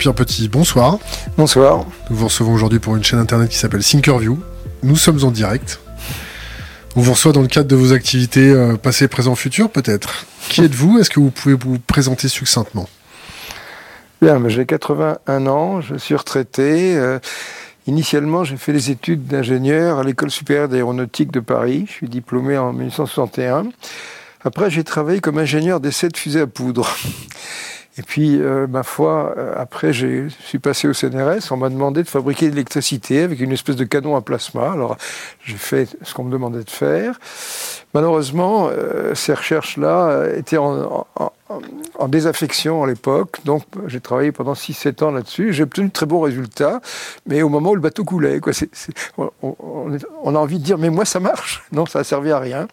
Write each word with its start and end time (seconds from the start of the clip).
Jean-Pierre 0.00 0.14
Petit, 0.14 0.48
bonsoir. 0.48 0.98
Bonsoir. 1.36 1.84
Nous 2.08 2.16
vous 2.16 2.24
recevons 2.24 2.54
aujourd'hui 2.54 2.78
pour 2.78 2.96
une 2.96 3.04
chaîne 3.04 3.18
internet 3.18 3.50
qui 3.50 3.58
s'appelle 3.58 3.84
Thinkerview. 3.84 4.38
Nous 4.82 4.96
sommes 4.96 5.22
en 5.24 5.30
direct. 5.30 5.78
On 6.96 7.02
vous 7.02 7.12
reçoit 7.12 7.32
dans 7.32 7.42
le 7.42 7.48
cadre 7.48 7.68
de 7.68 7.76
vos 7.76 7.92
activités 7.92 8.48
euh, 8.48 8.76
passées, 8.78 9.08
présent, 9.08 9.34
futur 9.34 9.68
peut-être. 9.68 10.24
Qui 10.48 10.62
êtes-vous? 10.64 10.98
Est-ce 10.98 11.10
que 11.10 11.20
vous 11.20 11.30
pouvez 11.30 11.54
vous 11.54 11.78
présenter 11.78 12.28
succinctement? 12.28 12.88
Bien, 14.22 14.40
j'ai 14.48 14.64
81 14.64 15.46
ans, 15.46 15.82
je 15.82 15.96
suis 15.96 16.14
retraité. 16.14 16.96
Euh, 16.96 17.18
initialement, 17.86 18.42
j'ai 18.42 18.56
fait 18.56 18.72
des 18.72 18.90
études 18.90 19.26
d'ingénieur 19.26 19.98
à 19.98 20.02
l'École 20.02 20.30
supérieure 20.30 20.70
d'aéronautique 20.70 21.30
de 21.30 21.40
Paris. 21.40 21.84
Je 21.88 21.92
suis 21.92 22.08
diplômé 22.08 22.56
en 22.56 22.72
1961. 22.72 23.66
Après, 24.44 24.70
j'ai 24.70 24.82
travaillé 24.82 25.20
comme 25.20 25.36
ingénieur 25.36 25.78
d'essai 25.78 26.08
de 26.08 26.16
fusées 26.16 26.40
à 26.40 26.46
poudre. 26.46 26.88
Et 28.00 28.02
puis, 28.02 28.40
euh, 28.40 28.66
ma 28.66 28.82
foi, 28.82 29.34
euh, 29.36 29.52
après, 29.58 29.92
je 29.92 30.30
suis 30.40 30.58
passé 30.58 30.88
au 30.88 30.94
CNRS. 30.94 31.52
On 31.52 31.58
m'a 31.58 31.68
demandé 31.68 32.02
de 32.02 32.08
fabriquer 32.08 32.46
de 32.46 32.52
l'électricité 32.52 33.20
avec 33.20 33.40
une 33.40 33.52
espèce 33.52 33.76
de 33.76 33.84
canon 33.84 34.16
à 34.16 34.22
plasma. 34.22 34.72
Alors, 34.72 34.96
j'ai 35.44 35.58
fait 35.58 35.86
ce 36.00 36.14
qu'on 36.14 36.24
me 36.24 36.32
demandait 36.32 36.64
de 36.64 36.70
faire. 36.70 37.20
Malheureusement, 37.92 38.70
euh, 38.72 39.14
ces 39.14 39.34
recherches-là 39.34 40.28
étaient 40.34 40.56
en, 40.56 41.06
désaffection 42.08 42.84
à 42.84 42.86
l'époque. 42.86 43.40
Donc, 43.44 43.64
j'ai 43.86 44.00
travaillé 44.00 44.32
pendant 44.32 44.54
6-7 44.54 45.04
ans 45.04 45.10
là-dessus. 45.10 45.52
J'ai 45.52 45.64
obtenu 45.64 45.88
de 45.88 45.92
très 45.92 46.06
bons 46.06 46.22
résultats. 46.22 46.80
Mais 47.26 47.42
au 47.42 47.50
moment 47.50 47.72
où 47.72 47.74
le 47.74 47.82
bateau 47.82 48.04
coulait, 48.04 48.40
quoi, 48.40 48.54
on, 49.42 50.34
a 50.34 50.38
envie 50.38 50.58
de 50.58 50.64
dire, 50.64 50.78
mais 50.78 50.88
moi, 50.88 51.04
ça 51.04 51.20
marche. 51.20 51.64
Non, 51.70 51.84
ça 51.84 51.98
n'a 51.98 52.04
servi 52.04 52.30
à 52.30 52.38
rien. 52.38 52.66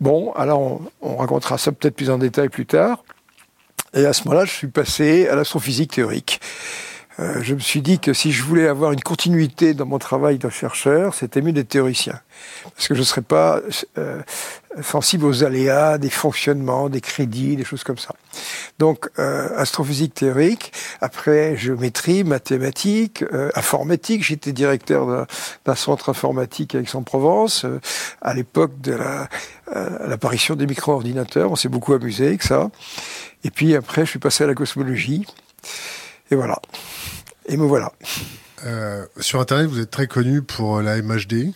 Bon, 0.00 0.32
alors 0.34 0.80
on, 1.00 1.16
racontera 1.16 1.58
ça 1.58 1.70
peut-être 1.70 1.94
plus 1.94 2.10
en 2.10 2.18
détail 2.18 2.48
plus 2.48 2.66
tard. 2.66 3.04
Et 3.94 4.06
à 4.06 4.12
ce 4.12 4.24
moment-là, 4.24 4.44
je 4.44 4.52
suis 4.52 4.68
passé 4.68 5.28
à 5.28 5.34
l'astrophysique 5.34 5.92
théorique. 5.92 6.40
Euh, 7.18 7.42
je 7.42 7.54
me 7.54 7.60
suis 7.60 7.82
dit 7.82 7.98
que 7.98 8.14
si 8.14 8.32
je 8.32 8.42
voulais 8.42 8.66
avoir 8.66 8.92
une 8.92 9.02
continuité 9.02 9.74
dans 9.74 9.84
mon 9.84 9.98
travail 9.98 10.38
de 10.38 10.48
chercheur, 10.48 11.14
c'était 11.14 11.42
mieux 11.42 11.52
d'être 11.52 11.68
théoricien. 11.68 12.18
Parce 12.74 12.88
que 12.88 12.94
je 12.94 13.00
ne 13.00 13.04
serais 13.04 13.20
pas 13.22 13.60
euh, 13.98 14.22
sensible 14.80 15.26
aux 15.26 15.44
aléas, 15.44 15.98
des 15.98 16.08
fonctionnements, 16.08 16.88
des 16.88 17.00
crédits, 17.00 17.56
des 17.56 17.64
choses 17.64 17.84
comme 17.84 17.98
ça. 17.98 18.14
Donc, 18.78 19.08
euh, 19.18 19.48
astrophysique 19.56 20.14
théorique, 20.14 20.72
après 21.00 21.56
géométrie, 21.56 22.24
mathématiques, 22.24 23.24
euh, 23.32 23.50
informatique. 23.54 24.24
J'étais 24.24 24.52
directeur 24.52 25.26
d'un 25.64 25.74
centre 25.74 26.08
informatique 26.08 26.74
à 26.74 26.80
Aix-en-Provence, 26.80 27.64
euh, 27.64 27.80
à 28.22 28.34
l'époque 28.34 28.80
de 28.80 28.96
l'apparition 30.06 30.54
des 30.54 30.66
micro-ordinateurs. 30.66 31.50
On 31.50 31.56
s'est 31.56 31.68
beaucoup 31.68 31.92
amusé 31.92 32.28
avec 32.28 32.42
ça. 32.42 32.70
Et 33.44 33.50
puis 33.50 33.74
après, 33.74 34.04
je 34.04 34.10
suis 34.10 34.18
passé 34.18 34.44
à 34.44 34.46
la 34.46 34.54
cosmologie. 34.54 35.26
Et 36.30 36.34
voilà. 36.34 36.60
Et 37.46 37.56
me 37.56 37.64
voilà. 37.64 37.92
sur 39.20 39.40
Internet, 39.40 39.66
vous 39.66 39.80
êtes 39.80 39.90
très 39.90 40.06
connu 40.06 40.42
pour 40.42 40.80
la 40.80 41.00
MHD. 41.02 41.52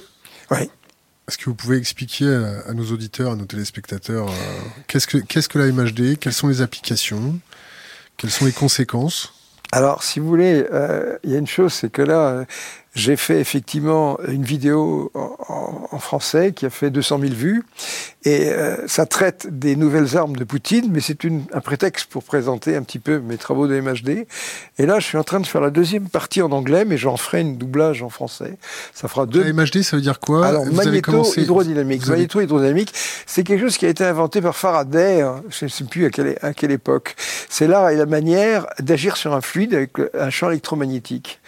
Oui. 0.51 0.71
Est-ce 1.29 1.39
que 1.39 1.47
vous 1.47 1.57
pouvez 1.57 1.77
expliquer 1.77 2.27
à, 2.69 2.73
nos 2.73 2.93
auditeurs, 2.93 3.33
à 3.33 3.37
nos 3.37 3.47
téléspectateurs, 3.47 4.29
euh, 4.29 4.33
qu'est-ce 4.87 5.09
que 5.09 5.19
qu'est-ce 5.19 5.49
que 5.49 5.59
la 5.59 5.73
MHD 5.73 6.19
Quelles 6.19 6.33
sont 6.33 6.47
les 6.47 6.63
applications? 6.63 7.41
Quelles 8.17 8.31
sont 8.31 8.45
les 8.45 8.53
conséquences? 8.53 9.33
Alors, 9.73 10.05
si 10.05 10.21
vous 10.21 10.29
voulez, 10.29 10.65
euh, 10.73 11.19
il 11.25 11.33
y 11.33 11.35
a 11.35 11.39
une 11.39 11.49
chose, 11.49 11.73
c'est 11.73 11.91
que 11.91 12.03
là, 12.03 12.29
euh, 12.29 12.45
j'ai 12.97 13.17
fait 13.17 13.41
effectivement 13.41 14.19
une 14.27 14.43
vidéo 14.43 15.13
en, 15.15 15.99
français 15.99 16.53
qui 16.53 16.67
a 16.67 16.71
fait 16.71 16.91
200 16.91 17.21
000 17.21 17.33
vues. 17.35 17.63
Et 18.25 18.49
euh, 18.49 18.77
ça 18.87 19.07
traite 19.07 19.47
des 19.51 19.77
nouvelles 19.77 20.17
armes 20.17 20.35
de 20.35 20.45
Poutine, 20.45 20.89
mais 20.91 21.01
c'est 21.01 21.19
un 21.53 21.61
prétexte 21.61 22.11
pour 22.11 22.25
présenter 22.25 22.75
un 22.75 22.83
petit 22.83 22.99
peu 22.99 23.19
mes 23.21 23.37
travaux 23.37 23.67
de 23.67 23.79
MHD. 23.81 24.27
Et 24.79 24.87
là, 24.87 24.99
je 24.99 25.07
suis 25.07 25.19
en 25.19 25.25
train 25.25 25.41
de 25.41 25.47
faire 25.47 25.61
la 25.61 25.71
deuxième 25.71 26.09
partie 26.09 26.43
en 26.43 26.51
anglais, 26.53 26.85
mais 26.85 26.97
j'en 26.97 27.17
ferai 27.17 27.43
une 27.43 27.57
doublage 27.57 28.03
en 28.03 28.09
français. 28.09 28.57
Ça 28.95 29.09
fera 29.09 29.27
deux. 29.27 29.45
La 29.45 29.53
MHD, 29.53 29.83
ça 29.83 29.97
veut 29.97 30.03
dire 30.03 30.19
quoi? 30.19 30.47
Alors, 30.47 30.67
magnéto-hydrodynamique. 30.67 32.07
Magnéto-hydrodynamique, 32.07 32.93
c'est 33.27 33.45
quelque 33.45 33.61
chose 33.61 33.79
qui 33.79 33.87
a 33.87 33.91
été 33.91 34.05
inventé 34.05 34.41
par 34.41 34.57
Faraday, 34.57 35.21
hein, 35.21 35.43
je 35.51 35.67
ne 35.67 35.71
sais 35.71 35.85
plus 35.85 36.07
à 36.07 36.11
quelle, 36.11 36.37
à 36.43 36.53
quelle 36.53 36.73
époque. 36.73 37.15
C'est 37.49 37.69
l'art 37.69 37.91
et 37.91 37.97
la 37.97 38.07
manière 38.07 38.67
d'agir 38.81 39.17
sur 39.17 39.35
un 39.35 39.41
fluide 39.41 39.75
avec 39.75 39.93
un 40.19 40.31
champ 40.31 40.51
électromagnétique. 40.51 41.41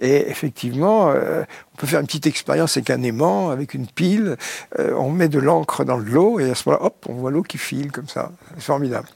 Et 0.00 0.28
effectivement, 0.30 0.81
euh, 0.84 1.44
on 1.74 1.80
peut 1.80 1.86
faire 1.86 2.00
une 2.00 2.06
petite 2.06 2.26
expérience 2.26 2.76
avec 2.76 2.90
un 2.90 3.02
aimant, 3.02 3.50
avec 3.50 3.74
une 3.74 3.86
pile. 3.86 4.36
Euh, 4.78 4.94
on 4.94 5.10
met 5.10 5.28
de 5.28 5.38
l'encre 5.38 5.84
dans 5.84 5.96
l'eau 5.96 6.38
et 6.38 6.50
à 6.50 6.54
ce 6.54 6.68
moment-là, 6.68 6.86
hop, 6.86 7.06
on 7.08 7.14
voit 7.14 7.30
l'eau 7.30 7.42
qui 7.42 7.58
file 7.58 7.90
comme 7.90 8.08
ça. 8.08 8.30
C'est 8.56 8.64
formidable. 8.64 9.08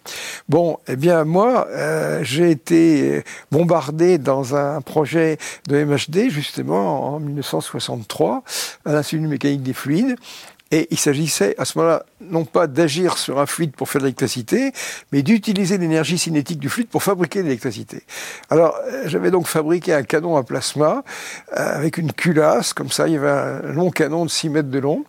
Bon, 0.49 0.79
eh 0.89 0.97
bien 0.97 1.25
moi, 1.25 1.67
euh, 1.71 2.21
j'ai 2.23 2.51
été 2.51 3.25
bombardé 3.51 4.19
dans 4.19 4.55
un 4.55 4.81
projet 4.81 5.39
de 5.69 5.85
MHD 5.85 6.31
justement 6.31 7.15
en 7.15 7.21
1963 7.21 8.43
à 8.85 8.93
l'Institut 8.93 9.23
de 9.23 9.29
mécanique 9.29 9.63
des 9.63 9.75
fluides. 9.75 10.17
Et 10.73 10.89
il 10.91 10.99
s'agissait 10.99 11.55
à 11.59 11.65
ce 11.65 11.79
moment-là 11.79 12.05
non 12.21 12.45
pas 12.45 12.67
d'agir 12.67 13.19
sur 13.19 13.39
un 13.39 13.47
fluide 13.47 13.73
pour 13.77 13.89
faire 13.89 14.01
de 14.01 14.07
l'électricité, 14.07 14.73
mais 15.13 15.23
d'utiliser 15.23 15.79
l'énergie 15.79 16.19
cinétique 16.19 16.59
du 16.59 16.69
fluide 16.69 16.89
pour 16.89 17.05
fabriquer 17.05 17.41
de 17.41 17.45
l'électricité. 17.45 18.03
Alors 18.51 18.77
euh, 18.89 19.05
j'avais 19.07 19.31
donc 19.31 19.47
fabriqué 19.47 19.93
un 19.93 20.03
canon 20.03 20.37
à 20.37 20.43
plasma 20.43 21.05
euh, 21.57 21.77
avec 21.77 21.99
une 21.99 22.13
culasse, 22.13 22.73
comme 22.73 22.91
ça 22.91 23.07
il 23.07 23.15
y 23.15 23.17
avait 23.17 23.29
un 23.29 23.73
long 23.73 23.91
canon 23.91 24.25
de 24.25 24.31
6 24.31 24.49
mètres 24.49 24.71
de 24.71 24.79
long 24.81 25.05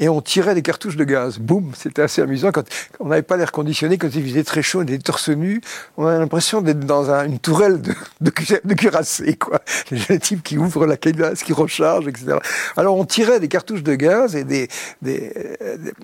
et 0.00 0.08
on 0.08 0.20
tirait 0.22 0.54
des 0.54 0.62
cartouches 0.62 0.96
de 0.96 1.04
gaz. 1.04 1.38
Boum, 1.38 1.72
c'était 1.76 2.02
assez 2.02 2.22
amusant. 2.22 2.50
Quand 2.52 2.64
on 2.98 3.08
n'avait 3.08 3.22
pas 3.22 3.36
l'air 3.36 3.52
conditionné, 3.52 3.98
quand 3.98 4.08
il 4.12 4.26
faisait 4.26 4.44
très 4.44 4.62
chaud, 4.62 4.80
on 4.80 4.82
était 4.82 4.98
torse 4.98 5.28
nu, 5.28 5.60
on 5.98 6.06
avait 6.06 6.18
l'impression 6.18 6.62
d'être 6.62 6.80
dans 6.80 7.10
une 7.10 7.38
tourelle 7.38 7.82
de, 7.82 7.92
de, 8.22 8.32
de 8.64 8.74
cuirassé, 8.74 9.36
quoi. 9.36 9.60
Les 9.90 10.18
type 10.18 10.42
qui 10.42 10.56
ouvre 10.56 10.86
la 10.86 10.96
culasse, 10.96 11.42
qui 11.42 11.52
recharge, 11.52 12.08
etc. 12.08 12.38
Alors 12.76 12.96
on 12.96 13.04
tirait 13.04 13.40
des 13.40 13.48
cartouches 13.48 13.82
de 13.82 13.94
gaz 13.94 14.34
et 14.34 14.44
des, 14.44 14.68
des, 15.02 15.32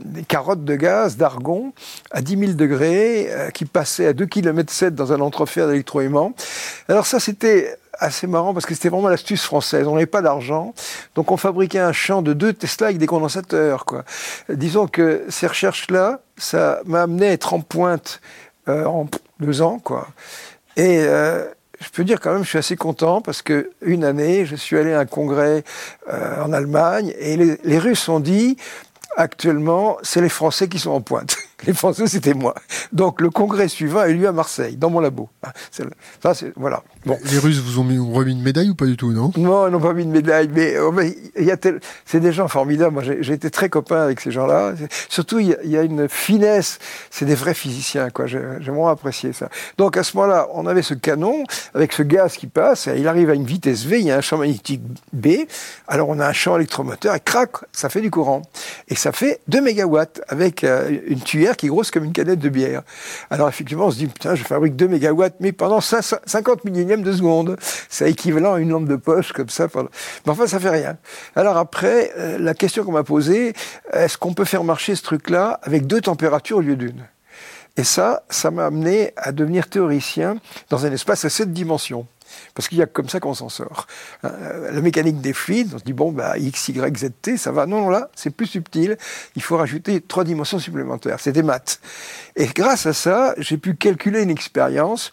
des, 0.05 0.23
carottes 0.23 0.65
de 0.65 0.75
gaz, 0.77 1.17
d'argon, 1.17 1.73
à 2.11 2.23
10 2.23 2.39
000 2.39 2.53
degrés, 2.53 3.29
euh, 3.31 3.51
qui 3.51 3.65
passaient 3.65 4.07
à 4.07 4.13
2 4.13 4.27
km 4.27 4.73
7 4.73 4.95
dans 4.95 5.13
un 5.13 5.21
entrefer 5.21 5.67
d'électroaimant. 5.67 6.33
Alors 6.89 7.07
ça, 7.07 7.21
c'était 7.21 7.79
assez 7.99 8.27
marrant 8.27 8.53
parce 8.53 8.67
que 8.67 8.75
c'était 8.75 8.89
vraiment 8.89 9.09
l'astuce 9.09 9.45
française. 9.45 9.87
On 9.87 9.95
n'avait 9.95 10.07
pas 10.07 10.23
d'argent, 10.23 10.75
donc 11.15 11.31
on 11.31 11.37
fabriquait 11.37 11.79
un 11.79 11.93
champ 11.93 12.23
de 12.23 12.33
deux 12.33 12.53
Tesla 12.53 12.89
avec 12.89 12.99
des 12.99 13.07
condensateurs. 13.07 13.85
Quoi. 13.85 14.05
Disons 14.49 14.87
que 14.87 15.25
ces 15.29 15.47
recherches-là, 15.47 16.21
ça 16.37 16.81
m'a 16.85 17.03
amené 17.03 17.29
à 17.29 17.33
être 17.33 17.55
en 17.55 17.61
pointe 17.61 18.21
euh, 18.69 18.85
en 18.85 19.07
deux 19.41 19.63
ans. 19.63 19.79
Quoi. 19.79 20.09
Et 20.77 20.99
euh, 21.01 21.47
je 21.81 21.89
peux 21.91 22.05
dire 22.05 22.21
quand 22.21 22.33
même, 22.33 22.43
je 22.43 22.49
suis 22.49 22.59
assez 22.59 22.77
content 22.77 23.21
parce 23.21 23.43
que 23.43 23.71
une 23.83 24.05
année, 24.05 24.47
je 24.47 24.57
suis 24.57 24.77
allé 24.77 24.93
à 24.93 25.01
un 25.01 25.07
congrès 25.07 25.65
euh, 26.09 26.45
en 26.45 26.53
Allemagne 26.53 27.15
et 27.19 27.37
les, 27.37 27.79
Russes 27.79 28.09
ont 28.09 28.21
dit 28.21 28.57
actuellement, 29.17 29.99
c'est 30.03 30.21
les 30.21 30.29
Français 30.29 30.69
qui 30.69 30.79
sont 30.79 30.91
en 30.91 31.01
pointe. 31.01 31.37
Les 31.67 31.73
Français, 31.73 32.07
c'était 32.07 32.35
moi. 32.35 32.55
Donc 32.93 33.23
le 33.23 33.31
congrès 33.31 33.69
suivant 33.69 34.01
a 34.01 34.09
eu 34.09 34.15
lieu 34.15 34.29
à 34.29 34.33
Marseille, 34.33 34.77
dans 34.77 34.91
mon 34.91 35.01
labo. 35.01 35.31
C'est 35.71 35.87
voilà. 36.55 36.83
Bon. 37.07 37.17
Les 37.31 37.39
Russes 37.39 37.61
vous 37.61 37.79
ont 37.79 38.13
remis 38.13 38.33
une 38.33 38.43
médaille 38.43 38.71
ou 38.71 38.75
pas 38.75 38.87
du 38.87 38.97
tout, 38.97 39.13
non? 39.13 39.31
Non, 39.37 39.69
ils 39.69 39.71
n'ont 39.71 39.81
pas 39.81 39.93
mis 39.93 40.05
de 40.05 40.11
médaille, 40.11 40.51
mais, 40.53 40.77
oh, 40.79 40.93
il 41.39 41.45
y 41.45 41.53
a 41.53 41.57
c'est 42.05 42.21
des 42.21 42.33
gens 42.33 42.49
formidables. 42.49 42.93
Moi, 42.93 43.03
j'ai 43.21 43.33
été 43.33 43.51
très 43.51 43.69
copain 43.69 44.03
avec 44.03 44.21
ces 44.21 44.33
gens-là. 44.33 44.75
Surtout, 45.09 45.39
il 45.39 45.57
y, 45.65 45.77
a, 45.77 45.83
une 45.83 46.09
finesse. 46.09 46.79
C'est 47.11 47.25
des 47.25 47.37
vrais 47.37 47.55
physiciens, 47.55 48.11
quoi. 48.11 48.27
J'ai 48.27 48.39
vraiment 48.39 48.89
apprécié 48.89 49.33
ça. 49.33 49.49
Donc 49.79 49.97
à 49.97 50.03
ce 50.03 50.17
moment-là, 50.17 50.49
on 50.53 50.67
avait 50.67 50.83
ce 50.83 50.95
canon 50.95 51.45
avec 51.75 51.93
ce 51.93 52.03
gaz 52.03 52.37
qui 52.37 52.49
passe. 52.49 52.89
il 52.95 53.07
arrive 53.07 53.31
à 53.31 53.35
une 53.35 53.45
vitesse 53.45 53.85
V. 53.85 54.01
Il 54.01 54.07
y 54.07 54.11
a 54.11 54.17
un 54.17 54.21
champ 54.21 54.39
magnétique 54.39 54.83
B. 55.13 55.29
Alors 55.87 56.09
on 56.09 56.19
a 56.19 56.27
un 56.27 56.33
champ 56.33 56.57
électromoteur 56.57 57.15
et 57.15 57.21
crac, 57.21 57.51
ça 57.73 57.89
fait 57.89 58.01
du 58.01 58.11
courant. 58.11 58.43
Et 58.89 58.97
ça 58.97 59.13
fait 59.13 59.41
2 59.49 59.61
mégawatts 59.61 60.21
avec 60.29 60.65
euh, 60.65 60.91
une 61.07 61.21
tuyère 61.21 61.57
qui 61.57 61.67
est 61.67 61.69
grosse 61.69 61.91
comme 61.91 62.05
une 62.05 62.13
canette 62.13 62.41
de 62.41 62.49
bière. 62.49 62.83
Alors 63.31 63.49
effectivement, 63.49 63.87
on 63.87 63.91
se 63.91 63.99
dit, 63.99 64.07
putain, 64.07 64.35
je 64.35 64.43
fabrique 64.43 64.77
2 64.77 64.89
mégawatts, 64.89 65.37
mais 65.41 65.53
pendant 65.53 65.81
50 65.81 66.65
de 67.03 67.13
seconde. 67.13 67.57
C'est 67.89 68.11
équivalent 68.11 68.55
à 68.55 68.61
une 68.61 68.71
lampe 68.71 68.89
de 68.89 68.97
poche, 68.97 69.33
comme 69.33 69.49
ça. 69.49 69.69
Mais 69.75 70.33
enfin, 70.33 70.47
ça 70.47 70.61
fait 70.61 70.71
rien. 70.71 70.97
Alors 71.35 71.57
après, 71.57 72.13
euh, 72.17 72.39
la 72.39 72.55
question 72.55 72.85
qu'on 72.85 72.93
m'a 72.93 73.05
posée, 73.05 73.55
est-ce 73.93 74.19
qu'on 74.19 74.35
peut 74.35 74.45
faire 74.45 74.65
marcher 74.65 74.95
ce 74.95 75.03
truc-là 75.03 75.61
avec 75.63 75.87
deux 75.87 76.01
températures 76.01 76.59
au 76.59 76.63
lieu 76.63 76.77
d'une? 76.77 77.07
Et 77.77 77.85
ça, 77.85 78.23
ça 78.31 78.51
m'a 78.51 78.67
amené 78.67 79.13
à 79.17 79.33
devenir 79.33 79.69
théoricien 79.69 80.37
dans 80.71 80.87
un 80.87 80.93
espace 80.93 81.25
à 81.25 81.29
sept 81.29 81.53
dimensions. 81.53 82.07
Parce 82.55 82.69
qu'il 82.69 82.79
y 82.79 82.83
a 82.83 82.87
comme 82.87 83.09
ça 83.09 83.21
qu'on 83.21 83.35
s'en 83.35 83.49
sort. 83.49 83.87
Euh, 84.25 84.73
la 84.73 84.81
mécanique 84.81 85.21
des 85.21 85.33
fluides, 85.33 85.73
on 85.75 85.79
se 85.79 85.85
dit, 85.85 85.93
bon, 85.93 86.11
bah, 86.11 86.37
X, 86.39 86.69
Y, 86.69 86.99
Z, 86.99 87.11
T, 87.23 87.37
ça 87.37 87.53
va. 87.53 87.67
Non, 87.67 87.83
non, 87.83 87.89
là, 87.89 88.11
c'est 88.17 88.31
plus 88.31 88.47
subtil. 88.47 88.97
Il 89.37 89.43
faut 89.43 89.57
rajouter 89.57 90.01
trois 90.01 90.25
dimensions 90.25 90.59
supplémentaires. 90.59 91.19
C'est 91.21 91.33
des 91.33 91.43
maths. 91.43 91.81
Et 92.35 92.47
grâce 92.47 92.87
à 92.87 92.93
ça, 92.93 93.35
j'ai 93.39 93.59
pu 93.59 93.75
calculer 93.75 94.23
une 94.23 94.31
expérience 94.31 95.13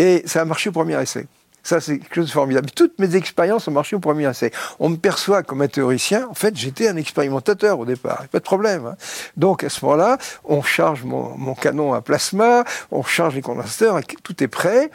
et 0.00 0.22
ça 0.24 0.40
a 0.40 0.44
marché 0.46 0.70
au 0.70 0.72
premier 0.72 0.98
essai. 0.98 1.26
Ça, 1.62 1.78
c'est 1.78 1.98
quelque 1.98 2.14
chose 2.14 2.28
de 2.28 2.32
formidable. 2.32 2.70
Toutes 2.70 2.98
mes 2.98 3.16
expériences 3.16 3.68
ont 3.68 3.70
marché 3.70 3.94
au 3.94 4.00
premier 4.00 4.26
essai. 4.26 4.50
On 4.78 4.88
me 4.88 4.96
perçoit 4.96 5.42
comme 5.42 5.60
un 5.60 5.68
théoricien. 5.68 6.26
En 6.30 6.34
fait, 6.34 6.56
j'étais 6.56 6.88
un 6.88 6.96
expérimentateur 6.96 7.78
au 7.78 7.84
départ. 7.84 8.26
Pas 8.28 8.38
de 8.38 8.44
problème. 8.44 8.86
Hein. 8.86 8.96
Donc, 9.36 9.62
à 9.62 9.68
ce 9.68 9.84
moment-là, 9.84 10.16
on 10.44 10.62
charge 10.62 11.04
mon, 11.04 11.54
canon 11.54 11.92
à 11.92 12.00
plasma, 12.00 12.64
on 12.90 13.02
charge 13.02 13.34
les 13.34 13.42
condensateurs, 13.42 14.00
tout 14.22 14.42
est 14.42 14.48
prêt. 14.48 14.90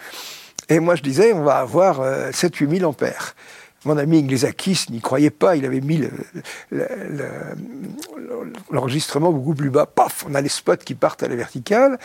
Et 0.68 0.80
moi, 0.80 0.96
je 0.96 1.04
disais, 1.04 1.34
on 1.34 1.44
va 1.44 1.58
avoir 1.58 2.02
7-8 2.32 2.80
000 2.80 2.90
ampères. 2.90 3.36
Mon 3.84 4.00
ami 4.00 4.18
Iglesiakis 4.18 4.88
n'y 4.90 5.02
croyait 5.02 5.30
pas, 5.30 5.56
il 5.56 5.66
avait 5.68 5.82
mis 5.82 6.02
l'enregistrement 8.72 9.32
beaucoup 9.32 9.54
plus 9.54 9.70
bas. 9.70 9.86
Paf, 9.86 10.26
on 10.28 10.34
a 10.34 10.42
les 10.42 10.50
spots 10.50 10.78
qui 10.78 10.96
partent 10.96 11.22
à 11.22 11.28
la 11.28 11.36
verticale. 11.36 12.00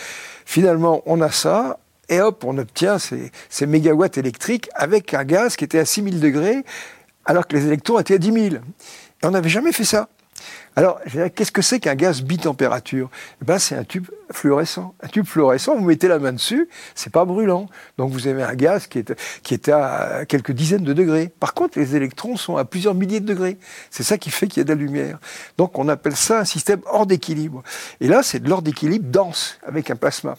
Finalement, 0.44 1.02
on 1.06 1.22
a 1.22 1.30
ça, 1.30 1.78
et 2.10 2.20
hop, 2.20 2.44
on 2.44 2.58
obtient 2.58 2.98
ces, 2.98 3.66
mégawatts 3.66 4.18
électriques 4.18 4.68
avec 4.74 5.14
un 5.14 5.24
gaz 5.24 5.56
qui 5.56 5.64
était 5.64 5.78
à 5.78 5.84
6000 5.86 6.20
degrés, 6.20 6.64
alors 7.24 7.46
que 7.46 7.56
les 7.56 7.66
électrons 7.66 7.98
étaient 8.00 8.14
à 8.14 8.18
10 8.18 8.32
000. 8.32 8.46
Et 8.56 8.58
on 9.22 9.30
n'avait 9.30 9.48
jamais 9.48 9.72
fait 9.72 9.84
ça. 9.84 10.08
Alors, 10.76 11.00
qu'est-ce 11.34 11.52
que 11.52 11.62
c'est 11.62 11.80
qu'un 11.80 11.94
gaz 11.94 12.22
bitempérature? 12.22 13.10
Eh 13.42 13.44
ben, 13.44 13.58
C'est 13.58 13.76
un 13.76 13.84
tube 13.84 14.06
fluorescent. 14.30 14.94
Un 15.02 15.08
tube 15.08 15.26
fluorescent, 15.26 15.76
vous 15.76 15.84
mettez 15.84 16.08
la 16.08 16.18
main 16.18 16.32
dessus, 16.32 16.68
c'est 16.94 17.12
pas 17.12 17.24
brûlant. 17.24 17.68
Donc 17.98 18.12
vous 18.12 18.28
avez 18.28 18.42
un 18.42 18.54
gaz 18.54 18.86
qui 18.86 19.00
est, 19.00 19.14
qui 19.42 19.54
est 19.54 19.68
à 19.68 20.24
quelques 20.26 20.52
dizaines 20.52 20.84
de 20.84 20.92
degrés. 20.92 21.30
Par 21.40 21.54
contre, 21.54 21.78
les 21.78 21.96
électrons 21.96 22.36
sont 22.36 22.56
à 22.56 22.64
plusieurs 22.64 22.94
milliers 22.94 23.20
de 23.20 23.26
degrés. 23.26 23.58
C'est 23.90 24.02
ça 24.02 24.18
qui 24.18 24.30
fait 24.30 24.46
qu'il 24.46 24.58
y 24.58 24.60
a 24.60 24.64
de 24.64 24.70
la 24.70 24.74
lumière. 24.74 25.18
Donc 25.58 25.78
on 25.78 25.88
appelle 25.88 26.16
ça 26.16 26.40
un 26.40 26.44
système 26.44 26.80
hors 26.86 27.06
d'équilibre. 27.06 27.62
Et 28.00 28.08
là, 28.08 28.22
c'est 28.22 28.40
de 28.40 28.48
l'ordre 28.48 28.64
d'équilibre 28.64 29.10
dense, 29.10 29.58
avec 29.66 29.90
un 29.90 29.96
plasma. 29.96 30.36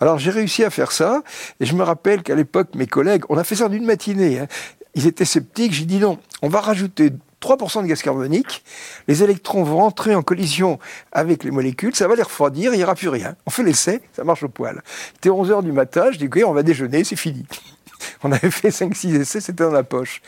Alors 0.00 0.18
j'ai 0.18 0.30
réussi 0.30 0.64
à 0.64 0.70
faire 0.70 0.92
ça, 0.92 1.22
et 1.60 1.66
je 1.66 1.74
me 1.74 1.82
rappelle 1.82 2.22
qu'à 2.22 2.34
l'époque, 2.34 2.68
mes 2.74 2.86
collègues, 2.86 3.24
on 3.28 3.36
a 3.36 3.44
fait 3.44 3.56
ça 3.56 3.68
d'une 3.68 3.84
matinée. 3.84 4.40
Hein. 4.40 4.46
Ils 4.94 5.06
étaient 5.06 5.26
sceptiques, 5.26 5.74
j'ai 5.74 5.84
dit 5.84 5.98
non, 5.98 6.18
on 6.40 6.48
va 6.48 6.60
rajouter 6.60 7.12
3% 7.42 7.82
de 7.82 7.86
gaz 7.86 8.02
carbonique, 8.02 8.64
les 9.08 9.22
électrons 9.22 9.62
vont 9.62 9.82
entrer 9.82 10.14
en 10.14 10.22
collision 10.22 10.78
avec 11.12 11.44
les 11.44 11.50
molécules, 11.50 11.94
ça 11.94 12.08
va 12.08 12.14
les 12.14 12.22
refroidir, 12.22 12.72
il 12.72 12.78
n'y 12.78 12.84
aura 12.84 12.94
plus 12.94 13.08
rien. 13.08 13.36
On 13.46 13.50
fait 13.50 13.62
l'essai, 13.62 14.00
ça 14.14 14.24
marche 14.24 14.42
au 14.42 14.48
poil. 14.48 14.82
C'était 15.14 15.28
11h 15.28 15.62
du 15.62 15.72
matin, 15.72 16.10
je 16.12 16.18
dis, 16.18 16.26
ok, 16.26 16.40
on 16.46 16.52
va 16.52 16.62
déjeuner, 16.62 17.04
c'est 17.04 17.16
fini. 17.16 17.44
On 18.22 18.32
avait 18.32 18.50
fait 18.50 18.68
5-6 18.68 19.20
essais, 19.20 19.40
c'était 19.40 19.64
dans 19.64 19.70
la 19.70 19.82
poche. 19.82 20.20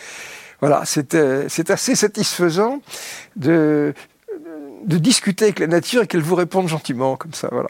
Voilà, 0.60 0.84
c'est 0.84 1.70
assez 1.70 1.94
satisfaisant 1.94 2.80
de, 3.36 3.94
de 4.84 4.98
discuter 4.98 5.46
avec 5.46 5.58
la 5.60 5.66
nature 5.66 6.02
et 6.02 6.06
qu'elle 6.06 6.22
vous 6.22 6.34
réponde 6.34 6.68
gentiment, 6.68 7.16
comme 7.16 7.34
ça, 7.34 7.48
voilà. 7.52 7.68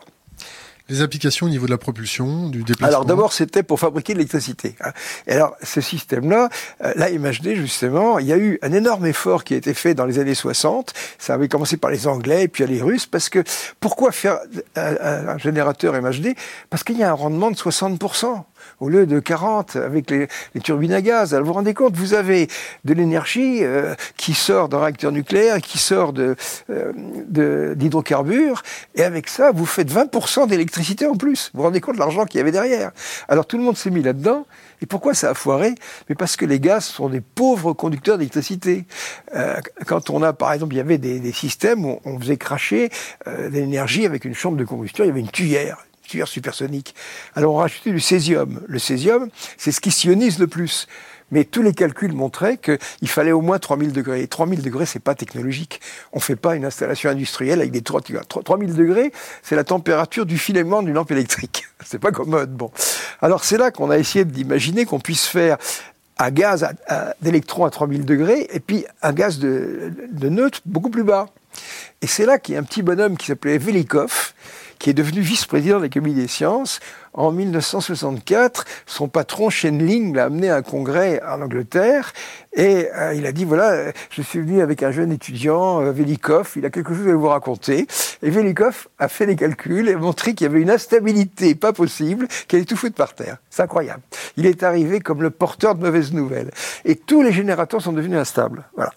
Les 0.88 1.02
applications 1.02 1.46
au 1.46 1.49
niveau 1.50 1.67
de 1.67 1.70
la 1.70 1.79
propulsion, 1.79 2.49
du 2.49 2.62
déplacement 2.62 2.87
Alors 2.88 3.05
d'abord, 3.05 3.32
c'était 3.32 3.62
pour 3.62 3.79
fabriquer 3.79 4.14
de 4.14 4.19
l'électricité. 4.19 4.75
Hein. 4.81 4.93
Et 5.26 5.32
alors, 5.32 5.55
ce 5.62 5.81
système-là, 5.81 6.49
euh, 6.82 6.93
la 6.96 7.11
MHD, 7.11 7.55
justement, 7.56 8.19
il 8.19 8.26
y 8.26 8.32
a 8.32 8.38
eu 8.38 8.58
un 8.62 8.73
énorme 8.73 9.05
effort 9.06 9.44
qui 9.44 9.55
a 9.55 9.58
été 9.58 9.75
fait 9.75 9.94
dans 9.94 10.06
les 10.06 10.19
années 10.19 10.35
60. 10.35 10.94
Ça 11.19 11.35
avait 11.35 11.49
commencé 11.49 11.76
par 11.76 11.90
les 11.90 12.06
Anglais 12.06 12.44
et 12.44 12.49
puis 12.49 12.67
les 12.67 12.81
Russes. 12.81 13.06
Parce 13.06 13.29
que, 13.29 13.44
pourquoi 13.81 14.12
faire 14.12 14.38
un, 14.76 15.29
un 15.29 15.38
générateur 15.38 15.93
MHD 16.00 16.35
Parce 16.70 16.85
qu'il 16.85 16.96
y 16.96 17.02
a 17.02 17.11
un 17.11 17.14
rendement 17.14 17.50
de 17.50 17.56
60% 17.56 18.44
au 18.81 18.88
lieu 18.88 19.06
de 19.06 19.20
40 19.20 19.76
avec 19.76 20.11
les, 20.11 20.29
turbines 20.62 20.93
à 20.93 21.00
gaz. 21.00 21.35
Alors 21.35 21.44
vous 21.44 21.53
vous 21.53 21.55
rendez 21.55 21.75
compte, 21.75 21.97
vous 21.97 22.15
avez 22.15 22.49
de 22.85 22.94
l'énergie 22.94 23.61
euh, 23.62 23.94
qui 24.17 24.35
sort 24.35 24.69
d'un 24.69 24.81
réacteur 24.81 25.12
nucléaire, 25.12 25.61
qui 25.61 25.79
sort 25.79 26.12
de, 26.12 26.37
euh, 26.70 27.75
d'hydrocarbures, 27.75 28.62
et 28.94 29.03
avec 29.03 29.29
ça, 29.29 29.53
vous 29.53 29.67
faites 29.67 29.91
20% 29.91 30.47
d'électricité 30.49 31.06
en 31.06 31.17
plus. 31.17 31.50
Vous 31.53 31.59
vous 31.59 31.65
rendez 31.65 31.81
compte 31.81 31.94
de 31.94 32.00
l'argent 32.00 32.25
qu'il 32.25 32.38
y 32.38 32.41
avait 32.41 32.53
derrière. 32.53 32.93
Alors 33.29 33.47
tout 33.47 33.59
le 33.59 33.65
monde 33.65 33.76
s'est 33.76 33.91
mis 33.91 34.03
là-dedans. 34.03 34.47
Et 34.81 34.87
pourquoi 34.87 35.12
ça 35.12 35.31
a 35.31 35.35
foiré? 35.35 35.75
Mais 36.09 36.15
parce 36.15 36.37
que 36.37 36.44
les 36.44 36.61
gaz 36.61 36.85
sont 36.85 37.09
des 37.09 37.20
pauvres 37.20 37.73
conducteurs 37.73 38.17
d'électricité. 38.17 38.85
Euh, 39.35 39.56
quand 39.87 40.09
on 40.11 40.23
a, 40.23 40.32
par 40.32 40.53
exemple, 40.53 40.75
il 40.75 40.79
y 40.79 40.81
avait 40.81 40.99
des, 40.99 41.32
systèmes 41.32 41.85
où 41.85 42.00
on 42.05 42.19
faisait 42.19 42.37
cracher 42.37 42.91
de 43.26 43.49
l'énergie 43.49 44.06
avec 44.06 44.25
une 44.25 44.35
chambre 44.35 44.56
de 44.56 44.65
combustion, 44.65 45.05
il 45.05 45.09
y 45.09 45.11
avait 45.11 45.20
une 45.20 45.31
tuyère 45.31 45.88
supersonique. 46.26 46.94
Alors 47.34 47.55
on 47.55 47.58
rajoutait 47.58 47.90
du 47.90 48.00
césium. 48.00 48.60
Le 48.66 48.78
césium, 48.78 49.28
c'est 49.56 49.72
ce 49.72 49.81
qui 49.81 49.90
sionise 49.90 50.38
le 50.38 50.46
plus. 50.46 50.87
Mais 51.31 51.44
tous 51.44 51.62
les 51.62 51.75
calculs 51.75 52.12
montraient 52.12 52.56
qu'il 52.56 53.08
fallait 53.08 53.32
au 53.32 53.43
moins 53.43 53.58
3000 53.58 53.93
degrés. 53.93 54.22
Et 54.22 54.28
3000 54.28 54.62
degrés, 54.62 54.87
c'est 54.87 54.99
pas 54.99 55.14
technologique. 55.14 55.81
On 56.12 56.20
fait 56.20 56.37
pas 56.37 56.56
une 56.56 56.64
installation 56.64 57.10
industrielle 57.10 57.60
avec 57.60 57.70
des 57.70 57.82
3000 57.82 58.75
degrés, 58.75 59.12
c'est 59.43 59.56
la 59.56 59.64
température 59.64 60.25
du 60.25 60.38
filament 60.38 60.82
d'une 60.82 60.94
lampe 60.94 61.10
électrique. 61.10 61.66
C'est 61.84 62.00
pas 62.00 62.10
commode. 62.10 62.50
Bon. 62.50 62.72
Alors 63.22 63.44
c'est 63.44 63.56
là 63.56 63.70
qu'on 63.70 63.90
a 63.90 63.99
essayé 63.99 64.25
d'imaginer 64.25 64.84
qu'on 64.84 64.99
puisse 64.99 65.26
faire 65.26 65.58
un 66.19 66.31
gaz 66.31 66.69
d'électrons 67.22 67.64
à 67.64 67.70
3000 67.70 68.05
degrés 68.05 68.49
et 68.52 68.58
puis 68.58 68.84
un 69.00 69.12
gaz 69.12 69.38
de, 69.38 69.93
de 70.10 70.28
neutre 70.28 70.60
beaucoup 70.66 70.90
plus 70.90 71.05
bas. 71.05 71.28
Et 72.02 72.06
c'est 72.06 72.26
là 72.26 72.38
qu'il 72.38 72.55
y 72.55 72.56
a 72.56 72.60
un 72.60 72.64
petit 72.64 72.82
bonhomme 72.82 73.16
qui 73.16 73.26
s'appelait 73.26 73.58
Velikov, 73.58 74.32
qui 74.78 74.90
est 74.90 74.94
devenu 74.94 75.20
vice-président 75.20 75.78
de 75.78 75.82
l'Académie 75.82 76.14
des 76.14 76.28
sciences. 76.28 76.80
En 77.14 77.32
1964, 77.32 78.64
son 78.87 79.08
patron 79.08 79.50
Shenling 79.50 80.14
l'a 80.14 80.25
amené 80.25 80.50
à 80.50 80.56
un 80.56 80.62
congrès 80.62 81.20
en 81.22 81.43
Angleterre 81.43 82.12
et 82.55 82.88
euh, 82.93 83.14
il 83.14 83.25
a 83.26 83.32
dit 83.32 83.44
voilà, 83.44 83.93
je 84.10 84.22
suis 84.22 84.40
venu 84.40 84.60
avec 84.60 84.82
un 84.82 84.90
jeune 84.90 85.12
étudiant, 85.12 85.81
euh, 85.81 85.93
Velikov, 85.93 86.55
il 86.56 86.66
a 86.66 86.70
quelque 86.70 86.94
chose 86.94 87.06
à 87.06 87.14
vous 87.14 87.28
raconter. 87.28 87.87
Et 88.22 88.31
Velikov 88.31 88.88
a 88.99 89.06
fait 89.06 89.26
les 89.26 89.37
calculs 89.37 89.88
et 89.88 89.94
montré 89.94 90.34
qu'il 90.34 90.46
y 90.46 90.50
avait 90.50 90.60
une 90.60 90.70
instabilité 90.70 91.55
pas 91.55 91.72
possible, 91.72 92.26
qu'elle 92.49 92.62
est 92.62 92.64
tout 92.64 92.76
foutre 92.76 92.96
par 92.96 93.14
terre. 93.14 93.37
C'est 93.50 93.62
incroyable. 93.62 94.02
Il 94.37 94.46
est 94.46 94.62
arrivé 94.62 95.00
comme 95.00 95.22
le 95.22 95.31
porteur 95.31 95.75
de 95.76 95.84
mauvaises 95.84 96.12
nouvelles. 96.12 96.50
Et 96.84 96.96
tous 96.96 97.22
les 97.22 97.32
générateurs 97.32 97.82
sont 97.82 97.93
devenus 97.93 98.19
instables. 98.19 98.64
Voilà. 98.75 98.93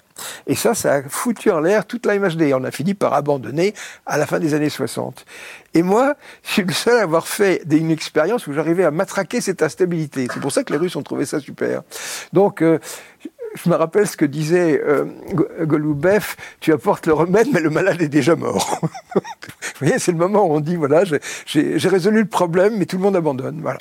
Et 0.48 0.56
ça, 0.56 0.74
ça 0.74 0.94
a 0.96 1.02
foutu 1.04 1.52
en 1.52 1.60
l'air 1.60 1.86
toute 1.86 2.06
la 2.06 2.18
MHD. 2.18 2.54
On 2.54 2.64
a 2.64 2.72
fini 2.72 2.94
par 2.94 3.14
abandonner 3.14 3.74
à 4.06 4.18
la 4.18 4.26
fin 4.26 4.40
des 4.40 4.54
années 4.54 4.70
60. 4.70 5.26
Et 5.74 5.84
moi, 5.84 6.16
je 6.44 6.52
suis 6.52 6.64
le 6.64 6.74
seul 6.74 7.00
à 7.00 7.04
avoir 7.04 7.28
fait 7.28 7.64
une 7.70 7.92
expérience 8.02 8.48
où 8.48 8.54
j'arrivais 8.54 8.84
à 8.84 8.92
matraquer 8.92 9.42
cette 9.42 9.62
instabilité. 9.62 10.28
C'est 10.34 10.40
pour 10.40 10.52
ça 10.52 10.64
que 10.64 10.74
les 10.74 10.80
Russes 10.80 10.96
ont 10.96 11.04
trouvé 11.04 11.26
ça 11.26 11.40
super. 11.40 11.84
Donc, 12.34 12.64
euh, 12.64 12.80
je 13.54 13.70
me 13.70 13.76
rappelle 13.76 14.08
ce 14.08 14.18
que 14.18 14.26
disait 14.26 14.82
euh, 14.84 15.06
tu 16.60 16.74
apportes 16.74 17.06
le 17.06 17.14
remède, 17.14 17.48
mais 17.54 17.60
le 17.60 17.70
malade 17.70 18.02
est 18.02 18.08
déjà 18.08 18.36
mort. 18.36 18.80
Vous 19.16 19.22
voyez, 19.82 20.00
c'est 20.00 20.12
le 20.12 20.18
moment 20.18 20.46
où 20.46 20.54
on 20.54 20.62
dit, 20.62 20.76
voilà, 20.76 21.04
j'ai 21.46 21.90
résolu 21.90 22.22
le 22.22 22.28
problème, 22.28 22.78
mais 22.78 22.86
tout 22.86 22.98
le 22.98 23.04
monde 23.04 23.16
abandonne. 23.16 23.60
Voilà. 23.62 23.80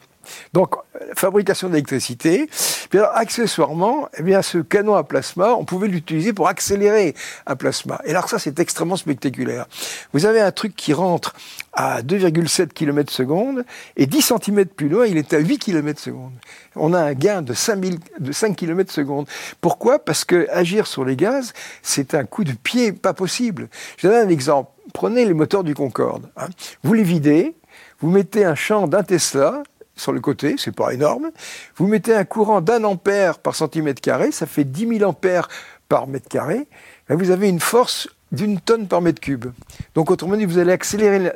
Donc, 0.53 0.75
fabrication 1.15 1.69
d'électricité. 1.69 2.49
Puis 2.91 2.99
accessoirement, 2.99 4.09
eh 4.19 4.23
bien, 4.23 4.43
ce 4.43 4.59
canon 4.59 4.95
à 4.95 5.05
plasma, 5.05 5.55
on 5.55 5.65
pouvait 5.65 5.89
l'utiliser 5.89 6.33
pour 6.33 6.49
accélérer 6.49 7.15
un 7.47 7.57
plasma. 7.57 8.01
Et 8.05 8.11
alors 8.11 8.29
ça, 8.29 8.39
c'est 8.39 8.59
extrêmement 8.59 8.97
spectaculaire. 8.97 9.67
Vous 10.13 10.27
avez 10.27 10.41
un 10.41 10.51
truc 10.51 10.75
qui 10.75 10.93
rentre 10.93 11.35
à 11.73 12.03
2,7 12.03 12.69
km 12.69 13.13
seconde, 13.13 13.65
et 13.97 14.07
10 14.07 14.33
cm 14.45 14.67
plus 14.67 14.89
loin, 14.89 15.07
il 15.07 15.17
est 15.17 15.33
à 15.33 15.39
8 15.39 15.59
km 15.59 16.01
seconde. 16.01 16.33
On 16.75 16.93
a 16.93 17.01
un 17.01 17.13
gain 17.15 17.43
de 17.43 17.53
5, 17.55 17.81
de 18.19 18.33
5 18.33 18.57
km 18.57 18.93
seconde. 18.93 19.27
Pourquoi? 19.61 19.99
Parce 19.99 20.25
que 20.25 20.49
agir 20.51 20.87
sur 20.87 21.05
les 21.05 21.17
gaz, 21.17 21.53
c'est 21.83 22.15
un 22.15 22.25
coup 22.25 22.45
de 22.45 22.53
pied 22.53 22.93
pas 22.93 23.15
possible. 23.15 23.69
Je 23.99 24.09
donne 24.09 24.27
un 24.27 24.31
exemple. 24.31 24.71
Prenez 24.93 25.25
les 25.25 25.35
moteurs 25.35 25.65
du 25.65 25.75
Concorde. 25.75 26.29
Hein. 26.37 26.49
Vous 26.83 26.95
les 26.95 27.05
videz, 27.05 27.55
vous 28.01 28.11
mettez 28.11 28.45
un 28.45 28.57
champ 28.57 28.89
d'un 28.89 29.05
Tesla, 29.05 29.63
sur 30.01 30.13
le 30.13 30.21
côté, 30.21 30.57
c'est 30.59 30.75
pas 30.75 30.93
énorme. 30.93 31.31
Vous 31.77 31.87
mettez 31.87 32.15
un 32.15 32.25
courant 32.25 32.61
d'un 32.61 32.85
ampère 32.85 33.39
par 33.39 33.55
centimètre 33.55 34.01
carré, 34.01 34.33
ça 34.33 34.47
fait 34.47 34.65
10 34.65 34.99
000 34.99 35.09
ampères 35.09 35.49
par 35.89 36.07
mètre 36.07 36.29
carré. 36.29 36.67
vous 37.09 37.31
avez 37.31 37.49
une 37.49 37.61
force 37.61 38.09
d'une 38.33 38.61
tonne 38.61 38.87
par 38.87 39.01
mètre 39.01 39.21
cube. 39.21 39.47
Donc 39.95 40.11
autrement 40.11 40.37
dit, 40.37 40.45
vous 40.45 40.59
allez 40.59 40.73
accélérer 40.73 41.33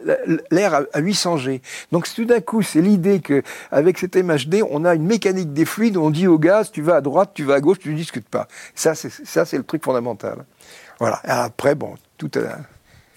l'air 0.50 0.86
à 0.92 1.00
800 1.00 1.38
G. 1.38 1.62
Donc 1.90 2.12
tout 2.14 2.24
d'un 2.24 2.40
coup, 2.40 2.62
c'est 2.62 2.80
l'idée 2.80 3.20
que 3.20 3.42
avec 3.70 3.98
cet 3.98 4.16
MHD, 4.16 4.62
on 4.70 4.84
a 4.84 4.94
une 4.94 5.06
mécanique 5.06 5.52
des 5.52 5.64
fluides, 5.64 5.96
on 5.96 6.10
dit 6.10 6.28
au 6.28 6.38
gaz, 6.38 6.70
tu 6.70 6.82
vas 6.82 6.96
à 6.96 7.00
droite, 7.00 7.32
tu 7.34 7.44
vas 7.44 7.54
à 7.54 7.60
gauche, 7.60 7.80
tu 7.80 7.90
ne 7.90 7.96
discutes 7.96 8.28
pas. 8.28 8.46
Ça, 8.74 8.94
c'est 8.94 9.10
ça, 9.10 9.44
c'est 9.44 9.58
le 9.58 9.64
truc 9.64 9.84
fondamental. 9.84 10.44
Voilà. 11.00 11.20
après, 11.24 11.74
bon, 11.74 11.94
tout 12.16 12.30
à 12.36 12.58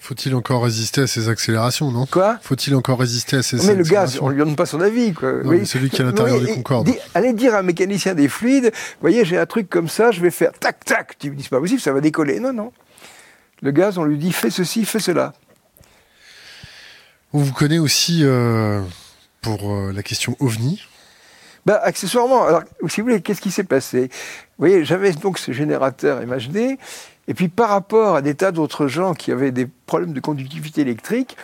faut-il 0.08 0.34
encore 0.34 0.64
résister 0.64 1.02
à 1.02 1.06
ces 1.06 1.28
accélérations, 1.28 1.90
non? 1.90 2.06
Quoi? 2.06 2.38
Faut-il 2.40 2.74
encore 2.74 2.98
résister 2.98 3.36
à 3.36 3.42
ces 3.42 3.58
Mais 3.66 3.74
le 3.74 3.82
gaz, 3.84 4.18
on 4.22 4.30
lui 4.30 4.38
donne 4.38 4.56
pas 4.56 4.64
son 4.64 4.80
avis. 4.80 5.12
Quoi. 5.12 5.42
oui. 5.44 5.66
celui 5.66 5.90
qui 5.90 5.96
est 5.96 6.00
à 6.00 6.04
l'intérieur 6.04 6.40
du 6.40 6.46
Concorde. 6.46 6.88
allez 7.14 7.34
dire 7.34 7.54
à 7.54 7.58
un 7.58 7.62
mécanicien 7.62 8.14
des 8.14 8.26
fluides, 8.26 8.72
voyez, 9.02 9.26
j'ai 9.26 9.36
un 9.36 9.44
truc 9.44 9.68
comme 9.68 9.86
ça, 9.86 10.10
je 10.10 10.22
vais 10.22 10.30
faire 10.30 10.52
tac 10.58 10.82
tac. 10.82 11.18
Tu 11.18 11.30
me 11.30 11.36
dis 11.36 11.42
c'est 11.42 11.50
pas 11.50 11.60
possible, 11.60 11.82
ça 11.82 11.92
va 11.92 12.00
décoller. 12.00 12.40
Non, 12.40 12.54
non. 12.54 12.72
Le 13.60 13.70
gaz, 13.70 13.98
on 13.98 14.04
lui 14.04 14.16
dit 14.16 14.32
fais 14.32 14.48
ceci, 14.48 14.86
fais 14.86 14.98
cela. 14.98 15.34
On 17.34 17.40
vous 17.40 17.52
connaît 17.52 17.78
aussi 17.78 18.20
euh, 18.22 18.80
pour 19.42 19.70
euh, 19.70 19.92
la 19.92 20.02
question 20.02 20.36
OVNI. 20.40 20.80
Bah, 21.66 21.78
accessoirement, 21.82 22.46
alors, 22.46 22.62
si 22.88 23.02
vous 23.02 23.08
voulez, 23.08 23.20
qu'est-ce 23.20 23.42
qui 23.42 23.50
s'est 23.50 23.62
passé? 23.62 24.08
Vous 24.08 24.66
voyez, 24.66 24.86
j'avais 24.86 25.12
donc 25.12 25.38
ce 25.38 25.52
générateur 25.52 26.26
MHD, 26.26 26.78
et 27.28 27.34
puis 27.34 27.48
par 27.48 27.68
rapport 27.68 28.16
à 28.16 28.22
des 28.22 28.34
tas 28.34 28.50
d'autres 28.50 28.88
gens 28.88 29.14
qui 29.14 29.30
avaient 29.30 29.52
des 29.52 29.66
problèmes 29.86 30.12
de 30.12 30.20
conductivité 30.20 30.80
électrique, 30.80 31.36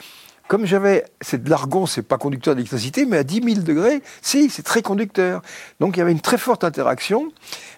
comme 0.49 0.67
j'avais, 0.67 1.05
c'est 1.23 1.43
de 1.43 1.49
l'argon, 1.49 1.87
c'est 1.87 2.03
pas 2.03 2.19
conducteur 2.19 2.55
d'électricité, 2.55 3.07
mais 3.07 3.17
à 3.17 3.25
10 3.25 3.55
000 3.55 3.61
degrés, 3.61 4.03
si, 4.21 4.51
c'est 4.51 4.63
très 4.63 4.83
conducteur. 4.83 5.41
Donc 5.81 5.97
il 5.97 6.01
y 6.01 6.03
avait 6.03 6.13
une 6.13 6.21
très 6.21 6.37
forte 6.37 6.65
interaction. 6.65 7.33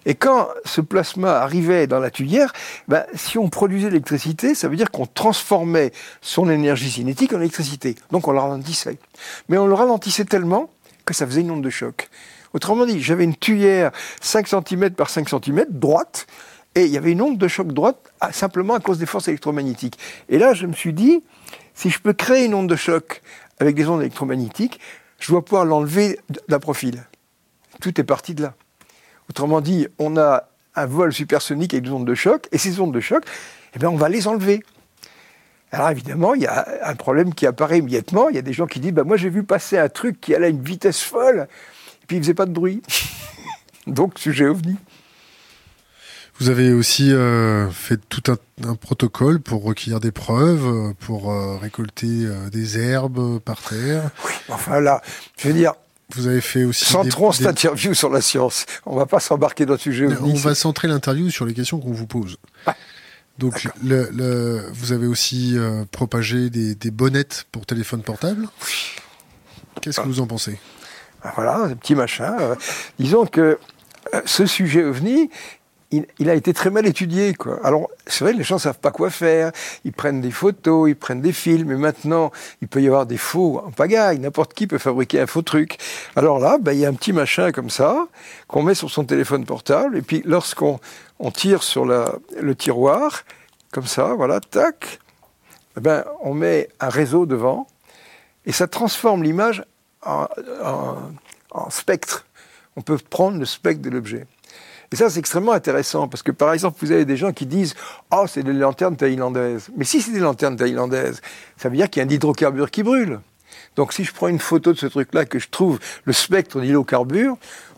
Et 0.05 0.15
quand 0.15 0.49
ce 0.65 0.81
plasma 0.81 1.39
arrivait 1.39 1.87
dans 1.87 2.01
la 2.01 2.11
tuyère, 2.11 2.53
ben, 2.89 3.05
si 3.15 3.39
on 3.39 3.49
produisait 3.49 3.89
l'électricité, 3.89 4.57
ça 4.57 4.67
veut 4.69 4.77
dire 4.77 4.91
qu'on 4.91 5.07
transformait 5.07 5.93
son 6.23 6.51
énergie 6.51 6.91
cinétique 6.91 7.33
en 7.33 7.41
électricité. 7.41 7.95
Donc 8.11 8.27
on 8.27 8.33
le 8.33 8.41
ralentissait. 8.41 8.99
Mais 9.49 9.59
on 9.59 9.67
le 9.67 9.75
ralentissait 9.75 10.25
tellement 10.25 10.71
que 11.05 11.15
ça 11.15 11.25
faisait 11.25 11.43
une 11.43 11.53
onde 11.53 11.63
de 11.63 11.71
choc. 11.71 12.09
Autrement 12.53 12.85
dit, 12.85 13.01
j'avais 13.01 13.25
une 13.25 13.37
tuyère 13.37 13.93
5 14.21 14.49
cm 14.49 14.91
par 14.91 15.11
5 15.11 15.29
cm, 15.29 15.67
droite, 15.69 16.27
et 16.77 16.85
il 16.85 16.93
y 16.93 16.99
avait 16.99 17.13
une 17.13 17.23
onde 17.23 17.39
de 17.39 17.49
choc 17.49 17.69
droite 17.69 18.13
simplement 18.31 18.75
à 18.75 18.81
cause 18.81 18.99
des 18.99 19.07
forces 19.07 19.29
électromagnétiques. 19.29 19.99
Et 20.29 20.39
là, 20.39 20.53
je 20.53 20.67
me 20.67 20.75
suis 20.75 20.93
dit, 20.93 21.25
si 21.75 21.89
je 21.91 21.99
peux 21.99 22.13
créer 22.13 22.45
une 22.45 22.55
onde 22.55 22.69
de 22.69 22.77
choc 22.77 23.23
avec 23.59 23.75
des 23.75 23.89
ondes 23.89 24.03
électromagnétiques, 24.03 24.79
je 25.19 25.33
dois 25.33 25.43
pouvoir 25.43 25.65
l'enlever 25.65 26.21
d'un 26.49 26.59
profil. 26.59 27.05
Tout 27.81 27.99
est 27.99 28.05
parti 28.05 28.35
de 28.35 28.43
là. 28.43 28.55
Autrement 29.31 29.63
dit, 29.63 29.89
on 29.99 30.19
a 30.19 30.49
un 30.75 30.87
vol 30.87 31.15
supersonique 31.15 31.73
avec 31.73 31.85
des 31.85 31.91
ondes 31.91 32.07
de 32.07 32.15
choc, 32.15 32.47
et 32.53 32.59
ces 32.59 32.79
ondes 32.79 32.93
de 32.93 33.01
choc, 33.01 33.25
eh 33.75 33.79
bien, 33.79 33.89
on 33.89 33.97
va 33.97 34.11
les 34.11 34.29
enlever. 34.29 34.63
Alors 35.73 35.89
évidemment, 35.89 36.35
il 36.35 36.43
y 36.43 36.47
a 36.47 36.67
un 36.85 36.95
problème 36.95 37.35
qui 37.35 37.47
apparaît 37.47 37.79
immédiatement. 37.79 38.29
Il 38.29 38.37
y 38.37 38.39
a 38.39 38.43
des 38.43 38.53
gens 38.53 38.67
qui 38.67 38.81
disent 38.81 38.93
bah, 38.93 39.05
Moi, 39.05 39.17
j'ai 39.17 39.31
vu 39.31 39.43
passer 39.43 39.79
un 39.79 39.89
truc 39.89 40.21
qui 40.21 40.35
allait 40.35 40.47
à 40.47 40.51
une 40.51 40.63
vitesse 40.63 41.03
folle, 41.03 41.49
et 42.03 42.07
puis 42.07 42.17
il 42.17 42.21
ne 42.21 42.25
faisait 42.25 42.35
pas 42.35 42.47
de 42.47 42.53
bruit. 42.53 42.83
Donc, 43.87 44.19
sujet 44.19 44.47
ovni. 44.47 44.77
Vous 46.39 46.51
avez 46.51 46.73
aussi 46.73 47.13
euh, 47.13 47.71
fait 47.71 47.99
tout 48.09 48.23
un, 48.29 48.75
protocole 48.75 49.41
pour 49.41 49.63
recueillir 49.63 50.01
des 50.01 50.13
preuves, 50.13 50.67
euh, 50.67 50.93
pour 51.01 51.33
euh, 51.33 51.57
récolter 51.57 52.27
des 52.53 52.79
herbes 52.79 53.39
par 53.41 53.61
terre. 53.63 54.11
Oui, 54.25 54.33
enfin 54.49 54.81
là, 54.81 55.01
je 55.39 55.49
veux 55.49 55.55
dire. 55.55 55.73
Vous 56.15 56.29
avez 56.29 56.41
fait 56.41 56.65
aussi. 56.65 56.85
Centrons 56.85 57.33
cette 57.33 57.47
interview 57.47 57.95
sur 57.95 58.11
la 58.11 58.21
science. 58.21 58.67
On 58.85 58.95
ne 58.95 58.99
va 58.99 59.07
pas 59.07 59.19
s'embarquer 59.19 59.67
dans 59.67 59.73
le 59.73 59.79
sujet. 59.79 60.07
On 60.21 60.35
va 60.35 60.55
centrer 60.55 60.89
l'interview 60.89 61.31
sur 61.31 61.47
les 61.47 61.55
questions 61.55 61.81
qu'on 61.81 61.93
vous 61.93 62.07
pose. 62.07 62.37
Donc, 63.39 63.69
le, 63.83 64.69
vous 64.73 64.93
avez 64.93 65.07
aussi 65.07 65.57
propagé 65.91 66.49
des, 66.49 66.91
bonnettes 66.91 67.47
pour 67.51 67.67
téléphone 67.67 68.03
portable. 68.03 68.47
Qu'est-ce 69.81 69.97
que 69.97 70.03
ah. 70.05 70.09
vous 70.09 70.21
en 70.21 70.27
pensez? 70.27 70.59
Ben 71.25 71.33
Voilà, 71.35 71.57
un 71.57 71.75
petit 71.75 71.97
machin. 71.97 72.37
disons 72.99 73.27
que 73.27 73.59
ce 74.25 74.47
sujet 74.47 74.85
OVNI, 74.85 75.31
il, 75.91 76.31
a 76.31 76.35
été 76.35 76.53
très 76.53 76.71
mal 76.71 76.87
étudié. 76.87 77.35
Quoi. 77.35 77.61
Alors, 77.65 77.89
c'est 78.07 78.25
vrai, 78.25 78.33
les 78.33 78.43
gens 78.43 78.57
ne 78.57 78.61
savent 78.61 78.79
pas 78.79 78.91
quoi 78.91 79.11
faire. 79.11 79.53
Ils 79.85 79.93
prennent 79.93 80.21
des 80.21 80.31
photos, 80.31 80.89
ils 80.89 80.97
prennent 80.97 81.21
des 81.21 81.33
films, 81.33 81.71
et 81.71 81.77
maintenant, 81.77 82.33
il 82.61 82.69
peut 82.69 82.83
y 82.83 82.87
avoir 82.87 83.07
des 83.07 83.17
faux 83.17 83.63
en 83.65 83.71
pagaille. 83.71 84.19
N'importe 84.19 84.55
qui 84.55 84.67
peut 84.67 84.79
fabriquer 84.79 85.21
un 85.21 85.27
faux 85.27 85.43
truc. 85.43 85.79
Alors 86.17 86.39
là, 86.39 86.59
ben, 86.59 86.73
il 86.73 86.81
y 86.81 86.87
a 86.87 86.89
un 86.89 86.95
petit 86.95 87.13
machin 87.13 87.53
comme 87.53 87.71
ça, 87.71 88.09
qu'on 88.49 88.63
met 88.63 88.75
sur 88.75 88.91
son 88.91 89.05
téléphone 89.05 89.45
portable, 89.45 89.97
et 89.97 90.03
puis 90.03 90.23
lorsqu'on 90.25 90.81
on 91.19 91.31
tire 91.31 91.63
sur 91.63 91.85
le 91.85 92.55
tiroir, 92.55 93.25
comme 93.73 93.87
ça, 93.87 94.15
voilà, 94.15 94.41
tac, 94.41 95.01
eh 95.77 95.81
ben, 95.81 96.05
on 96.23 96.35
met 96.35 96.69
un 96.81 96.89
réseau 96.89 97.27
devant, 97.27 97.67
et 98.45 98.53
ça 98.53 98.67
transforme 98.67 99.23
l'image 99.23 99.65
en 100.03 101.71
spectre. 101.71 102.27
On 102.77 102.83
peut 102.83 102.99
prendre 102.99 103.39
le 103.39 103.47
spectre 103.47 103.83
de 103.83 103.91
l'objet. 103.91 104.27
Et 104.93 104.97
ça, 104.97 105.11
c'est 105.11 105.19
extrêmement 105.19 105.53
intéressant, 105.53 106.09
parce 106.09 106.23
que 106.23 106.33
par 106.33 106.53
exemple, 106.53 106.79
vous 106.81 106.93
avez 106.93 107.05
des 107.05 107.17
gens 107.17 107.33
qui 107.33 107.47
disent 107.47 107.75
Oh, 108.13 108.25
c'est 108.29 108.43
des 108.43 108.53
lanternes 108.53 108.97
thaïlandaises. 108.97 109.69
Mais 109.77 109.85
si 109.85 110.01
c'est 110.01 110.13
des 110.13 110.21
lanternes 110.21 110.57
thaïlandaises, 110.57 111.21
ça 111.57 111.69
veut 111.69 111.77
dire 111.77 111.91
qu'il 111.91 112.03
y 112.03 112.07
a 112.07 112.09
un 112.09 112.11
hydrocarbure 112.11 112.71
qui 112.71 112.83
brûle. 112.83 113.21
Donc 113.75 113.93
si 113.93 114.05
je 114.05 114.13
prends 114.13 114.29
une 114.29 114.39
photo 114.39 114.73
de 114.73 114.79
ce 114.79 114.87
truc-là, 114.87 115.25
que 115.25 115.39
je 115.39 115.49
trouve 115.49 115.79
le 116.05 116.13
spectre 116.13 116.61
d'hydrocarbure, 116.61 117.37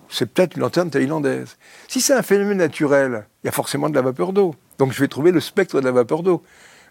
c'est 0.08 0.26
peut-être 0.26 0.56
une 0.56 0.62
lanterne 0.62 0.90
thaïlandaise. 0.90 1.56
Si 1.86 2.00
c'est 2.00 2.14
un 2.14 2.22
phénomène 2.22 2.58
naturel, 2.58 3.26
il 3.42 3.46
y 3.46 3.48
a 3.48 3.52
forcément 3.52 3.90
de 3.90 3.94
la 3.94 4.02
vapeur 4.02 4.32
d'eau. 4.32 4.54
Donc 4.78 4.92
je 4.92 5.00
vais 5.00 5.08
trouver 5.08 5.32
le 5.32 5.40
spectre 5.40 5.80
de 5.80 5.84
la 5.84 5.92
vapeur 5.92 6.22
d'eau. 6.22 6.42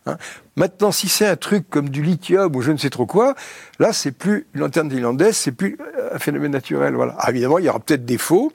Hein. 0.07 0.17
Maintenant, 0.57 0.91
si 0.91 1.07
c'est 1.07 1.27
un 1.27 1.35
truc 1.35 1.69
comme 1.69 1.89
du 1.89 2.01
lithium 2.01 2.55
ou 2.55 2.61
je 2.61 2.71
ne 2.71 2.77
sais 2.77 2.89
trop 2.89 3.05
quoi, 3.05 3.35
là, 3.77 3.93
c'est 3.93 4.11
plus 4.11 4.47
une 4.55 4.61
lanterne 4.61 4.89
thaïlandaise, 4.89 5.37
c'est 5.37 5.51
plus 5.51 5.77
euh, 5.79 6.15
un 6.15 6.17
phénomène 6.17 6.51
naturel. 6.51 6.95
Voilà. 6.95 7.15
Ah, 7.19 7.29
évidemment, 7.29 7.59
il 7.59 7.65
y 7.65 7.69
aura 7.69 7.79
peut-être 7.79 8.05
des 8.05 8.17
faux. 8.17 8.51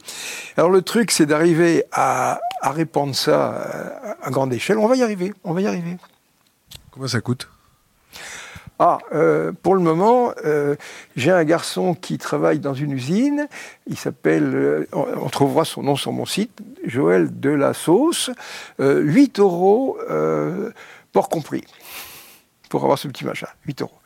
Alors 0.56 0.70
le 0.70 0.82
truc, 0.82 1.12
c'est 1.12 1.26
d'arriver 1.26 1.84
à, 1.92 2.40
répandre 2.62 3.14
ça 3.14 3.54
euh, 3.54 4.14
à 4.20 4.30
grande 4.30 4.52
échelle. 4.52 4.78
On 4.78 4.88
va 4.88 4.96
y 4.96 5.02
arriver. 5.04 5.32
On 5.44 5.52
va 5.52 5.60
y 5.60 5.66
arriver. 5.68 5.96
Combien 6.90 7.06
ça 7.06 7.20
coûte? 7.20 7.48
Ah, 8.80 8.98
euh, 9.14 9.52
pour 9.62 9.76
le 9.76 9.80
moment, 9.80 10.32
j'ai 11.14 11.30
un 11.30 11.44
garçon 11.44 11.94
qui 11.94 12.18
travaille 12.18 12.58
dans 12.58 12.74
une 12.74 12.90
usine. 12.90 13.46
Il 13.86 13.96
s'appelle, 13.96 14.88
on, 14.92 15.28
trouvera 15.28 15.64
son 15.64 15.84
nom 15.84 15.94
sur 15.94 16.10
mon 16.10 16.26
site, 16.26 16.58
Joël 16.84 17.38
de 17.38 17.50
la 17.50 17.74
Sauce. 17.74 18.30
8 18.80 19.38
euros 19.38 19.98
port 21.12 21.28
compris, 21.28 21.64
pour 22.68 22.82
avoir 22.82 22.98
ce 22.98 23.08
petit 23.08 23.24
machin, 23.24 23.48
8 23.66 23.82
euros. 23.82 23.98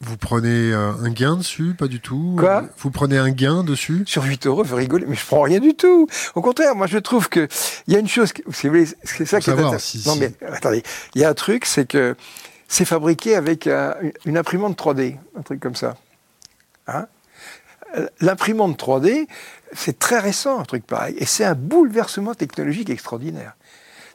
Vous 0.00 0.16
prenez 0.16 0.72
euh, 0.72 0.92
un 0.92 1.10
gain 1.10 1.36
dessus 1.36 1.74
Pas 1.76 1.88
du 1.88 2.00
tout? 2.00 2.36
Quoi? 2.38 2.64
Vous 2.78 2.92
prenez 2.92 3.18
un 3.18 3.30
gain 3.30 3.64
dessus? 3.64 4.04
Sur 4.06 4.22
8 4.22 4.46
euros, 4.46 4.62
vous 4.62 4.76
rigolez, 4.76 5.06
mais 5.08 5.16
je 5.16 5.26
prends 5.26 5.42
rien 5.42 5.58
du 5.58 5.74
tout. 5.74 6.06
Au 6.36 6.40
contraire, 6.40 6.76
moi 6.76 6.86
je 6.86 6.98
trouve 6.98 7.28
que 7.28 7.48
il 7.88 7.94
y 7.94 7.96
a 7.96 7.98
une 7.98 8.06
chose, 8.08 8.32
c'est 8.52 9.26
ça 9.26 9.40
qui 9.40 9.50
est 9.50 9.78
si, 9.78 10.06
Non 10.06 10.14
mais 10.14 10.32
attendez, 10.46 10.84
il 11.16 11.20
y 11.20 11.24
a 11.24 11.28
un 11.28 11.34
truc, 11.34 11.64
c'est 11.64 11.86
que 11.86 12.14
c'est 12.68 12.84
fabriqué 12.84 13.34
avec 13.34 13.68
une 14.24 14.38
imprimante 14.38 14.78
3D, 14.78 15.16
un 15.36 15.42
truc 15.42 15.58
comme 15.58 15.74
ça. 15.74 15.96
Hein? 16.86 17.06
L'imprimante 18.20 18.80
3D, 18.80 19.26
c'est 19.72 19.98
très 19.98 20.20
récent, 20.20 20.60
un 20.60 20.64
truc 20.64 20.86
pareil, 20.86 21.16
et 21.18 21.26
c'est 21.26 21.44
un 21.44 21.54
bouleversement 21.54 22.34
technologique 22.34 22.90
extraordinaire 22.90 23.54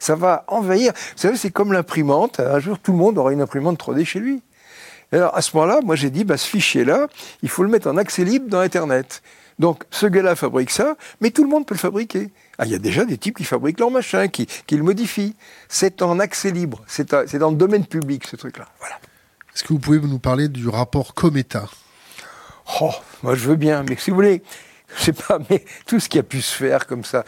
ça 0.04 0.16
va 0.16 0.44
envahir. 0.48 0.92
Vous 0.94 1.18
savez, 1.22 1.38
c'est 1.38 1.50
comme 1.50 1.72
l'imprimante. 1.72 2.40
Un 2.40 2.60
jour, 2.60 2.78
tout 2.78 2.92
le 2.92 2.98
monde 2.98 3.18
aura 3.18 3.32
une 3.32 3.42
imprimante 3.42 3.80
3D 3.80 4.04
chez 4.04 4.20
lui. 4.20 4.42
alors, 5.14 5.36
à 5.36 5.42
ce 5.42 5.56
moment-là, 5.56 5.80
moi, 5.84 5.96
j'ai 5.96 6.10
dit, 6.10 6.26
bah, 6.26 6.36
ce 6.36 6.46
fichier-là, 6.46 7.08
il 7.42 7.50
faut 7.50 7.64
le 7.64 7.70
mettre 7.70 7.88
en 7.88 7.96
accès 7.96 8.26
libre 8.26 8.50
dans 8.50 8.60
Internet. 8.60 9.22
Donc, 9.60 9.86
ce 9.92 10.06
gars-là 10.06 10.36
fabrique 10.36 10.72
ça, 10.72 10.98
mais 11.22 11.30
tout 11.30 11.44
le 11.44 11.50
monde 11.50 11.66
peut 11.66 11.76
le 11.76 11.80
fabriquer. 11.80 12.32
Ah, 12.58 12.66
il 12.66 12.72
y 12.72 12.76
a 12.76 12.80
déjà 12.80 13.06
des 13.06 13.18
types 13.18 13.38
qui 13.38 13.46
fabriquent 13.46 13.80
leur 13.80 13.92
machin, 13.92 14.28
qui, 14.28 14.46
qui 14.46 14.76
le 14.76 14.84
modifient. 14.84 15.36
C'est 15.70 16.02
en 16.02 16.20
accès 16.20 16.52
libre. 16.52 16.84
C'est 16.88 17.10
dans 17.38 17.52
le 17.52 17.56
domaine 17.56 17.86
public, 17.86 18.28
ce 18.28 18.36
truc-là. 18.36 18.68
Voilà. 18.80 18.96
Est-ce 19.56 19.64
que 19.64 19.70
vous 19.70 19.80
pouvez 19.80 20.00
nous 20.00 20.20
parler 20.20 20.50
du 20.50 20.68
rapport 20.68 21.14
Cometa? 21.14 21.70
Oh, 22.82 22.92
moi, 23.22 23.36
je 23.36 23.48
veux 23.48 23.56
bien, 23.56 23.86
mais 23.88 23.96
si 23.98 24.10
vous 24.10 24.18
voulez, 24.18 24.42
je 24.98 25.04
sais 25.04 25.14
pas, 25.14 25.40
mais 25.50 25.64
tout 25.86 26.00
ce 26.02 26.10
qui 26.10 26.20
a 26.20 26.24
pu 26.24 26.42
se 26.42 26.56
faire 26.56 26.88
comme 26.88 27.06
ça. 27.06 27.24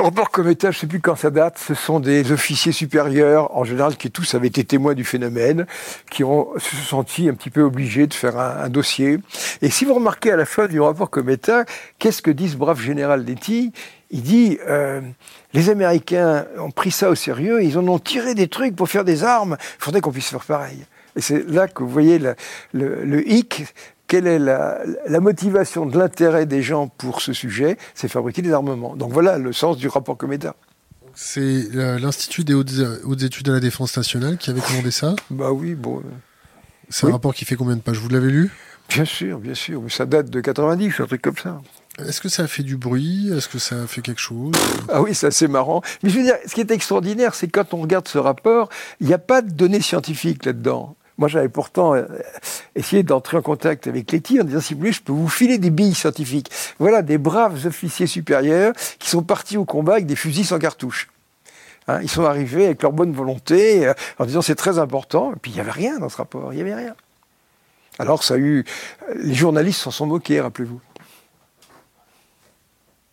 Le 0.00 0.04
rapport 0.04 0.30
Cometa, 0.30 0.70
je 0.70 0.78
ne 0.78 0.80
sais 0.80 0.86
plus 0.86 1.00
quand 1.00 1.14
ça 1.14 1.28
date, 1.28 1.58
ce 1.58 1.74
sont 1.74 2.00
des 2.00 2.32
officiers 2.32 2.72
supérieurs, 2.72 3.54
en 3.54 3.64
général, 3.64 3.98
qui 3.98 4.10
tous 4.10 4.34
avaient 4.34 4.46
été 4.46 4.64
témoins 4.64 4.94
du 4.94 5.04
phénomène, 5.04 5.66
qui 6.10 6.24
ont 6.24 6.48
se 6.56 6.74
sont 6.74 6.84
sentis 6.84 7.28
un 7.28 7.34
petit 7.34 7.50
peu 7.50 7.60
obligés 7.60 8.06
de 8.06 8.14
faire 8.14 8.38
un, 8.38 8.70
dossier. 8.70 9.18
Et 9.60 9.68
si 9.68 9.84
vous 9.84 9.92
remarquez 9.92 10.32
à 10.32 10.36
la 10.36 10.46
fin 10.46 10.68
du 10.68 10.80
rapport 10.80 11.10
Cometa, 11.10 11.66
qu'est-ce 11.98 12.22
que 12.22 12.30
dit 12.30 12.48
ce 12.48 12.56
brave 12.56 12.80
général 12.80 13.26
Letty 13.26 13.72
Il 14.10 14.22
dit 14.22 14.56
euh, 14.66 15.02
les 15.52 15.68
Américains 15.68 16.46
ont 16.58 16.70
pris 16.70 16.92
ça 16.92 17.10
au 17.10 17.14
sérieux, 17.14 17.62
ils 17.62 17.76
en 17.76 17.86
ont 17.86 17.98
tiré 17.98 18.34
des 18.34 18.48
trucs 18.48 18.74
pour 18.74 18.88
faire 18.88 19.04
des 19.04 19.22
armes. 19.22 19.58
Il 19.60 19.84
faudrait 19.84 20.00
qu'on 20.00 20.12
puisse 20.12 20.30
faire 20.30 20.46
pareil. 20.46 20.78
Et 21.14 21.20
c'est 21.20 21.46
là 21.46 21.68
que 21.68 21.82
vous 21.82 21.90
voyez 21.90 22.18
le 22.72 23.30
hic, 23.30 23.64
quelle 24.10 24.26
est 24.26 24.40
la, 24.40 25.20
motivation 25.20 25.86
de 25.86 25.96
l'intérêt 25.96 26.44
des 26.44 26.62
gens 26.62 26.88
pour 26.88 27.20
ce 27.20 27.32
sujet 27.32 27.78
C'est 27.94 28.08
fabriquer 28.08 28.42
des 28.42 28.52
armements. 28.52 28.96
Donc 28.96 29.12
voilà 29.12 29.38
le 29.38 29.52
sens 29.52 29.76
du 29.76 29.86
rapport 29.86 30.16
Cometa. 30.16 30.56
C'est 31.14 31.76
euh, 31.76 31.96
l'Institut 31.96 32.42
des 32.42 32.54
hautes, 32.54 32.72
études 33.22 33.46
de 33.46 33.52
la 33.52 33.60
défense 33.60 33.96
nationale 33.96 34.36
qui 34.36 34.50
avait 34.50 34.60
commandé 34.60 34.90
ça 34.90 35.14
Bah 35.30 35.52
oui, 35.52 35.76
bon. 35.76 36.02
C'est 36.88 37.06
un 37.06 37.12
rapport 37.12 37.32
qui 37.32 37.44
fait 37.44 37.54
combien 37.54 37.76
de 37.76 37.82
pages? 37.82 37.98
Vous 37.98 38.08
l'avez 38.08 38.32
lu? 38.32 38.50
Bien 38.88 39.04
sûr, 39.04 39.38
bien 39.38 39.54
sûr. 39.54 39.80
Mais 39.80 39.90
ça 39.90 40.06
date 40.06 40.28
de 40.28 40.40
90, 40.40 40.98
un 40.98 41.06
truc 41.06 41.22
comme 41.22 41.36
ça. 41.36 41.60
Est-ce 42.04 42.20
que 42.20 42.28
ça 42.28 42.42
a 42.42 42.46
fait 42.48 42.64
du 42.64 42.76
bruit? 42.76 43.30
Est-ce 43.32 43.48
que 43.48 43.60
ça 43.60 43.82
a 43.82 43.86
fait 43.86 44.00
quelque 44.00 44.20
chose? 44.20 44.52
Ah 44.88 45.02
oui, 45.02 45.14
c'est 45.14 45.28
assez 45.28 45.46
marrant. 45.46 45.82
Mais 46.02 46.10
je 46.10 46.18
veux 46.18 46.24
dire, 46.24 46.34
ce 46.46 46.54
qui 46.54 46.62
est 46.62 46.70
extraordinaire, 46.72 47.36
c'est 47.36 47.46
quand 47.46 47.74
on 47.74 47.82
regarde 47.82 48.08
ce 48.08 48.18
rapport, 48.18 48.70
il 48.98 49.06
n'y 49.06 49.14
a 49.14 49.18
pas 49.18 49.40
de 49.40 49.50
données 49.50 49.80
scientifiques 49.80 50.44
là-dedans. 50.44 50.96
Moi, 51.20 51.28
j'avais 51.28 51.50
pourtant 51.50 51.94
euh, 51.94 52.06
essayé 52.74 53.02
d'entrer 53.02 53.36
en 53.36 53.42
contact 53.42 53.86
avec 53.86 54.10
Letty 54.10 54.40
en 54.40 54.44
disant, 54.44 54.60
si 54.60 54.72
vous 54.72 54.80
voulez, 54.80 54.92
je 54.92 55.02
peux 55.02 55.12
vous 55.12 55.28
filer 55.28 55.58
des 55.58 55.68
billes 55.68 55.94
scientifiques. 55.94 56.50
Voilà 56.78 57.02
des 57.02 57.18
braves 57.18 57.66
officiers 57.66 58.06
supérieurs 58.06 58.72
qui 58.98 59.10
sont 59.10 59.22
partis 59.22 59.58
au 59.58 59.66
combat 59.66 59.92
avec 59.92 60.06
des 60.06 60.16
fusils 60.16 60.46
sans 60.46 60.58
cartouche. 60.58 61.10
Hein, 61.88 62.00
ils 62.00 62.08
sont 62.08 62.24
arrivés 62.24 62.64
avec 62.64 62.80
leur 62.80 62.92
bonne 62.92 63.12
volonté, 63.12 63.86
euh, 63.86 63.92
en 64.18 64.24
disant 64.24 64.40
c'est 64.40 64.54
très 64.54 64.78
important. 64.78 65.34
Et 65.34 65.36
puis 65.36 65.50
il 65.50 65.54
n'y 65.54 65.60
avait 65.60 65.70
rien 65.70 65.98
dans 65.98 66.08
ce 66.08 66.16
rapport, 66.16 66.54
il 66.54 66.56
n'y 66.56 66.62
avait 66.62 66.74
rien. 66.74 66.94
Alors 67.98 68.24
ça 68.24 68.34
a 68.34 68.38
eu. 68.38 68.64
Les 69.16 69.34
journalistes 69.34 69.82
s'en 69.82 69.90
sont 69.90 70.06
moqués, 70.06 70.40
rappelez-vous. 70.40 70.80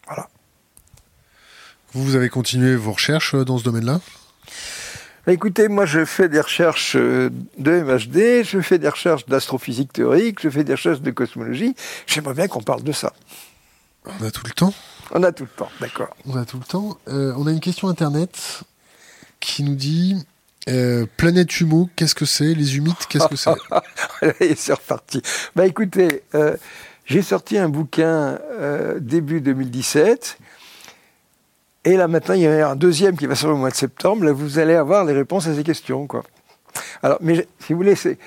Voilà. 0.06 0.30
Vous 1.92 2.16
avez 2.16 2.30
continué 2.30 2.78
vos 2.78 2.94
recherches 2.94 3.36
euh, 3.36 3.44
dans 3.44 3.58
ce 3.58 3.66
domaine-là? 3.66 4.00
Écoutez, 5.34 5.67
moi 5.67 5.86
je 5.86 6.05
fais 6.05 6.29
des 6.29 6.39
recherches 6.39 6.96
euh, 6.96 7.29
de 7.57 7.72
MHD, 7.81 8.46
je 8.46 8.62
fais 8.62 8.79
des 8.79 8.89
recherches 8.89 9.25
d'astrophysique 9.25 9.91
théorique, 9.91 10.41
je 10.41 10.50
fais 10.50 10.63
des 10.63 10.74
recherches 10.74 11.01
de 11.01 11.12
cosmologie. 11.12 11.75
J'aimerais 12.05 12.34
bien 12.34 12.48
qu'on 12.48 12.62
parle 12.62 12.84
de 12.84 12.91
ça. 12.91 13.13
On 14.05 14.25
a 14.25 14.31
tout 14.31 14.43
le 14.46 14.51
temps 14.51 14.74
On 15.12 15.24
a 15.24 15.31
tout 15.31 15.43
le 15.43 15.50
temps, 15.50 15.69
d'accord. 15.81 16.15
On 16.25 16.38
a 16.38 16.46
tout 16.46 16.57
le 16.57 16.63
temps. 16.63 16.98
Euh, 17.10 17.34
on 17.38 17.46
a 17.46 17.51
une 17.51 17.60
question 17.60 17.89
internet 17.89 18.63
qui 19.39 19.63
nous 19.63 19.75
dit 19.75 20.15
euh, 20.69 21.05
Planète 21.17 21.60
Humo, 21.60 21.89
qu'est-ce 21.96 22.15
que 22.15 22.25
c'est? 22.25 22.53
Les 22.53 22.77
humides, 22.77 22.96
qu'est-ce 23.10 23.27
que 23.27 23.36
c'est? 23.36 24.55
C'est 24.55 24.74
reparti. 24.74 25.22
Bah 25.55 25.65
écoutez, 25.65 26.24
J'ai 27.05 27.22
sorti 27.22 27.57
un 27.57 27.69
bouquin 27.69 28.39
début 29.00 29.41
2017. 29.41 30.38
Et 31.88 31.96
là, 31.96 32.10
maintenant, 32.10 32.36
il 32.36 32.41
y 32.41 32.48
a 32.48 32.70
un 32.70 32.75
deuxième 32.75 33.15
qui 33.15 33.27
va 33.27 33.36
sortir 33.36 33.56
au 33.56 33.60
mois 33.60 33.70
de 33.70 33.75
septembre. 33.75 34.25
Là, 34.25 34.34
vous 34.34 34.60
allez 34.60 34.75
avoir 34.75 35.06
les 35.06 35.13
réponses 35.13 35.48
à 35.48 35.56
ces 35.56 35.63
questions. 35.63 36.06
Quoi. 36.06 36.22
Alors, 37.01 37.17
mais 37.22 37.48
si 37.62 37.72
vous 37.72 37.77
voulez, 37.77 37.96
c'est, 37.96 38.17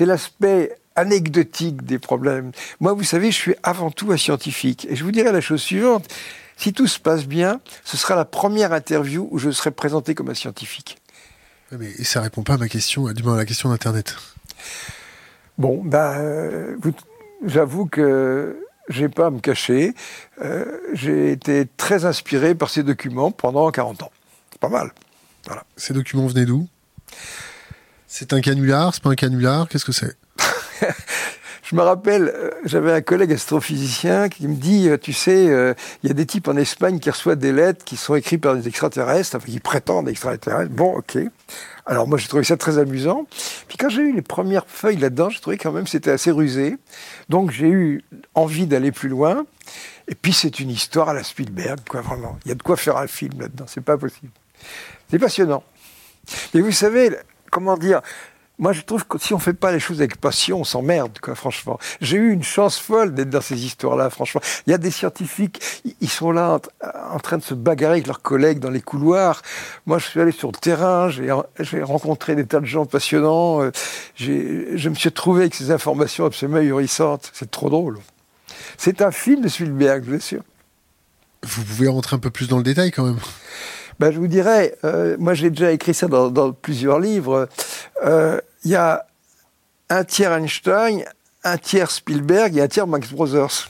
l'aspect 0.00 0.76
anecdotique 0.94 1.86
des 1.86 1.98
problèmes. 1.98 2.52
Moi, 2.80 2.92
vous 2.92 3.04
savez, 3.04 3.30
je 3.30 3.36
suis 3.36 3.54
avant 3.62 3.90
tout 3.90 4.12
un 4.12 4.18
scientifique. 4.18 4.86
Et 4.90 4.94
je 4.94 5.04
vous 5.04 5.10
dirais 5.10 5.32
la 5.32 5.40
chose 5.40 5.62
suivante. 5.62 6.06
Si 6.58 6.74
tout 6.74 6.86
se 6.86 6.98
passe 7.00 7.24
bien, 7.24 7.62
ce 7.82 7.96
sera 7.96 8.14
la 8.14 8.26
première 8.26 8.74
interview 8.74 9.26
où 9.30 9.38
je 9.38 9.52
serai 9.52 9.70
présenté 9.70 10.14
comme 10.14 10.28
un 10.28 10.34
scientifique. 10.34 10.98
Mais 11.72 11.90
ça 12.04 12.20
répond 12.20 12.42
pas 12.42 12.54
à 12.54 12.58
ma 12.58 12.68
question, 12.68 13.10
du 13.10 13.22
moins 13.22 13.34
à 13.34 13.38
la 13.38 13.46
question 13.46 13.70
d'Internet. 13.70 14.16
Bon, 15.56 15.80
ben, 15.82 16.12
euh, 16.18 16.76
j'avoue 17.46 17.86
que 17.86 18.67
j'ai 18.88 19.08
pas 19.08 19.26
à 19.26 19.30
me 19.30 19.40
cacher. 19.40 19.94
Euh, 20.42 20.64
j'ai 20.92 21.32
été 21.32 21.66
très 21.76 22.04
inspiré 22.04 22.54
par 22.54 22.70
ces 22.70 22.82
documents 22.82 23.30
pendant 23.30 23.70
40 23.70 24.02
ans. 24.02 24.12
C'est 24.50 24.60
pas 24.60 24.68
mal. 24.68 24.92
Voilà. 25.46 25.64
Ces 25.76 25.94
documents 25.94 26.26
venaient 26.26 26.46
d'où? 26.46 26.68
C'est 28.06 28.32
un 28.32 28.40
canular 28.40 28.94
C'est 28.94 29.02
pas 29.02 29.10
un 29.10 29.14
canular 29.14 29.68
Qu'est-ce 29.68 29.84
que 29.84 29.92
c'est? 29.92 30.16
Je 31.62 31.76
me 31.76 31.82
rappelle, 31.82 32.32
euh, 32.34 32.50
j'avais 32.64 32.92
un 32.92 33.02
collègue 33.02 33.30
astrophysicien 33.30 34.30
qui 34.30 34.48
me 34.48 34.54
dit, 34.54 34.88
euh, 34.88 34.96
tu 34.96 35.12
sais, 35.12 35.44
il 36.02 36.08
y 36.08 36.10
a 36.10 36.14
des 36.14 36.24
types 36.24 36.48
en 36.48 36.56
Espagne 36.56 36.98
qui 36.98 37.10
reçoivent 37.10 37.36
des 37.36 37.52
lettres 37.52 37.84
qui 37.84 37.98
sont 37.98 38.14
écrites 38.14 38.40
par 38.40 38.56
des 38.56 38.68
extraterrestres, 38.68 39.36
enfin 39.36 39.46
qui 39.46 39.60
prétendent 39.60 40.08
extraterrestres. 40.08 40.72
Bon, 40.72 40.96
ok. 40.96 41.18
Alors 41.88 42.06
moi 42.06 42.18
j'ai 42.18 42.28
trouvé 42.28 42.44
ça 42.44 42.56
très 42.58 42.78
amusant. 42.78 43.26
Puis 43.66 43.78
quand 43.78 43.88
j'ai 43.88 44.02
eu 44.02 44.14
les 44.14 44.22
premières 44.22 44.66
feuilles 44.66 44.98
là-dedans, 44.98 45.30
j'ai 45.30 45.40
trouvé 45.40 45.56
quand 45.56 45.72
même 45.72 45.86
c'était 45.86 46.10
assez 46.10 46.30
rusé. 46.30 46.76
Donc 47.30 47.50
j'ai 47.50 47.68
eu 47.68 48.04
envie 48.34 48.66
d'aller 48.66 48.92
plus 48.92 49.08
loin. 49.08 49.46
Et 50.06 50.14
puis 50.14 50.34
c'est 50.34 50.60
une 50.60 50.70
histoire 50.70 51.08
à 51.08 51.14
la 51.14 51.24
Spielberg, 51.24 51.80
quoi, 51.88 52.02
vraiment. 52.02 52.38
Il 52.44 52.48
y 52.48 52.52
a 52.52 52.54
de 52.54 52.62
quoi 52.62 52.76
faire 52.76 52.98
un 52.98 53.06
film 53.06 53.40
là-dedans, 53.40 53.64
c'est 53.66 53.82
pas 53.82 53.96
possible. 53.96 54.30
C'est 55.10 55.18
passionnant. 55.18 55.64
Et 56.52 56.60
vous 56.60 56.72
savez, 56.72 57.10
comment 57.50 57.76
dire, 57.76 58.02
moi, 58.58 58.72
je 58.72 58.82
trouve 58.82 59.06
que 59.06 59.18
si 59.18 59.34
on 59.34 59.38
fait 59.38 59.52
pas 59.52 59.70
les 59.70 59.78
choses 59.78 60.00
avec 60.00 60.16
passion, 60.20 60.60
on 60.60 60.64
s'emmerde, 60.64 61.18
quoi, 61.20 61.34
franchement. 61.36 61.78
J'ai 62.00 62.16
eu 62.16 62.32
une 62.32 62.42
chance 62.42 62.78
folle 62.78 63.14
d'être 63.14 63.30
dans 63.30 63.40
ces 63.40 63.64
histoires-là, 63.64 64.10
franchement. 64.10 64.40
Il 64.66 64.70
y 64.70 64.74
a 64.74 64.78
des 64.78 64.90
scientifiques, 64.90 65.60
ils 66.00 66.10
sont 66.10 66.32
là 66.32 66.60
en, 67.12 67.18
train 67.20 67.38
de 67.38 67.42
se 67.42 67.54
bagarrer 67.54 67.94
avec 67.94 68.08
leurs 68.08 68.20
collègues 68.20 68.58
dans 68.58 68.70
les 68.70 68.80
couloirs. 68.80 69.42
Moi, 69.86 69.98
je 69.98 70.06
suis 70.06 70.20
allé 70.20 70.32
sur 70.32 70.50
le 70.50 70.58
terrain, 70.58 71.08
j'ai 71.08 71.82
rencontré 71.82 72.34
des 72.34 72.46
tas 72.46 72.60
de 72.60 72.66
gens 72.66 72.84
passionnants. 72.84 73.62
Euh, 73.62 73.70
je 74.16 74.88
me 74.88 74.94
suis 74.94 75.12
trouvé 75.12 75.42
avec 75.42 75.54
ces 75.54 75.70
informations 75.70 76.24
absolument 76.24 76.58
ahurissantes. 76.58 77.30
C'est 77.32 77.50
trop 77.50 77.70
drôle. 77.70 77.98
C'est 78.76 79.02
un 79.02 79.12
film 79.12 79.42
de 79.42 79.48
Spielberg, 79.48 80.02
bien 80.02 80.18
sûr. 80.18 80.42
Vous 81.44 81.62
pouvez 81.62 81.86
rentrer 81.86 82.16
un 82.16 82.18
peu 82.18 82.30
plus 82.30 82.48
dans 82.48 82.56
le 82.56 82.64
détail 82.64 82.90
quand 82.90 83.04
même 83.04 83.18
ben, 83.98 84.10
Je 84.10 84.18
vous 84.18 84.26
dirais, 84.26 84.76
euh, 84.84 85.16
moi 85.18 85.34
j'ai 85.34 85.50
déjà 85.50 85.72
écrit 85.72 85.94
ça 85.94 86.08
dans, 86.08 86.52
plusieurs 86.52 86.98
livres, 86.98 87.48
euh, 88.04 88.40
il 88.64 88.70
y 88.70 88.76
a 88.76 89.06
un 89.90 90.04
tiers 90.04 90.32
Einstein, 90.32 91.04
un 91.44 91.58
tiers 91.58 91.90
Spielberg 91.90 92.56
et 92.56 92.62
un 92.62 92.68
tiers 92.68 92.86
Max 92.86 93.10
Brothers. 93.10 93.68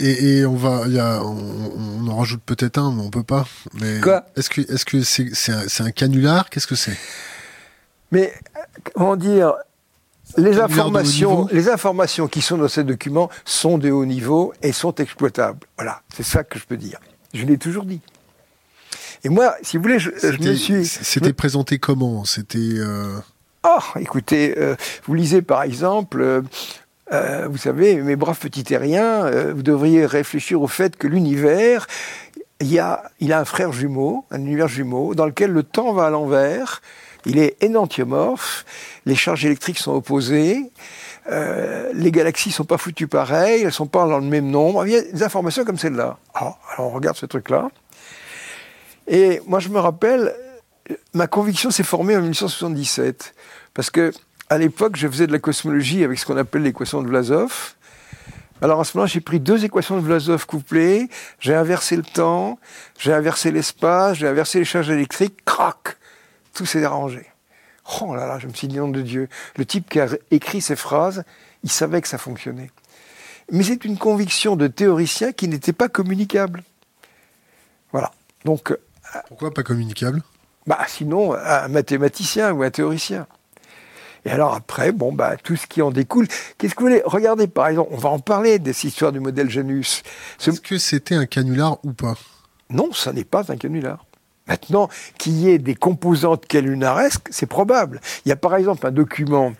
Et, 0.00 0.44
on 0.44 0.56
va, 0.56 0.88
y 0.88 0.98
a, 0.98 1.22
on, 1.22 2.08
en 2.08 2.16
rajoute 2.16 2.42
peut-être 2.44 2.78
un, 2.78 2.92
mais 2.92 3.02
on 3.02 3.10
peut 3.10 3.22
pas. 3.22 3.46
Mais 3.74 4.00
Quoi? 4.00 4.24
Est-ce 4.36 4.50
que, 4.50 4.60
est-ce 4.60 4.84
que 4.84 5.02
c'est, 5.02 5.52
un, 5.52 5.86
un, 5.86 5.90
canular? 5.92 6.50
Qu'est-ce 6.50 6.66
que 6.66 6.74
c'est? 6.74 6.96
Mais 8.10 8.32
comment 8.94 9.16
dire 9.16 9.54
les 10.36 10.58
informations, 10.58 11.46
les 11.52 11.68
informations 11.68 12.26
qui 12.26 12.40
sont 12.40 12.56
dans 12.56 12.68
ces 12.68 12.84
documents 12.84 13.30
sont 13.44 13.78
de 13.78 13.90
haut 13.90 14.06
niveau 14.06 14.52
et 14.62 14.72
sont 14.72 14.94
exploitables. 14.94 15.60
Voilà, 15.76 16.02
c'est 16.14 16.22
ça 16.22 16.42
que 16.44 16.58
je 16.58 16.64
peux 16.64 16.76
dire. 16.76 16.98
Je 17.34 17.44
l'ai 17.44 17.58
toujours 17.58 17.84
dit. 17.84 18.00
Et 19.24 19.28
moi, 19.28 19.54
si 19.62 19.76
vous 19.76 19.82
voulez, 19.82 19.98
je, 19.98 20.10
me 20.10 20.54
suis. 20.54 20.86
C'était 20.86 21.32
présenté 21.32 21.78
comment? 21.78 22.24
C'était. 22.24 22.58
Euh... 22.58 23.18
Oh, 23.64 23.98
écoutez, 24.00 24.54
euh, 24.58 24.74
vous 25.04 25.14
lisez 25.14 25.40
par 25.40 25.62
exemple. 25.62 26.20
Euh, 26.20 26.42
euh, 27.12 27.46
vous 27.48 27.58
savez, 27.58 27.94
mes 27.96 28.16
braves 28.16 28.38
petits 28.38 28.64
terriens, 28.64 29.30
vous 29.52 29.62
devriez 29.62 30.06
réfléchir 30.06 30.62
au 30.62 30.66
fait 30.66 30.96
que 30.96 31.06
l'univers, 31.06 31.86
il, 32.58 32.76
a, 32.80 33.04
il 33.20 33.32
a 33.32 33.38
un 33.38 33.44
frère 33.44 33.70
jumeau, 33.72 34.24
un 34.30 34.40
univers 34.40 34.66
jumeau, 34.66 35.14
dans 35.14 35.26
lequel 35.26 35.52
le 35.52 35.62
temps 35.62 35.92
va 35.92 36.06
à 36.06 36.10
l'envers, 36.10 36.80
il 37.26 37.38
est 37.38 37.62
énantiomorphe, 37.62 38.64
les 39.04 39.14
charges 39.14 39.44
électriques 39.44 39.78
sont 39.78 39.92
opposées, 39.92 40.70
les 41.28 42.10
galaxies 42.10 42.50
sont 42.50 42.64
pas 42.64 42.78
foutues 42.78 43.08
pareilles, 43.08 43.62
elles 43.62 43.72
sont 43.72 43.86
pas 43.86 44.06
dans 44.06 44.18
le 44.18 44.24
même 44.24 44.48
nombre. 44.48 44.86
Il 44.86 44.92
y 44.92 44.96
a 44.96 45.02
des 45.02 45.22
informations 45.22 45.64
comme 45.64 45.78
celle-là. 45.78 46.16
Ah, 46.34 46.56
alors 46.72 46.90
on 46.90 46.94
regarde 46.94 47.16
ce 47.16 47.26
truc-là. 47.26 47.68
Et 49.06 49.42
moi, 49.46 49.60
je 49.60 49.68
me 49.68 49.78
rappelle, 49.78 50.34
ma 51.12 51.26
conviction 51.26 51.70
s'est 51.70 51.82
formée 51.82 52.16
en 52.16 52.20
1977. 52.20 53.34
Parce 53.74 53.90
que, 53.90 54.12
à 54.48 54.58
l'époque, 54.58 54.96
je 54.96 55.08
faisais 55.08 55.26
de 55.26 55.32
la 55.32 55.38
cosmologie 55.38 56.04
avec 56.04 56.18
ce 56.18 56.26
qu'on 56.26 56.36
appelle 56.36 56.62
l'équation 56.62 57.02
de 57.02 57.08
Vlasov. 57.08 57.74
Alors, 58.60 58.80
à 58.80 58.84
ce 58.84 58.96
moment-là, 58.96 59.10
j'ai 59.12 59.20
pris 59.20 59.40
deux 59.40 59.64
équations 59.64 59.96
de 59.96 60.02
Vlasov 60.02 60.46
couplées, 60.46 61.08
j'ai 61.40 61.54
inversé 61.54 61.96
le 61.96 62.02
temps, 62.02 62.58
j'ai 62.98 63.12
inversé 63.12 63.50
l'espace, 63.50 64.18
j'ai 64.18 64.28
inversé 64.28 64.60
les 64.60 64.64
charges 64.64 64.90
électriques, 64.90 65.44
crac 65.44 65.96
Tout 66.54 66.66
s'est 66.66 66.84
arrangé. 66.84 67.26
Oh 68.00 68.14
là 68.14 68.26
là, 68.26 68.38
je 68.38 68.46
me 68.46 68.52
suis 68.52 68.68
dit, 68.68 68.76
nom 68.76 68.88
de 68.88 69.02
Dieu, 69.02 69.28
le 69.56 69.66
type 69.66 69.88
qui 69.88 69.98
a 69.98 70.06
écrit 70.30 70.60
ces 70.60 70.76
phrases, 70.76 71.24
il 71.64 71.70
savait 71.70 72.00
que 72.00 72.06
ça 72.06 72.18
fonctionnait. 72.18 72.70
Mais 73.50 73.64
c'est 73.64 73.84
une 73.84 73.98
conviction 73.98 74.54
de 74.54 74.68
théoricien 74.68 75.32
qui 75.32 75.48
n'était 75.48 75.72
pas 75.72 75.88
communicable. 75.88 76.62
Voilà. 77.90 78.12
Donc, 78.44 78.72
pourquoi 79.28 79.52
pas 79.52 79.62
communicable? 79.62 80.22
Bah 80.66 80.84
sinon, 80.86 81.34
un 81.34 81.68
mathématicien 81.68 82.52
ou 82.52 82.62
un 82.62 82.70
théoricien. 82.70 83.26
Et 84.24 84.30
alors 84.30 84.54
après, 84.54 84.92
bon, 84.92 85.12
bah, 85.12 85.36
tout 85.42 85.56
ce 85.56 85.66
qui 85.66 85.82
en 85.82 85.90
découle. 85.90 86.28
Qu'est-ce 86.58 86.74
que 86.74 86.80
vous 86.80 86.88
voulez? 86.88 87.02
Regardez, 87.04 87.46
par 87.46 87.68
exemple, 87.68 87.90
on 87.92 87.98
va 87.98 88.10
en 88.10 88.20
parler 88.20 88.58
de 88.58 88.72
cette 88.72 88.84
histoire 88.84 89.12
du 89.12 89.20
modèle 89.20 89.50
Janus. 89.50 90.02
Est-ce 90.46 90.60
que 90.60 90.78
c'était 90.78 91.16
un 91.16 91.26
canular 91.26 91.78
ou 91.84 91.92
pas? 91.92 92.14
Non, 92.70 92.92
ça 92.92 93.12
n'est 93.12 93.24
pas 93.24 93.50
un 93.52 93.56
canular. 93.56 94.04
Maintenant, 94.48 94.88
qu'il 95.18 95.34
y 95.34 95.50
ait 95.50 95.58
des 95.58 95.76
composantes 95.76 96.46
canunaresques, 96.46 97.28
c'est 97.30 97.46
probable. 97.46 98.00
Il 98.24 98.28
y 98.28 98.32
a 98.32 98.36
par 98.36 98.56
exemple 98.56 98.84
un 98.86 98.90
document 98.90 99.52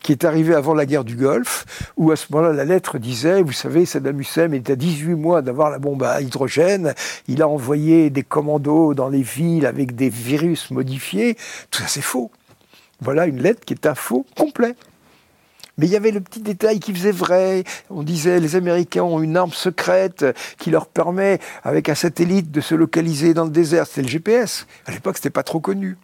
qui 0.00 0.12
est 0.12 0.24
arrivé 0.24 0.54
avant 0.54 0.74
la 0.74 0.86
guerre 0.86 1.02
du 1.02 1.16
Golfe, 1.16 1.64
où 1.96 2.12
à 2.12 2.16
ce 2.16 2.26
moment-là, 2.30 2.52
la 2.52 2.64
lettre 2.64 2.98
disait, 2.98 3.42
vous 3.42 3.52
savez, 3.52 3.84
Saddam 3.84 4.20
Hussein 4.20 4.52
est 4.52 4.70
à 4.70 4.76
18 4.76 5.14
mois 5.16 5.42
d'avoir 5.42 5.70
la 5.70 5.80
bombe 5.80 6.04
à 6.04 6.20
hydrogène, 6.20 6.94
il 7.26 7.42
a 7.42 7.48
envoyé 7.48 8.10
des 8.10 8.22
commandos 8.22 8.94
dans 8.94 9.08
les 9.08 9.22
villes 9.22 9.66
avec 9.66 9.96
des 9.96 10.08
virus 10.08 10.70
modifiés. 10.70 11.36
Tout 11.70 11.82
ça, 11.82 11.88
c'est 11.88 12.00
faux. 12.00 12.30
Voilà 13.00 13.26
une 13.26 13.40
lettre 13.40 13.64
qui 13.64 13.74
est 13.74 13.86
un 13.86 13.94
faux 13.94 14.26
complet. 14.36 14.74
Mais 15.78 15.86
il 15.86 15.92
y 15.92 15.96
avait 15.96 16.10
le 16.10 16.20
petit 16.20 16.40
détail 16.40 16.80
qui 16.80 16.92
faisait 16.92 17.12
vrai. 17.12 17.62
On 17.88 18.02
disait 18.02 18.40
les 18.40 18.56
Américains 18.56 19.04
ont 19.04 19.22
une 19.22 19.36
arme 19.36 19.52
secrète 19.52 20.24
qui 20.58 20.70
leur 20.70 20.86
permet, 20.86 21.38
avec 21.62 21.88
un 21.88 21.94
satellite, 21.94 22.50
de 22.50 22.60
se 22.60 22.74
localiser 22.74 23.32
dans 23.32 23.44
le 23.44 23.50
désert. 23.50 23.86
C'est 23.86 24.02
le 24.02 24.08
GPS. 24.08 24.66
À 24.86 24.90
l'époque, 24.90 25.16
c'était 25.16 25.30
pas 25.30 25.44
trop 25.44 25.60
connu. 25.60 25.96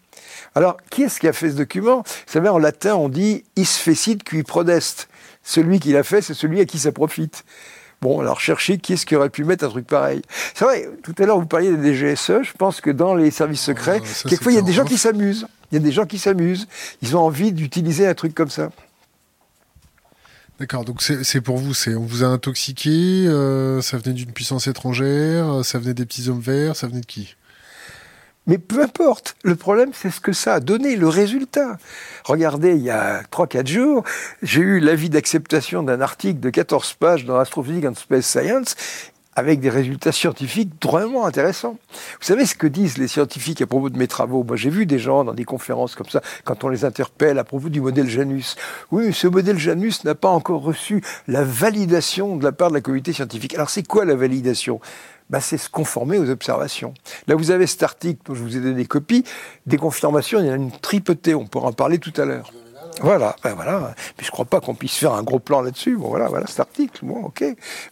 Alors, 0.54 0.76
qui 0.90 1.02
est-ce 1.02 1.18
qui 1.18 1.26
a 1.26 1.32
fait 1.32 1.50
ce 1.50 1.56
document? 1.56 2.04
Vous 2.06 2.32
savez, 2.32 2.48
en 2.48 2.58
latin, 2.58 2.94
on 2.94 3.08
dit 3.08 3.42
is 3.56 3.64
fecit 3.64 4.18
qui 4.18 4.44
prodest. 4.44 5.08
Celui 5.42 5.80
qui 5.80 5.92
l'a 5.92 6.04
fait, 6.04 6.22
c'est 6.22 6.34
celui 6.34 6.60
à 6.60 6.64
qui 6.64 6.78
ça 6.78 6.92
profite. 6.92 7.44
Bon, 8.00 8.20
alors 8.20 8.40
cherchez 8.40 8.78
qui 8.78 8.92
est-ce 8.92 9.06
qui 9.06 9.16
aurait 9.16 9.30
pu 9.30 9.44
mettre 9.44 9.64
un 9.64 9.68
truc 9.68 9.86
pareil. 9.86 10.22
C'est 10.54 10.64
vrai, 10.64 10.88
tout 11.02 11.14
à 11.18 11.24
l'heure 11.24 11.38
vous 11.38 11.46
parliez 11.46 11.74
des 11.74 11.94
DGSE, 11.94 12.42
je 12.42 12.52
pense 12.52 12.82
que 12.82 12.90
dans 12.90 13.14
les 13.14 13.30
services 13.30 13.62
secrets, 13.62 14.00
ah, 14.02 14.28
quelquefois 14.28 14.52
il 14.52 14.56
y 14.56 14.58
a 14.58 14.62
des 14.62 14.72
gens 14.72 14.84
qui 14.84 14.98
s'amusent. 14.98 15.46
Il 15.74 15.78
y 15.78 15.80
a 15.80 15.82
des 15.82 15.90
gens 15.90 16.06
qui 16.06 16.20
s'amusent. 16.20 16.68
Ils 17.02 17.16
ont 17.16 17.20
envie 17.20 17.50
d'utiliser 17.50 18.06
un 18.06 18.14
truc 18.14 18.32
comme 18.32 18.48
ça. 18.48 18.70
D'accord, 20.60 20.84
donc 20.84 21.02
c'est 21.02 21.40
pour 21.40 21.58
vous, 21.58 21.74
c'est 21.74 21.96
on 21.96 22.04
vous 22.04 22.22
a 22.22 22.28
intoxiqué, 22.28 23.26
euh, 23.26 23.82
ça 23.82 23.96
venait 23.98 24.14
d'une 24.14 24.30
puissance 24.30 24.68
étrangère, 24.68 25.64
ça 25.64 25.80
venait 25.80 25.94
des 25.94 26.06
petits 26.06 26.28
hommes 26.28 26.38
verts, 26.38 26.76
ça 26.76 26.86
venait 26.86 27.00
de 27.00 27.06
qui? 27.06 27.34
Mais 28.46 28.58
peu 28.58 28.84
importe, 28.84 29.34
le 29.42 29.56
problème 29.56 29.90
c'est 29.92 30.10
ce 30.10 30.20
que 30.20 30.32
ça 30.32 30.54
a 30.54 30.60
donné, 30.60 30.94
le 30.94 31.08
résultat. 31.08 31.76
Regardez, 32.24 32.76
il 32.76 32.82
y 32.82 32.90
a 32.90 33.22
3-4 33.32 33.66
jours, 33.66 34.04
j'ai 34.44 34.60
eu 34.60 34.78
l'avis 34.78 35.10
d'acceptation 35.10 35.82
d'un 35.82 36.00
article 36.00 36.38
de 36.38 36.50
14 36.50 36.92
pages 37.00 37.24
dans 37.24 37.36
Astrophysics 37.36 37.84
and 37.84 37.96
Space 37.96 38.26
Science, 38.26 38.76
avec 39.36 39.60
des 39.60 39.70
résultats 39.70 40.12
scientifiques 40.12 40.72
vraiment 40.82 41.26
intéressants. 41.26 41.76
Vous 41.92 42.26
savez 42.26 42.46
ce 42.46 42.54
que 42.54 42.66
disent 42.66 42.98
les 42.98 43.08
scientifiques 43.08 43.62
à 43.62 43.66
propos 43.66 43.90
de 43.90 43.98
mes 43.98 44.06
travaux? 44.06 44.44
Moi, 44.44 44.56
j'ai 44.56 44.70
vu 44.70 44.86
des 44.86 44.98
gens 44.98 45.24
dans 45.24 45.34
des 45.34 45.44
conférences 45.44 45.94
comme 45.94 46.08
ça, 46.08 46.20
quand 46.44 46.64
on 46.64 46.68
les 46.68 46.84
interpelle 46.84 47.38
à 47.38 47.44
propos 47.44 47.68
du 47.68 47.80
modèle 47.80 48.08
Janus. 48.08 48.56
Oui, 48.90 49.12
ce 49.12 49.26
modèle 49.26 49.58
Janus 49.58 50.04
n'a 50.04 50.14
pas 50.14 50.28
encore 50.28 50.62
reçu 50.62 51.02
la 51.28 51.44
validation 51.44 52.36
de 52.36 52.44
la 52.44 52.52
part 52.52 52.68
de 52.68 52.74
la 52.74 52.80
communauté 52.80 53.12
scientifique. 53.12 53.54
Alors, 53.54 53.70
c'est 53.70 53.86
quoi 53.86 54.04
la 54.04 54.14
validation? 54.14 54.80
Ben, 55.30 55.40
c'est 55.40 55.56
se 55.56 55.70
conformer 55.70 56.18
aux 56.18 56.28
observations. 56.28 56.92
Là, 57.26 57.34
vous 57.34 57.50
avez 57.50 57.66
cet 57.66 57.82
article 57.82 58.20
dont 58.26 58.34
je 58.34 58.42
vous 58.42 58.56
ai 58.56 58.60
donné 58.60 58.74
des 58.74 58.86
copies. 58.86 59.24
Des 59.66 59.78
confirmations, 59.78 60.38
il 60.38 60.46
y 60.46 60.50
en 60.50 60.52
a 60.52 60.56
une 60.56 60.70
tripotée, 60.70 61.34
on 61.34 61.46
pourra 61.46 61.68
en 61.68 61.72
parler 61.72 61.98
tout 61.98 62.12
à 62.18 62.24
l'heure. 62.24 62.52
Voilà, 63.00 63.36
ben 63.42 63.54
voilà. 63.54 63.94
Mais 64.18 64.24
je 64.24 64.30
crois 64.30 64.44
pas 64.44 64.60
qu'on 64.60 64.74
puisse 64.74 64.96
faire 64.96 65.12
un 65.12 65.22
gros 65.22 65.38
plan 65.38 65.60
là-dessus. 65.60 65.96
Bon, 65.96 66.08
voilà, 66.08 66.28
voilà 66.28 66.46
cet 66.46 66.60
article. 66.60 67.04
Bon, 67.04 67.24
ok. 67.24 67.44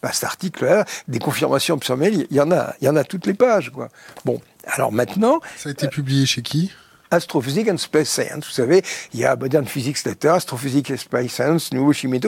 Ben, 0.02 0.10
cet 0.12 0.24
article-là, 0.24 0.84
des 1.08 1.18
confirmations 1.18 1.78
pseudo-mail, 1.78 2.26
il 2.30 2.36
y 2.36 2.40
en 2.40 2.50
a, 2.50 2.74
il 2.80 2.86
y 2.86 2.88
en 2.88 2.96
a 2.96 3.04
toutes 3.04 3.26
les 3.26 3.34
pages, 3.34 3.70
quoi. 3.70 3.88
Bon, 4.24 4.40
alors 4.66 4.92
maintenant. 4.92 5.40
Ça 5.56 5.68
a 5.68 5.72
été 5.72 5.88
publié 5.88 6.26
chez 6.26 6.42
qui? 6.42 6.72
Astrophysique 7.10 7.68
and 7.68 7.76
Space 7.76 8.08
Science. 8.08 8.46
Vous 8.46 8.52
savez, 8.52 8.82
il 9.12 9.20
y 9.20 9.24
a 9.26 9.36
Modern 9.36 9.66
Physics 9.66 10.02
Letter, 10.04 10.28
Astrophysique 10.28 10.90
and 10.90 10.96
Space 10.96 11.32
Science, 11.32 11.72
Nouveau 11.72 11.92
Chimie 11.92 12.20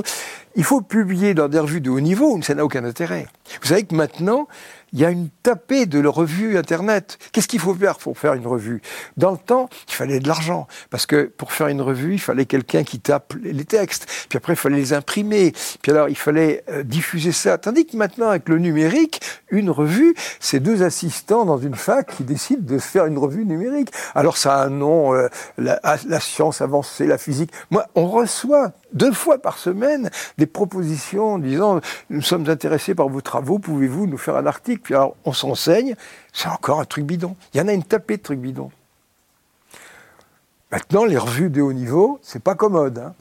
Il 0.57 0.65
faut 0.65 0.83
publier 0.83 1.33
dans 1.33 1.49
des 1.49 1.59
revues 1.59 1.81
de 1.81 1.89
haut 1.89 2.01
niveau, 2.01 2.39
ça 2.43 2.55
n'a 2.55 2.65
aucun 2.65 2.85
intérêt. 2.85 3.27
Vous 3.63 3.69
savez 3.69 3.85
que 3.85 3.95
maintenant, 3.95 4.47
il 4.95 5.01
y 5.01 5.05
a 5.05 5.11
une 5.11 5.29
tapée 5.43 5.87
de 5.87 6.07
revues 6.07 6.57
Internet. 6.57 7.19
Qu'est-ce 7.33 7.49
qu'il 7.49 7.59
faut 7.59 7.75
faire 7.75 7.99
pour 7.99 8.17
faire 8.17 8.35
une 8.35 8.47
revue? 8.47 8.81
Dans 9.17 9.33
le 9.33 9.37
temps, 9.37 9.69
il 9.89 9.95
fallait 9.95 10.21
de 10.21 10.29
l'argent. 10.29 10.69
Parce 10.89 11.05
que 11.05 11.25
pour 11.25 11.53
faire 11.53 11.67
une 11.67 11.83
revue, 11.83 12.15
il 12.15 12.21
fallait 12.21 12.47
quelqu'un 12.47 12.85
qui 12.85 13.01
tape 13.01 13.35
les 13.43 13.65
textes. 13.65 14.07
Puis 14.29 14.37
après, 14.37 14.53
il 14.53 14.57
fallait 14.57 14.77
les 14.77 14.93
imprimer. 14.93 15.53
Puis 15.83 15.91
alors, 15.91 16.09
il 16.09 16.17
fallait 16.17 16.65
euh, 16.71 16.85
diffuser 16.85 17.33
ça. 17.33 17.59
Tandis 17.59 17.87
que 17.87 17.97
maintenant, 17.97 18.29
avec 18.29 18.49
le 18.49 18.59
numérique, 18.59 19.21
une 19.51 19.69
revue, 19.69 20.15
c'est 20.39 20.61
deux 20.61 20.85
assistants 20.85 21.45
dans 21.45 21.59
une 21.59 21.75
fac 21.75 22.15
qui 22.17 22.23
décident 22.23 22.63
de 22.63 22.79
faire 22.79 23.07
une 23.07 23.19
revue 23.19 23.45
numérique. 23.45 23.91
Alors, 24.15 24.37
ça 24.37 24.55
a 24.61 24.67
un 24.67 24.71
nom, 24.71 25.13
euh, 25.13 25.27
la, 25.59 25.81
la 25.83 26.21
science 26.21 26.61
avancée, 26.61 27.07
la 27.07 27.19
physique. 27.19 27.51
Moi, 27.73 27.85
on 27.97 28.07
reçoit 28.07 28.73
deux 28.95 29.13
fois 29.13 29.39
par 29.39 29.59
semaine 29.59 30.11
des 30.39 30.47
propositions 30.47 31.39
disant 31.39 31.81
nous 32.11 32.23
sommes 32.23 32.49
intéressés 32.49 32.95
par 32.95 33.09
vos 33.09 33.21
travaux, 33.21 33.59
pouvez-vous 33.59 34.07
nous 34.07 34.19
faire 34.19 34.37
un 34.37 34.47
article? 34.47 34.81
Puis 34.83 34.95
alors 34.95 35.17
on 35.25 35.33
s'enseigne, 35.33 35.95
c'est 36.33 36.49
encore 36.49 36.81
un 36.81 36.85
truc 36.85 37.05
bidon. 37.05 37.37
Il 37.53 37.59
y 37.59 37.61
en 37.61 37.69
a 37.69 37.73
une 37.73 37.85
tapée 37.85 38.17
de 38.17 38.23
trucs 38.23 38.41
bidons. 38.41 38.71
Maintenant, 40.71 41.05
les 41.05 41.19
revues 41.19 41.51
de 41.51 41.63
haut 41.63 41.73
niveau, 41.73 42.19
c'est 42.23 42.43
pas 42.43 42.57
commode. 42.57 42.99
Hein. 42.99 43.15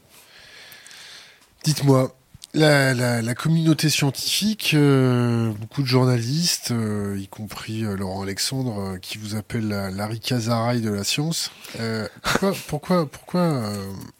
Dites-moi, 1.63 2.11
la, 2.53 3.35
communauté 3.35 3.89
scientifique, 3.89 4.73
euh, 4.75 5.51
beaucoup 5.59 5.81
de 5.81 5.87
journalistes, 5.87 6.71
euh, 6.71 7.17
y 7.19 7.27
compris 7.27 7.83
euh, 7.83 7.95
Laurent 7.95 8.21
Alexandre, 8.21 8.97
qui 9.01 9.17
vous 9.17 9.35
appelle 9.35 9.67
la 9.67 9.89
Larry 9.89 10.19
de 10.19 10.89
la 10.91 11.03
science. 11.03 11.51
pourquoi, 12.21 12.53
pourquoi, 12.67 13.05
pourquoi 13.07 13.63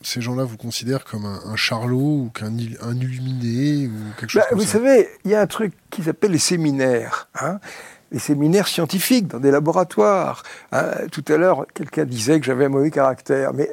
ces 0.01 0.21
gens-là 0.21 0.43
vous 0.43 0.57
considèrent 0.57 1.03
comme 1.03 1.25
un, 1.25 1.55
charlot 1.55 1.97
ou 1.97 2.31
qu'un 2.33 2.51
un 2.81 2.95
illuminé 2.95 3.87
ou 3.87 4.19
quelque 4.19 4.31
chose 4.31 4.41
bah, 4.49 4.55
Vous 4.55 4.65
savez, 4.65 5.09
il 5.25 5.31
y 5.31 5.35
a 5.35 5.41
un 5.41 5.47
truc 5.47 5.73
qui 5.89 6.03
s'appelle 6.03 6.31
les 6.31 6.37
séminaires. 6.37 7.27
Hein 7.39 7.59
les 8.11 8.19
séminaires 8.19 8.67
scientifiques 8.67 9.27
dans 9.27 9.39
des 9.39 9.49
laboratoires. 9.49 10.43
Hein. 10.71 10.91
Tout 11.11 11.25
à 11.29 11.37
l'heure, 11.37 11.65
quelqu'un 11.73 12.05
disait 12.05 12.39
que 12.39 12.45
j'avais 12.45 12.65
un 12.65 12.69
mauvais 12.69 12.91
caractère, 12.91 13.53
mais 13.53 13.67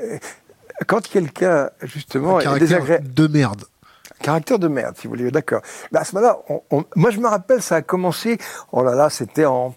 quand 0.86 1.06
quelqu'un 1.06 1.68
justement 1.82 2.38
un 2.38 2.42
caractère 2.42 3.00
de 3.02 3.26
merde. 3.26 3.64
Caractère 4.22 4.58
de 4.58 4.68
merde, 4.68 4.96
si 4.98 5.06
vous 5.06 5.14
voulez, 5.14 5.30
d'accord. 5.30 5.62
Mais 5.92 5.98
à 5.98 6.04
ce 6.04 6.14
moment-là, 6.14 6.38
moi 6.94 7.10
je 7.10 7.18
me 7.20 7.26
rappelle, 7.26 7.62
ça 7.62 7.76
a 7.76 7.82
commencé, 7.82 8.38
oh 8.72 8.82
là 8.82 8.94
là, 8.94 9.08
c'était 9.08 9.46
en, 9.46 9.74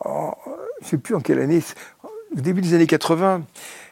en, 0.00 0.34
je 0.82 0.88
sais 0.88 0.98
plus 0.98 1.14
en 1.14 1.20
quelle 1.20 1.38
année, 1.38 1.62
au 2.36 2.40
début 2.40 2.60
des 2.60 2.74
années 2.74 2.86
80. 2.86 3.42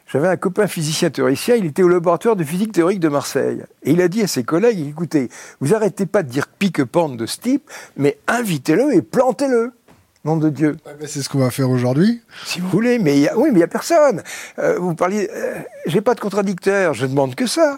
J'avais 0.07 0.27
un 0.27 0.37
copain 0.37 0.67
physicien 0.67 1.09
théoricien, 1.09 1.55
il 1.55 1.65
était 1.65 1.83
au 1.83 1.87
laboratoire 1.87 2.35
de 2.35 2.43
physique 2.43 2.73
théorique 2.73 2.99
de 2.99 3.07
Marseille. 3.07 3.63
Et 3.83 3.91
il 3.91 4.01
a 4.01 4.07
dit 4.09 4.21
à 4.21 4.27
ses 4.27 4.43
collègues, 4.43 4.89
écoutez, 4.89 5.29
vous 5.61 5.73
arrêtez 5.73 6.05
pas 6.05 6.21
de 6.21 6.29
dire 6.29 6.47
pique-pente 6.47 7.17
de 7.17 7.25
ce 7.25 7.39
type, 7.39 7.69
mais 7.95 8.19
invitez-le 8.27 8.93
et 8.93 9.01
plantez-le. 9.01 9.71
Nom 10.25 10.37
de 10.37 10.49
Dieu. 10.49 10.77
c'est 11.01 11.21
ce 11.21 11.27
qu'on 11.27 11.39
va 11.39 11.49
faire 11.49 11.69
aujourd'hui. 11.69 12.21
Si 12.45 12.61
vous 12.61 12.69
voulez, 12.69 12.97
mais 12.97 13.19
y 13.19 13.27
a, 13.27 13.37
oui, 13.37 13.49
mais 13.49 13.55
il 13.55 13.57
n'y 13.57 13.63
a 13.63 13.67
personne. 13.67 14.23
Euh, 14.57 14.77
vous 14.79 14.95
parliez, 14.95 15.29
euh, 15.33 15.55
j'ai 15.85 15.99
pas 15.99 16.15
de 16.15 16.21
contradicteur, 16.21 16.93
je 16.93 17.05
demande 17.05 17.35
que 17.35 17.45
ça 17.45 17.77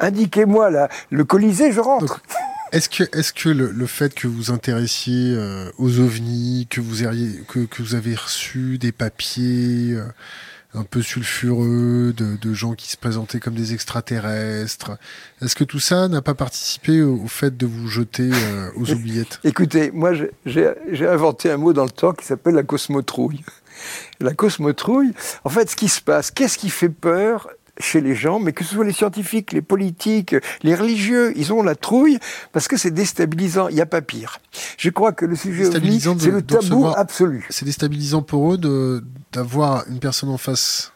indiquez-moi 0.00 0.88
le 1.10 1.24
Colisée, 1.24 1.72
je 1.72 1.80
rentre. 1.80 2.20
Est-ce 2.72 2.88
que, 2.88 3.02
est 3.02 3.32
que 3.32 3.48
le, 3.48 3.86
fait 3.86 4.14
que 4.14 4.28
vous 4.28 4.52
intéressiez 4.52 5.34
euh, 5.34 5.70
aux 5.78 5.98
ovnis, 5.98 6.68
que 6.70 6.80
vous, 6.80 7.04
ayez, 7.04 7.42
que, 7.48 7.82
vous 7.82 7.94
avez 7.96 8.14
reçu 8.14 8.78
des 8.78 8.92
papiers 8.92 9.94
euh, 9.94 10.04
un 10.74 10.84
peu 10.84 11.02
sulfureux 11.02 12.14
de, 12.16 12.54
gens 12.54 12.74
qui 12.74 12.88
se 12.88 12.96
présentaient 12.96 13.40
comme 13.40 13.54
des 13.54 13.74
extraterrestres, 13.74 14.92
est-ce 15.42 15.56
que 15.56 15.64
tout 15.64 15.80
ça 15.80 16.06
n'a 16.06 16.22
pas 16.22 16.34
participé 16.34 17.02
au, 17.02 17.26
fait 17.26 17.56
de 17.56 17.66
vous 17.66 17.88
jeter 17.88 18.30
euh, 18.32 18.70
aux 18.76 18.88
oubliettes? 18.92 19.40
Écoutez, 19.42 19.90
moi 19.90 20.12
j'ai 20.46 21.06
inventé 21.08 21.50
un 21.50 21.56
mot 21.56 21.72
dans 21.72 21.84
le 21.84 21.90
temps 21.90 22.12
qui 22.12 22.24
s'appelle 22.24 22.54
la 22.54 22.62
cosmotrouille. 22.62 23.42
La 24.20 24.34
cosmotrouille, 24.34 25.12
en 25.42 25.48
fait, 25.48 25.70
ce 25.70 25.76
qui 25.76 25.88
se 25.88 26.00
passe, 26.00 26.30
qu'est-ce 26.30 26.58
qui 26.58 26.70
fait 26.70 26.90
peur 26.90 27.48
chez 27.80 28.00
les 28.00 28.14
gens, 28.14 28.38
mais 28.38 28.52
que 28.52 28.64
ce 28.64 28.74
soit 28.74 28.84
les 28.84 28.92
scientifiques, 28.92 29.52
les 29.52 29.62
politiques, 29.62 30.34
les 30.62 30.74
religieux, 30.74 31.32
ils 31.36 31.52
ont 31.52 31.62
la 31.62 31.74
trouille 31.74 32.18
parce 32.52 32.68
que 32.68 32.76
c'est 32.76 32.90
déstabilisant. 32.90 33.68
Il 33.68 33.74
n'y 33.74 33.80
a 33.80 33.86
pas 33.86 34.02
pire. 34.02 34.38
Je 34.78 34.90
crois 34.90 35.12
que 35.12 35.24
le 35.24 35.36
sujet 35.36 35.64
c'est 35.64 36.30
le 36.30 36.42
tabou 36.42 36.86
absolu. 36.86 37.46
C'est 37.50 37.64
déstabilisant 37.64 38.22
pour 38.22 38.54
eux 38.54 39.02
d'avoir 39.32 39.84
une 39.88 39.98
personne 39.98 40.28
en 40.28 40.38
face 40.38 40.92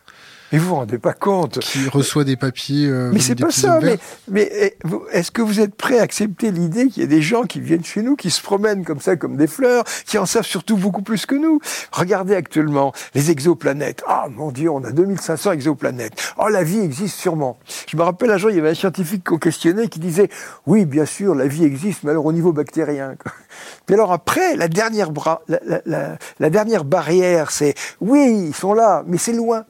mais 0.52 0.58
vous 0.58 0.68
vous 0.68 0.74
rendez 0.76 0.98
pas 0.98 1.12
compte. 1.12 1.58
Qui 1.60 1.88
reçoit 1.88 2.24
des 2.24 2.36
papiers. 2.36 2.86
Euh, 2.86 3.10
mais 3.12 3.20
c'est 3.20 3.34
pas 3.34 3.50
ça. 3.50 3.80
Mais, 3.82 3.98
mais 4.28 4.50
eh, 4.52 4.76
est-ce 5.12 5.30
que 5.30 5.42
vous 5.42 5.60
êtes 5.60 5.74
prêt 5.74 5.98
à 5.98 6.02
accepter 6.02 6.50
l'idée 6.50 6.88
qu'il 6.88 7.02
y 7.02 7.06
a 7.06 7.08
des 7.08 7.22
gens 7.22 7.42
qui 7.42 7.60
viennent 7.60 7.84
chez 7.84 8.02
nous, 8.02 8.14
qui 8.14 8.30
se 8.30 8.42
promènent 8.42 8.84
comme 8.84 9.00
ça, 9.00 9.16
comme 9.16 9.36
des 9.36 9.46
fleurs, 9.46 9.84
qui 10.06 10.18
en 10.18 10.26
savent 10.26 10.46
surtout 10.46 10.76
beaucoup 10.76 11.02
plus 11.02 11.26
que 11.26 11.34
nous? 11.34 11.60
Regardez 11.92 12.34
actuellement 12.34 12.92
les 13.14 13.30
exoplanètes. 13.30 14.02
Ah 14.06 14.26
mon 14.30 14.52
Dieu, 14.52 14.70
on 14.70 14.84
a 14.84 14.92
2500 14.92 15.52
exoplanètes. 15.52 16.12
Oh, 16.38 16.48
la 16.48 16.62
vie 16.62 16.80
existe 16.80 17.18
sûrement. 17.18 17.58
Je 17.88 17.96
me 17.96 18.02
rappelle 18.02 18.30
un 18.30 18.38
jour, 18.38 18.50
il 18.50 18.56
y 18.56 18.60
avait 18.60 18.70
un 18.70 18.74
scientifique 18.74 19.24
qu'on 19.24 19.38
questionnait 19.38 19.88
qui 19.88 19.98
disait 19.98 20.28
Oui, 20.66 20.84
bien 20.84 21.06
sûr, 21.06 21.34
la 21.34 21.46
vie 21.46 21.64
existe, 21.64 22.04
mais 22.04 22.10
alors 22.10 22.26
au 22.26 22.32
niveau 22.32 22.52
bactérien. 22.52 23.16
Puis 23.86 23.94
alors 23.94 24.12
après, 24.12 24.56
la 24.56 24.68
dernière, 24.68 25.10
la, 25.48 25.60
la, 25.84 26.18
la 26.38 26.50
dernière 26.50 26.84
barrière, 26.84 27.50
c'est 27.50 27.74
Oui, 28.00 28.46
ils 28.48 28.54
sont 28.54 28.74
là, 28.74 29.02
mais 29.06 29.18
c'est 29.18 29.32
loin 29.32 29.64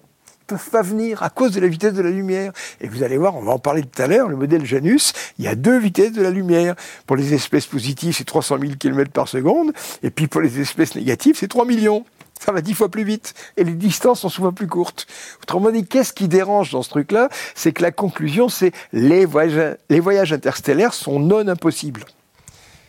peuvent 0.46 0.70
pas 0.70 0.82
venir 0.82 1.22
à 1.22 1.30
cause 1.30 1.52
de 1.52 1.60
la 1.60 1.68
vitesse 1.68 1.94
de 1.94 2.02
la 2.02 2.10
lumière. 2.10 2.52
Et 2.80 2.88
vous 2.88 3.02
allez 3.02 3.16
voir, 3.16 3.36
on 3.36 3.42
va 3.42 3.52
en 3.52 3.58
parler 3.58 3.82
tout 3.82 4.02
à 4.02 4.06
l'heure, 4.06 4.28
le 4.28 4.36
modèle 4.36 4.64
Janus, 4.64 5.12
il 5.38 5.44
y 5.44 5.48
a 5.48 5.54
deux 5.54 5.78
vitesses 5.78 6.12
de 6.12 6.22
la 6.22 6.30
lumière. 6.30 6.74
Pour 7.06 7.16
les 7.16 7.34
espèces 7.34 7.66
positives, 7.66 8.14
c'est 8.16 8.24
300 8.24 8.58
000 8.60 8.72
km 8.78 9.10
par 9.10 9.28
seconde, 9.28 9.72
et 10.02 10.10
puis 10.10 10.26
pour 10.26 10.40
les 10.40 10.60
espèces 10.60 10.94
négatives, 10.94 11.36
c'est 11.38 11.48
3 11.48 11.64
millions. 11.64 12.04
Ça 12.44 12.52
va 12.52 12.60
dix 12.60 12.74
fois 12.74 12.90
plus 12.90 13.04
vite. 13.04 13.32
Et 13.56 13.64
les 13.64 13.72
distances 13.72 14.20
sont 14.20 14.28
souvent 14.28 14.52
plus 14.52 14.66
courtes. 14.66 15.06
Autrement 15.42 15.70
dit, 15.70 15.86
qu'est-ce 15.86 16.12
qui 16.12 16.28
dérange 16.28 16.72
dans 16.72 16.82
ce 16.82 16.90
truc-là? 16.90 17.28
C'est 17.54 17.72
que 17.72 17.80
la 17.80 17.92
conclusion, 17.92 18.48
c'est 18.48 18.72
les 18.92 19.24
voyages, 19.24 19.78
les 19.88 20.00
voyages 20.00 20.32
interstellaires 20.32 20.92
sont 20.92 21.20
non 21.20 21.46
impossibles. 21.48 22.04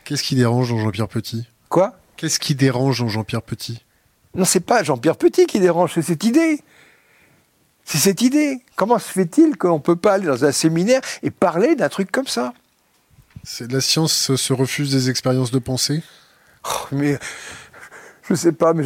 Qu'est-ce 0.03 0.23
qui 0.23 0.35
dérange 0.35 0.69
dans 0.69 0.79
Jean-Pierre 0.79 1.07
Petit? 1.07 1.47
Quoi? 1.69 1.93
Qu'est-ce 2.17 2.39
qui 2.39 2.55
dérange 2.55 2.99
dans 2.99 3.07
Jean-Pierre 3.07 3.43
Petit? 3.43 3.83
Non, 4.33 4.45
c'est 4.45 4.59
pas 4.59 4.83
Jean-Pierre 4.83 5.15
Petit 5.15 5.45
qui 5.45 5.59
dérange, 5.59 5.93
c'est 5.93 6.01
cette 6.01 6.25
idée. 6.25 6.59
C'est 7.85 7.99
cette 7.99 8.21
idée. 8.21 8.59
Comment 8.75 8.99
se 8.99 9.09
fait-il 9.11 9.57
qu'on 9.57 9.75
ne 9.75 9.81
peut 9.81 9.95
pas 9.95 10.13
aller 10.13 10.25
dans 10.25 10.43
un 10.43 10.51
séminaire 10.51 11.01
et 11.21 11.29
parler 11.29 11.75
d'un 11.75 11.87
truc 11.87 12.11
comme 12.11 12.27
ça? 12.27 12.53
La 13.59 13.79
science 13.79 14.35
se 14.35 14.53
refuse 14.53 14.91
des 14.91 15.09
expériences 15.11 15.51
de 15.51 15.59
pensée? 15.59 16.01
Oh, 16.65 16.87
Mais 16.91 17.19
je 18.23 18.33
ne 18.33 18.37
sais 18.37 18.51
pas, 18.51 18.73
mais 18.73 18.83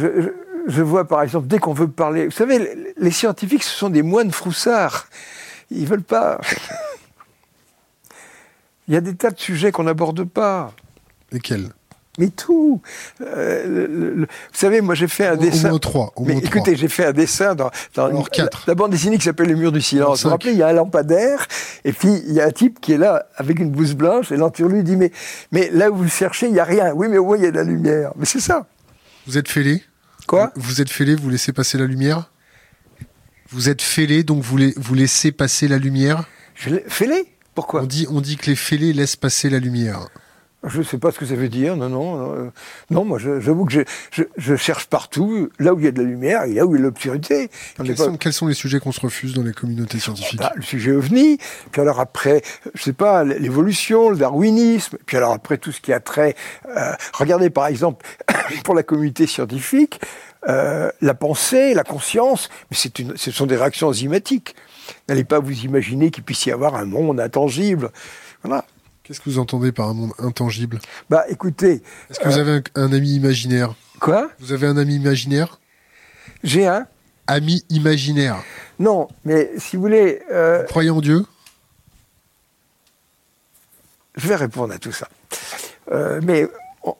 je, 0.66 0.82
vois 0.82 1.08
par 1.08 1.22
exemple, 1.22 1.46
dès 1.46 1.58
qu'on 1.58 1.72
veut 1.72 1.88
parler. 1.88 2.26
Vous 2.26 2.30
savez, 2.30 2.94
les 2.96 3.10
scientifiques, 3.10 3.62
ce 3.62 3.74
sont 3.74 3.88
des 3.88 4.02
moines 4.02 4.32
froussards. 4.32 5.08
Ils 5.70 5.86
veulent 5.86 6.02
pas. 6.02 6.38
Il 8.86 8.94
y 8.94 8.96
a 8.96 9.00
des 9.00 9.14
tas 9.14 9.30
de 9.30 9.38
sujets 9.38 9.72
qu'on 9.72 9.84
n'aborde 9.84 10.24
pas. 10.24 10.74
Lesquels? 11.32 11.70
Mais 12.20 12.28
tout. 12.28 12.82
Euh, 13.22 14.14
vous 14.18 14.26
savez, 14.52 14.82
moi 14.82 14.94
j'ai 14.94 15.08
fait 15.08 15.26
un 15.26 15.36
dessin. 15.36 15.72
Au 15.72 15.78
3. 15.78 16.12
mais 16.20 16.36
écoutez, 16.36 16.76
j'ai 16.76 16.88
fait 16.88 17.06
un 17.06 17.12
dessin 17.12 17.54
dans, 17.54 17.70
dans 17.94 18.08
la, 18.66 18.74
bande 18.74 18.90
dessinée 18.90 19.16
qui 19.16 19.24
s'appelle 19.24 19.48
Le 19.48 19.56
mur 19.56 19.72
du 19.72 19.80
silence. 19.80 20.22
Vous 20.22 20.28
vous 20.28 20.34
rappelez, 20.34 20.52
il 20.52 20.58
y 20.58 20.62
a 20.62 20.68
un 20.68 20.72
lampadaire, 20.72 21.46
et 21.84 21.92
puis 21.92 22.22
il 22.28 22.34
y 22.34 22.40
a 22.40 22.44
un 22.44 22.50
type 22.50 22.78
qui 22.80 22.92
est 22.92 22.98
là 22.98 23.26
avec 23.36 23.58
une 23.58 23.70
blouse 23.70 23.94
blanche, 23.94 24.30
et 24.32 24.36
l'entour 24.36 24.68
lui 24.68 24.84
dit 24.84 24.96
mais, 24.96 25.10
mais 25.50 25.70
là 25.72 25.90
où 25.90 25.96
vous 25.96 26.08
cherchez, 26.08 26.46
il 26.46 26.52
n'y 26.52 26.60
a 26.60 26.64
rien. 26.64 26.92
Oui, 26.94 27.08
mais 27.08 27.16
au 27.16 27.24
moins 27.24 27.38
il 27.38 27.44
y 27.44 27.46
a 27.46 27.50
de 27.50 27.56
la 27.56 27.64
lumière. 27.64 28.12
Mais 28.16 28.26
c'est 28.26 28.40
ça. 28.40 28.66
Vous 29.26 29.38
êtes 29.38 29.48
fêlé 29.48 29.82
Quoi? 30.26 30.52
Vous 30.54 30.82
êtes 30.82 30.90
fêlé, 30.90 31.14
vous 31.16 31.30
laissez 31.30 31.52
passer 31.52 31.78
la 31.78 31.86
lumière? 31.86 32.30
Vous 33.48 33.68
êtes 33.68 33.82
fêlé, 33.82 34.22
donc 34.22 34.42
vous, 34.42 34.58
vous 34.76 34.94
laissez 34.94 35.32
passer 35.32 35.66
la 35.66 35.78
lumière? 35.78 36.28
Fêlé? 36.54 37.24
Pourquoi? 37.54 37.82
On 37.82 37.86
dit, 37.86 38.06
on 38.10 38.20
dit 38.20 38.36
que 38.36 38.46
les 38.46 38.56
fêlés 38.56 38.92
laissent 38.92 39.16
passer 39.16 39.50
la 39.50 39.58
lumière. 39.58 40.08
Je 40.66 40.78
ne 40.78 40.82
sais 40.82 40.98
pas 40.98 41.10
ce 41.10 41.18
que 41.18 41.24
ça 41.24 41.34
veut 41.34 41.48
dire, 41.48 41.74
non, 41.76 41.88
non. 41.88 42.18
Non, 42.18 42.52
non 42.90 43.04
moi, 43.04 43.18
j'avoue 43.18 43.64
que 43.64 43.84
je, 44.10 44.22
je, 44.36 44.56
cherche 44.56 44.86
partout, 44.86 45.48
là 45.58 45.72
où 45.72 45.78
il 45.78 45.86
y 45.86 45.88
a 45.88 45.90
de 45.90 46.02
la 46.02 46.08
lumière 46.08 46.44
et 46.44 46.52
là 46.52 46.66
où 46.66 46.74
il 46.74 46.78
y 46.78 46.82
a 46.82 46.84
l'obscurité. 46.84 47.50
Quels, 47.76 47.96
sont, 47.96 48.16
quels 48.18 48.32
sont 48.32 48.46
les 48.46 48.54
sujets 48.54 48.78
qu'on 48.78 48.92
se 48.92 49.00
refuse 49.00 49.32
dans 49.32 49.42
les 49.42 49.54
communautés 49.54 49.98
scientifiques? 49.98 50.38
bah, 50.38 50.52
Le 50.54 50.62
sujet 50.62 50.92
ovni, 50.92 51.38
puis 51.72 51.80
alors 51.80 51.98
après, 51.98 52.42
je 52.74 52.82
sais 52.82 52.92
pas, 52.92 53.24
l'évolution, 53.24 54.10
le 54.10 54.16
darwinisme, 54.16 54.98
puis 55.06 55.16
alors 55.16 55.32
après 55.32 55.56
tout 55.56 55.72
ce 55.72 55.80
qui 55.80 55.92
a 55.92 56.00
trait... 56.00 56.34
Euh, 56.76 56.92
regardez 57.14 57.48
par 57.48 57.66
exemple, 57.66 58.04
pour 58.64 58.74
la 58.74 58.82
communauté 58.82 59.26
scientifique, 59.26 60.00
euh, 60.48 60.90
la 61.00 61.14
pensée, 61.14 61.74
la 61.74 61.84
conscience, 61.84 62.48
mais 62.70 62.76
une, 62.98 63.16
ce 63.16 63.30
sont 63.30 63.46
des 63.46 63.56
réactions 63.56 63.88
enzymatiques. 63.88 64.54
N'allez 65.08 65.24
pas 65.24 65.38
vous 65.38 65.64
imaginer 65.64 66.10
qu'il 66.10 66.24
puisse 66.24 66.46
y 66.46 66.52
avoir 66.52 66.74
un 66.76 66.86
monde 66.86 67.20
intangible. 67.20 67.90
Voilà. 68.42 68.64
Qu'est-ce 69.10 69.18
que 69.18 69.28
vous 69.28 69.40
entendez 69.40 69.72
par 69.72 69.88
un 69.88 69.94
monde 69.94 70.12
intangible? 70.20 70.78
Bah 71.08 71.24
écoutez. 71.28 71.82
Est-ce 72.08 72.20
que 72.20 72.28
vous 72.28 72.38
avez 72.38 72.62
un, 72.76 72.92
ami 72.92 73.16
imaginaire? 73.16 73.74
Quoi? 73.98 74.30
Vous 74.38 74.52
avez 74.52 74.68
un 74.68 74.76
ami 74.76 74.94
imaginaire? 74.94 75.58
J'ai 76.44 76.68
un 76.68 76.86
Ami 77.26 77.64
imaginaire 77.70 78.36
Non, 78.78 79.08
mais 79.24 79.50
si 79.58 79.74
vous 79.74 79.82
voulez. 79.82 80.22
Euh... 80.30 80.62
Croyez 80.62 80.90
en 80.90 81.00
Dieu? 81.00 81.26
Je 84.14 84.28
vais 84.28 84.36
répondre 84.36 84.72
à 84.74 84.78
tout 84.78 84.92
ça. 84.92 85.08
Euh, 85.90 86.20
mais 86.22 86.48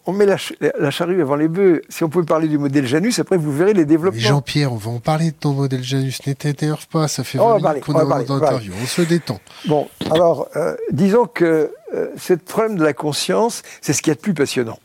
on, 0.07 0.12
met 0.12 0.27
la, 0.27 0.90
charrue 0.90 1.23
avant 1.23 1.37
les 1.37 1.49
bœufs. 1.49 1.81
Si 1.88 2.05
on 2.05 2.09
pouvait 2.09 2.27
parler 2.27 2.49
du 2.49 2.59
modèle 2.59 2.87
Janus, 2.87 3.18
après 3.18 3.37
vous 3.37 3.53
verrez 3.53 3.73
les 3.73 3.85
développements. 3.85 4.20
Jean-Pierre, 4.20 4.73
on 4.73 4.77
va 4.77 4.90
en 4.90 4.99
parler 4.99 5.31
de 5.31 5.37
ton 5.37 5.53
modèle 5.53 5.83
Janus. 5.83 6.20
N'énerve 6.27 6.87
pas, 6.88 7.09
ça 7.09 7.25
fait 7.25 7.38
20 7.38 7.57
minutes 7.59 7.85
qu'on 7.85 7.94
est 7.94 8.27
dans 8.27 8.38
l'interview. 8.38 8.73
On 8.83 8.87
se 8.87 9.03
détend. 9.03 9.40
Bon, 9.66 9.88
alors, 10.11 10.49
euh, 10.57 10.75
disons 10.92 11.27
que 11.27 11.73
euh, 11.94 12.09
ce 12.16 12.35
problème 12.35 12.76
de 12.76 12.85
la 12.85 12.92
conscience, 12.92 13.62
c'est 13.81 13.92
ce 13.92 14.03
qui 14.03 14.11
est 14.11 14.14
le 14.14 14.20
plus 14.20 14.35
passionnant. 14.35 14.79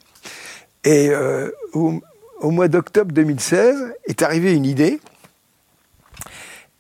Et 0.84 1.10
euh, 1.10 1.52
au, 1.74 2.02
au, 2.40 2.52
mois 2.52 2.68
d'octobre 2.68 3.12
2016 3.12 3.94
est 4.06 4.22
arrivée 4.22 4.54
une 4.54 4.66
idée, 4.66 5.00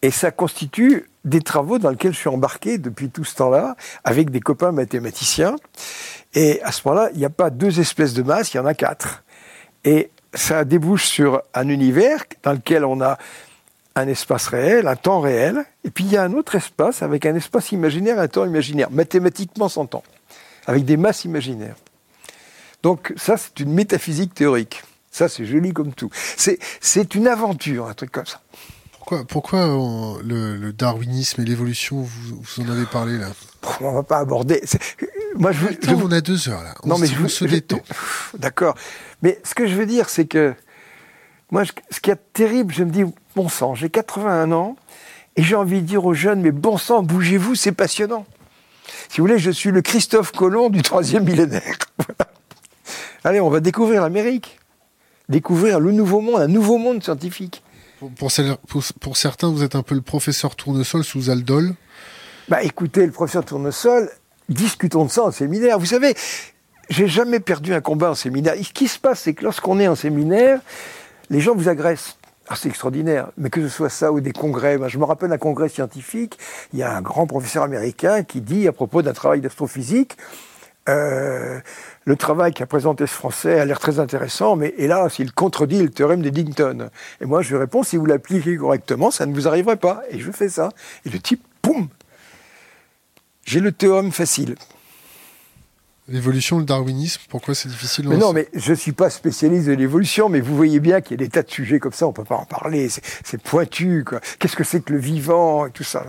et 0.01 0.11
ça 0.11 0.31
constitue 0.31 1.09
des 1.23 1.41
travaux 1.41 1.79
dans 1.79 1.89
lesquels 1.89 2.13
je 2.13 2.19
suis 2.19 2.29
embarqué 2.29 2.77
depuis 2.77 3.09
tout 3.09 3.23
ce 3.23 3.35
temps-là, 3.35 3.75
avec 4.03 4.29
des 4.29 4.39
copains 4.39 4.71
mathématiciens. 4.71 5.55
Et 6.35 6.61
à 6.61 6.71
ce 6.71 6.81
moment-là, 6.85 7.09
il 7.13 7.19
n'y 7.19 7.25
a 7.25 7.31
pas 7.31 7.49
deux 7.49 7.79
espèces 7.79 8.13
de 8.13 8.21
masse, 8.21 8.53
il 8.53 8.57
y 8.57 8.59
en 8.59 8.65
a 8.65 8.75
quatre. 8.75 9.23
Et 9.83 10.11
ça 10.33 10.65
débouche 10.65 11.05
sur 11.05 11.41
un 11.53 11.69
univers 11.69 12.23
dans 12.43 12.51
lequel 12.51 12.85
on 12.85 13.01
a 13.01 13.17
un 13.95 14.07
espace 14.07 14.47
réel, 14.47 14.87
un 14.87 14.95
temps 14.95 15.21
réel, 15.21 15.65
et 15.83 15.89
puis 15.89 16.03
il 16.03 16.11
y 16.11 16.17
a 16.17 16.23
un 16.23 16.33
autre 16.33 16.55
espace 16.55 17.01
avec 17.01 17.25
un 17.25 17.35
espace 17.35 17.71
imaginaire, 17.71 18.19
un 18.19 18.27
temps 18.27 18.45
imaginaire, 18.45 18.91
mathématiquement 18.91 19.69
s'entend, 19.69 20.03
avec 20.67 20.83
des 20.83 20.97
masses 20.97 21.23
imaginaires. 21.23 21.75
Donc 22.83 23.13
ça, 23.15 23.37
c'est 23.37 23.59
une 23.61 23.73
métaphysique 23.73 24.33
théorique. 24.33 24.83
Ça, 25.11 25.29
c'est 25.29 25.45
joli 25.45 25.71
comme 25.71 25.93
tout. 25.93 26.09
C'est 26.35 27.15
une 27.15 27.27
aventure, 27.27 27.87
un 27.87 27.93
truc 27.93 28.11
comme 28.11 28.25
ça. 28.25 28.41
Pourquoi, 28.91 29.23
pourquoi 29.23 29.67
le, 30.23 30.71
darwinisme 30.71 31.41
et 31.41 31.45
l'évolution, 31.45 32.01
vous, 32.01 32.41
vous, 32.41 32.63
en 32.63 32.69
avez 32.69 32.85
parlé 32.85 33.17
là? 33.17 33.27
On 33.81 33.93
va 33.93 34.03
pas 34.03 34.17
aborder. 34.17 34.61
Moi, 35.35 35.51
je, 35.51 35.93
on 35.93 36.11
a 36.11 36.21
deux 36.21 36.49
heures 36.49 36.63
là. 36.63 36.75
On 36.83 36.89
non, 36.89 36.97
mais 36.97 37.07
je, 37.07 37.27
se 37.27 37.45
détend. 37.45 37.79
D'accord. 38.37 38.75
Mais 39.21 39.39
ce 39.43 39.55
que 39.55 39.67
je 39.67 39.75
veux 39.75 39.85
dire, 39.85 40.09
c'est 40.09 40.25
que 40.25 40.53
moi, 41.51 41.63
ce 41.65 41.99
qui 41.99 42.11
est 42.11 42.33
terrible, 42.33 42.73
je 42.73 42.83
me 42.83 42.91
dis, 42.91 43.03
bon 43.35 43.49
sang, 43.49 43.75
j'ai 43.75 43.89
81 43.89 44.51
ans 44.51 44.75
et 45.35 45.43
j'ai 45.43 45.55
envie 45.55 45.81
de 45.81 45.87
dire 45.87 46.05
aux 46.05 46.13
jeunes, 46.13 46.41
mais 46.41 46.51
bon 46.51 46.77
sang, 46.77 47.03
bougez-vous, 47.03 47.55
c'est 47.55 47.71
passionnant. 47.71 48.25
Si 49.09 49.19
vous 49.19 49.27
voulez, 49.27 49.39
je 49.39 49.51
suis 49.51 49.71
le 49.71 49.81
Christophe 49.81 50.31
Colomb 50.31 50.69
du 50.69 50.81
troisième 50.81 51.25
millénaire. 51.25 51.77
Allez, 53.23 53.41
on 53.41 53.49
va 53.49 53.59
découvrir 53.59 54.01
l'Amérique, 54.01 54.59
découvrir 55.29 55.79
le 55.79 55.91
nouveau 55.91 56.21
monde, 56.21 56.41
un 56.41 56.47
nouveau 56.47 56.77
monde 56.77 57.03
scientifique. 57.03 57.63
Pour, 57.99 58.31
pour 58.99 59.17
certains, 59.17 59.49
vous 59.49 59.63
êtes 59.63 59.75
un 59.75 59.83
peu 59.83 59.95
le 59.95 60.01
professeur 60.01 60.55
Tournesol 60.55 61.03
sous 61.03 61.29
Aldol. 61.29 61.73
Bah 62.47 62.61
écoutez, 62.61 63.05
le 63.05 63.11
professeur 63.11 63.43
Tournesol, 63.43 64.09
discutons 64.49 65.05
de 65.05 65.09
ça 65.09 65.23
en 65.23 65.31
séminaire. 65.31 65.79
Vous 65.79 65.87
savez, 65.87 66.13
j'ai 66.89 67.07
jamais 67.07 67.39
perdu 67.39 67.73
un 67.73 67.81
combat 67.81 68.11
en 68.11 68.15
séminaire. 68.15 68.53
ce 68.61 68.71
qui 68.71 68.87
se 68.87 68.99
passe, 68.99 69.21
c'est 69.21 69.33
que 69.33 69.43
lorsqu'on 69.43 69.79
est 69.79 69.87
en 69.87 69.95
séminaire, 69.95 70.59
les 71.29 71.39
gens 71.39 71.55
vous 71.55 71.69
agressent. 71.69 72.17
Ah, 72.47 72.55
c'est 72.55 72.69
extraordinaire. 72.69 73.31
Mais 73.37 73.49
que 73.49 73.61
ce 73.61 73.69
soit 73.69 73.89
ça 73.89 74.11
ou 74.11 74.19
des 74.21 74.31
congrès, 74.31 74.77
je 74.87 74.99
me 74.99 75.03
rappelle 75.03 75.31
un 75.31 75.37
congrès 75.37 75.69
scientifique, 75.69 76.37
il 76.73 76.79
y 76.79 76.83
a 76.83 76.95
un 76.95 77.01
grand 77.01 77.25
professeur 77.25 77.63
américain 77.63 78.23
qui 78.23 78.41
dit 78.41 78.67
à 78.67 78.71
propos 78.71 79.01
d'un 79.01 79.13
travail 79.13 79.41
d'astrophysique, 79.41 80.15
euh, 80.87 81.59
le 82.03 82.15
travail 82.15 82.53
qu'a 82.53 82.67
présenté 82.67 83.07
ce 83.07 83.13
Français 83.13 83.59
a 83.59 83.65
l'air 83.65 83.79
très 83.79 83.99
intéressant, 83.99 84.55
mais 84.55 84.75
hélas, 84.77 85.17
il 85.17 85.31
contredit 85.33 85.81
le 85.81 85.89
théorème 85.89 86.21
d'Eddington. 86.21 86.89
Et 87.21 87.25
moi, 87.25 87.41
je 87.41 87.49
lui 87.49 87.57
réponds, 87.57 87.81
si 87.81 87.97
vous 87.97 88.05
l'appliquez 88.05 88.55
correctement, 88.57 89.09
ça 89.09 89.25
ne 89.25 89.33
vous 89.33 89.47
arriverait 89.47 89.77
pas. 89.77 90.03
Et 90.11 90.19
je 90.19 90.31
fais 90.31 90.49
ça. 90.49 90.69
Et 91.05 91.09
le 91.09 91.17
type, 91.17 91.43
poum, 91.63 91.87
j'ai 93.45 93.59
le 93.59 93.71
théorème 93.71 94.11
facile. 94.11 94.55
L'évolution, 96.07 96.59
le 96.59 96.65
darwinisme, 96.65 97.21
pourquoi 97.29 97.55
c'est 97.55 97.67
difficile 97.67 98.07
mais 98.07 98.17
Non, 98.17 98.31
mais 98.31 98.47
je 98.53 98.71
ne 98.71 98.75
suis 98.75 98.91
pas 98.91 99.09
spécialiste 99.09 99.67
de 99.67 99.73
l'évolution, 99.73 100.29
mais 100.29 100.39
vous 100.39 100.55
voyez 100.55 100.79
bien 100.79 101.01
qu'il 101.01 101.19
y 101.19 101.23
a 101.23 101.25
des 101.25 101.29
tas 101.29 101.41
de 101.41 101.49
sujets 101.49 101.79
comme 101.79 101.93
ça, 101.93 102.05
on 102.05 102.09
ne 102.09 102.13
peut 102.13 102.23
pas 102.23 102.35
en 102.35 102.45
parler, 102.45 102.89
c'est 102.89 103.41
pointu. 103.41 104.05
Qu'est-ce 104.37 104.55
que 104.55 104.63
c'est 104.63 104.81
que 104.81 104.93
le 104.93 104.99
vivant 104.99 105.65
et 105.65 105.71
tout 105.71 105.83
ça 105.83 106.05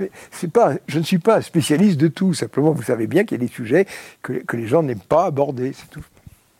mais 0.00 0.10
pas, 0.48 0.72
Je 0.88 0.98
ne 0.98 1.04
suis 1.04 1.18
pas 1.18 1.42
spécialiste 1.42 1.98
de 1.98 2.08
tout, 2.08 2.32
simplement 2.32 2.72
vous 2.72 2.82
savez 2.82 3.06
bien 3.06 3.24
qu'il 3.24 3.38
y 3.38 3.44
a 3.44 3.46
des 3.46 3.52
sujets 3.52 3.86
que, 4.22 4.32
que 4.32 4.56
les 4.56 4.66
gens 4.66 4.82
n'aiment 4.82 4.98
pas 5.00 5.26
aborder, 5.26 5.74
c'est 5.74 5.90
tout. 5.90 6.04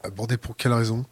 Aborder 0.05 0.37
pour 0.37 0.55
quelle 0.55 0.75
raison? 0.75 1.07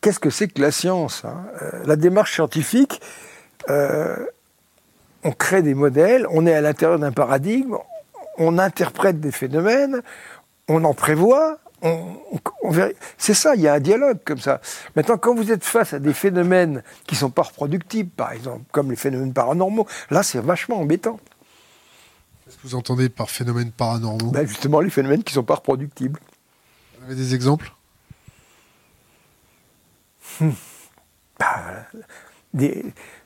Qu'est-ce 0.00 0.20
que 0.20 0.30
c'est 0.30 0.48
que 0.48 0.62
la 0.62 0.70
science 0.70 1.24
hein? 1.26 1.44
Euh, 1.60 1.84
La 1.84 1.96
démarche 1.96 2.32
scientifique, 2.32 3.00
euh, 3.68 4.16
on 5.24 5.32
crée 5.32 5.62
des 5.62 5.74
modèles, 5.74 6.26
on 6.30 6.46
est 6.46 6.54
à 6.54 6.60
l'intérieur 6.60 6.98
d'un 6.98 7.12
paradigme, 7.12 7.76
on 8.36 8.58
interprète 8.58 9.20
des 9.20 9.32
phénomènes, 9.32 10.02
on 10.68 10.84
en 10.84 10.94
prévoit, 10.94 11.58
c'est 13.16 13.34
ça, 13.34 13.54
il 13.54 13.60
y 13.62 13.68
a 13.68 13.74
un 13.74 13.80
dialogue 13.80 14.18
comme 14.24 14.38
ça. 14.38 14.60
Maintenant, 14.96 15.16
quand 15.16 15.34
vous 15.34 15.52
êtes 15.52 15.64
face 15.64 15.92
à 15.92 15.98
des 15.98 16.12
phénomènes 16.12 16.82
qui 17.06 17.14
ne 17.14 17.20
sont 17.20 17.30
pas 17.30 17.42
reproductibles, 17.42 18.10
par 18.10 18.32
exemple, 18.32 18.64
comme 18.72 18.90
les 18.90 18.96
phénomènes 18.96 19.32
paranormaux, 19.32 19.86
là, 20.10 20.22
c'est 20.22 20.40
vachement 20.40 20.80
embêtant. 20.80 21.20
Qu'est-ce 22.44 22.56
que 22.56 22.62
vous 22.62 22.74
entendez 22.74 23.08
par 23.08 23.30
phénomènes 23.30 23.70
paranormaux? 23.70 24.30
Ben 24.30 24.46
Justement, 24.46 24.80
les 24.80 24.90
phénomènes 24.90 25.22
qui 25.22 25.32
ne 25.32 25.40
sont 25.40 25.44
pas 25.44 25.56
reproductibles. 25.56 26.18
Vous 26.98 27.04
avez 27.04 27.14
des 27.14 27.34
exemples? 27.34 27.72
Hmm. 30.40 30.50
Bah, 31.38 31.86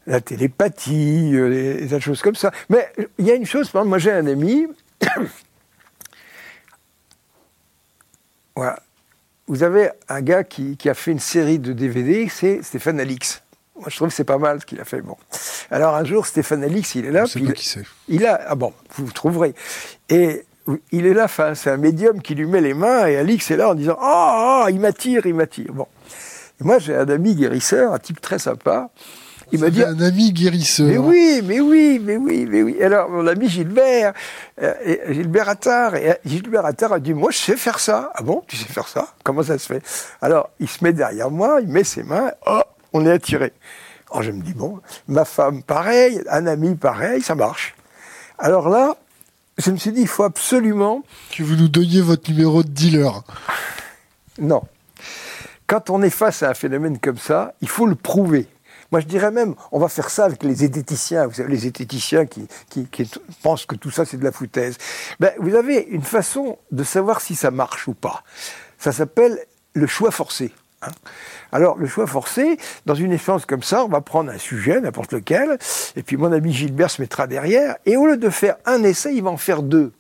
la 0.06 0.20
télépathie, 0.20 1.30
euh, 1.34 1.86
des, 1.86 2.00
choses 2.00 2.22
comme 2.22 2.34
ça. 2.34 2.50
Mais 2.68 2.92
il 3.18 3.26
y 3.26 3.30
a 3.30 3.34
une 3.34 3.46
chose, 3.46 3.72
moi 3.74 3.98
j'ai 3.98 4.12
un 4.12 4.26
ami, 4.26 4.66
voilà. 8.56 8.78
Vous 9.48 9.64
avez 9.64 9.90
un 10.08 10.22
gars 10.22 10.44
qui, 10.44 10.78
a 10.86 10.94
fait 10.94 11.10
une 11.10 11.18
série 11.18 11.58
de 11.58 11.72
DVD, 11.72 12.28
c'est 12.28 12.62
Stéphane 12.62 13.00
Alix. 13.00 13.42
Moi, 13.76 13.88
je 13.90 13.96
trouve 13.96 14.08
que 14.08 14.14
c'est 14.14 14.24
pas 14.24 14.38
mal 14.38 14.60
ce 14.60 14.66
qu'il 14.66 14.80
a 14.80 14.84
fait. 14.84 15.02
Bon. 15.02 15.16
Alors, 15.70 15.94
un 15.94 16.04
jour, 16.04 16.26
Stéphane 16.26 16.62
Alix, 16.62 16.94
il 16.94 17.06
est 17.06 17.10
là. 17.10 17.24
Puis 17.24 17.52
qui 17.52 17.66
c'est. 17.66 17.82
Il 18.08 18.24
a. 18.24 18.40
Ah 18.46 18.54
bon, 18.54 18.72
vous 18.94 19.10
trouverez. 19.10 19.54
Et 20.08 20.46
il 20.92 21.06
est 21.06 21.12
là, 21.12 21.26
c'est 21.54 21.70
un 21.70 21.76
médium 21.76 22.22
qui 22.22 22.34
lui 22.34 22.46
met 22.46 22.60
les 22.60 22.72
mains, 22.72 23.06
et 23.06 23.16
Alix 23.16 23.50
est 23.50 23.56
là 23.56 23.70
en 23.70 23.74
disant 23.74 23.98
Ah, 24.00 24.64
oh, 24.64 24.68
il 24.70 24.78
m'attire, 24.80 25.26
il 25.26 25.34
m'attire. 25.34 25.72
Bon 25.72 25.88
moi, 26.62 26.78
j'ai 26.78 26.94
un 26.94 27.08
ami 27.08 27.34
guérisseur, 27.34 27.92
un 27.92 27.98
type 27.98 28.20
très 28.20 28.38
sympa. 28.38 28.90
Il 29.52 29.60
m'a 29.60 29.68
dit 29.68 29.84
un 29.84 30.00
ami 30.00 30.32
guérisseur. 30.32 30.86
Mais 30.86 30.96
oui, 30.96 31.42
mais 31.44 31.60
oui, 31.60 32.00
mais 32.02 32.16
oui, 32.16 32.46
mais 32.48 32.62
oui. 32.62 32.82
Alors 32.82 33.10
mon 33.10 33.26
ami 33.26 33.48
Gilbert, 33.48 34.14
euh, 34.62 34.72
Gilbert 35.10 35.48
Attard, 35.48 35.94
et 35.94 36.10
euh, 36.10 36.14
Gilbert 36.24 36.64
Attard 36.64 36.94
a 36.94 37.00
dit 37.00 37.12
moi 37.12 37.30
je 37.30 37.36
sais 37.36 37.56
faire 37.56 37.78
ça. 37.78 38.10
Ah 38.14 38.22
bon, 38.22 38.42
tu 38.48 38.56
sais 38.56 38.64
faire 38.64 38.88
ça? 38.88 39.08
Comment 39.22 39.42
ça 39.42 39.58
se 39.58 39.66
fait? 39.66 39.82
Alors 40.22 40.48
il 40.58 40.68
se 40.68 40.82
met 40.82 40.94
derrière 40.94 41.30
moi, 41.30 41.60
il 41.60 41.68
met 41.68 41.84
ses 41.84 42.02
mains, 42.02 42.32
oh, 42.46 42.62
on 42.94 43.04
est 43.04 43.10
attiré. 43.10 43.52
Alors 44.10 44.22
je 44.22 44.30
me 44.30 44.42
dis 44.42 44.54
bon, 44.54 44.80
ma 45.06 45.26
femme 45.26 45.62
pareil, 45.62 46.22
un 46.30 46.46
ami 46.46 46.74
pareil, 46.74 47.20
ça 47.20 47.34
marche. 47.34 47.74
Alors 48.38 48.70
là, 48.70 48.96
je 49.58 49.70
me 49.70 49.76
suis 49.76 49.92
dit 49.92 50.00
il 50.00 50.08
faut 50.08 50.24
absolument 50.24 51.02
que 51.30 51.42
vous 51.42 51.56
nous 51.56 51.68
donniez 51.68 52.00
votre 52.00 52.30
numéro 52.30 52.62
de 52.62 52.68
dealer. 52.68 53.22
Non, 54.38 54.62
quand 55.66 55.90
on 55.90 56.02
est 56.02 56.10
face 56.10 56.42
à 56.42 56.48
un 56.48 56.54
phénomène 56.54 56.98
comme 56.98 57.18
ça, 57.18 57.52
il 57.60 57.68
faut 57.68 57.86
le 57.86 57.96
prouver. 57.96 58.46
Moi, 58.92 59.00
je 59.00 59.06
dirais 59.06 59.30
même, 59.30 59.54
on 59.72 59.78
va 59.78 59.88
faire 59.88 60.10
ça 60.10 60.26
avec 60.26 60.42
les 60.42 60.54
zététiciens. 60.54 61.26
Vous 61.26 61.34
savez, 61.34 61.48
les 61.48 61.56
zététiciens 61.56 62.26
qui, 62.26 62.46
pensent 63.42 63.64
que 63.64 63.74
tout 63.74 63.90
ça, 63.90 64.04
c'est 64.04 64.18
de 64.18 64.24
la 64.24 64.32
foutaise. 64.32 64.76
Ben, 65.18 65.32
vous 65.38 65.54
avez 65.54 65.78
une 65.90 66.02
façon 66.02 66.58
de 66.70 66.84
savoir 66.84 67.22
si 67.22 67.34
ça 67.34 67.50
marche 67.50 67.88
ou 67.88 67.94
pas. 67.94 68.22
Ça 68.78 68.92
s'appelle 68.92 69.38
le 69.72 69.86
choix 69.86 70.10
forcé. 70.10 70.52
Hein. 70.82 70.90
Alors, 71.52 71.78
le 71.78 71.86
choix 71.86 72.06
forcé, 72.06 72.58
dans 72.84 72.94
une 72.94 73.12
expérience 73.12 73.46
comme 73.46 73.62
ça, 73.62 73.82
on 73.82 73.88
va 73.88 74.02
prendre 74.02 74.30
un 74.30 74.38
sujet, 74.38 74.78
n'importe 74.78 75.14
lequel, 75.14 75.58
et 75.96 76.02
puis 76.02 76.18
mon 76.18 76.30
ami 76.30 76.52
Gilbert 76.52 76.90
se 76.90 77.00
mettra 77.00 77.26
derrière, 77.26 77.76
et 77.86 77.96
au 77.96 78.06
lieu 78.06 78.18
de 78.18 78.28
faire 78.28 78.56
un 78.66 78.82
essai, 78.82 79.14
il 79.14 79.22
va 79.22 79.30
en 79.30 79.38
faire 79.38 79.62
deux. 79.62 79.92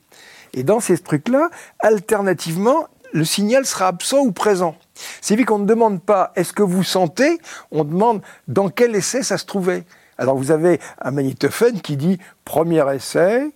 Et 0.52 0.64
dans 0.64 0.80
ces 0.80 0.98
trucs-là, 0.98 1.48
alternativement, 1.78 2.88
le 3.12 3.24
signal 3.24 3.66
sera 3.66 3.88
absent 3.88 4.20
ou 4.20 4.32
présent. 4.32 4.76
C'est 5.20 5.36
vu 5.36 5.44
qu'on 5.44 5.58
ne 5.58 5.66
demande 5.66 6.02
pas 6.02 6.32
est-ce 6.36 6.52
que 6.52 6.62
vous 6.62 6.82
sentez, 6.82 7.38
on 7.70 7.84
demande 7.84 8.22
dans 8.48 8.68
quel 8.68 8.94
essai 8.96 9.22
ça 9.22 9.38
se 9.38 9.46
trouvait. 9.46 9.84
Alors 10.18 10.36
vous 10.36 10.50
avez 10.50 10.80
un 11.00 11.10
magnétophone 11.10 11.80
qui 11.80 11.96
dit 11.96 12.18
premier 12.44 12.84
essai, 12.94 13.52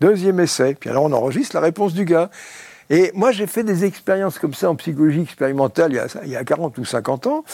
Deuxième 0.00 0.40
essai. 0.40 0.74
Puis 0.74 0.90
alors 0.90 1.04
on 1.04 1.12
enregistre 1.12 1.54
la 1.54 1.62
réponse 1.62 1.94
du 1.94 2.04
gars. 2.04 2.30
Et 2.90 3.10
moi, 3.14 3.32
j'ai 3.32 3.46
fait 3.46 3.62
des 3.62 3.84
expériences 3.84 4.38
comme 4.38 4.52
ça 4.52 4.70
en 4.70 4.76
psychologie 4.76 5.22
expérimentale 5.22 5.92
il 5.92 5.96
y 5.96 5.98
a, 5.98 6.06
il 6.24 6.30
y 6.30 6.36
a 6.36 6.44
40 6.44 6.76
ou 6.76 6.84
50 6.84 7.26
ans. 7.26 7.44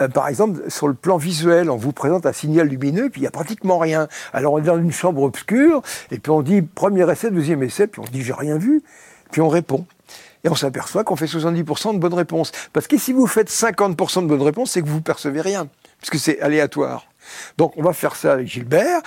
Euh, 0.00 0.08
par 0.08 0.28
exemple, 0.28 0.70
sur 0.70 0.88
le 0.88 0.94
plan 0.94 1.18
visuel, 1.18 1.68
on 1.68 1.76
vous 1.76 1.92
présente 1.92 2.24
un 2.24 2.32
signal 2.32 2.66
lumineux, 2.68 3.10
puis 3.10 3.20
il 3.20 3.24
n'y 3.24 3.28
a 3.28 3.30
pratiquement 3.30 3.78
rien. 3.78 4.08
Alors 4.32 4.54
on 4.54 4.58
est 4.58 4.62
dans 4.62 4.78
une 4.78 4.92
chambre 4.92 5.22
obscure, 5.22 5.82
et 6.10 6.18
puis 6.18 6.30
on 6.30 6.40
dit 6.40 6.62
premier 6.62 7.10
essai, 7.10 7.30
deuxième 7.30 7.62
essai, 7.62 7.86
puis 7.86 8.00
on 8.00 8.10
dit 8.10 8.22
j'ai 8.22 8.32
rien 8.32 8.56
vu, 8.56 8.82
puis 9.30 9.42
on 9.42 9.48
répond. 9.48 9.84
Et 10.44 10.48
on 10.48 10.54
s'aperçoit 10.54 11.04
qu'on 11.04 11.16
fait 11.16 11.26
70% 11.26 11.94
de 11.94 11.98
bonnes 11.98 12.14
réponses. 12.14 12.52
Parce 12.72 12.86
que 12.86 12.98
si 12.98 13.12
vous 13.12 13.26
faites 13.26 13.50
50% 13.50 14.22
de 14.22 14.26
bonnes 14.26 14.42
réponses, 14.42 14.72
c'est 14.72 14.82
que 14.82 14.88
vous 14.88 14.96
ne 14.96 15.00
percevez 15.00 15.40
rien, 15.40 15.68
puisque 15.98 16.18
c'est 16.18 16.40
aléatoire. 16.40 17.06
Donc 17.58 17.74
on 17.76 17.82
va 17.82 17.92
faire 17.92 18.16
ça 18.16 18.32
avec 18.32 18.48
Gilbert. 18.48 19.00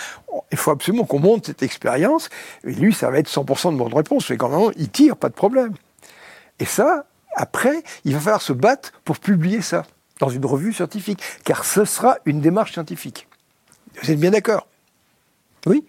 Il 0.51 0.57
faut 0.57 0.71
absolument 0.71 1.03
qu'on 1.03 1.19
monte 1.19 1.47
cette 1.47 1.63
expérience. 1.63 2.29
Et 2.63 2.71
lui, 2.71 2.93
ça 2.93 3.09
va 3.09 3.19
être 3.19 3.29
100% 3.29 3.73
de 3.73 3.77
bonnes 3.77 3.93
réponses. 3.93 4.29
Mais 4.29 4.37
quand 4.37 4.49
même, 4.49 4.71
il 4.77 4.89
tire, 4.89 5.17
pas 5.17 5.29
de 5.29 5.33
problème. 5.33 5.73
Et 6.59 6.65
ça, 6.65 7.05
après, 7.35 7.83
il 8.05 8.13
va 8.13 8.19
falloir 8.19 8.41
se 8.41 8.53
battre 8.53 8.93
pour 9.03 9.19
publier 9.19 9.61
ça 9.61 9.85
dans 10.19 10.29
une 10.29 10.45
revue 10.45 10.71
scientifique, 10.71 11.21
car 11.43 11.65
ce 11.65 11.83
sera 11.83 12.17
une 12.25 12.39
démarche 12.39 12.71
scientifique. 12.71 13.27
Vous 14.01 14.11
êtes 14.11 14.19
bien 14.19 14.31
d'accord? 14.31 14.67
Oui 15.65 15.85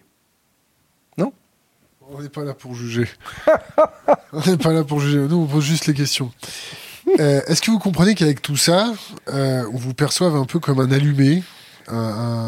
On 2.09 2.21
n'est 2.21 2.29
pas 2.29 2.43
là 2.43 2.53
pour 2.53 2.73
juger. 2.73 3.07
on 4.31 4.39
n'est 4.39 4.57
pas 4.57 4.71
là 4.71 4.83
pour 4.85 5.01
juger. 5.01 5.17
Nous, 5.17 5.35
on 5.35 5.45
pose 5.45 5.65
juste 5.65 5.87
les 5.87 5.93
questions. 5.93 6.31
Euh, 7.19 7.41
est-ce 7.47 7.61
que 7.61 7.69
vous 7.69 7.79
comprenez 7.79 8.15
qu'avec 8.15 8.41
tout 8.41 8.55
ça, 8.55 8.93
euh, 9.27 9.65
on 9.73 9.77
vous 9.77 9.93
perçoive 9.93 10.35
un 10.35 10.45
peu 10.45 10.59
comme 10.59 10.79
un 10.79 10.91
allumé 10.91 11.43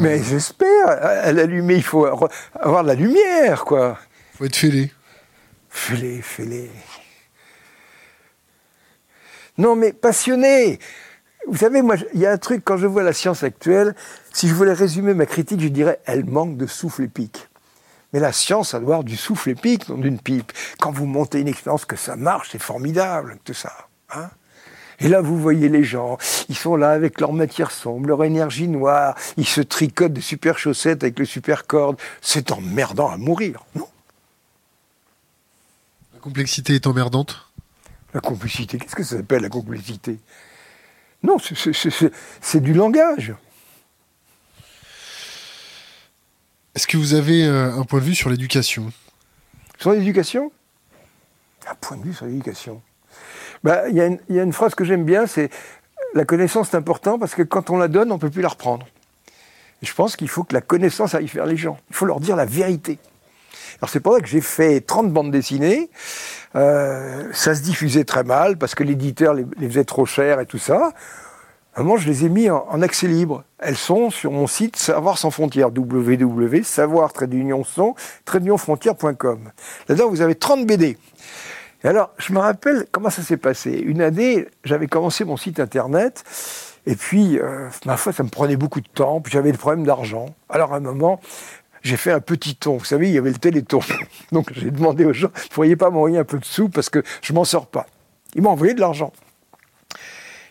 Mais 0.00 0.22
j'espère. 0.22 0.88
À 0.88 1.32
l'allumé, 1.32 1.74
il 1.74 1.82
faut 1.82 2.06
avoir 2.54 2.82
de 2.82 2.88
la 2.88 2.94
lumière, 2.94 3.64
quoi. 3.66 3.98
Il 4.34 4.38
faut 4.38 4.44
être 4.46 4.56
fêlé. 4.56 4.92
Fêlé, 5.68 6.22
fêlé. 6.22 6.70
Non, 9.58 9.76
mais 9.76 9.92
passionné. 9.92 10.78
Vous 11.46 11.58
savez, 11.58 11.82
moi, 11.82 11.96
il 12.14 12.20
y 12.20 12.26
a 12.26 12.32
un 12.32 12.38
truc, 12.38 12.62
quand 12.64 12.78
je 12.78 12.86
vois 12.86 13.02
la 13.02 13.12
science 13.12 13.42
actuelle, 13.42 13.94
si 14.32 14.48
je 14.48 14.54
voulais 14.54 14.72
résumer 14.72 15.12
ma 15.12 15.26
critique, 15.26 15.60
je 15.60 15.68
dirais, 15.68 16.00
elle 16.06 16.24
manque 16.24 16.56
de 16.56 16.66
souffle 16.66 17.02
épique. 17.02 17.49
Mais 18.12 18.20
la 18.20 18.32
science, 18.32 18.70
ça 18.70 18.78
doit 18.78 18.96
avoir 18.96 19.04
du 19.04 19.16
souffle 19.16 19.50
épique, 19.50 19.88
non 19.88 19.96
d'une 19.96 20.18
pipe. 20.18 20.52
Quand 20.78 20.90
vous 20.90 21.06
montez 21.06 21.40
une 21.40 21.48
expérience 21.48 21.84
que 21.84 21.96
ça 21.96 22.16
marche, 22.16 22.50
c'est 22.52 22.62
formidable, 22.62 23.38
tout 23.44 23.54
ça. 23.54 23.72
Hein 24.12 24.30
et 25.00 25.08
là, 25.08 25.22
vous 25.22 25.38
voyez 25.38 25.70
les 25.70 25.82
gens, 25.82 26.18
ils 26.50 26.56
sont 26.56 26.76
là 26.76 26.90
avec 26.90 27.20
leur 27.20 27.32
matière 27.32 27.70
sombre, 27.70 28.06
leur 28.06 28.22
énergie 28.22 28.68
noire, 28.68 29.16
ils 29.38 29.46
se 29.46 29.62
tricotent 29.62 30.12
des 30.12 30.20
super 30.20 30.58
chaussettes 30.58 31.02
avec 31.02 31.18
les 31.18 31.24
super 31.24 31.66
cordes. 31.66 31.98
C'est 32.20 32.52
emmerdant 32.52 33.10
à 33.10 33.16
mourir, 33.16 33.64
non? 33.74 33.88
La 36.12 36.20
complexité 36.20 36.74
est 36.74 36.86
emmerdante? 36.86 37.48
La 38.12 38.20
complexité, 38.20 38.76
qu'est-ce 38.76 38.94
que 38.94 39.02
ça 39.02 39.16
s'appelle 39.16 39.40
la 39.40 39.48
complexité? 39.48 40.18
Non, 41.22 41.38
c'est 41.38 42.60
du 42.60 42.74
langage. 42.74 43.34
Est-ce 46.74 46.86
que 46.86 46.96
vous 46.96 47.14
avez 47.14 47.44
euh, 47.44 47.72
un 47.72 47.82
point 47.82 47.98
de 47.98 48.04
vue 48.04 48.14
sur 48.14 48.30
l'éducation? 48.30 48.92
Sur 49.78 49.92
l'éducation? 49.92 50.52
Un 51.68 51.74
point 51.74 51.96
de 51.96 52.04
vue 52.04 52.14
sur 52.14 52.26
l'éducation? 52.26 52.80
Bah, 53.64 53.88
il 53.88 53.96
y, 53.96 54.38
a 54.38 54.42
une 54.42 54.52
phrase 54.52 54.74
que 54.74 54.84
j'aime 54.84 55.04
bien, 55.04 55.26
c'est 55.26 55.50
la 56.14 56.24
connaissance 56.24 56.72
est 56.72 56.76
important 56.76 57.18
parce 57.18 57.34
que 57.34 57.42
quand 57.42 57.70
on 57.70 57.76
la 57.76 57.88
donne, 57.88 58.10
on 58.10 58.14
ne 58.14 58.20
peut 58.20 58.30
plus 58.30 58.42
la 58.42 58.48
reprendre. 58.48 58.86
je 59.82 59.92
pense 59.92 60.16
qu'il 60.16 60.28
faut 60.28 60.44
que 60.44 60.54
la 60.54 60.60
connaissance 60.60 61.14
aille 61.14 61.28
faire 61.28 61.46
les 61.46 61.56
gens. 61.56 61.78
Il 61.90 61.96
faut 61.96 62.06
leur 62.06 62.20
dire 62.20 62.36
la 62.36 62.46
vérité. 62.46 62.98
Alors 63.80 63.90
c'est 63.90 64.00
pour 64.00 64.14
ça 64.14 64.20
que 64.20 64.26
j'ai 64.26 64.40
fait 64.40 64.80
30 64.80 65.12
bandes 65.12 65.30
dessinées. 65.30 65.90
Euh, 66.56 67.28
ça 67.32 67.54
se 67.54 67.62
diffusait 67.62 68.04
très 68.04 68.24
mal 68.24 68.58
parce 68.58 68.74
que 68.74 68.84
l'éditeur 68.84 69.34
les, 69.34 69.46
faisait 69.68 69.84
trop 69.84 70.06
cher 70.06 70.40
et 70.40 70.46
tout 70.46 70.58
ça. 70.58 70.92
Un 71.80 71.82
moment, 71.82 71.96
je 71.96 72.10
les 72.10 72.26
ai 72.26 72.28
mis 72.28 72.50
en, 72.50 72.82
accès 72.82 73.06
libre. 73.06 73.42
Elles 73.58 73.74
sont 73.74 74.10
sur 74.10 74.30
mon 74.32 74.46
site 74.46 74.76
Savoir 74.76 75.16
sans 75.16 75.30
frontières, 75.30 75.70
www.savoir 75.74 77.10
frontières.com. 78.58 79.50
Là-dedans, 79.88 80.10
vous 80.10 80.20
avez 80.20 80.34
30 80.34 80.66
BD. 80.66 80.98
Alors, 81.82 82.10
je 82.18 82.34
me 82.34 82.38
rappelle 82.38 82.84
comment 82.92 83.08
ça 83.08 83.22
s'est 83.22 83.38
passé. 83.38 83.70
Une 83.70 84.02
année, 84.02 84.46
j'avais 84.62 84.88
commencé 84.88 85.24
mon 85.24 85.38
site 85.38 85.58
internet, 85.58 86.22
et 86.84 86.96
puis, 86.96 87.38
euh, 87.38 87.70
ma 87.86 87.96
foi, 87.96 88.12
ça 88.12 88.24
me 88.24 88.28
prenait 88.28 88.56
beaucoup 88.56 88.82
de 88.82 88.88
temps, 88.88 89.22
puis 89.22 89.32
j'avais 89.32 89.50
le 89.50 89.56
problème 89.56 89.86
d'argent. 89.86 90.26
Alors, 90.50 90.74
à 90.74 90.76
un 90.76 90.80
moment, 90.80 91.18
j'ai 91.80 91.96
fait 91.96 92.12
un 92.12 92.20
petit 92.20 92.56
ton. 92.56 92.76
Vous 92.76 92.84
savez, 92.84 93.08
il 93.08 93.14
y 93.14 93.18
avait 93.18 93.30
le 93.30 93.38
téléthon. 93.38 93.80
Donc 94.32 94.52
j'ai 94.52 94.70
demandé 94.70 95.06
aux 95.06 95.14
gens, 95.14 95.30
vous 95.34 95.48
pourriez 95.48 95.76
pas 95.76 95.88
m'envoyer 95.88 96.18
un 96.18 96.24
peu 96.24 96.38
de 96.38 96.44
sous 96.44 96.68
parce 96.68 96.90
que 96.90 97.02
je 97.22 97.32
m'en 97.32 97.46
sors 97.46 97.68
pas. 97.68 97.86
Ils 98.34 98.42
m'ont 98.42 98.50
envoyé 98.50 98.74
de 98.74 98.80
l'argent. 98.80 99.14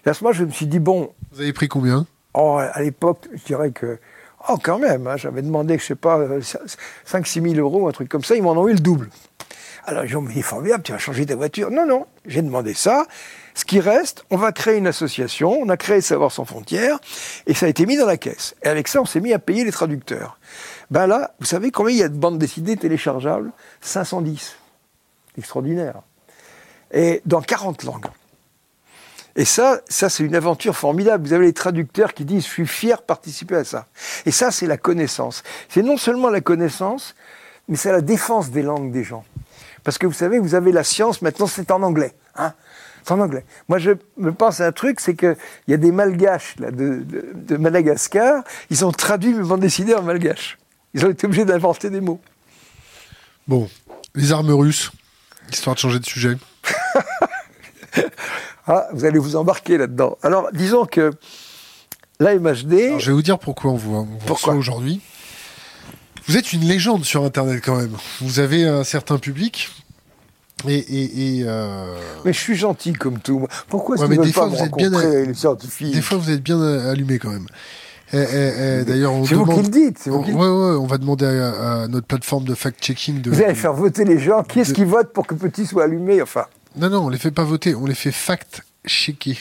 Et 0.07 0.09
à 0.09 0.15
ce 0.15 0.23
moment, 0.23 0.33
je 0.33 0.43
me 0.43 0.49
suis 0.49 0.65
dit, 0.65 0.79
bon... 0.79 1.11
Vous 1.31 1.41
avez 1.41 1.53
pris 1.53 1.67
combien? 1.67 2.05
Oh, 2.33 2.59
à 2.59 2.81
l'époque, 2.81 3.27
je 3.33 3.43
dirais 3.43 3.71
que... 3.71 3.99
Oh, 4.47 4.57
quand 4.61 4.79
même, 4.79 5.05
hein, 5.07 5.17
j'avais 5.17 5.41
demandé, 5.41 5.77
je 5.77 5.85
sais 5.85 5.95
pas, 5.95 6.17
5-6 7.07 7.55
000 7.55 7.55
euros, 7.55 7.87
un 7.87 7.91
truc 7.91 8.07
comme 8.07 8.23
ça, 8.23 8.35
ils 8.35 8.41
m'en 8.41 8.53
ont 8.53 8.67
eu 8.67 8.73
le 8.73 8.79
double. 8.79 9.09
Alors 9.85 10.05
ils 10.05 10.15
m'ont 10.15 10.21
dit, 10.21 10.41
formidable, 10.41 10.83
tu 10.83 10.91
vas 10.91 10.97
changer 10.97 11.25
ta 11.25 11.35
voiture. 11.35 11.71
Non, 11.71 11.85
non, 11.85 12.05
j'ai 12.25 12.41
demandé 12.41 12.73
ça. 12.73 13.05
Ce 13.55 13.65
qui 13.65 13.79
reste, 13.79 14.23
on 14.29 14.37
va 14.37 14.51
créer 14.51 14.77
une 14.77 14.87
association, 14.87 15.51
on 15.51 15.67
a 15.67 15.77
créé 15.77 15.99
Savoir 15.99 16.31
sans 16.31 16.45
frontières, 16.45 16.99
et 17.47 17.53
ça 17.53 17.65
a 17.65 17.69
été 17.69 17.85
mis 17.85 17.97
dans 17.97 18.05
la 18.05 18.17
caisse. 18.17 18.55
Et 18.63 18.67
avec 18.67 18.87
ça, 18.87 19.01
on 19.01 19.05
s'est 19.05 19.19
mis 19.19 19.33
à 19.33 19.39
payer 19.39 19.63
les 19.65 19.71
traducteurs. 19.71 20.37
Ben 20.91 21.07
là, 21.07 21.33
vous 21.39 21.45
savez 21.45 21.71
combien 21.71 21.93
il 21.93 21.99
y 21.99 22.03
a 22.03 22.09
de 22.09 22.15
bandes 22.15 22.37
dessinées 22.37 22.77
téléchargeables? 22.77 23.51
510. 23.81 24.55
Extraordinaire. 25.37 26.01
Et 26.91 27.21
dans 27.25 27.41
40 27.41 27.83
langues. 27.83 28.05
Et 29.35 29.45
ça, 29.45 29.81
ça 29.87 30.09
c'est 30.09 30.23
une 30.23 30.35
aventure 30.35 30.75
formidable. 30.75 31.27
Vous 31.27 31.33
avez 31.33 31.45
les 31.45 31.53
traducteurs 31.53 32.13
qui 32.13 32.25
disent 32.25 32.43
je 32.43 32.49
suis 32.49 32.67
fier 32.67 32.97
de 32.97 33.03
participer 33.03 33.55
à 33.55 33.63
ça. 33.63 33.87
Et 34.25 34.31
ça, 34.31 34.51
c'est 34.51 34.67
la 34.67 34.77
connaissance. 34.77 35.43
C'est 35.69 35.83
non 35.83 35.97
seulement 35.97 36.29
la 36.29 36.41
connaissance, 36.41 37.15
mais 37.67 37.77
c'est 37.77 37.91
la 37.91 38.01
défense 38.01 38.51
des 38.51 38.61
langues 38.61 38.91
des 38.91 39.03
gens. 39.03 39.23
Parce 39.83 39.97
que 39.97 40.07
vous 40.07 40.13
savez, 40.13 40.39
vous 40.39 40.55
avez 40.55 40.71
la 40.71 40.83
science, 40.83 41.21
maintenant 41.21 41.47
c'est 41.47 41.71
en 41.71 41.81
anglais. 41.83 42.13
Hein 42.35 42.53
c'est 43.03 43.13
en 43.13 43.19
anglais. 43.19 43.45
Moi, 43.67 43.79
je 43.79 43.91
me 44.17 44.31
pense 44.31 44.59
à 44.61 44.67
un 44.67 44.71
truc, 44.71 44.99
c'est 44.99 45.15
qu'il 45.15 45.35
y 45.67 45.73
a 45.73 45.77
des 45.77 45.91
malgaches 45.91 46.55
là, 46.59 46.71
de, 46.71 47.03
de, 47.33 47.57
Madagascar, 47.57 48.43
ils 48.69 48.85
ont 48.85 48.91
traduit 48.91 49.33
mes 49.33 49.43
bandes 49.43 49.61
dessinées 49.61 49.95
en 49.95 50.03
malgache. 50.03 50.57
Ils 50.93 51.05
ont 51.05 51.09
été 51.09 51.25
obligés 51.25 51.45
d'inventer 51.45 51.89
des 51.89 52.01
mots. 52.01 52.19
Bon, 53.47 53.69
les 54.15 54.31
armes 54.31 54.51
russes, 54.51 54.91
histoire 55.51 55.75
de 55.75 55.79
changer 55.79 55.99
de 55.99 56.05
sujet. 56.05 56.37
ah, 58.67 58.87
vous 58.93 59.05
allez 59.05 59.19
vous 59.19 59.35
embarquer 59.35 59.77
là-dedans. 59.77 60.17
Alors, 60.21 60.49
disons 60.53 60.85
que 60.85 61.11
l'AMHD. 62.19 62.99
je 62.99 63.07
vais 63.07 63.11
vous 63.13 63.21
dire 63.21 63.39
pourquoi 63.39 63.71
on 63.71 63.77
vous, 63.77 64.07
reçoit 64.27 64.53
aujourd'hui. 64.53 65.01
Vous 66.27 66.37
êtes 66.37 66.53
une 66.53 66.61
légende 66.61 67.05
sur 67.05 67.23
Internet 67.23 67.61
quand 67.63 67.77
même. 67.77 67.95
Vous 68.21 68.39
avez 68.39 68.63
un 68.63 68.83
certain 68.83 69.17
public. 69.17 69.69
Et, 70.67 71.43
euh, 71.45 71.95
Mais 72.25 72.33
je 72.33 72.39
suis 72.39 72.55
gentil 72.55 72.93
comme 72.93 73.19
tout. 73.19 73.47
Pourquoi 73.69 73.95
est-ce 73.95 74.05
que 74.05 74.21
des 74.21 74.33
fois, 74.33 74.47
vous 74.47 74.57
êtes 74.57 74.75
bien 74.75 74.91
Des 74.91 76.01
fois, 76.01 76.17
vous 76.17 76.29
êtes 76.29 76.43
bien 76.43 76.61
allumé 76.61 77.17
quand 77.17 77.31
même. 77.31 77.47
Eh, 78.11 78.17
eh, 78.17 78.79
eh, 78.81 78.85
d'ailleurs, 78.85 79.13
c'est 79.25 79.35
vous 79.35 79.45
qui 79.45 79.61
le 79.61 79.69
dites. 79.69 80.07
Vous 80.07 80.17
ouais, 80.17 80.33
ouais, 80.33 80.77
on 80.77 80.87
va 80.87 80.97
demander 80.97 81.25
à, 81.25 81.87
notre 81.87 82.07
plateforme 82.07 82.43
de 82.43 82.55
fact-checking 82.55 83.21
de. 83.21 83.29
Vous 83.29 83.41
allez 83.41 83.53
faire 83.53 83.73
voter 83.73 84.03
les 84.03 84.17
gens. 84.17 84.43
Qui 84.43 84.61
est-ce 84.61 84.73
qui 84.73 84.83
vote 84.83 85.13
pour 85.13 85.27
que 85.27 85.35
Petit 85.35 85.65
soit 85.65 85.83
allumé 85.83 86.21
Enfin? 86.21 86.45
Non, 86.75 86.89
non, 86.89 87.05
on 87.05 87.09
les 87.09 87.17
fait 87.17 87.31
pas 87.31 87.43
voter. 87.43 87.75
On 87.75 87.85
les 87.85 87.95
fait 87.95 88.11
fact-checker. 88.11 89.37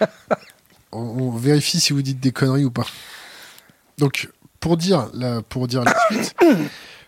on, 0.92 1.30
vérifie 1.30 1.80
si 1.80 1.92
vous 1.92 2.02
dites 2.02 2.20
des 2.20 2.32
conneries 2.32 2.64
ou 2.64 2.70
pas. 2.70 2.86
Donc, 3.98 4.30
pour 4.60 4.76
dire 4.76 5.10
la, 5.14 5.42
pour 5.42 5.68
dire 5.68 5.84
la 5.84 5.94
suite, 6.10 6.34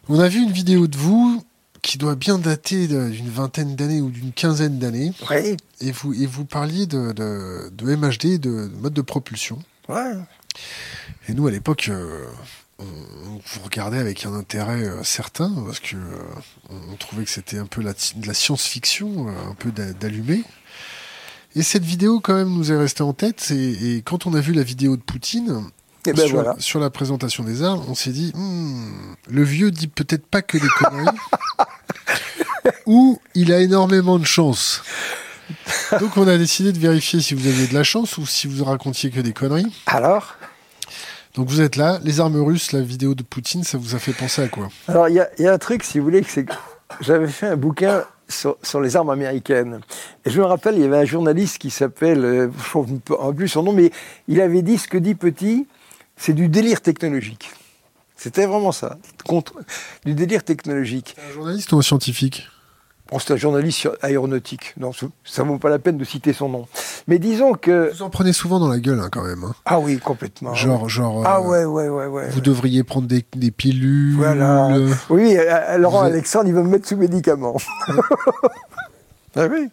on 0.09 0.19
a 0.19 0.29
vu 0.29 0.41
une 0.43 0.53
vidéo 0.53 0.87
de 0.87 0.97
vous 0.97 1.43
qui 1.83 1.99
doit 1.99 2.15
bien 2.15 2.39
dater 2.39 2.89
d'une 2.89 3.29
vingtaine 3.29 3.77
d'années 3.77 4.01
ou 4.01 4.11
d'une 4.11 4.33
quinzaine 4.33 4.79
d'années. 4.79 5.13
Oui. 5.31 5.57
Et 5.81 5.93
vous, 5.93 6.15
et 6.15 6.27
vous 6.27 6.45
parliez 6.45 6.87
de, 6.87 7.13
de, 7.13 7.71
de 7.71 7.95
MHD, 7.95 8.41
de 8.41 8.71
mode 8.81 8.95
de 8.95 9.03
propulsion. 9.03 9.59
Ouais. 9.89 10.13
Et 11.29 11.35
nous, 11.35 11.47
à 11.47 11.51
l'époque, 11.51 11.89
euh, 11.91 12.25
vous 12.79 13.61
regardait 13.63 13.99
avec 13.99 14.27
un 14.27 14.35
intérêt 14.35 14.83
euh, 14.83 15.03
certain, 15.03 15.53
parce 15.67 15.81
que 15.81 15.97
euh, 15.97 16.71
on, 16.93 16.97
trouvait 16.97 17.25
que 17.25 17.31
c'était 17.31 17.59
un 17.59 17.67
peu 17.67 17.83
la, 17.83 17.93
de 17.93 18.27
la 18.27 18.35
science-fiction, 18.35 19.29
un 19.29 19.55
peu 19.55 19.71
d'allumé. 19.71 20.45
Et 21.57 21.63
cette 21.63 21.85
vidéo, 21.85 22.21
quand 22.21 22.35
même, 22.35 22.49
nous 22.49 22.73
est 22.73 22.77
restée 22.77 23.03
en 23.03 23.13
tête. 23.13 23.53
Et, 23.53 24.03
quand 24.05 24.27
on 24.27 24.35
a 24.35 24.41
vu 24.41 24.53
la 24.53 24.65
vidéo 24.65 24.97
de 24.97 25.03
Poutine, 25.03 25.71
et 26.07 26.11
eh 26.11 26.13
ben 26.13 26.27
sur, 26.27 26.35
voilà. 26.35 26.57
sur, 26.59 26.81
la 26.81 26.91
présentation 26.91 27.45
des 27.45 27.63
armes, 27.63 27.83
on 27.89 27.95
s'est 27.95 28.11
dit, 28.11 28.33
hmm, 28.35 29.15
le 29.29 29.43
vieux 29.43 29.71
dit 29.71 29.87
peut-être 29.87 30.27
pas 30.27 30.43
que 30.43 30.59
des 30.59 30.69
conneries, 30.79 31.17
ou 32.87 33.21
il 33.35 33.53
a 33.53 33.61
énormément 33.61 34.19
de 34.19 34.27
chance. 34.27 34.83
Donc 36.01 36.17
on 36.17 36.29
a 36.29 36.37
décidé 36.37 36.73
de 36.73 36.79
vérifier 36.79 37.21
si 37.21 37.35
vous 37.35 37.47
aviez 37.47 37.67
de 37.67 37.75
la 37.75 37.85
chance 37.85 38.19
ou 38.19 38.27
si 38.27 38.47
vous 38.47 38.65
racontiez 38.65 39.11
que 39.11 39.21
des 39.21 39.33
conneries. 39.33 39.73
Alors? 39.87 40.37
Donc 41.35 41.49
vous 41.49 41.61
êtes 41.61 41.75
là, 41.75 41.99
les 42.05 42.21
armes 42.21 42.41
russes, 42.41 42.71
la 42.71 42.81
vidéo 42.81 43.15
de 43.15 43.25
Poutine, 43.25 43.65
ça 43.65 43.77
vous 43.77 43.97
a 43.97 43.99
fait 43.99 44.13
penser 44.13 44.43
à 44.43 44.49
quoi? 44.49 44.69
Alors 44.87 45.09
il 45.09 45.15
y, 45.15 45.47
a 45.47 45.53
un 45.53 45.59
truc, 45.59 45.83
si 45.83 45.99
vous 45.99 46.05
voulez, 46.05 46.23
c'est 46.27 46.45
que 46.45 46.55
j'avais 47.01 47.27
fait 47.27 47.49
un 47.49 47.57
bouquin 47.57 48.05
sur, 48.29 48.81
les 48.81 48.95
armes 48.97 49.11
américaines. 49.11 49.81
Et 50.25 50.31
je 50.31 50.41
me 50.41 50.47
rappelle, 50.47 50.77
il 50.77 50.83
y 50.83 50.85
avait 50.85 50.99
un 50.99 51.05
journaliste 51.05 51.59
qui 51.59 51.71
s'appelle, 51.71 52.25
euh, 52.25 52.51
en 53.19 53.33
plus 53.33 53.49
son 53.49 53.65
nom, 53.65 53.73
mais 53.73 53.91
il 54.29 54.41
avait 54.41 54.63
dit 54.63 54.79
ce 54.79 54.87
que 54.87 54.97
dit 54.97 55.17
Petit, 55.17 55.67
c'est 56.17 56.33
du 56.35 56.49
délire 56.49 56.81
technologique. 56.81 57.51
C'était 58.17 58.47
vraiment 58.47 58.73
ça, 58.73 58.97
contre, 59.27 59.55
du 60.05 60.15
délire 60.15 60.45
technologique. 60.45 61.17
Un 61.29 61.33
journaliste 61.33 61.73
ou 61.73 61.79
un 61.79 61.83
scientifique? 61.83 62.49
C'est 63.19 63.33
un 63.33 63.37
journaliste 63.37 63.89
aéronautique. 64.03 64.75
Non, 64.79 64.93
ça 65.25 65.45
ne 65.45 65.49
vaut 65.49 65.59
pas 65.59 65.69
la 65.69 65.79
peine 65.79 65.99
de 65.99 66.05
citer 66.05 66.33
son 66.33 66.49
nom. 66.49 66.67
Mais 67.07 67.19
disons 67.19 67.53
que. 67.53 67.93
Vous 67.93 68.03
en 68.03 68.11
prenez 68.11 68.33
souvent 68.33 68.59
dans 68.59 68.69
la 68.69 68.79
gueule, 68.79 68.99
hein, 68.99 69.09
quand 69.13 69.23
même. 69.23 69.45
Hein. 69.45 69.55
Ah 69.67 69.79
oui, 69.79 69.99
complètement. 69.99 70.55
Genre, 70.55 70.89
genre. 70.89 71.23
Ah 71.27 71.39
euh, 71.39 71.43
ouais, 71.43 71.65
ouais, 71.65 71.89
ouais, 71.89 72.07
ouais. 72.07 72.29
Vous 72.31 72.41
devriez 72.41 72.83
prendre 72.83 73.07
des, 73.07 73.25
des 73.37 73.51
pilules. 73.51 74.17
Voilà. 74.17 74.77
Oui, 75.11 75.37
euh, 75.37 75.45
euh, 75.49 75.79
Laurent 75.79 76.03
Alexandre, 76.03 76.49
il 76.49 76.55
veut 76.55 76.63
me 76.63 76.71
mettre 76.71 76.89
sous 76.89 76.97
médicaments. 76.97 77.57
ah 79.37 79.47
oui. 79.51 79.69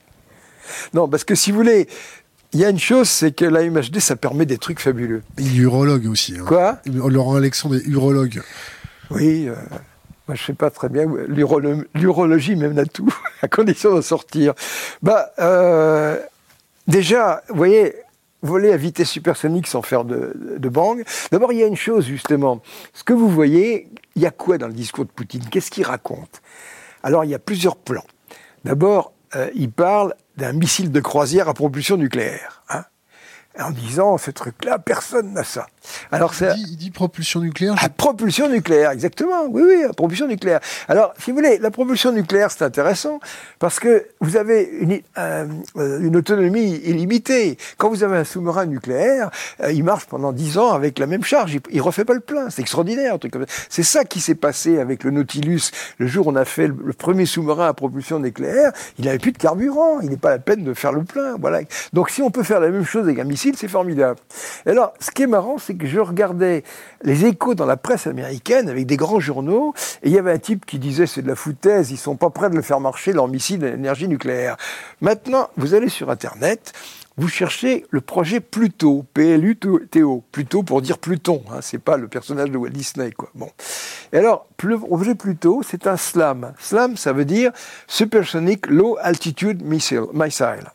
Non, 0.94 1.08
parce 1.08 1.24
que 1.24 1.36
si 1.36 1.52
vous 1.52 1.58
voulez, 1.58 1.88
il 2.54 2.60
y 2.60 2.66
a 2.66 2.70
une 2.70 2.80
chose, 2.80 3.10
c'est 3.10 3.32
que 3.32 3.46
la 3.46 3.64
MHD, 3.64 4.00
ça 4.00 4.16
permet 4.18 4.46
des 4.46 4.58
trucs 4.58 4.80
fabuleux. 4.80 5.24
Il 5.38 5.56
est 5.56 5.62
urologue 5.62 6.06
aussi. 6.08 6.36
Hein. 6.38 6.44
Quoi? 6.46 6.80
Laurent 6.86 7.36
Alexandre 7.36 7.78
est 7.78 7.86
urologue. 7.88 8.42
Oui. 9.10 9.50
Moi, 10.28 10.36
je 10.36 10.44
sais 10.44 10.54
pas 10.54 10.70
très 10.70 10.90
bien. 10.90 11.06
L'urologie, 11.96 12.56
même 12.56 12.78
à 12.78 12.86
tout, 12.86 13.14
à 13.42 13.48
condition 13.48 13.96
de 13.96 14.02
sortir. 14.02 14.54
Bah, 15.02 15.32
euh, 15.40 16.20
déjà, 16.88 17.44
vous 17.50 17.56
voyez, 17.56 17.96
voler 18.42 18.72
à 18.72 18.78
vitesse 18.78 19.10
supersonique 19.10 19.68
sans 19.68 19.82
faire 19.82 20.06
de, 20.06 20.34
de 20.58 20.70
bang. 20.70 21.04
D'abord, 21.32 21.52
il 21.52 21.60
y 21.60 21.64
a 21.64 21.68
une 21.68 21.76
chose, 21.76 22.06
justement. 22.06 22.62
Ce 22.94 23.04
que 23.04 23.14
vous 23.14 23.30
voyez, 23.30 23.90
il 24.16 24.22
y 24.22 24.26
a 24.26 24.32
quoi 24.32 24.58
dans 24.58 24.68
le 24.68 24.74
discours 24.74 25.06
de 25.06 25.12
Poutine? 25.12 25.44
Qu'est-ce 25.50 25.72
qu'il 25.72 25.86
raconte? 25.86 26.42
Alors, 27.04 27.24
il 27.26 27.32
y 27.32 27.36
a 27.36 27.40
plusieurs 27.40 27.76
plans. 27.76 28.06
D'abord, 28.64 29.14
euh, 29.36 29.50
il 29.56 29.72
parle 29.72 30.14
d'un 30.38 30.54
missile 30.54 30.92
de 30.92 31.00
croisière 31.00 31.50
à 31.50 31.54
propulsion 31.54 31.98
nucléaire. 31.98 32.64
Hein 32.70 32.84
en 33.60 33.72
disant 33.72 34.18
ce 34.18 34.32
truc-là, 34.32 34.80
personne 34.80 35.34
n'a 35.34 35.44
ça. 35.44 35.68
Alors 36.12 36.34
il, 36.40 36.48
dit, 36.54 36.66
il 36.72 36.78
dit 36.78 36.92
propulsion 36.92 37.42
nucléaire. 37.42 37.76
À 37.80 37.90
propulsion 37.90 38.48
nucléaire, 38.48 38.92
exactement. 38.92 39.46
Oui, 39.50 39.64
oui, 39.66 39.84
propulsion 39.96 40.28
nucléaire. 40.28 40.60
Alors, 40.88 41.14
si 41.18 41.32
vous 41.32 41.38
voulez, 41.38 41.58
la 41.58 41.72
propulsion 41.72 42.12
nucléaire, 42.12 42.52
c'est 42.52 42.64
intéressant 42.64 43.20
parce 43.60 43.80
que 43.80 44.08
vous 44.20 44.38
avez 44.38 44.64
une, 44.80 45.02
euh, 45.18 45.46
une, 45.76 46.16
autonomie 46.16 46.76
illimitée. 46.86 47.58
Quand 47.78 47.90
vous 47.90 48.04
avez 48.04 48.18
un 48.18 48.24
sous-marin 48.24 48.68
nucléaire, 48.68 49.32
euh, 49.62 49.72
il 49.72 49.84
marche 49.84 50.06
pendant 50.06 50.32
10 50.32 50.58
ans 50.58 50.72
avec 50.72 51.00
la 51.00 51.08
même 51.08 51.24
charge. 51.24 51.54
Il, 51.72 51.78
ne 51.78 51.82
refait 51.82 52.06
pas 52.06 52.14
le 52.14 52.20
plein. 52.20 52.50
C'est 52.50 52.62
extraordinaire. 52.62 53.18
C'est 53.70 53.84
ça 53.84 54.06
qui 54.06 54.22
s'est 54.22 54.36
passé 54.36 54.80
avec 54.80 55.04
le 55.04 55.12
Nautilus 55.12 55.72
le 55.98 56.08
jour 56.08 56.28
où 56.28 56.32
on 56.32 56.36
a 56.36 56.46
fait 56.46 56.68
le, 56.68 56.94
premier 56.94 57.26
sous-marin 57.26 57.68
à 57.68 57.74
propulsion 57.74 58.20
nucléaire. 58.20 58.72
Il 59.00 59.06
n'avait 59.06 59.20
plus 59.20 59.32
de 59.32 59.38
carburant. 59.38 60.00
Il 60.02 60.10
n'est 60.10 60.18
pas 60.18 60.30
la 60.30 60.40
peine 60.40 60.64
de 60.64 60.74
faire 60.74 60.94
le 60.94 61.04
plein. 61.04 61.36
Voilà. 61.40 61.62
Donc, 61.92 62.12
si 62.12 62.22
on 62.22 62.30
peut 62.30 62.44
faire 62.44 62.60
la 62.60 62.70
même 62.70 62.86
chose 62.86 63.06
avec 63.06 63.20
un 63.20 63.24
missile 63.24 63.41
c'est 63.58 63.68
formidable. 63.68 64.20
Alors, 64.66 64.94
ce 65.00 65.12
qui 65.12 65.24
est 65.24 65.28
marrant, 65.28 65.58
c'est 65.58 65.76
que 65.76 65.88
je 65.88 66.00
regardais 66.00 66.64
les 67.04 67.26
échos 67.26 67.56
dans 67.56 67.66
la 67.66 67.78
presse 67.78 68.08
américaine 68.08 68.70
avec 68.70 68.86
des 68.86 68.98
grands 68.98 69.20
journaux, 69.20 69.74
et 70.04 70.10
il 70.10 70.14
y 70.14 70.20
avait 70.20 70.32
un 70.32 70.40
type 70.40 70.66
qui 70.66 70.80
disait 70.80 71.08
c'est 71.08 71.22
de 71.22 71.28
la 71.28 71.36
foutaise, 71.36 71.92
ils 71.92 71.98
sont 71.98 72.16
pas 72.16 72.30
prêts 72.30 72.50
de 72.50 72.56
le 72.56 72.62
faire 72.62 72.80
marcher, 72.80 73.14
leur 73.14 73.28
missile 73.28 73.60
d'énergie 73.60 74.08
nucléaire. 74.08 74.58
Maintenant, 75.02 75.50
vous 75.58 75.74
allez 75.74 75.90
sur 75.90 76.10
Internet, 76.10 76.74
vous 77.18 77.28
cherchez 77.28 77.86
le 77.90 78.02
projet 78.02 78.40
Pluto, 78.40 79.06
P-L-U-T-O, 79.14 80.24
Pluto 80.32 80.64
pour 80.64 80.82
dire 80.82 80.98
Pluton, 80.98 81.44
hein, 81.52 81.60
c'est 81.62 81.78
pas 81.78 81.98
le 81.98 82.08
personnage 82.08 82.50
de 82.50 82.58
Walt 82.58 82.70
Disney, 82.70 83.12
quoi. 83.12 83.30
Bon. 83.36 83.50
Et 84.14 84.18
alors, 84.18 84.48
le 84.64 84.78
projet 84.78 85.16
Pluto, 85.16 85.62
c'est 85.68 85.88
un 85.88 85.98
SLAM. 85.98 86.54
SLAM, 86.60 86.98
ça 86.98 87.14
veut 87.14 87.26
dire 87.26 87.52
Supersonic 87.88 88.68
Low 88.68 88.98
Altitude 89.02 89.62
Missile. 89.64 90.06
missile. 90.14 90.72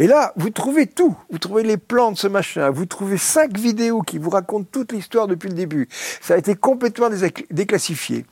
Et 0.00 0.06
là, 0.06 0.32
vous 0.36 0.48
trouvez 0.48 0.86
tout. 0.86 1.14
Vous 1.30 1.36
trouvez 1.36 1.62
les 1.62 1.76
plans 1.76 2.10
de 2.10 2.16
ce 2.16 2.26
machin. 2.26 2.70
Vous 2.70 2.86
trouvez 2.86 3.18
cinq 3.18 3.58
vidéos 3.58 4.00
qui 4.00 4.16
vous 4.16 4.30
racontent 4.30 4.66
toute 4.72 4.92
l'histoire 4.92 5.26
depuis 5.26 5.50
le 5.50 5.54
début. 5.54 5.88
Ça 6.22 6.34
a 6.34 6.36
été 6.38 6.54
complètement 6.54 7.10
déclassifié. 7.50 8.24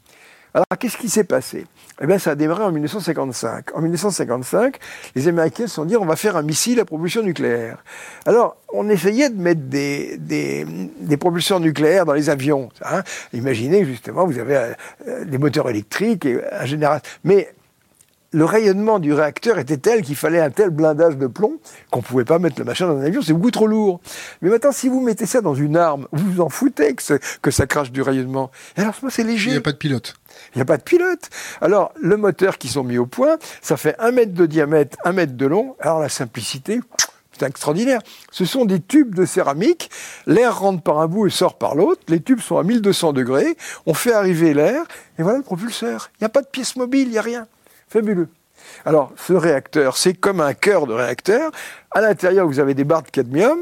Alors, 0.55 0.65
qu'est-ce 0.81 0.97
qui 0.97 1.11
s'est 1.11 1.25
passé? 1.25 1.67
Eh 2.01 2.07
bien, 2.07 2.19
ça 2.19 2.31
a 2.31 2.35
démarré 2.37 2.65
en 2.65 2.73
1955. 2.73 3.77
En 3.77 3.83
1955, 3.83 4.79
les 5.15 5.29
Américains 5.29 5.67
se 5.67 5.75
sont 5.75 5.85
dit 5.85 5.95
on 5.95 6.07
va 6.07 6.17
faire 6.17 6.37
un 6.37 6.43
missile 6.43 6.81
à 6.81 6.87
propulsion 6.87 7.23
nucléaire. 7.23 7.85
Alors, 8.25 8.57
on 8.73 8.89
essayait 8.89 9.29
de 9.29 9.39
mettre 9.39 9.61
des, 9.61 10.17
des, 10.17 10.65
des 11.01 11.17
propulseurs 11.19 11.61
nucléaires 11.61 12.07
dans 12.07 12.15
les 12.15 12.31
avions. 12.31 12.71
Hein. 12.83 13.03
Imaginez, 13.35 13.85
justement, 13.85 14.27
vous 14.27 14.39
avez 14.39 14.75
euh, 15.07 15.25
des 15.27 15.37
moteurs 15.37 15.69
électriques 15.69 16.25
et 16.25 16.41
un 16.51 16.65
générateur. 16.65 17.03
Mais 17.25 17.51
le 18.33 18.45
rayonnement 18.45 18.99
du 18.99 19.13
réacteur 19.13 19.59
était 19.59 19.79
tel 19.79 20.03
qu'il 20.03 20.17
fallait 20.17 20.41
un 20.41 20.51
tel 20.51 20.71
blindage 20.71 21.17
de 21.17 21.27
plomb 21.27 21.59
qu'on 21.91 22.01
ne 22.01 22.05
pouvait 22.05 22.25
pas 22.25 22.39
mettre 22.39 22.59
le 22.59 22.65
machin 22.65 22.87
dans 22.87 22.99
un 22.99 23.05
avion, 23.05 23.23
c'est 23.23 23.33
beaucoup 23.33 23.51
trop 23.51 23.67
lourd. 23.67 24.01
Mais 24.43 24.51
maintenant, 24.51 24.73
si 24.73 24.89
vous 24.89 25.01
mettez 25.01 25.27
ça 25.27 25.41
dans 25.41 25.55
une 25.55 25.77
arme, 25.77 26.07
vous 26.13 26.33
vous 26.33 26.41
en 26.41 26.49
foutez 26.49 26.95
que, 26.95 27.51
ça 27.51 27.67
crache 27.67 27.91
du 27.91 28.03
rayonnement. 28.03 28.51
Et 28.77 28.83
alors, 28.83 28.95
c'est 29.09 29.25
léger. 29.25 29.51
Il 29.51 29.53
n'y 29.55 29.59
a 29.59 29.63
pas 29.63 29.73
de 29.73 29.79
pilote. 29.79 30.15
Il 30.55 30.59
n'y 30.59 30.63
a 30.63 30.67
pas 30.67 30.77
de 30.77 30.83
pilote. 30.83 31.31
Alors, 31.61 31.93
le 32.01 32.17
moteur 32.17 32.59
qui 32.59 32.69
sont 32.69 32.85
mis 32.85 32.99
au 32.99 33.07
point, 33.07 33.39
ça 33.63 33.77
fait 33.77 33.97
un 33.99 34.11
mètre 34.11 34.35
de 34.35 34.47
diamètre, 34.47 34.99
un 35.05 35.13
mètre 35.13 35.35
de 35.35 35.47
long. 35.47 35.75
Alors, 35.81 35.99
la 35.99 36.11
simplicité, 36.11 36.81
c'est 37.33 37.47
extraordinaire. 37.47 38.01
Ce 38.31 38.45
sont 38.45 38.67
des 38.67 38.81
tubes 38.81 39.15
de 39.15 39.25
céramique. 39.25 39.91
L'air 40.27 40.59
rentre 40.59 40.83
par 40.83 40.99
un 40.99 41.07
bout 41.07 41.27
et 41.27 41.31
sort 41.31 41.57
par 41.57 41.75
l'autre. 41.75 42.03
Les 42.09 42.21
tubes 42.21 42.41
sont 42.41 42.59
à 42.59 42.63
1200 42.63 43.15
degrés. 43.15 43.57
On 43.87 43.95
fait 43.95 44.13
arriver 44.13 44.53
l'air. 44.53 44.83
Et 45.19 45.23
voilà 45.23 45.39
le 45.39 45.45
propulseur. 45.45 46.11
Il 46.15 46.25
n'y 46.25 46.27
a 46.27 46.31
pas 46.31 46.43
de 46.43 46.49
pièce 46.49 46.77
mobile, 46.77 47.09
il 47.09 47.13
n'y 47.13 47.19
a 47.19 47.23
rien. 47.23 47.47
Fabuleux. 47.89 48.29
Alors, 48.85 49.13
ce 49.17 49.33
réacteur, 49.33 49.97
c'est 49.97 50.15
comme 50.15 50.41
un 50.41 50.55
cœur 50.55 50.87
de 50.87 50.93
réacteur. 50.93 51.51
À 51.91 52.01
l'intérieur, 52.01 52.47
vous 52.47 52.61
avez 52.61 52.75
des 52.75 52.85
barres 52.85 53.03
de 53.03 53.11
cadmium. 53.11 53.61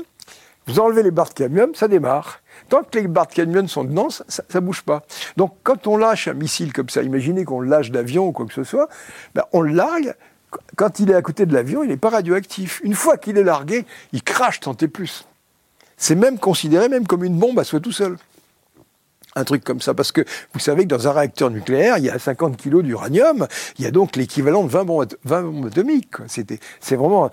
Vous 0.66 0.80
enlevez 0.80 1.02
les 1.02 1.10
barres 1.10 1.28
de 1.28 1.34
cadmium, 1.34 1.74
ça 1.74 1.86
démarre. 1.86 2.40
Tant 2.68 2.82
que 2.82 2.98
les 2.98 3.06
barres 3.06 3.28
de 3.28 3.34
cadmium 3.34 3.68
sont 3.68 3.84
dedans, 3.84 4.08
ça 4.10 4.42
ne 4.54 4.60
bouge 4.60 4.82
pas. 4.82 5.04
Donc, 5.36 5.54
quand 5.62 5.86
on 5.86 5.96
lâche 5.96 6.26
un 6.26 6.34
missile 6.34 6.72
comme 6.72 6.88
ça, 6.88 7.02
imaginez 7.02 7.44
qu'on 7.44 7.60
lâche 7.60 7.90
d'avion 7.90 8.26
ou 8.26 8.32
quoi 8.32 8.46
que 8.46 8.54
ce 8.54 8.64
soit, 8.64 8.88
ben, 9.34 9.44
on 9.52 9.60
le 9.60 9.72
largue. 9.72 10.14
Quand 10.76 10.98
il 10.98 11.10
est 11.10 11.14
à 11.14 11.22
côté 11.22 11.46
de 11.46 11.54
l'avion, 11.54 11.84
il 11.84 11.88
n'est 11.90 11.96
pas 11.96 12.10
radioactif. 12.10 12.80
Une 12.82 12.94
fois 12.94 13.16
qu'il 13.16 13.38
est 13.38 13.44
largué, 13.44 13.84
il 14.12 14.22
crache 14.22 14.60
tant 14.60 14.76
et 14.80 14.88
plus. 14.88 15.26
C'est 15.96 16.14
même 16.16 16.38
considéré 16.38 16.88
même 16.88 17.06
comme 17.06 17.24
une 17.24 17.38
bombe 17.38 17.58
à 17.58 17.64
soi 17.64 17.80
tout 17.80 17.92
seul 17.92 18.16
un 19.36 19.44
truc 19.44 19.62
comme 19.62 19.80
ça. 19.80 19.94
Parce 19.94 20.10
que 20.10 20.22
vous 20.52 20.58
savez 20.58 20.82
que 20.82 20.88
dans 20.88 21.06
un 21.06 21.12
réacteur 21.12 21.50
nucléaire, 21.50 21.98
il 21.98 22.04
y 22.04 22.10
a 22.10 22.18
50 22.18 22.56
kilos 22.56 22.82
d'uranium, 22.82 23.46
il 23.78 23.84
y 23.84 23.88
a 23.88 23.90
donc 23.92 24.16
l'équivalent 24.16 24.64
de 24.64 24.70
20 24.70 24.84
bombes, 24.84 25.06
20 25.24 25.42
bombes 25.42 25.66
atomiques. 25.66 26.14
C'est 26.26 26.96
vraiment 26.96 27.30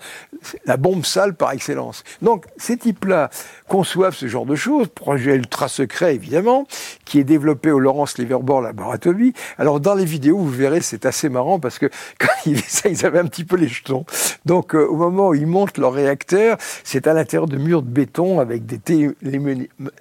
la 0.66 0.76
bombe 0.76 1.04
sale 1.04 1.34
par 1.34 1.50
excellence. 1.52 2.04
Donc 2.22 2.44
ces 2.56 2.76
types-là 2.76 3.30
conçoivent 3.68 4.14
ce 4.14 4.26
genre 4.26 4.46
de 4.46 4.54
choses, 4.54 4.88
projet 4.88 5.34
ultra 5.34 5.68
secret 5.68 6.14
évidemment, 6.14 6.66
qui 7.04 7.18
est 7.18 7.24
développé 7.24 7.70
au 7.70 7.78
Lawrence 7.78 8.18
Livermore 8.18 8.60
Laboratory. 8.60 9.32
Alors 9.58 9.80
dans 9.80 9.94
les 9.94 10.04
vidéos, 10.04 10.38
vous 10.38 10.50
verrez, 10.50 10.80
c'est 10.80 11.06
assez 11.06 11.28
marrant 11.28 11.58
parce 11.58 11.78
que 11.78 11.86
quand 12.18 12.28
ils 12.46 12.60
ça, 12.60 12.88
ils 12.88 13.04
avaient 13.06 13.18
un 13.18 13.26
petit 13.26 13.44
peu 13.44 13.56
les 13.56 13.68
jetons. 13.68 14.04
Donc 14.44 14.74
euh, 14.74 14.86
au 14.86 14.96
moment 14.96 15.28
où 15.28 15.34
ils 15.34 15.46
montent 15.46 15.78
leur 15.78 15.92
réacteur, 15.92 16.56
c'est 16.82 17.06
à 17.06 17.14
l'intérieur 17.14 17.48
de 17.48 17.56
murs 17.56 17.82
de 17.82 17.88
béton 17.88 18.40
avec 18.40 18.66
des, 18.66 18.78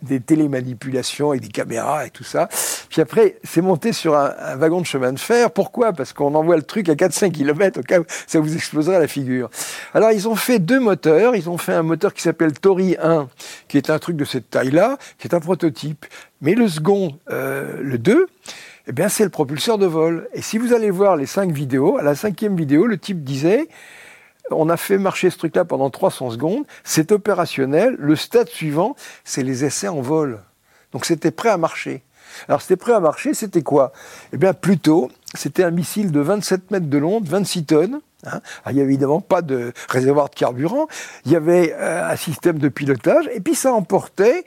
des 0.02 0.20
télémanipulations 0.20 1.34
et 1.34 1.40
des 1.40 1.48
caméras 1.48 2.06
et 2.06 2.10
tout 2.10 2.24
ça. 2.24 2.50
Puis 2.94 3.02
après, 3.02 3.38
c'est 3.44 3.62
monté 3.62 3.92
sur 3.92 4.16
un, 4.16 4.56
wagon 4.56 4.80
de 4.82 4.86
chemin 4.86 5.14
de 5.14 5.20
fer. 5.20 5.50
Pourquoi? 5.50 5.94
Parce 5.94 6.14
qu'on 6.14 6.36
envoie 6.36 6.56
le 6.56 6.62
truc 6.62 6.90
à 6.90 6.94
4-5 6.94 7.32
km 7.32 7.80
au 7.80 7.84
cas 7.84 8.00
où 8.00 8.04
ça 8.28 8.40
vous 8.40 8.56
exploserait 8.56 8.98
à 8.98 9.00
la 9.00 9.08
figure. 9.08 9.50
Alors, 9.96 10.12
ils 10.12 10.28
ont 10.28 10.36
fait 10.36 10.60
deux 10.60 10.80
moteurs. 10.80 11.36
Ils 11.36 11.50
ont 11.50 11.58
fait 11.58 11.74
un 11.74 11.82
moteur 11.82 12.14
qui 12.14 12.22
s'appelle 12.22 12.54
Tori 12.54 12.96
1, 13.02 13.28
qui 13.68 13.78
est 13.78 13.90
un 13.90 14.00
truc 14.00 14.16
de 14.16 14.26
cette 14.26 14.50
taille-là, 14.50 14.98
qui 15.18 15.28
est 15.28 15.34
un 15.34 15.40
prototype. 15.40 16.06
Mais 16.42 16.56
le 16.56 16.68
second, 16.68 17.18
euh, 17.30 17.80
le 17.82 17.98
2, 17.98 18.28
eh 18.88 18.92
bien, 18.92 19.10
c'est 19.10 19.24
le 19.24 19.30
propulseur 19.30 19.78
de 19.78 19.86
vol. 19.86 20.28
Et 20.34 20.42
si 20.42 20.58
vous 20.58 20.74
allez 20.74 20.90
voir 20.90 21.16
les 21.16 21.26
cinq 21.26 21.52
vidéos, 21.52 21.98
à 21.98 22.04
la 22.04 22.16
cinquième 22.16 22.56
vidéo, 22.56 22.86
le 22.86 22.98
type 22.98 23.24
disait 23.24 23.68
on 24.52 24.70
a 24.70 24.78
fait 24.78 24.98
marcher 24.98 25.30
ce 25.30 25.38
truc-là 25.38 25.66
pendant 25.66 25.90
300 25.90 26.32
secondes, 26.32 26.66
c'est 26.84 27.12
opérationnel, 27.12 27.96
le 27.98 28.16
stade 28.16 28.50
suivant, 28.50 28.96
c'est 29.24 29.44
les 29.44 29.64
essais 29.66 29.88
en 29.88 30.02
vol. 30.02 30.42
Donc 30.92 31.06
c'était 31.06 31.32
prêt 31.32 31.50
à 31.50 31.58
marcher. 31.58 32.04
Alors 32.48 32.62
c'était 32.62 32.76
prêt 32.76 32.94
à 32.94 33.00
marcher, 33.00 33.34
c'était 33.34 33.62
quoi? 33.62 33.94
Eh 34.32 34.38
bien 34.38 34.54
plutôt, 34.54 35.10
c'était 35.34 35.64
un 35.64 35.72
missile 35.72 36.12
de 36.12 36.20
27 36.20 36.72
mètres 36.72 36.90
de 36.90 36.98
long, 36.98 37.22
26 37.24 37.66
tonnes. 37.66 38.02
Hein. 38.26 38.42
il 38.68 38.76
n'y 38.76 38.82
avait 38.82 38.90
évidemment 38.90 39.22
pas 39.22 39.42
de 39.42 39.74
réservoir 39.90 40.30
de 40.30 40.36
carburant, 40.36 40.88
il 41.26 41.32
y 41.32 41.36
avait 41.36 41.74
euh, 41.74 42.10
un 42.10 42.16
système 42.16 42.58
de 42.60 42.70
pilotage, 42.70 43.30
et 43.34 43.40
puis 43.40 43.56
ça 43.56 43.74
emportait 43.74 44.46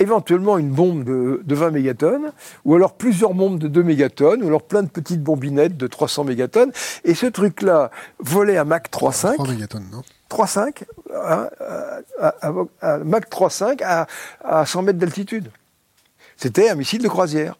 éventuellement 0.00 0.58
une 0.58 0.70
bombe 0.70 1.04
de, 1.04 1.54
20 1.54 1.70
mégatonnes, 1.70 2.32
ou 2.64 2.74
alors 2.74 2.94
plusieurs 2.94 3.34
bombes 3.34 3.58
de 3.58 3.68
2 3.68 3.82
mégatonnes, 3.82 4.42
ou 4.42 4.46
alors 4.46 4.62
plein 4.62 4.82
de 4.82 4.88
petites 4.88 5.22
bombinettes 5.22 5.76
de 5.76 5.86
300 5.86 6.24
mégatonnes. 6.24 6.72
Et 7.04 7.14
ce 7.14 7.26
truc-là 7.26 7.90
volait 8.20 8.56
à 8.56 8.64
Mach 8.64 8.84
3,5. 8.90 9.34
3 9.34 9.48
mégatonnes, 9.48 9.88
non? 9.90 10.02
3,5 10.30 10.84
hein, 11.14 11.48
un 12.82 12.98
Mach 12.98 13.24
3.5 13.28 13.82
à, 13.82 14.06
à 14.44 14.66
100 14.66 14.82
mètres 14.82 14.98
d'altitude. 14.98 15.50
C'était 16.36 16.68
un 16.68 16.76
missile 16.76 17.02
de 17.02 17.08
croisière. 17.08 17.56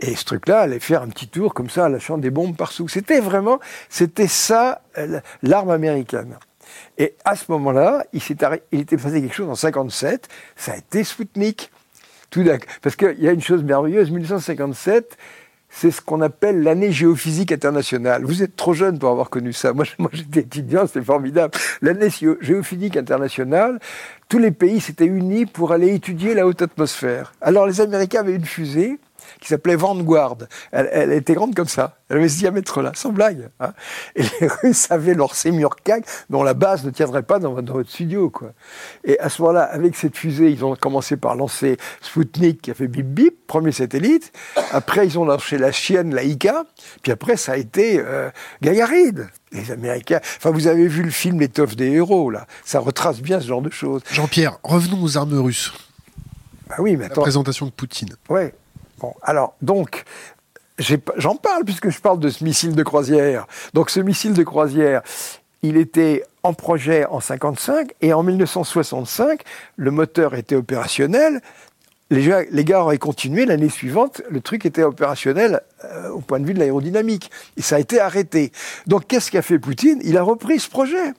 Et 0.00 0.16
ce 0.16 0.24
truc-là 0.24 0.60
allait 0.60 0.80
faire 0.80 1.02
un 1.02 1.08
petit 1.08 1.28
tour 1.28 1.52
comme 1.52 1.68
ça, 1.68 1.88
lâchant 1.88 2.18
des 2.18 2.30
bombes 2.30 2.56
partout. 2.56 2.88
C'était 2.88 3.20
vraiment, 3.20 3.60
c'était 3.88 4.28
ça, 4.28 4.82
l'arme 5.42 5.70
américaine. 5.70 6.36
Et 6.98 7.14
à 7.24 7.36
ce 7.36 7.44
moment-là, 7.48 8.04
il, 8.12 8.22
il 8.72 8.80
était 8.80 8.96
passé 8.96 9.20
quelque 9.20 9.34
chose 9.34 9.48
en 9.48 9.54
57, 9.54 10.28
ça 10.56 10.72
a 10.72 10.76
été 10.76 11.04
Sputnik. 11.04 11.70
Tout 12.30 12.44
Parce 12.80 12.94
qu'il 12.94 13.20
y 13.20 13.28
a 13.28 13.32
une 13.32 13.42
chose 13.42 13.64
merveilleuse, 13.64 14.10
1957, 14.10 15.16
c'est 15.68 15.90
ce 15.90 16.00
qu'on 16.00 16.20
appelle 16.20 16.62
l'année 16.62 16.92
géophysique 16.92 17.52
internationale. 17.52 18.24
Vous 18.24 18.42
êtes 18.42 18.56
trop 18.56 18.72
jeune 18.72 18.98
pour 18.98 19.10
avoir 19.10 19.30
connu 19.30 19.52
ça. 19.52 19.72
Moi, 19.72 19.84
moi 19.98 20.10
j'étais 20.12 20.40
étudiant, 20.40 20.86
c'était 20.86 21.04
formidable. 21.04 21.56
L'année 21.82 22.08
géophysique 22.40 22.96
internationale, 22.96 23.80
tous 24.28 24.38
les 24.38 24.50
pays 24.50 24.80
s'étaient 24.80 25.06
unis 25.06 25.46
pour 25.46 25.72
aller 25.72 25.94
étudier 25.94 26.34
la 26.34 26.46
haute 26.46 26.62
atmosphère. 26.62 27.32
Alors 27.40 27.66
les 27.66 27.80
Américains 27.80 28.20
avaient 28.20 28.34
une 28.34 28.44
fusée 28.44 28.98
qui 29.40 29.48
s'appelait 29.48 29.76
Vanguard. 29.76 30.36
Elle, 30.72 31.12
était 31.12 31.34
grande 31.34 31.54
comme 31.54 31.68
ça. 31.68 31.96
Elle 32.08 32.18
avait 32.18 32.28
ce 32.28 32.38
diamètre-là, 32.38 32.92
sans 32.94 33.10
blague. 33.10 33.48
Hein. 33.60 33.72
Et 34.16 34.22
les 34.22 34.46
Russes 34.62 34.90
avaient 34.90 35.14
leur 35.14 35.34
Semurkak, 35.34 36.04
dont 36.28 36.42
la 36.42 36.54
base 36.54 36.84
ne 36.84 36.90
tiendrait 36.90 37.22
pas 37.22 37.38
dans, 37.38 37.54
votre 37.54 37.88
studio. 37.88 38.30
Quoi. 38.30 38.52
Et 39.04 39.18
à 39.18 39.28
ce 39.28 39.42
moment-là, 39.42 39.62
avec 39.62 39.96
cette 39.96 40.16
fusée, 40.16 40.50
ils 40.50 40.64
ont 40.64 40.76
commencé 40.76 41.16
par 41.16 41.34
lancer 41.34 41.76
Sputnik, 42.00 42.62
qui 42.62 42.70
a 42.70 42.74
fait 42.74 42.88
bip 42.88 43.06
bip, 43.06 43.46
premier 43.46 43.72
satellite. 43.72 44.32
Après, 44.72 45.06
ils 45.06 45.18
ont 45.18 45.24
lancé 45.24 45.58
la 45.58 45.72
chienne, 45.72 46.14
la 46.14 46.22
Ika. 46.22 46.64
Puis 47.02 47.12
après, 47.12 47.36
ça 47.36 47.52
a 47.52 47.56
été 47.56 47.98
euh, 47.98 48.30
Gagarine. 48.62 49.28
Les 49.52 49.72
Américains. 49.72 50.20
Enfin, 50.36 50.52
vous 50.52 50.68
avez 50.68 50.86
vu 50.86 51.02
le 51.02 51.10
film 51.10 51.40
L'étoffe 51.40 51.74
des 51.74 51.90
héros, 51.90 52.30
là. 52.30 52.46
Ça 52.64 52.78
retrace 52.78 53.20
bien 53.20 53.40
ce 53.40 53.48
genre 53.48 53.62
de 53.62 53.70
choses. 53.70 54.02
Jean-Pierre, 54.12 54.58
revenons 54.62 55.02
aux 55.02 55.18
armes 55.18 55.36
russes. 55.38 55.72
Bah 56.68 56.76
oui, 56.78 56.96
mais 56.96 57.08
La 57.08 57.14
présentation 57.14 57.66
de 57.66 57.72
Poutine. 57.72 58.10
Ouais. 58.28 58.54
Alors, 59.22 59.54
donc, 59.62 60.04
j'en 61.16 61.36
parle 61.36 61.64
puisque 61.64 61.90
je 61.90 62.00
parle 62.00 62.18
de 62.18 62.28
ce 62.28 62.44
missile 62.44 62.74
de 62.74 62.82
croisière. 62.82 63.46
Donc, 63.74 63.90
ce 63.90 64.00
missile 64.00 64.32
de 64.32 64.42
croisière, 64.42 65.02
il 65.62 65.76
était 65.76 66.24
en 66.42 66.54
projet 66.54 67.04
en 67.06 67.20
55 67.20 67.92
et 68.00 68.12
en 68.12 68.22
1965, 68.22 69.42
le 69.76 69.90
moteur 69.90 70.34
était 70.34 70.56
opérationnel. 70.56 71.40
Les, 72.12 72.64
gars 72.64 72.82
auraient 72.82 72.98
continué 72.98 73.46
l'année 73.46 73.68
suivante, 73.68 74.20
le 74.28 74.40
truc 74.40 74.66
était 74.66 74.82
opérationnel 74.82 75.60
euh, 75.84 76.08
au 76.08 76.18
point 76.18 76.40
de 76.40 76.46
vue 76.46 76.54
de 76.54 76.58
l'aérodynamique. 76.58 77.30
Et 77.56 77.62
ça 77.62 77.76
a 77.76 77.78
été 77.78 78.00
arrêté. 78.00 78.50
Donc 78.88 79.06
qu'est-ce 79.06 79.30
qu'a 79.30 79.42
fait 79.42 79.60
Poutine? 79.60 80.00
Il 80.02 80.16
a 80.16 80.22
repris 80.22 80.58
ce 80.58 80.68
projet. 80.68 81.12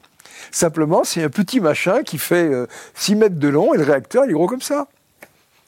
Simplement, 0.51 1.05
c'est 1.05 1.23
un 1.23 1.29
petit 1.29 1.61
machin 1.61 2.03
qui 2.03 2.17
fait 2.17 2.51
6 2.95 3.13
euh, 3.13 3.15
mètres 3.15 3.39
de 3.39 3.47
long 3.47 3.73
et 3.73 3.77
le 3.77 3.83
réacteur, 3.83 4.25
il 4.25 4.31
est 4.31 4.33
gros 4.33 4.47
comme 4.47 4.61
ça. 4.61 4.87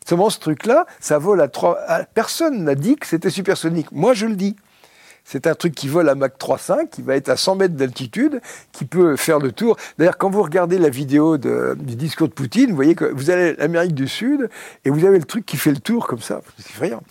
Seulement, 0.08 0.30
ce 0.30 0.39
truc-là, 0.39 0.86
ça 0.99 1.18
vole 1.18 1.41
à 1.41 1.47
3... 1.47 1.80
Personne 2.14 2.64
n'a 2.64 2.76
dit 2.76 2.95
que 2.95 3.08
c'était 3.08 3.30
supersonique. 3.30 3.91
Moi, 3.91 4.14
je 4.14 4.26
le 4.26 4.36
dis. 4.36 4.56
C'est 5.26 5.47
un 5.47 5.56
truc 5.56 5.74
qui 5.74 5.88
vole 5.88 6.10
à 6.10 6.16
Mach 6.16 6.34
3.5, 6.38 6.89
qui 6.89 7.01
va 7.01 7.16
être 7.16 7.30
à 7.30 7.38
100 7.38 7.56
mètres 7.56 7.76
d'altitude, 7.76 8.41
qui 8.72 8.86
peut 8.86 9.16
faire 9.16 9.39
le 9.39 9.51
tour. 9.51 9.78
D'ailleurs, 9.97 10.18
quand 10.18 10.30
vous 10.30 10.43
regardez 10.43 10.78
la 10.78 10.89
vidéo 10.89 11.38
du 11.38 11.95
discours 11.95 12.28
de 12.28 12.34
Poutine, 12.34 12.72
vous 12.72 12.76
voyez 12.76 12.95
que 12.95 13.06
vous 13.06 13.30
allez 13.30 13.56
l'Amérique 13.56 13.93
du 13.93 14.08
Sud 14.08 14.49
et 14.84 14.89
vous 14.89 15.06
avez 15.06 15.18
le 15.18 15.24
truc 15.24 15.45
qui 15.45 15.56
fait 15.56 15.72
le 15.72 15.78
tour 15.78 16.08
comme 16.08 16.20
ça. 16.20 16.41
C'est 16.58 16.70
effrayant. 16.70 17.04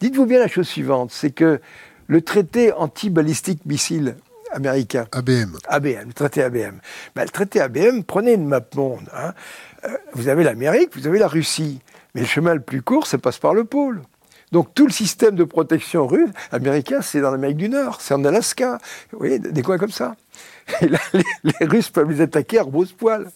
Dites-vous 0.00 0.26
bien 0.26 0.38
la 0.38 0.48
chose 0.48 0.68
suivante, 0.68 1.10
c'est 1.12 1.30
que 1.30 1.60
le 2.06 2.20
traité 2.20 2.72
anti-balistique 2.72 3.66
missile 3.66 4.14
américain. 4.52 5.06
ABM. 5.10 5.58
ABM, 5.68 6.06
le 6.06 6.12
traité 6.12 6.42
ABM. 6.44 6.78
Ben, 7.16 7.22
le 7.24 7.30
traité 7.30 7.60
ABM, 7.60 8.04
prenez 8.04 8.34
une 8.34 8.46
map 8.46 8.60
monde. 8.76 9.08
Hein. 9.12 9.34
Euh, 9.84 9.88
vous 10.12 10.28
avez 10.28 10.44
l'Amérique, 10.44 10.90
vous 10.96 11.08
avez 11.08 11.18
la 11.18 11.28
Russie. 11.28 11.80
Mais 12.16 12.22
le 12.22 12.26
chemin 12.26 12.54
le 12.54 12.62
plus 12.62 12.80
court, 12.80 13.06
ça 13.06 13.18
passe 13.18 13.36
par 13.36 13.52
le 13.52 13.64
pôle. 13.64 14.00
Donc 14.50 14.72
tout 14.74 14.86
le 14.86 14.92
système 14.92 15.34
de 15.34 15.44
protection 15.44 16.06
russe, 16.06 16.30
américain, 16.50 17.02
c'est 17.02 17.20
dans 17.20 17.30
l'Amérique 17.30 17.58
du 17.58 17.68
Nord, 17.68 18.00
c'est 18.00 18.14
en 18.14 18.24
Alaska, 18.24 18.78
vous 19.12 19.18
voyez, 19.18 19.38
des 19.38 19.62
coins 19.62 19.76
comme 19.76 19.90
ça. 19.90 20.16
Et 20.80 20.88
là, 20.88 20.98
les, 21.12 21.66
Russes 21.66 21.90
peuvent 21.90 22.10
les 22.10 22.22
attaquer 22.22 22.58
à 22.58 22.62
rebrousse-poil. 22.62 23.30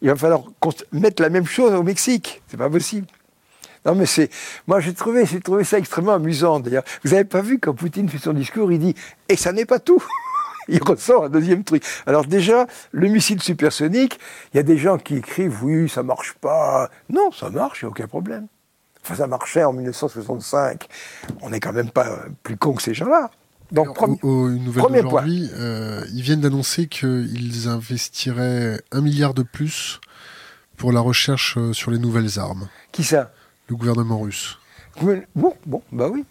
Il 0.00 0.08
va 0.08 0.16
falloir 0.16 0.42
mettre 0.90 1.22
la 1.22 1.28
même 1.28 1.46
chose 1.46 1.72
au 1.74 1.84
Mexique, 1.84 2.42
c'est 2.48 2.56
pas 2.56 2.68
possible. 2.68 3.06
Non 3.86 3.94
mais 3.94 4.06
c'est, 4.06 4.30
moi 4.66 4.80
j'ai 4.80 4.94
trouvé, 4.94 5.24
j'ai 5.24 5.40
trouvé 5.40 5.62
ça 5.62 5.78
extrêmement 5.78 6.14
amusant 6.14 6.58
d'ailleurs. 6.58 6.84
Vous 7.04 7.10
n'avez 7.10 7.24
pas 7.24 7.40
vu 7.40 7.60
quand 7.60 7.72
Poutine 7.72 8.08
fait 8.08 8.18
son 8.18 8.32
discours, 8.32 8.72
il 8.72 8.80
dit 8.80 8.96
et 9.28 9.36
ça 9.36 9.52
n'est 9.52 9.64
pas 9.64 9.78
tout. 9.78 10.02
il 10.68 10.82
ressort 10.82 11.24
un 11.24 11.28
deuxième 11.28 11.64
truc. 11.64 11.84
Alors 12.06 12.26
déjà, 12.26 12.66
le 12.92 13.08
missile 13.08 13.42
supersonique, 13.42 14.18
il 14.52 14.56
y 14.56 14.60
a 14.60 14.62
des 14.62 14.78
gens 14.78 14.98
qui 14.98 15.16
écrivent 15.16 15.62
oui, 15.62 15.88
ça 15.88 16.02
marche 16.02 16.34
pas. 16.34 16.90
Non, 17.08 17.30
ça 17.32 17.50
marche, 17.50 17.82
il 17.82 17.86
n'y 17.86 17.88
a 17.88 17.90
aucun 17.90 18.06
problème. 18.06 18.46
Enfin, 19.04 19.16
ça 19.16 19.26
marchait 19.26 19.64
en 19.64 19.72
1965. 19.72 20.86
On 21.40 21.50
n'est 21.50 21.60
quand 21.60 21.72
même 21.72 21.90
pas 21.90 22.24
plus 22.42 22.56
con 22.56 22.74
que 22.74 22.82
ces 22.82 22.94
gens-là. 22.94 23.30
Donc, 23.72 23.94
premier, 23.94 24.18
une 24.22 24.64
nouvelle 24.64 25.02
d'aujourd'hui, 25.02 25.48
euh, 25.54 26.04
ils 26.12 26.20
viennent 26.20 26.42
d'annoncer 26.42 26.86
qu'ils 26.86 27.68
investiraient 27.68 28.80
un 28.92 29.00
milliard 29.00 29.32
de 29.32 29.42
plus 29.42 29.98
pour 30.76 30.92
la 30.92 31.00
recherche 31.00 31.56
euh, 31.56 31.72
sur 31.72 31.90
les 31.90 31.98
nouvelles 31.98 32.38
armes. 32.38 32.68
Qui 32.92 33.02
ça? 33.02 33.32
Le 33.68 33.76
gouvernement 33.76 34.20
russe. 34.20 34.58
Bon, 35.34 35.54
bon, 35.64 35.82
bah 35.90 36.08
oui. 36.12 36.24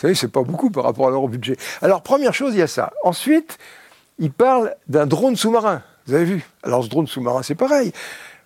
Vous 0.00 0.06
savez, 0.06 0.14
c'est 0.14 0.28
pas 0.28 0.42
beaucoup 0.42 0.70
par 0.70 0.84
rapport 0.84 1.08
à 1.08 1.10
leur 1.10 1.28
budget. 1.28 1.58
Alors, 1.82 2.00
première 2.00 2.32
chose, 2.32 2.54
il 2.54 2.60
y 2.60 2.62
a 2.62 2.66
ça. 2.66 2.90
Ensuite, 3.04 3.58
ils 4.18 4.32
parlent 4.32 4.74
d'un 4.88 5.04
drone 5.04 5.36
sous-marin. 5.36 5.82
Vous 6.06 6.14
avez 6.14 6.24
vu? 6.24 6.42
Alors, 6.62 6.82
ce 6.82 6.88
drone 6.88 7.06
sous-marin, 7.06 7.42
c'est 7.42 7.54
pareil. 7.54 7.92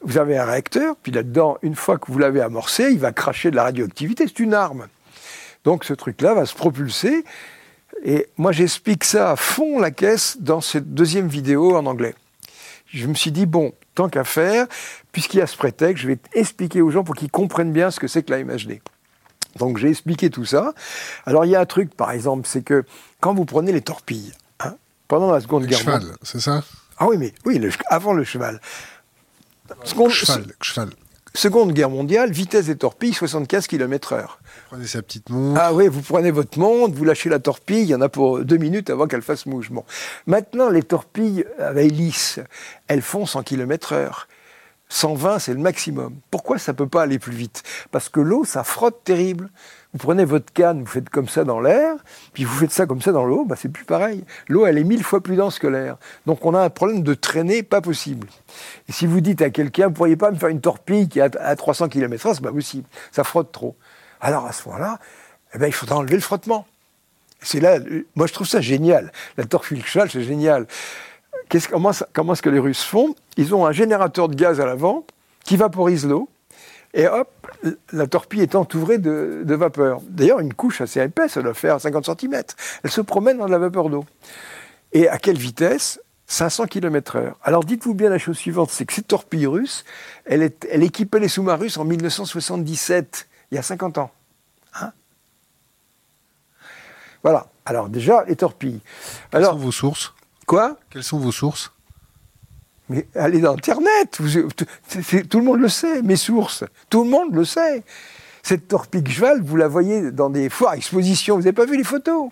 Vous 0.03 0.19
avez 0.19 0.37
un 0.37 0.47
réacteur, 0.47 0.97
puis 1.01 1.13
là-dedans, 1.13 1.59
une 1.63 1.77
fois 1.77 1.97
que 1.99 2.11
vous 2.11 2.19
l'avez 2.19 2.41
amorcé, 2.41 2.89
il 2.91 2.99
va 2.99 3.13
cracher 3.13 3.53
de 3.53 3.57
la 3.57 3.63
radioactivité. 3.63 4.27
C'est 4.27 4.41
une 4.41 4.53
arme. 4.53 4.89
Donc, 5.63 5.85
ce 5.85 5.95
truc-là 5.95 6.35
va 6.35 6.45
se 6.45 6.57
propulser. 6.57 7.25
Et 8.05 8.27
moi, 8.37 8.51
j'explique 8.51 9.05
ça 9.05 9.31
à 9.31 9.37
fond 9.37 9.79
la 9.79 9.93
caisse 9.93 10.39
dans 10.41 10.61
cette 10.61 10.93
deuxième 10.93 11.29
vidéo 11.29 11.77
en 11.77 11.87
anglais. 11.87 12.17
Je 12.87 13.07
me 13.07 13.15
suis 13.15 13.31
dit, 13.31 13.47
bon, 13.47 13.73
tant 13.95 14.09
qu'à 14.09 14.25
faire, 14.25 14.67
puisqu'il 15.13 15.39
y 15.39 15.41
a 15.41 15.47
ce 15.47 15.57
prétexte, 15.57 16.03
je 16.03 16.09
vais 16.09 16.19
expliquer 16.33 16.83
aux 16.83 16.91
gens 16.91 17.05
pour 17.05 17.15
qu'ils 17.15 17.31
comprennent 17.31 17.73
bien 17.73 17.93
ce 17.93 18.01
que 18.01 18.09
c'est 18.09 18.25
que 18.25 18.33
la 18.33 18.43
MHD. 18.43 18.81
Donc 19.57 19.79
j'ai 19.79 19.89
expliqué 19.89 20.31
tout 20.31 20.45
ça. 20.45 20.75
Alors 21.27 21.45
il 21.45 21.51
y 21.51 21.57
a 21.57 21.61
un 21.61 21.67
truc, 21.67 21.95
par 21.95 22.11
exemple, 22.11 22.49
c'est 22.49 22.63
que 22.63 22.85
quand 23.21 23.35
vous 23.35 23.45
prenez 23.45 23.73
les 23.73 23.83
torpilles, 23.83 24.33
hein, 24.61 24.75
pendant 25.09 25.31
la 25.33 25.41
Seconde 25.41 25.67
Guerre 25.67 25.81
mondiale... 25.81 26.03
cheval, 26.03 26.17
c'est 26.23 26.41
ça? 26.41 26.63
Ah 26.99 27.07
oui, 27.09 27.17
mais 27.19 27.35
oui, 27.45 27.61
avant 27.89 28.13
le 28.13 28.25
cheval. 28.25 28.61
Seconde, 29.83 30.11
cheval, 30.11 30.47
cheval. 30.61 30.91
Seconde 31.37 31.73
Guerre 31.73 31.91
mondiale, 31.91 32.31
vitesse 32.31 32.67
des 32.67 32.77
torpilles, 32.77 33.13
75 33.13 33.67
km/h. 33.67 34.21
Vous 34.21 34.29
prenez 34.69 34.87
sa 34.87 35.03
petite 35.03 35.31
montre. 35.31 35.61
Ah 35.61 35.75
oui, 35.75 35.89
vous 35.89 36.03
prenez 36.03 36.31
votre 36.31 36.57
montre, 36.61 36.95
vous 36.95 37.05
lâchez 37.05 37.29
la 37.29 37.41
torpille, 37.41 37.83
il 37.83 37.89
y 37.89 37.95
en 37.95 38.01
a 38.01 38.09
pour 38.09 38.45
deux 38.45 38.57
minutes 38.57 38.89
avant 38.91 39.09
qu'elle 39.09 39.23
fasse 39.23 39.47
mouvement. 39.47 39.85
Maintenant, 40.29 40.69
les 40.71 40.85
torpilles 40.85 41.45
à 41.59 41.73
hélice, 41.73 42.39
elles 42.87 43.03
font 43.03 43.27
100 43.27 43.43
km/h. 43.43 44.27
120, 44.95 45.41
c'est 45.41 45.55
le 45.55 45.59
maximum. 45.59 46.15
Pourquoi 46.31 46.57
ça 46.59 46.71
ne 46.71 46.77
peut 46.77 46.87
pas 46.87 47.03
aller 47.03 47.19
plus 47.19 47.35
vite? 47.35 47.65
Parce 47.91 48.09
que 48.09 48.21
l'eau, 48.21 48.45
ça 48.45 48.63
frotte 48.63 49.03
terrible. 49.03 49.51
Vous 49.93 49.99
prenez 49.99 50.25
votre 50.25 50.53
canne, 50.53 50.81
vous 50.81 50.87
faites 50.87 51.11
comme 51.11 51.29
ça 51.29 51.43
dans 51.43 51.61
l'air, 51.61 51.97
puis 52.33 52.45
vous 52.45 52.55
faites 52.55 52.71
ça 52.71 52.87
comme 52.87 53.03
ça 53.03 53.11
dans 53.11 53.25
l'eau, 53.25 53.45
bah 53.45 53.57
c'est 53.59 53.69
plus 53.69 53.85
pareil. 53.85 54.25
L'eau, 54.49 54.67
elle 54.67 54.79
est 54.79 54.85
mille 54.85 55.03
fois 55.03 55.21
plus 55.21 55.35
dense 55.35 55.59
que 55.59 55.67
l'air. 55.67 55.97
Donc 56.27 56.47
on 56.47 56.55
a 56.55 56.61
un 56.61 56.71
problème 56.71 57.03
de 57.03 57.15
traîner 57.15 57.65
pas 57.65 57.81
possible. 57.81 58.29
Et 58.89 58.93
si 58.93 59.07
vous 59.07 59.21
dites 59.21 59.43
à 59.43 59.51
quelqu'un, 59.51 59.89
vous 59.89 59.95
pourriez 59.95 60.17
pas 60.17 60.31
me 60.31 60.37
faire 60.37 60.49
une 60.49 60.61
torpille 60.61 61.09
qui 61.09 61.19
est 61.19 61.37
à 61.37 61.57
300 61.57 61.89
km/h, 61.89 62.35
c'est 62.35 62.43
pas 62.43 62.53
possible. 62.53 62.87
Ça 63.11 63.25
frotte 63.25 63.51
trop. 63.51 63.77
Alors 64.21 64.47
à 64.47 64.53
ce 64.53 64.69
moment-là, 64.69 65.01
eh 65.55 65.59
ben, 65.59 65.67
il 65.67 65.73
faudra 65.73 65.97
enlever 65.97 66.17
le 66.17 66.23
frottement. 66.23 66.67
C'est 67.41 67.61
là, 67.61 67.79
moi 68.15 68.29
je 68.29 68.33
trouve 68.33 68.47
ça 68.47 68.61
génial. 68.61 69.13
La 69.37 69.45
torpille 69.45 69.83
c'est 69.85 70.23
génial 70.23 70.67
comment, 71.71 71.91
est-ce 72.33 72.43
que 72.43 72.51
les 72.51 72.59
Russes 72.59 72.83
font? 72.83 73.15
Ils 73.37 73.55
ont 73.55 73.67
un 73.67 73.73
générateur 73.73 74.29
de 74.29 74.35
gaz 74.35 74.61
à 74.61 74.67
l'avant 74.67 75.05
qui 75.45 75.57
vaporise 75.57 76.07
l'eau, 76.07 76.29
et 76.95 77.09
hop, 77.09 77.29
la 77.93 78.07
torpille 78.07 78.41
est 78.41 78.55
entourée 78.55 78.99
de, 78.99 79.55
vapeur. 79.55 80.01
D'ailleurs, 80.09 80.39
une 80.39 80.55
couche 80.55 80.81
assez 80.81 81.01
épaisse, 81.01 81.33
ça 81.33 81.43
doit 81.43 81.53
faire 81.53 81.81
50 81.81 82.21
cm. 82.21 82.43
Elle 82.85 82.91
se 82.91 83.01
promène 83.01 83.39
dans 83.39 83.47
de 83.47 83.51
la 83.51 83.59
vapeur 83.59 83.91
d'eau. 83.91 84.05
Et 84.93 85.09
à 85.09 85.19
quelle 85.19 85.37
vitesse? 85.37 86.01
500 86.27 86.67
km/h. 86.67 87.35
Alors 87.43 87.65
dites-vous 87.65 87.95
bien 87.95 88.09
la 88.09 88.19
chose 88.19 88.39
suivante, 88.39 88.71
c'est 88.71 88.87
que 88.87 88.95
cette 88.95 89.09
torpille 89.09 89.47
russe, 89.47 89.85
elle, 90.25 90.43
équipait 90.83 91.21
les 91.21 91.29
sous-marins 91.29 91.59
russes 91.59 91.77
en 91.77 91.85
1977, 91.85 93.29
il 93.51 93.57
y 93.57 93.59
a 93.59 93.63
50 93.63 93.99
ans. 93.99 94.11
Hein? 94.81 94.93
Voilà. 97.23 97.49
Alors 97.67 97.89
déjà, 97.89 98.25
les 98.25 98.37
torpilles. 98.37 98.81
Quelles 99.31 99.45
sont 99.45 99.57
vos 99.57 99.73
sources? 99.73 100.15
Quoi 100.47 100.77
Quelles 100.91 101.03
sont 101.03 101.19
vos 101.19 101.33
sources? 101.33 101.73
Mais 102.91 103.07
allez 103.15 103.41
dans 103.41 103.55
Internet, 103.55 104.11
tout 104.11 105.39
le 105.39 105.45
monde 105.45 105.61
le 105.61 105.69
sait, 105.69 106.03
mes 106.03 106.17
sources, 106.17 106.65
tout 106.91 107.05
le 107.05 107.11
monde 107.11 107.35
le 107.35 107.45
sait. 107.45 107.83
Cette 108.43 108.69
torpille 108.69 109.09
cheval, 109.09 109.41
vous 109.43 109.57
la 109.57 109.69
voyez 109.69 110.11
dans 110.11 110.29
des 110.29 110.51
foires, 110.51 110.75
expositions, 110.75 111.37
vous 111.37 111.43
n'avez 111.43 111.55
pas 111.55 111.65
vu 111.65 111.79
les 111.79 111.85
photos? 111.85 112.29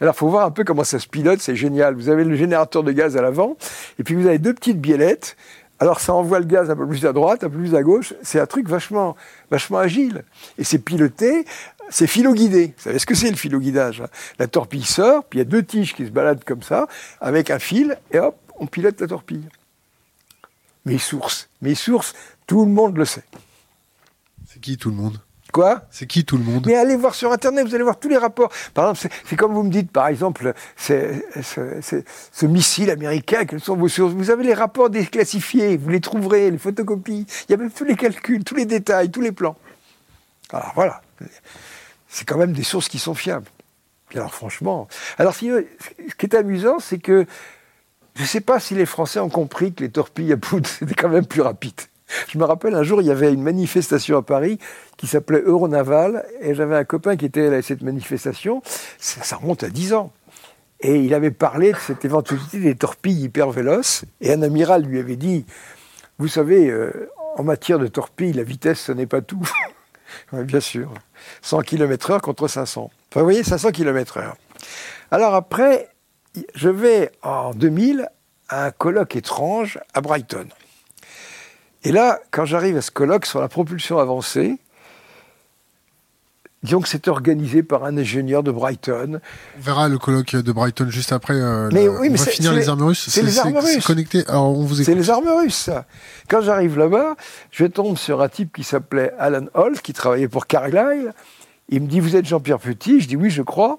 Alors, 0.00 0.14
il 0.14 0.18
faut 0.18 0.28
voir 0.28 0.46
un 0.46 0.50
peu 0.50 0.64
comment 0.64 0.84
ça 0.84 0.98
se 0.98 1.06
pilote, 1.06 1.40
c'est 1.40 1.56
génial. 1.56 1.94
Vous 1.94 2.08
avez 2.08 2.24
le 2.24 2.36
générateur 2.36 2.82
de 2.82 2.92
gaz 2.92 3.18
à 3.18 3.22
l'avant, 3.22 3.56
et 3.98 4.02
puis 4.02 4.14
vous 4.14 4.26
avez 4.26 4.38
deux 4.38 4.54
petites 4.54 4.80
biellettes. 4.80 5.36
Alors, 5.78 6.00
ça 6.00 6.14
envoie 6.14 6.38
le 6.38 6.46
gaz 6.46 6.70
un 6.70 6.76
peu 6.76 6.86
plus 6.86 7.04
à 7.04 7.12
droite, 7.12 7.44
un 7.44 7.50
peu 7.50 7.58
plus 7.58 7.74
à 7.74 7.82
gauche. 7.82 8.14
C'est 8.22 8.40
un 8.40 8.46
truc 8.46 8.66
vachement, 8.66 9.14
vachement 9.50 9.76
agile. 9.76 10.24
Et 10.56 10.64
c'est 10.64 10.78
piloté, 10.78 11.44
c'est 11.88 12.06
philo-guidé. 12.06 12.74
Vous 12.76 12.82
savez 12.82 12.98
ce 12.98 13.06
que 13.06 13.14
c'est 13.14 13.30
le 13.30 13.36
philo-guidage 13.36 14.00
hein? 14.00 14.08
La 14.38 14.46
torpille 14.46 14.84
sort, 14.84 15.24
puis 15.24 15.38
il 15.38 15.42
y 15.42 15.46
a 15.46 15.48
deux 15.48 15.62
tiges 15.62 15.94
qui 15.94 16.06
se 16.06 16.10
baladent 16.10 16.44
comme 16.44 16.62
ça, 16.62 16.86
avec 17.20 17.50
un 17.50 17.58
fil, 17.58 17.98
et 18.10 18.18
hop, 18.18 18.36
on 18.58 18.66
pilote 18.66 19.00
la 19.00 19.06
torpille. 19.06 19.48
Mes 20.84 20.98
sources, 20.98 21.48
mes 21.62 21.74
sources, 21.74 22.14
tout 22.46 22.64
le 22.64 22.70
monde 22.70 22.96
le 22.96 23.04
sait. 23.04 23.24
C'est 24.46 24.60
qui 24.60 24.76
tout 24.76 24.90
le 24.90 24.96
monde? 24.96 25.20
Quoi? 25.52 25.82
C'est 25.90 26.06
qui 26.06 26.24
tout 26.24 26.36
le 26.36 26.44
monde? 26.44 26.66
Mais 26.66 26.74
allez 26.74 26.96
voir 26.96 27.14
sur 27.14 27.32
Internet, 27.32 27.66
vous 27.66 27.74
allez 27.74 27.84
voir 27.84 27.98
tous 27.98 28.08
les 28.08 28.18
rapports. 28.18 28.52
Par 28.74 28.90
exemple, 28.90 29.14
c'est 29.24 29.36
comme 29.36 29.54
vous 29.54 29.62
me 29.62 29.70
dites, 29.70 29.90
par 29.90 30.08
exemple, 30.08 30.52
ce 30.76 32.46
missile 32.46 32.90
américain, 32.90 33.44
quelles 33.46 33.60
sont 33.60 33.76
vos 33.76 33.88
sources? 33.88 34.12
Vous 34.12 34.30
avez 34.30 34.44
les 34.44 34.54
rapports 34.54 34.90
déclassifiés, 34.90 35.76
vous 35.76 35.88
les 35.88 36.00
trouverez, 36.00 36.50
les 36.50 36.58
photocopies. 36.58 37.26
Il 37.48 37.52
y 37.52 37.54
a 37.54 37.56
même 37.56 37.70
tous 37.70 37.84
les 37.84 37.96
calculs, 37.96 38.44
tous 38.44 38.54
les 38.54 38.66
détails, 38.66 39.10
tous 39.10 39.22
les 39.22 39.32
plans. 39.32 39.56
Alors 40.52 40.72
voilà, 40.74 41.00
c'est 42.16 42.24
quand 42.24 42.38
même 42.38 42.54
des 42.54 42.62
sources 42.62 42.88
qui 42.88 42.98
sont 42.98 43.12
fiables. 43.12 43.50
alors 44.14 44.32
franchement, 44.32 44.88
alors 45.18 45.34
ce 45.34 45.40
qui 46.16 46.26
est 46.26 46.34
amusant, 46.34 46.78
c'est 46.78 46.96
que 46.96 47.26
je 48.14 48.22
ne 48.22 48.26
sais 48.26 48.40
pas 48.40 48.58
si 48.58 48.74
les 48.74 48.86
Français 48.86 49.20
ont 49.20 49.28
compris 49.28 49.74
que 49.74 49.84
les 49.84 49.90
torpilles 49.90 50.32
à 50.32 50.38
poudre, 50.38 50.66
c'était 50.78 50.94
quand 50.94 51.10
même 51.10 51.26
plus 51.26 51.42
rapide. 51.42 51.78
Je 52.28 52.38
me 52.38 52.44
rappelle 52.44 52.74
un 52.74 52.84
jour, 52.84 53.02
il 53.02 53.08
y 53.08 53.10
avait 53.10 53.30
une 53.30 53.42
manifestation 53.42 54.16
à 54.16 54.22
Paris 54.22 54.58
qui 54.96 55.06
s'appelait 55.06 55.42
Euronaval, 55.42 56.24
et 56.40 56.54
j'avais 56.54 56.76
un 56.76 56.84
copain 56.84 57.16
qui 57.16 57.26
était 57.26 57.54
à 57.54 57.60
cette 57.60 57.82
manifestation. 57.82 58.62
Ça, 58.98 59.36
remonte 59.36 59.62
à 59.62 59.68
10 59.68 59.92
ans. 59.92 60.10
Et 60.80 61.00
il 61.00 61.12
avait 61.12 61.30
parlé 61.30 61.72
de 61.72 61.78
cette 61.78 62.06
éventualité 62.06 62.60
des 62.60 62.76
torpilles 62.76 63.24
hyper 63.24 63.50
véloces, 63.50 64.06
et 64.22 64.32
un 64.32 64.40
amiral 64.40 64.84
lui 64.84 65.00
avait 65.00 65.16
dit 65.16 65.44
Vous 66.18 66.28
savez, 66.28 66.70
euh, 66.70 67.10
en 67.36 67.42
matière 67.42 67.78
de 67.78 67.88
torpilles, 67.88 68.32
la 68.32 68.44
vitesse, 68.44 68.80
ce 68.80 68.92
n'est 68.92 69.06
pas 69.06 69.20
tout. 69.20 69.46
Bien 70.32 70.60
sûr. 70.60 70.92
100 71.42 71.62
km/h 71.62 72.20
contre 72.20 72.48
500. 72.48 72.90
Enfin, 73.10 73.20
vous 73.20 73.26
voyez, 73.26 73.42
500 73.42 73.72
km/h. 73.72 74.32
Alors 75.10 75.34
après, 75.34 75.88
je 76.54 76.68
vais 76.68 77.12
en 77.22 77.52
2000 77.52 78.08
à 78.48 78.66
un 78.66 78.70
colloque 78.70 79.16
étrange 79.16 79.78
à 79.94 80.00
Brighton. 80.00 80.48
Et 81.84 81.92
là, 81.92 82.20
quand 82.30 82.44
j'arrive 82.44 82.76
à 82.76 82.82
ce 82.82 82.90
colloque 82.90 83.26
sur 83.26 83.40
la 83.40 83.48
propulsion 83.48 83.98
avancée, 83.98 84.58
disons 86.66 86.80
que 86.80 86.88
c'est 86.88 87.08
organisé 87.08 87.62
par 87.62 87.84
un 87.84 87.96
ingénieur 87.96 88.42
de 88.42 88.50
Brighton. 88.50 89.20
On 89.56 89.60
verra 89.62 89.88
le 89.88 89.98
colloque 89.98 90.34
de 90.34 90.52
Brighton 90.52 90.88
juste 90.90 91.12
après. 91.12 91.34
Euh, 91.34 91.70
mais 91.72 91.88
oui, 91.88 92.10
mais 92.10 92.20
on 92.20 92.24
va 92.24 92.30
finir 92.30 92.52
les, 92.52 92.68
armes 92.68 92.82
russes. 92.82 93.06
C'est 93.08 93.22
les 93.22 93.38
armes 93.38 93.56
russes. 93.56 93.86
Connecté. 93.86 94.24
Alors 94.26 94.50
on 94.50 94.64
vous 94.64 94.74
C'est 94.74 94.94
les 94.94 95.08
armes 95.08 95.28
russes. 95.28 95.70
Quand 96.28 96.42
j'arrive 96.42 96.76
là-bas, 96.76 97.14
je 97.52 97.66
tombe 97.66 97.96
sur 97.96 98.20
un 98.20 98.28
type 98.28 98.52
qui 98.54 98.64
s'appelait 98.64 99.12
Alan 99.18 99.46
Holt, 99.54 99.80
qui 99.80 99.92
travaillait 99.92 100.28
pour 100.28 100.46
Carlyle. 100.46 101.12
Il 101.68 101.82
me 101.82 101.86
dit 101.86 102.00
Vous 102.00 102.16
êtes 102.16 102.26
Jean-Pierre 102.26 102.58
Petit? 102.58 103.00
Je 103.00 103.08
dis 103.08 103.16
Oui, 103.16 103.30
je 103.30 103.42
crois. 103.42 103.78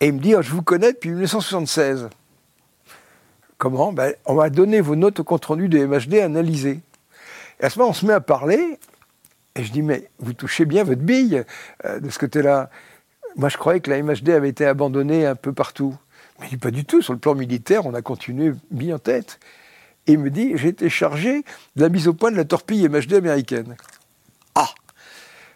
Et 0.00 0.06
il 0.06 0.14
me 0.14 0.20
dit 0.20 0.34
oh, 0.36 0.42
Je 0.42 0.52
vous 0.52 0.62
connais 0.62 0.92
depuis 0.92 1.10
1976. 1.10 2.08
Comment? 3.58 3.92
Ben, 3.92 4.14
On 4.26 4.34
m'a 4.34 4.48
donné 4.48 4.80
vos 4.80 4.94
notes 4.94 5.18
au 5.18 5.24
compte-rendu 5.24 5.68
de 5.68 5.84
MHD 5.84 6.20
analysées. 6.20 6.80
Et 7.60 7.64
à 7.64 7.70
ce 7.70 7.78
moment, 7.80 7.90
on 7.90 7.94
se 7.94 8.06
met 8.06 8.12
à 8.12 8.20
parler, 8.20 8.78
et 9.58 9.64
je 9.64 9.72
dis, 9.72 9.82
mais 9.82 10.08
vous 10.20 10.34
touchez 10.34 10.64
bien 10.64 10.84
votre 10.84 11.02
bille 11.02 11.44
euh, 11.84 11.98
de 11.98 12.08
ce 12.10 12.18
côté-là. 12.20 12.70
Moi, 13.34 13.48
je 13.48 13.56
croyais 13.56 13.80
que 13.80 13.90
la 13.90 14.00
MHD 14.00 14.30
avait 14.30 14.48
été 14.48 14.64
abandonnée 14.64 15.26
un 15.26 15.34
peu 15.34 15.52
partout. 15.52 15.96
Mais 16.40 16.46
dit, 16.46 16.56
pas 16.56 16.70
du 16.70 16.84
tout. 16.84 17.02
Sur 17.02 17.12
le 17.12 17.18
plan 17.18 17.34
militaire, 17.34 17.84
on 17.84 17.92
a 17.92 18.00
continué 18.00 18.52
bien 18.70 18.94
en 18.94 18.98
tête. 19.00 19.40
Et 20.06 20.12
il 20.12 20.20
me 20.20 20.30
dit, 20.30 20.52
j'ai 20.54 20.68
été 20.68 20.88
chargé 20.88 21.42
de 21.74 21.82
la 21.82 21.88
mise 21.88 22.06
au 22.06 22.14
point 22.14 22.30
de 22.30 22.36
la 22.36 22.44
torpille 22.44 22.88
MHD 22.88 23.14
américaine. 23.14 23.76
Ah 24.54 24.68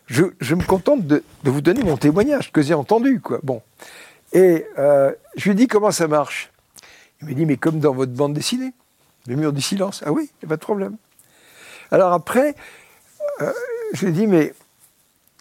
je, 0.06 0.54
me 0.54 0.66
contente 0.66 1.06
de, 1.06 1.22
vous 1.44 1.60
donner 1.60 1.84
mon 1.84 1.96
témoignage, 1.96 2.50
que 2.50 2.60
j'ai 2.60 2.74
entendu, 2.74 3.20
quoi. 3.20 3.38
Bon. 3.44 3.62
Et 4.32 4.66
euh, 4.78 5.12
je 5.36 5.48
lui 5.48 5.54
dis 5.54 5.68
comment 5.68 5.92
ça 5.92 6.08
marche? 6.08 6.50
Il 7.20 7.28
me 7.28 7.34
dit, 7.34 7.46
mais 7.46 7.56
comme 7.56 7.78
dans 7.78 7.94
votre 7.94 8.12
bande 8.12 8.34
dessinée, 8.34 8.72
le 9.28 9.36
mur 9.36 9.52
du 9.52 9.62
silence. 9.62 10.02
Ah 10.04 10.10
oui, 10.10 10.24
il 10.42 10.46
n'y 10.46 10.48
a 10.48 10.50
pas 10.50 10.56
de 10.56 10.60
problème. 10.60 10.96
Alors 11.92 12.12
après, 12.12 12.56
euh, 13.40 13.52
je 13.92 14.06
lui 14.06 14.08
ai 14.08 14.12
dit, 14.12 14.26
mais 14.26 14.54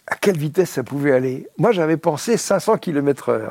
à 0.06 0.16
quelle 0.16 0.36
vitesse 0.36 0.70
ça 0.70 0.82
pouvait 0.82 1.12
aller? 1.12 1.48
Moi, 1.58 1.72
j'avais 1.72 1.96
pensé 1.96 2.36
500 2.36 2.78
km/h. 2.78 3.50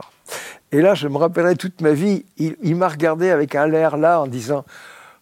Et 0.71 0.81
là, 0.81 0.93
je 0.93 1.07
me 1.07 1.17
rappellerai 1.17 1.55
toute 1.55 1.81
ma 1.81 1.91
vie, 1.91 2.25
il, 2.37 2.75
m'a 2.75 2.87
regardé 2.87 3.29
avec 3.29 3.55
un 3.55 3.67
l'air 3.67 3.97
là 3.97 4.21
en 4.21 4.27
disant 4.27 4.63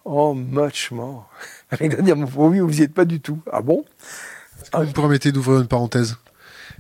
Oh. 0.06 0.36
Il 1.82 1.96
va 1.96 2.02
dire 2.02 2.18
Oui, 2.36 2.60
vous 2.60 2.70
n'y 2.70 2.82
êtes 2.82 2.94
pas 2.94 3.06
du 3.06 3.20
tout. 3.20 3.40
Ah 3.52 3.62
bon? 3.62 3.86
Vous 4.74 4.82
me 4.82 4.92
permettez 4.92 5.32
d'ouvrir 5.32 5.60
une 5.62 5.68
parenthèse? 5.68 6.18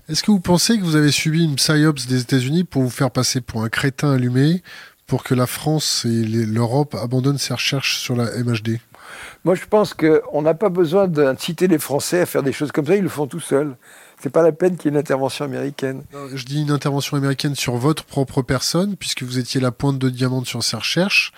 Est-ce 0.07 0.23
que 0.23 0.31
vous 0.31 0.39
pensez 0.39 0.77
que 0.77 0.83
vous 0.83 0.95
avez 0.95 1.11
subi 1.11 1.43
une 1.43 1.55
psyops 1.55 2.07
des 2.07 2.21
États-Unis 2.21 2.63
pour 2.63 2.81
vous 2.81 2.89
faire 2.89 3.11
passer 3.11 3.41
pour 3.41 3.63
un 3.63 3.69
crétin 3.69 4.13
allumé 4.13 4.63
pour 5.05 5.23
que 5.23 5.35
la 5.35 5.47
France 5.47 6.05
et 6.05 6.23
l'Europe 6.25 6.95
abandonnent 6.95 7.37
ses 7.37 7.53
recherches 7.53 7.97
sur 7.97 8.15
la 8.15 8.25
MHD 8.43 8.79
Moi, 9.45 9.55
je 9.55 9.65
pense 9.65 9.93
qu'on 9.93 10.41
n'a 10.41 10.53
pas 10.53 10.69
besoin 10.69 11.07
d'inciter 11.07 11.67
les 11.67 11.79
Français 11.79 12.21
à 12.21 12.25
faire 12.25 12.43
des 12.43 12.51
choses 12.51 12.71
comme 12.71 12.85
ça, 12.85 12.95
ils 12.95 13.03
le 13.03 13.09
font 13.09 13.27
tout 13.27 13.39
seuls. 13.39 13.75
C'est 14.21 14.29
pas 14.29 14.41
la 14.41 14.51
peine 14.51 14.75
qu'il 14.75 14.85
y 14.85 14.87
ait 14.89 14.95
une 14.95 14.99
intervention 14.99 15.45
américaine. 15.45 16.03
je 16.33 16.43
dis 16.43 16.61
une 16.61 16.71
intervention 16.71 17.15
américaine 17.15 17.55
sur 17.55 17.75
votre 17.75 18.03
propre 18.03 18.41
personne, 18.41 18.97
puisque 18.97 19.23
vous 19.23 19.39
étiez 19.39 19.61
la 19.61 19.71
pointe 19.71 19.97
de 19.97 20.09
diamant 20.09 20.43
sur 20.43 20.61
ces 20.61 20.75
recherches 20.75 21.31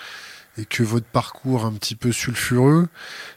et 0.57 0.65
que 0.65 0.83
votre 0.83 1.05
parcours 1.05 1.65
un 1.65 1.73
petit 1.73 1.95
peu 1.95 2.11
sulfureux. 2.11 2.87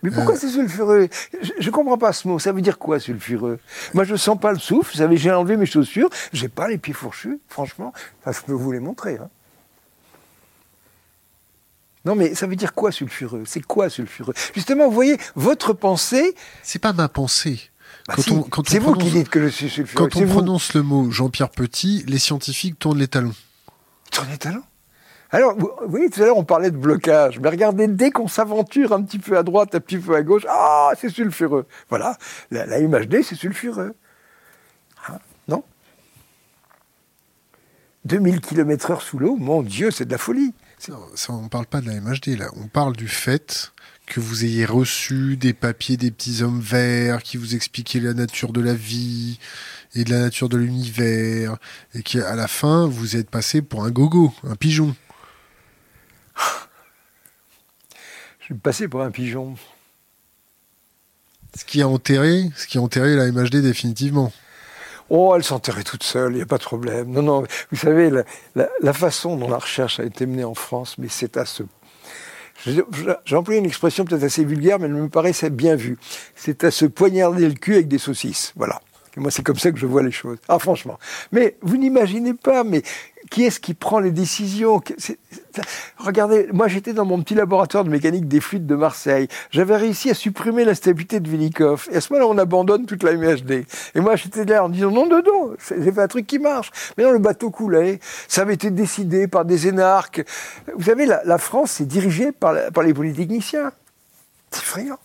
Mais 0.03 0.11
pourquoi 0.11 0.35
euh, 0.35 0.39
c'est 0.39 0.49
sulfureux? 0.49 1.09
Je, 1.43 1.67
ne 1.67 1.71
comprends 1.71 1.99
pas 1.99 2.13
ce 2.13 2.27
mot. 2.27 2.39
Ça 2.39 2.53
veut 2.53 2.63
dire 2.63 2.79
quoi 2.79 2.99
sulfureux? 2.99 3.61
Moi, 3.93 4.05
je 4.05 4.17
sens 4.17 4.39
pas 4.39 4.53
le 4.53 4.59
souffle. 4.59 4.93
Vous 4.93 4.99
savez, 4.99 5.17
j'ai 5.17 5.31
enlevé 5.31 5.57
mes 5.57 5.67
chaussures. 5.67 6.09
J'ai 6.33 6.49
pas 6.49 6.69
les 6.69 6.79
pieds 6.79 6.95
fourchus, 6.95 7.39
franchement. 7.49 7.93
Enfin, 8.21 8.33
je 8.33 8.45
peux 8.45 8.53
vous 8.53 8.73
les 8.73 8.81
montrer. 8.81 9.19
Hein. 9.19 9.29
Non, 12.05 12.15
mais 12.15 12.35
ça 12.35 12.47
veut 12.47 12.57
dire 12.57 12.75
quoi 12.75 12.93
sulfureux? 12.93 13.45
C'est 13.47 13.63
quoi 13.63 13.89
sulfureux? 13.89 14.35
Justement, 14.55 14.89
vous 14.89 14.95
voyez, 14.95 15.19
votre 15.35 15.73
pensée. 15.73 16.35
C'est 16.63 16.79
pas 16.79 16.93
ma 16.93 17.09
pensée. 17.09 17.71
Bah 18.07 18.15
c'est 18.67 18.79
vous 18.79 18.95
qui 18.95 19.11
dites 19.11 19.31
que 19.31 19.43
je 19.43 19.49
suis 19.49 19.71
sulfureux. 19.71 20.09
Quand 20.09 20.21
on 20.21 20.27
prononce 20.27 20.75
le 20.75 20.83
mot 20.83 21.11
Jean-Pierre 21.11 21.49
Petit, 21.49 22.05
les 22.07 22.19
scientifiques 22.19 22.79
tournent 22.79 22.99
les 22.99 23.09
talons. 23.09 23.35
Ils 24.07 24.11
tournent 24.11 24.31
les 24.31 24.39
talons? 24.39 24.63
Alors, 25.31 25.57
vous 25.57 25.71
voyez, 25.89 26.11
tout 26.11 26.23
à 26.23 26.27
l'heure, 26.27 26.37
on 26.37 26.45
parlait 26.45 26.71
de 26.71 26.77
blocage. 26.77 27.41
Mais 27.41 27.49
regardez, 27.49 27.89
dès 27.89 28.11
qu'on 28.11 28.29
s'aventure 28.29 28.93
un 28.93 29.03
petit 29.03 29.19
peu 29.19 29.37
à 29.39 29.43
droite, 29.43 29.75
un 29.75 29.81
petit 29.81 29.99
peu 29.99 30.15
à 30.15 30.23
gauche, 30.23 30.45
ah, 30.49 30.91
c'est 31.01 31.09
sulfureux. 31.09 31.67
Voilà, 31.89 32.19
la, 32.51 32.67
la 32.67 32.81
MHD, 32.81 33.23
c'est 33.23 33.35
sulfureux. 33.35 33.95
Hein? 35.09 35.19
Non? 35.49 35.65
2000 38.05 38.41
km/h 38.41 39.01
sous 39.01 39.19
l'eau, 39.19 39.37
mon 39.37 39.63
Dieu, 39.63 39.91
c'est 39.91 40.05
de 40.05 40.13
la 40.13 40.19
folie 40.19 40.53
on 41.29 41.43
ne 41.43 41.49
parle 41.49 41.67
pas 41.67 41.81
de 41.81 41.87
la 41.87 42.01
MHD, 42.01 42.39
là. 42.39 42.51
On 42.57 42.69
parle 42.69 42.97
du 42.97 43.09
fait 43.09 43.73
que 44.07 44.21
vous 44.21 44.45
ayez 44.45 44.65
reçu 44.65 45.37
des 45.37 45.53
papiers 45.53 45.97
des 45.97 46.11
petits 46.11 46.43
hommes 46.43 46.61
verts 46.61 47.23
qui 47.23 47.37
vous 47.37 47.55
expliquaient 47.55 48.01
la 48.01 48.13
nature 48.15 48.53
de 48.53 48.61
la 48.61 48.75
vie 48.75 49.39
et 49.95 50.05
de 50.05 50.11
la 50.11 50.21
nature 50.21 50.49
de 50.49 50.57
l'univers, 50.57 51.57
et 51.95 52.03
qu'à 52.03 52.35
la 52.35 52.49
fin, 52.49 52.87
vous 52.87 53.17
êtes 53.17 53.31
passé 53.31 53.63
pour 53.63 53.85
un 53.85 53.91
gogo, 53.91 54.35
un 54.43 54.57
pigeon. 54.57 54.95
Je 58.41 58.47
suis 58.47 58.55
passé 58.55 58.89
pour 58.89 59.03
un 59.03 59.11
pigeon. 59.11 59.57
Ce 61.57 61.65
qui 61.65 61.81
a 61.81 61.89
enterré, 61.89 62.51
ce 62.57 62.67
qui 62.67 62.79
a 62.79 62.81
enterré 62.81 63.15
la 63.15 63.31
MHD 63.31 63.59
définitivement. 63.59 64.33
Oh, 65.11 65.35
elle 65.37 65.45
s'enterrait 65.45 65.83
toute 65.83 66.03
seule, 66.03 66.33
il 66.33 66.37
n'y 66.37 66.43
a 66.43 66.47
pas 66.47 66.59
de 66.59 66.63
problème. 66.63 67.11
Non, 67.11 67.23
non, 67.23 67.45
vous 67.71 67.77
savez, 67.77 68.11
la, 68.55 68.93
façon 68.93 69.37
dont 69.37 69.49
la 69.49 69.59
recherche 69.59 70.01
a 70.01 70.05
été 70.05 70.27
menée 70.27 70.45
en 70.45 70.55
France, 70.55 70.97
mais 70.99 71.09
c'est 71.09 71.37
à 71.37 71.45
ce 71.45 71.63
j'ai 72.65 73.37
employé 73.37 73.61
une 73.61 73.67
expression 73.67 74.05
peut-être 74.05 74.23
assez 74.23 74.45
vulgaire, 74.45 74.79
mais 74.79 74.87
elle 74.87 74.95
me 74.95 75.09
paraissait 75.09 75.51
bien 75.51 75.77
vue. 75.77 75.99
C'est 76.35 76.65
à 76.65 76.71
se 76.71 76.87
poignarder 76.87 77.47
le 77.47 77.55
cul 77.55 77.75
avec 77.75 77.89
des 77.89 77.99
saucisses. 77.99 78.53
Voilà. 78.57 78.81
moi, 79.17 79.31
c'est 79.31 79.43
comme 79.43 79.59
ça 79.59 79.71
que 79.71 79.79
je 79.79 79.87
vois 79.87 80.03
les 80.03 80.13
choses. 80.13 80.39
Ah, 80.49 80.59
franchement. 80.59 80.99
Mais 81.33 81.57
vous 81.61 81.77
n'imaginez 81.77 82.33
pas, 82.33 82.65
mais 82.65 82.83
qui 83.31 83.45
est-ce 83.45 83.61
qui 83.61 83.75
prend 83.75 83.99
les 83.99 84.11
décisions 84.11 84.83
Regardez, 85.99 86.49
moi 86.53 86.69
j'étais 86.69 86.93
dans 86.93 87.05
mon 87.05 87.21
petit 87.23 87.35
laboratoire 87.35 87.85
de 87.85 87.91
mécanique 87.91 88.29
des 88.29 88.41
fluides 88.41 88.67
de 88.67 88.75
Marseille. 88.75 89.29
J'avais 89.51 89.77
réussi 89.77 90.11
à 90.11 90.15
supprimer 90.15 90.65
la 90.65 90.75
stabilité 90.75 91.21
de 91.21 91.29
Vinikov. 91.29 91.89
Et 91.91 91.97
à 91.97 92.01
ce 92.01 92.13
moment-là, 92.13 92.31
on 92.31 92.39
abandonne 92.39 92.87
toute 92.87 93.03
la 93.03 93.15
MHD. 93.15 93.65
Et 93.95 94.01
moi 94.01 94.17
j'étais 94.17 94.45
là 94.45 94.65
en 94.65 94.69
disant 94.69 94.91
non, 94.91 95.09
non, 95.09 95.23
non, 95.25 95.57
j'ai 95.69 95.93
fait 95.93 96.03
un 96.03 96.09
truc 96.09 96.27
qui 96.27 96.39
marche. 96.39 96.71
Mais 96.97 97.05
non, 97.05 97.13
le 97.13 97.19
bateau 97.19 97.51
coulait. 97.51 98.01
Ça 98.29 98.43
avait 98.43 98.55
été 98.55 98.71
décidé 98.71 99.27
par 99.27 99.45
des 99.45 99.69
énarques. 99.69 100.25
Vous 100.77 100.85
savez, 100.85 101.07
la, 101.07 101.39
France 101.39 101.81
est 101.81 101.87
dirigée 101.87 102.33
par, 102.33 102.55
par 102.73 102.85
les 102.85 102.95
polytechniciens. 102.95 103.73
C'est 104.51 104.61
effrayant. 104.61 104.99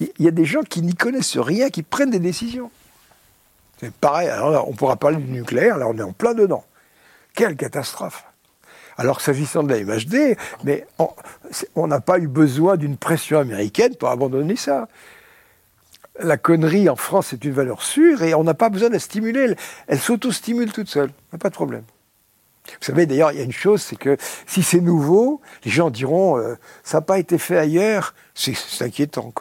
Il 0.00 0.24
y 0.24 0.28
a 0.28 0.30
des 0.30 0.44
gens 0.44 0.62
qui 0.62 0.80
n'y 0.80 0.94
connaissent 0.94 1.36
rien, 1.36 1.68
qui 1.68 1.82
prennent 1.82 2.10
des 2.10 2.20
décisions. 2.20 2.70
C'est 3.80 3.92
pareil. 3.92 4.28
Alors 4.28 4.50
là, 4.50 4.64
on 4.66 4.72
pourra 4.72 4.96
parler 4.96 5.16
du 5.16 5.30
nucléaire. 5.30 5.78
Là, 5.78 5.88
on 5.88 5.96
est 5.96 6.02
en 6.02 6.12
plein 6.12 6.34
dedans. 6.34 6.64
Quelle 7.34 7.56
catastrophe 7.56 8.24
alors 9.00 9.22
s'agissant 9.22 9.62
de 9.62 9.72
la 9.72 9.82
MHD, 9.82 10.36
mais 10.62 10.86
on 11.74 11.86
n'a 11.86 12.00
pas 12.00 12.18
eu 12.18 12.28
besoin 12.28 12.76
d'une 12.76 12.98
pression 12.98 13.38
américaine 13.38 13.96
pour 13.96 14.10
abandonner 14.10 14.56
ça. 14.56 14.88
La 16.18 16.36
connerie 16.36 16.86
en 16.90 16.96
France 16.96 17.28
c'est 17.30 17.42
une 17.46 17.52
valeur 17.52 17.80
sûre 17.80 18.22
et 18.22 18.34
on 18.34 18.44
n'a 18.44 18.52
pas 18.52 18.68
besoin 18.68 18.88
de 18.88 18.94
la 18.94 19.00
stimuler. 19.00 19.54
Elle, 19.86 19.98
s'auto-stimule 19.98 20.70
toute 20.70 20.90
seule. 20.90 21.10
Pas 21.38 21.48
de 21.48 21.54
problème. 21.54 21.84
Vous 22.66 22.84
savez, 22.84 23.06
d'ailleurs, 23.06 23.32
il 23.32 23.38
y 23.38 23.40
a 23.40 23.44
une 23.44 23.52
chose, 23.52 23.80
c'est 23.80 23.96
que 23.96 24.18
si 24.46 24.62
c'est 24.62 24.82
nouveau, 24.82 25.40
les 25.64 25.70
gens 25.70 25.88
diront 25.88 26.36
euh, 26.36 26.58
ça 26.84 26.98
n'a 26.98 27.02
pas 27.02 27.18
été 27.18 27.38
fait 27.38 27.56
ailleurs. 27.56 28.14
C'est 28.34 28.54
inquiétant. 28.82 29.32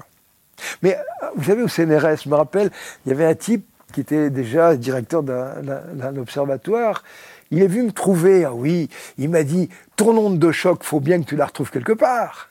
Mais 0.82 0.98
vous 1.36 1.44
savez, 1.44 1.64
au 1.64 1.68
CNRS, 1.68 2.24
je 2.24 2.30
me 2.30 2.36
rappelle, 2.36 2.72
il 3.06 3.10
y 3.10 3.12
avait 3.12 3.26
un 3.26 3.36
type 3.36 3.66
qui 3.92 4.02
était 4.02 4.30
déjà 4.30 4.76
directeur 4.76 5.24
d'un 5.24 6.16
observatoire. 6.18 7.04
Il 7.52 7.64
est 7.64 7.68
venu 7.68 7.84
me 7.84 7.92
trouver, 7.92 8.46
ah 8.46 8.54
oui, 8.54 8.90
il 9.18 9.30
m'a 9.30 9.44
dit 9.44 9.70
ton 9.96 10.18
onde 10.18 10.40
de 10.40 10.52
choc, 10.52 10.84
faut 10.84 11.00
bien 11.00 11.22
que 11.22 11.28
tu 11.28 11.36
la 11.36 11.46
retrouves 11.46 11.72
quelque 11.72 11.94
part. 11.94 12.50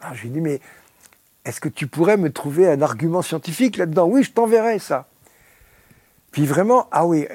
Alors 0.00 0.14
je 0.14 0.22
lui 0.22 0.28
ai 0.28 0.32
dit 0.32 0.40
mais 0.40 0.60
est-ce 1.44 1.60
que 1.60 1.68
tu 1.68 1.86
pourrais 1.86 2.16
me 2.16 2.30
trouver 2.30 2.68
un 2.68 2.82
argument 2.82 3.22
scientifique 3.22 3.76
là-dedans? 3.76 4.06
Oui, 4.06 4.22
je 4.22 4.32
t'enverrai 4.32 4.78
ça. 4.78 5.08
Puis 6.32 6.44
vraiment, 6.44 6.88
ah 6.90 7.06
oui, 7.06 7.26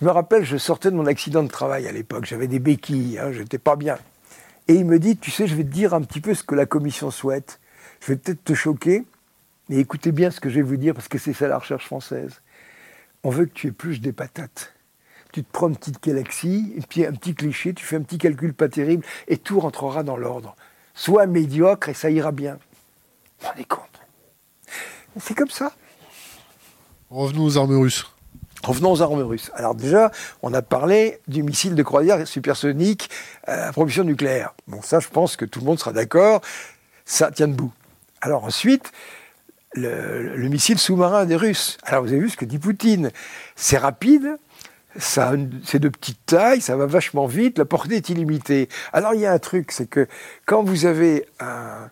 je 0.00 0.04
me 0.04 0.10
rappelle, 0.10 0.44
je 0.44 0.56
sortais 0.56 0.90
de 0.90 0.96
mon 0.96 1.06
accident 1.06 1.42
de 1.42 1.48
travail 1.48 1.86
à 1.86 1.92
l'époque, 1.92 2.24
j'avais 2.24 2.46
des 2.46 2.58
béquilles, 2.58 3.18
hein, 3.18 3.32
j'étais 3.32 3.58
pas 3.58 3.76
bien. 3.76 3.98
Et 4.68 4.74
il 4.74 4.86
me 4.86 4.98
dit, 4.98 5.16
tu 5.16 5.30
sais, 5.30 5.46
je 5.46 5.54
vais 5.54 5.64
te 5.64 5.68
dire 5.68 5.92
un 5.92 6.00
petit 6.02 6.20
peu 6.20 6.34
ce 6.34 6.42
que 6.42 6.54
la 6.54 6.66
commission 6.66 7.10
souhaite. 7.10 7.60
Je 8.00 8.12
vais 8.12 8.16
peut-être 8.16 8.42
te 8.44 8.54
choquer, 8.54 9.04
mais 9.68 9.76
écoutez 9.76 10.12
bien 10.12 10.30
ce 10.30 10.40
que 10.40 10.48
je 10.48 10.56
vais 10.56 10.62
vous 10.62 10.76
dire, 10.76 10.94
parce 10.94 11.08
que 11.08 11.18
c'est 11.18 11.32
ça 11.32 11.48
la 11.48 11.58
recherche 11.58 11.86
française. 11.86 12.40
On 13.24 13.30
veut 13.30 13.46
que 13.46 13.52
tu 13.52 13.68
épluches 13.68 14.00
des 14.00 14.12
patates. 14.12 14.71
Tu 15.32 15.42
te 15.42 15.50
prends 15.50 15.68
une 15.68 15.76
petite 15.76 16.02
galaxie, 16.02 16.74
un 16.76 17.12
petit 17.12 17.34
cliché, 17.34 17.72
tu 17.72 17.84
fais 17.84 17.96
un 17.96 18.02
petit 18.02 18.18
calcul 18.18 18.52
pas 18.52 18.68
terrible, 18.68 19.04
et 19.28 19.38
tout 19.38 19.60
rentrera 19.60 20.02
dans 20.02 20.16
l'ordre. 20.16 20.54
Sois 20.94 21.26
médiocre 21.26 21.88
et 21.88 21.94
ça 21.94 22.10
ira 22.10 22.32
bien. 22.32 22.58
Vous 23.40 23.48
rendez 23.48 23.64
compte? 23.64 23.80
C'est 25.18 25.34
comme 25.34 25.50
ça. 25.50 25.72
Revenons 27.10 27.44
aux 27.44 27.58
armes 27.58 27.78
russes. 27.78 28.06
Revenons 28.62 28.92
aux 28.92 29.02
armes 29.02 29.22
russes. 29.22 29.50
Alors 29.54 29.74
déjà, 29.74 30.12
on 30.42 30.54
a 30.54 30.62
parlé 30.62 31.20
du 31.28 31.42
missile 31.42 31.74
de 31.74 31.82
croisière 31.82 32.26
supersonique 32.28 33.10
à 33.46 33.72
propulsion 33.72 34.04
nucléaire. 34.04 34.54
Bon, 34.68 34.80
ça, 34.82 35.00
je 35.00 35.08
pense 35.08 35.36
que 35.36 35.44
tout 35.44 35.60
le 35.60 35.66
monde 35.66 35.78
sera 35.78 35.92
d'accord. 35.92 36.42
Ça 37.04 37.30
tient 37.30 37.48
debout. 37.48 37.72
Alors 38.20 38.44
ensuite, 38.44 38.92
le, 39.74 40.48
missile 40.48 40.78
sous-marin 40.78 41.24
des 41.24 41.36
Russes. 41.36 41.78
Alors 41.82 42.02
vous 42.02 42.12
avez 42.12 42.20
vu 42.20 42.30
ce 42.30 42.36
que 42.36 42.44
dit 42.44 42.58
Poutine. 42.58 43.10
C'est 43.56 43.78
rapide, 43.78 44.36
ça, 44.98 45.32
c'est 45.64 45.78
de 45.78 45.88
petite 45.88 46.26
taille, 46.26 46.60
ça 46.60 46.76
va 46.76 46.86
vachement 46.86 47.26
vite, 47.26 47.58
la 47.58 47.64
portée 47.64 47.96
est 47.96 48.08
illimitée. 48.08 48.68
Alors 48.92 49.14
il 49.14 49.20
y 49.20 49.26
a 49.26 49.32
un 49.32 49.38
truc, 49.38 49.72
c'est 49.72 49.86
que 49.86 50.06
quand 50.46 50.62
vous 50.62 50.86
avez 50.86 51.26
un, 51.40 51.88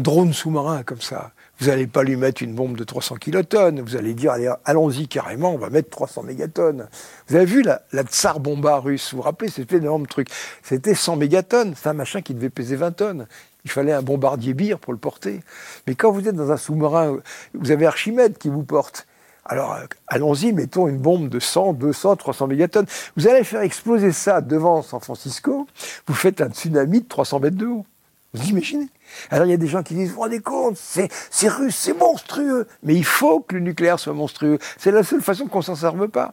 drone 0.00 0.32
sous-marin 0.32 0.82
comme 0.82 1.00
ça, 1.00 1.32
vous 1.60 1.68
n'allez 1.68 1.86
pas 1.86 2.04
lui 2.04 2.16
mettre 2.16 2.42
une 2.42 2.54
bombe 2.54 2.76
de 2.76 2.84
300 2.84 3.16
kilotonnes, 3.16 3.80
vous 3.80 3.96
allez 3.96 4.14
dire, 4.14 4.32
allons-y 4.64 5.08
carrément, 5.08 5.54
on 5.54 5.58
va 5.58 5.70
mettre 5.70 5.90
300 5.90 6.22
mégatonnes. 6.22 6.88
Vous 7.26 7.36
avez 7.36 7.46
vu 7.46 7.62
la, 7.62 7.82
tsar 8.04 8.38
bomba 8.38 8.78
russe, 8.78 9.10
vous 9.10 9.16
vous 9.16 9.22
rappelez, 9.22 9.50
c'était 9.50 9.76
un 9.76 9.80
énorme 9.80 10.06
truc. 10.06 10.28
C'était 10.62 10.94
100 10.94 11.16
mégatonnes, 11.16 11.74
c'est 11.74 11.88
un 11.88 11.94
machin 11.94 12.20
qui 12.20 12.34
devait 12.34 12.50
peser 12.50 12.76
20 12.76 12.92
tonnes. 12.92 13.26
Il 13.64 13.70
fallait 13.72 13.92
un 13.92 14.02
bombardier 14.02 14.54
bire 14.54 14.78
pour 14.78 14.92
le 14.92 14.98
porter. 14.98 15.40
Mais 15.86 15.96
quand 15.96 16.12
vous 16.12 16.28
êtes 16.28 16.36
dans 16.36 16.52
un 16.52 16.56
sous-marin, 16.56 17.18
vous 17.54 17.70
avez 17.72 17.86
Archimède 17.86 18.38
qui 18.38 18.50
vous 18.50 18.62
porte. 18.62 19.07
Alors, 19.48 19.72
euh, 19.72 19.86
allons-y, 20.06 20.52
mettons 20.52 20.88
une 20.88 20.98
bombe 20.98 21.30
de 21.30 21.40
100, 21.40 21.72
200, 21.72 22.16
300 22.16 22.46
mégatonnes. 22.46 22.86
Vous 23.16 23.26
allez 23.28 23.44
faire 23.44 23.62
exploser 23.62 24.12
ça 24.12 24.42
devant 24.42 24.82
San 24.82 25.00
Francisco, 25.00 25.66
vous 26.06 26.14
faites 26.14 26.42
un 26.42 26.50
tsunami 26.50 27.00
de 27.00 27.08
300 27.08 27.40
mètres 27.40 27.56
de 27.56 27.66
haut. 27.66 27.86
Vous 28.34 28.46
imaginez? 28.50 28.88
Alors 29.30 29.46
il 29.46 29.50
y 29.50 29.54
a 29.54 29.58
des 29.58 29.68
gens 29.68 29.82
qui 29.82 29.94
disent, 29.94 30.10
vous 30.10 30.16
vous 30.16 30.20
rendez 30.20 30.40
compte, 30.40 30.76
c'est 30.76 31.48
russe, 31.48 31.76
c'est 31.76 31.98
monstrueux. 31.98 32.68
Mais 32.82 32.94
il 32.94 33.06
faut 33.06 33.40
que 33.40 33.54
le 33.54 33.62
nucléaire 33.62 33.98
soit 33.98 34.12
monstrueux. 34.12 34.58
C'est 34.76 34.90
la 34.90 35.02
seule 35.02 35.22
façon 35.22 35.46
qu'on 35.46 35.62
s'en 35.62 35.74
serve 35.74 36.08
pas. 36.08 36.32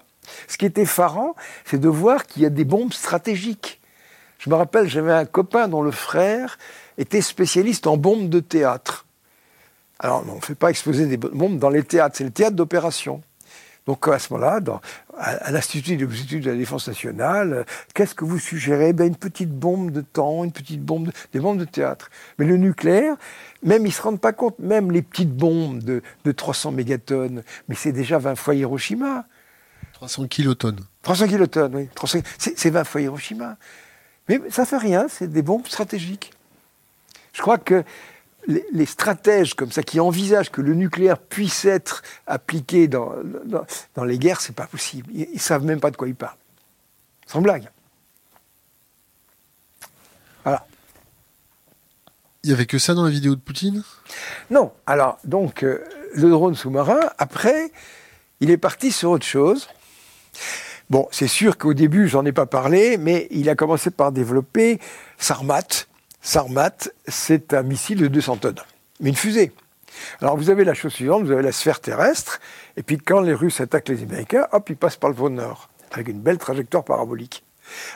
Ce 0.49 0.57
qui 0.57 0.65
est 0.65 0.77
effarant, 0.77 1.35
c'est 1.63 1.79
de 1.79 1.87
voir 1.87 2.25
qu'il 2.25 2.41
y 2.41 2.45
a 2.45 2.49
des 2.49 2.65
bombes 2.65 2.91
stratégiques. 2.91 3.79
Je 4.39 4.49
me 4.49 4.55
rappelle, 4.55 4.89
j'avais 4.89 5.13
un 5.13 5.25
copain 5.25 5.69
dont 5.69 5.81
le 5.81 5.91
frère 5.91 6.57
était 6.97 7.21
spécialiste 7.21 7.87
en 7.87 7.95
bombes 7.95 8.27
de 8.27 8.41
théâtre. 8.41 9.04
Alors, 9.99 10.23
on 10.27 10.35
ne 10.35 10.41
fait 10.41 10.55
pas 10.55 10.69
exploser 10.69 11.07
des 11.07 11.17
bombes 11.17 11.57
dans 11.57 11.69
les 11.69 11.83
théâtres, 11.83 12.17
c'est 12.17 12.23
le 12.23 12.31
théâtre 12.31 12.55
d'opération. 12.55 13.21
Donc 13.85 14.07
à 14.07 14.17
ce 14.17 14.33
moment-là, 14.33 14.59
à, 15.17 15.51
l'Institut 15.51 15.95
de 15.95 16.05
de 16.05 16.49
la 16.49 16.55
Défense 16.55 16.87
nationale, 16.87 17.65
qu'est-ce 17.93 18.15
que 18.15 18.25
vous 18.25 18.39
suggérez? 18.39 18.93
Ben, 18.93 19.07
Une 19.07 19.15
petite 19.15 19.51
bombe 19.51 19.91
de 19.91 20.01
temps, 20.01 20.43
une 20.43 20.51
petite 20.51 20.81
bombe, 20.81 21.11
des 21.33 21.39
bombes 21.39 21.59
de 21.59 21.65
théâtre. 21.65 22.09
Mais 22.39 22.45
le 22.45 22.57
nucléaire, 22.57 23.15
même 23.61 23.83
ils 23.83 23.89
ne 23.89 23.93
se 23.93 24.01
rendent 24.01 24.19
pas 24.19 24.33
compte, 24.33 24.57
même 24.57 24.91
les 24.91 25.03
petites 25.03 25.31
bombes 25.31 25.83
de, 25.83 26.01
300 26.31 26.71
mégatonnes, 26.71 27.43
mais 27.69 27.75
c'est 27.75 27.91
déjà 27.91 28.17
20 28.17 28.35
fois 28.35 28.55
Hiroshima. 28.55 29.25
300 29.93 30.27
kilotonnes. 30.27 30.81
300 31.03 31.27
kilotonnes, 31.27 31.75
oui. 31.75 31.89
C'est 32.39 32.69
20 32.71 32.83
fois 32.85 33.01
Hiroshima. 33.01 33.57
Mais 34.27 34.41
ça 34.49 34.65
fait 34.65 34.77
rien, 34.77 35.05
c'est 35.07 35.31
des 35.31 35.43
bombes 35.43 35.67
stratégiques. 35.67 36.33
Je 37.33 37.41
crois 37.41 37.59
que 37.59 37.83
les, 38.47 38.85
stratèges 38.85 39.53
comme 39.53 39.71
ça 39.71 39.83
qui 39.83 39.99
envisagent 39.99 40.51
que 40.51 40.61
le 40.61 40.73
nucléaire 40.73 41.17
puisse 41.17 41.65
être 41.65 42.03
appliqué 42.27 42.87
dans, 42.87 43.13
dans, 43.95 44.03
les 44.03 44.17
guerres, 44.17 44.41
c'est 44.41 44.55
pas 44.55 44.67
possible. 44.67 45.09
Ils, 45.13 45.33
ne 45.33 45.39
savent 45.39 45.63
même 45.63 45.79
pas 45.79 45.91
de 45.91 45.97
quoi 45.97 46.07
ils 46.07 46.15
parlent. 46.15 46.37
Sans 47.25 47.41
blague. 47.41 47.69
Voilà. 50.43 50.65
Il 52.43 52.51
y 52.51 52.53
avait 52.53 52.67
que 52.67 52.77
ça 52.77 52.93
dans 52.93 53.03
la 53.03 53.09
vidéo 53.09 53.35
de 53.35 53.41
Poutine? 53.41 53.83
Non. 54.51 54.71
Alors, 54.85 55.17
donc, 55.23 55.63
euh, 55.63 55.83
le 56.13 56.29
drone 56.29 56.55
sous-marin, 56.55 56.99
après, 57.17 57.71
il 58.39 58.51
est 58.51 58.57
parti 58.57 58.91
sur 58.91 59.09
autre 59.09 59.25
chose. 59.25 59.67
Bon, 60.91 61.07
c'est 61.11 61.27
sûr 61.27 61.57
qu'au 61.57 61.73
début, 61.73 62.07
j'en 62.07 62.25
ai 62.25 62.31
pas 62.31 62.45
parlé, 62.45 62.97
mais 62.97 63.27
il 63.31 63.49
a 63.49 63.55
commencé 63.55 63.89
par 63.89 64.11
développer 64.11 64.79
Sarmat, 65.17 65.87
Sarmat, 66.25 66.89
c'est 67.07 67.53
un 67.53 67.61
missile 67.61 67.99
de 67.99 68.07
200 68.07 68.37
tonnes, 68.37 68.59
mais 68.99 69.09
une 69.09 69.15
fusée. 69.15 69.51
Alors 70.21 70.35
vous 70.35 70.49
avez 70.49 70.63
la 70.63 70.73
chose 70.73 70.91
suivante, 70.91 71.23
vous 71.23 71.31
avez 71.31 71.43
la 71.43 71.51
sphère 71.51 71.79
terrestre, 71.79 72.39
et 72.77 72.81
puis 72.81 72.97
quand 72.97 73.21
les 73.21 73.35
Russes 73.35 73.61
attaquent 73.61 73.89
les 73.89 74.01
Américains, 74.01 74.47
hop, 74.51 74.67
ils 74.71 74.75
passent 74.75 74.95
par 74.95 75.11
le 75.11 75.15
pôle 75.15 75.33
Nord, 75.33 75.69
avec 75.91 76.07
une 76.07 76.19
belle 76.19 76.39
trajectoire 76.39 76.83
parabolique. 76.83 77.43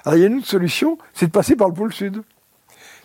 Alors 0.06 0.16
il 0.16 0.22
y 0.22 0.24
a 0.26 0.28
une 0.28 0.38
autre 0.38 0.48
solution, 0.48 1.00
c'est 1.16 1.26
de 1.26 1.32
passer 1.32 1.56
par 1.56 1.70
le 1.70 1.74
pôle 1.74 1.92
Sud. 1.92 2.22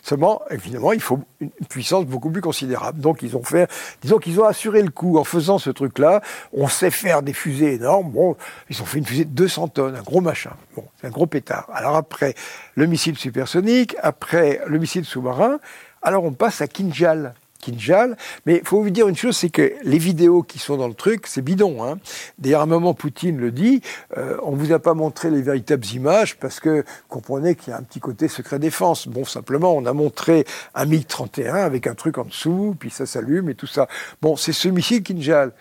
Seulement, 0.05 0.43
évidemment, 0.51 0.93
il 0.93 1.01
faut 1.01 1.19
une 1.41 1.49
puissance 1.67 2.05
beaucoup 2.05 2.29
plus 2.29 2.41
considérable. 2.41 2.99
Donc, 2.99 3.23
ils 3.23 3.35
ont 3.35 3.43
fait, 3.43 3.67
disons 4.03 4.19
qu'ils 4.19 4.39
ont 4.39 4.43
assuré 4.43 4.83
le 4.83 4.91
coup 4.91 5.17
en 5.17 5.23
faisant 5.23 5.57
ce 5.57 5.71
truc-là. 5.71 6.21
On 6.53 6.67
sait 6.67 6.91
faire 6.91 7.23
des 7.23 7.33
fusées 7.33 7.73
énormes. 7.73 8.11
Bon, 8.11 8.37
ils 8.69 8.79
ont 8.83 8.85
fait 8.85 8.99
une 8.99 9.05
fusée 9.07 9.25
de 9.25 9.31
200 9.31 9.69
tonnes, 9.69 9.95
un 9.95 10.03
gros 10.03 10.21
machin. 10.21 10.51
Bon, 10.75 10.83
c'est 11.01 11.07
un 11.07 11.09
gros 11.09 11.25
pétard. 11.25 11.67
Alors 11.73 11.95
après, 11.95 12.35
le 12.75 12.85
missile 12.85 13.17
supersonique, 13.17 13.95
après 13.99 14.61
le 14.67 14.77
missile 14.77 15.05
sous-marin, 15.05 15.57
alors 16.03 16.23
on 16.23 16.33
passe 16.33 16.61
à 16.61 16.67
Kinjal. 16.67 17.33
Kinjal. 17.65 18.17
Mais 18.45 18.57
il 18.57 18.67
faut 18.67 18.81
vous 18.81 18.89
dire 18.89 19.07
une 19.07 19.15
chose, 19.15 19.35
c'est 19.35 19.49
que 19.49 19.73
les 19.83 19.97
vidéos 19.97 20.43
qui 20.43 20.59
sont 20.59 20.77
dans 20.77 20.87
le 20.87 20.93
truc, 20.93 21.27
c'est 21.27 21.41
bidon. 21.41 21.83
Hein. 21.83 21.97
D'ailleurs, 22.37 22.61
à 22.61 22.63
un 22.63 22.67
moment, 22.67 22.93
Poutine 22.93 23.37
le 23.37 23.51
dit, 23.51 23.81
euh, 24.17 24.37
on 24.43 24.51
ne 24.51 24.57
vous 24.57 24.71
a 24.71 24.79
pas 24.79 24.93
montré 24.93 25.31
les 25.31 25.41
véritables 25.41 25.85
images 25.87 26.37
parce 26.37 26.59
que 26.59 26.83
comprenez 27.09 27.55
qu'il 27.55 27.71
y 27.71 27.73
a 27.73 27.77
un 27.77 27.83
petit 27.83 27.99
côté 27.99 28.27
secret 28.27 28.59
défense. 28.59 29.07
Bon, 29.07 29.25
simplement, 29.25 29.75
on 29.75 29.85
a 29.85 29.93
montré 29.93 30.45
un 30.73 30.85
MiG-31 30.85 31.53
avec 31.53 31.87
un 31.87 31.95
truc 31.95 32.17
en 32.17 32.25
dessous, 32.25 32.75
puis 32.79 32.89
ça 32.89 33.05
s'allume 33.05 33.49
et 33.49 33.55
tout 33.55 33.67
ça. 33.67 33.87
Bon, 34.21 34.35
c'est 34.35 34.53
ce 34.53 34.67
missile 34.67 35.03
Kinjal. 35.03 35.51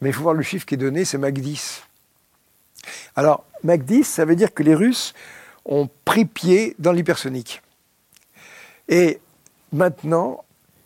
Mais 0.00 0.10
il 0.10 0.12
faut 0.12 0.22
voir 0.22 0.34
le 0.34 0.42
chiffre 0.42 0.66
qui 0.66 0.74
est 0.74 0.78
donné, 0.78 1.04
c'est 1.04 1.18
Mach 1.18 1.32
10. 1.32 1.82
Alors, 3.16 3.44
Mach 3.62 3.80
10, 3.80 4.04
ça 4.04 4.24
veut 4.24 4.36
dire 4.36 4.52
que 4.52 4.62
les 4.62 4.74
Russes 4.74 5.14
ont 5.64 5.88
pris 6.04 6.24
pied 6.24 6.74
dans 6.78 6.92
l'hypersonique. 6.92 7.62
Et 8.88 9.20
maintenant, 9.72 10.44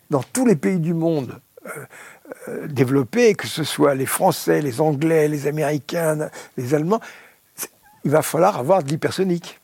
dans 0.09 0.23
tous 0.23 0.45
les 0.45 0.55
pays 0.55 0.79
du 0.79 0.93
monde 0.93 1.39
euh, 1.65 1.85
euh, 2.47 2.67
développés, 2.67 3.35
que 3.35 3.47
ce 3.47 3.63
soit 3.63 3.95
les 3.95 4.05
Français, 4.05 4.61
les 4.61 4.81
Anglais, 4.81 5.27
les 5.27 5.47
Américains, 5.47 6.29
les 6.57 6.73
Allemands, 6.73 7.01
il 8.03 8.11
va 8.11 8.21
falloir 8.21 8.57
avoir 8.57 8.83
de 8.83 8.89
l'hypersonique. 8.89 9.59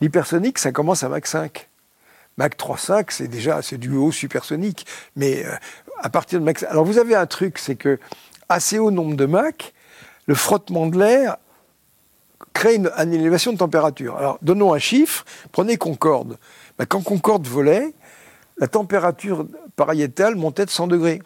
L'hypersonique, 0.00 0.58
ça 0.58 0.72
commence 0.72 1.02
à 1.02 1.08
Mach 1.08 1.26
5. 1.26 1.68
Mach 2.36 2.50
3.5, 2.50 3.06
c'est 3.10 3.28
déjà 3.28 3.62
c'est 3.62 3.78
du 3.78 3.90
haut 3.90 4.12
supersonique. 4.12 4.86
Mais 5.16 5.44
euh, 5.44 5.54
à 6.00 6.10
partir 6.10 6.40
de 6.40 6.44
Mach 6.44 6.58
5. 6.58 6.70
Alors 6.70 6.84
vous 6.84 6.98
avez 6.98 7.14
un 7.14 7.26
truc, 7.26 7.58
c'est 7.58 7.76
que 7.76 7.98
assez 8.48 8.78
haut 8.78 8.90
nombre 8.90 9.16
de 9.16 9.26
Mach, 9.26 9.72
le 10.26 10.34
frottement 10.34 10.86
de 10.86 10.98
l'air 10.98 11.36
crée 12.52 12.76
une, 12.76 12.90
élévation 13.12 13.52
de 13.52 13.58
température. 13.58 14.16
Alors 14.16 14.38
donnons 14.42 14.72
un 14.72 14.78
chiffre, 14.78 15.24
prenez 15.52 15.76
Concorde. 15.76 16.38
Ben, 16.78 16.86
quand 16.86 17.02
Concorde 17.02 17.46
volait, 17.46 17.92
la 18.58 18.68
température 18.68 19.46
pariétale 19.76 20.36
montait 20.36 20.64
de 20.64 20.70
100 20.70 20.86
degrés. 20.86 21.22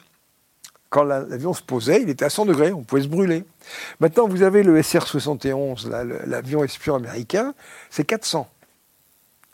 quand 0.91 1.03
l'avion 1.03 1.53
se 1.53 1.63
posait, 1.63 2.01
il 2.01 2.09
était 2.09 2.25
à 2.25 2.31
100 2.31 2.47
degrés, 2.47 2.73
on 2.73 2.83
pouvait 2.83 3.03
se 3.03 3.09
brûler. 3.09 3.45
Maintenant, 4.01 4.27
vous 4.27 4.43
avez 4.43 4.63
le 4.63 4.81
SR-71, 4.81 5.89
l'avion 6.27 6.65
espion 6.65 6.95
américain, 6.95 7.55
c'est 7.91 8.05
400. 8.05 8.49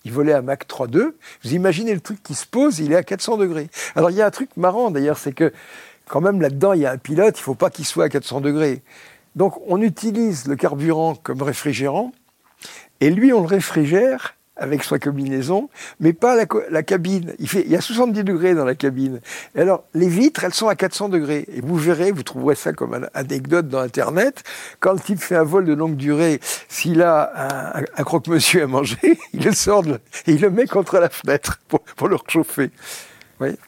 Il 0.05 0.13
volait 0.13 0.35
à 0.35 0.43
Mach 0.43 0.61
3.2. 0.69 1.15
Vous 1.43 1.55
imaginez 1.55 1.95
le 1.95 2.01
truc 2.01 2.23
qui 2.23 2.35
se 2.35 2.47
pose, 2.47 2.79
il 2.79 2.93
est 2.93 2.97
à 2.97 3.03
400 3.03 3.39
degrés. 3.39 3.69
Alors 3.97 4.11
il 4.11 4.17
y 4.17 4.23
a 4.23 4.27
un 4.27 4.31
truc 4.31 4.51
marrant 4.57 4.91
d'ailleurs, 4.91 5.19
c'est 5.19 5.33
que 5.33 5.53
quand 6.07 6.21
même 6.21 6.41
là-dedans, 6.41 6.75
il 6.75 6.83
y 6.83 6.87
a 6.87 6.93
un 6.93 6.99
pilote, 6.99 7.37
il 7.37 7.41
ne 7.41 7.45
faut 7.45 7.55
pas 7.55 7.71
qu'il 7.71 7.87
soit 7.87 8.05
à 8.05 8.09
400 8.09 8.43
degrés. 8.43 8.83
Donc 9.35 9.61
on 9.67 9.81
utilise 9.81 10.47
le 10.47 10.55
carburant 10.57 11.15
comme 11.15 11.43
réfrigérant, 11.43 12.13
et 13.01 13.11
lui, 13.11 13.33
on 13.33 13.41
le 13.41 13.47
réfrigère 13.47 14.37
avec 14.57 14.85
sa 14.85 14.99
combinaison, 14.99 15.69
mais 16.01 16.13
pas 16.13 16.37
la, 16.37 16.83
cabine. 16.83 17.35
Il, 17.39 17.49
fait, 17.49 17.63
il 17.67 17.73
y 17.73 17.77
a 17.77 17.81
70 17.81 18.25
degrés 18.25 18.55
dans 18.55 18.65
la 18.65 18.75
cabine. 18.75 19.21
Et 19.55 19.61
alors, 19.61 19.85
les 19.95 20.09
vitres, 20.09 20.45
elles 20.45 20.55
sont 20.55 20.69
à 20.69 20.77
400 20.77 21.09
degrés. 21.09 21.47
Et 21.55 21.61
vous 21.61 21.77
verrez, 21.77 22.13
vous 22.13 22.23
trouverez 22.23 22.55
ça 22.55 22.73
comme 22.73 23.09
anecdote 23.15 23.69
dans 23.69 23.81
Internet, 23.81 24.45
quand 24.81 24.93
le 24.93 25.01
type 25.01 25.19
fait 25.19 25.37
un 25.37 25.45
vol 25.45 25.65
de 25.65 25.75
longue 25.75 25.97
durée, 25.97 26.41
s'il 26.69 27.03
a 27.03 27.73
un, 27.97 28.05
croque-monsieur 28.05 28.63
à 28.63 28.67
manger, 28.67 29.19
il 29.33 29.45
le 29.45 29.53
sort 29.53 29.85
et 30.27 30.33
il 30.33 30.41
le 30.41 30.51
met 30.51 30.67
contre 30.67 30.99
la 30.99 31.09
fenêtre 31.09 31.59
pour, 31.69 31.81
pour 31.81 32.09
le 32.09 32.17
réchauffer. 32.17 32.67
Vous 32.67 33.39
voyez? 33.39 33.59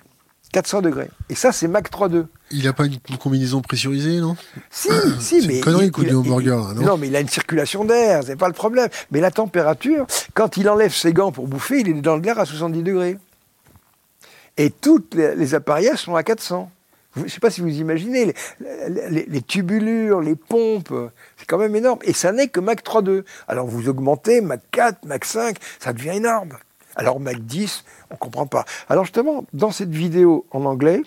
400 0.56 0.80
degrés. 0.80 1.10
Et 1.28 1.34
ça, 1.34 1.52
c'est 1.52 1.68
Mach 1.68 1.82
3.2. 1.82 2.24
Il 2.50 2.64
n'a 2.64 2.72
pas 2.72 2.86
une, 2.86 2.98
combinaison 3.18 3.60
pressurisée, 3.60 4.20
non? 4.20 4.38
Si, 4.70 4.88
si, 5.20 5.46
mais. 5.46 5.56
Une 5.56 5.60
connerie, 5.60 5.90
il, 5.98 6.04
il, 6.04 6.16
hamburger, 6.16 6.74
non? 6.74 6.82
Non, 6.82 6.96
mais 6.96 7.08
il 7.08 7.16
a 7.16 7.20
une 7.20 7.28
circulation 7.28 7.84
d'air, 7.84 8.22
c'est 8.24 8.36
pas 8.36 8.48
le 8.48 8.54
problème. 8.54 8.88
Mais 9.10 9.20
la 9.20 9.30
température, 9.30 10.06
quand 10.32 10.56
il 10.56 10.66
enlève 10.70 10.94
ses 10.94 11.12
gants 11.12 11.30
pour 11.30 11.46
bouffer, 11.46 11.80
il 11.80 11.88
est 11.90 12.00
dans 12.00 12.16
l'air 12.16 12.38
à 12.38 12.46
70 12.46 12.82
degrés. 12.82 13.18
Et 14.56 14.70
toutes 14.70 15.14
les, 15.14 15.54
appareillages 15.54 15.98
sont 15.98 16.16
à 16.16 16.22
400. 16.22 16.70
Je 17.16 17.24
ne 17.24 17.28
sais 17.28 17.40
pas 17.40 17.50
si 17.50 17.60
vous 17.60 17.68
imaginez, 17.68 18.32
les, 18.60 19.26
les 19.26 19.42
tubulures, 19.42 20.22
les 20.22 20.36
pompes, 20.36 20.94
c'est 21.36 21.46
quand 21.46 21.58
même 21.58 21.76
énorme. 21.76 21.98
Et 22.02 22.14
ça 22.14 22.32
n'est 22.32 22.48
que 22.48 22.60
Mach 22.60 22.82
3.2. 22.82 23.24
Alors 23.46 23.66
vous 23.66 23.90
augmentez, 23.90 24.40
Mach 24.40 24.60
4, 24.70 25.04
Mach 25.04 25.22
5, 25.22 25.58
ça 25.78 25.92
devient 25.92 26.16
énorme. 26.16 26.56
Alors 26.96 27.20
Mach 27.20 27.38
10, 27.38 27.84
on 28.10 28.14
ne 28.14 28.18
comprend 28.18 28.46
pas. 28.46 28.64
Alors 28.88 29.04
justement, 29.04 29.44
dans 29.52 29.70
cette 29.70 29.90
vidéo 29.90 30.46
en 30.50 30.64
anglais, 30.64 31.02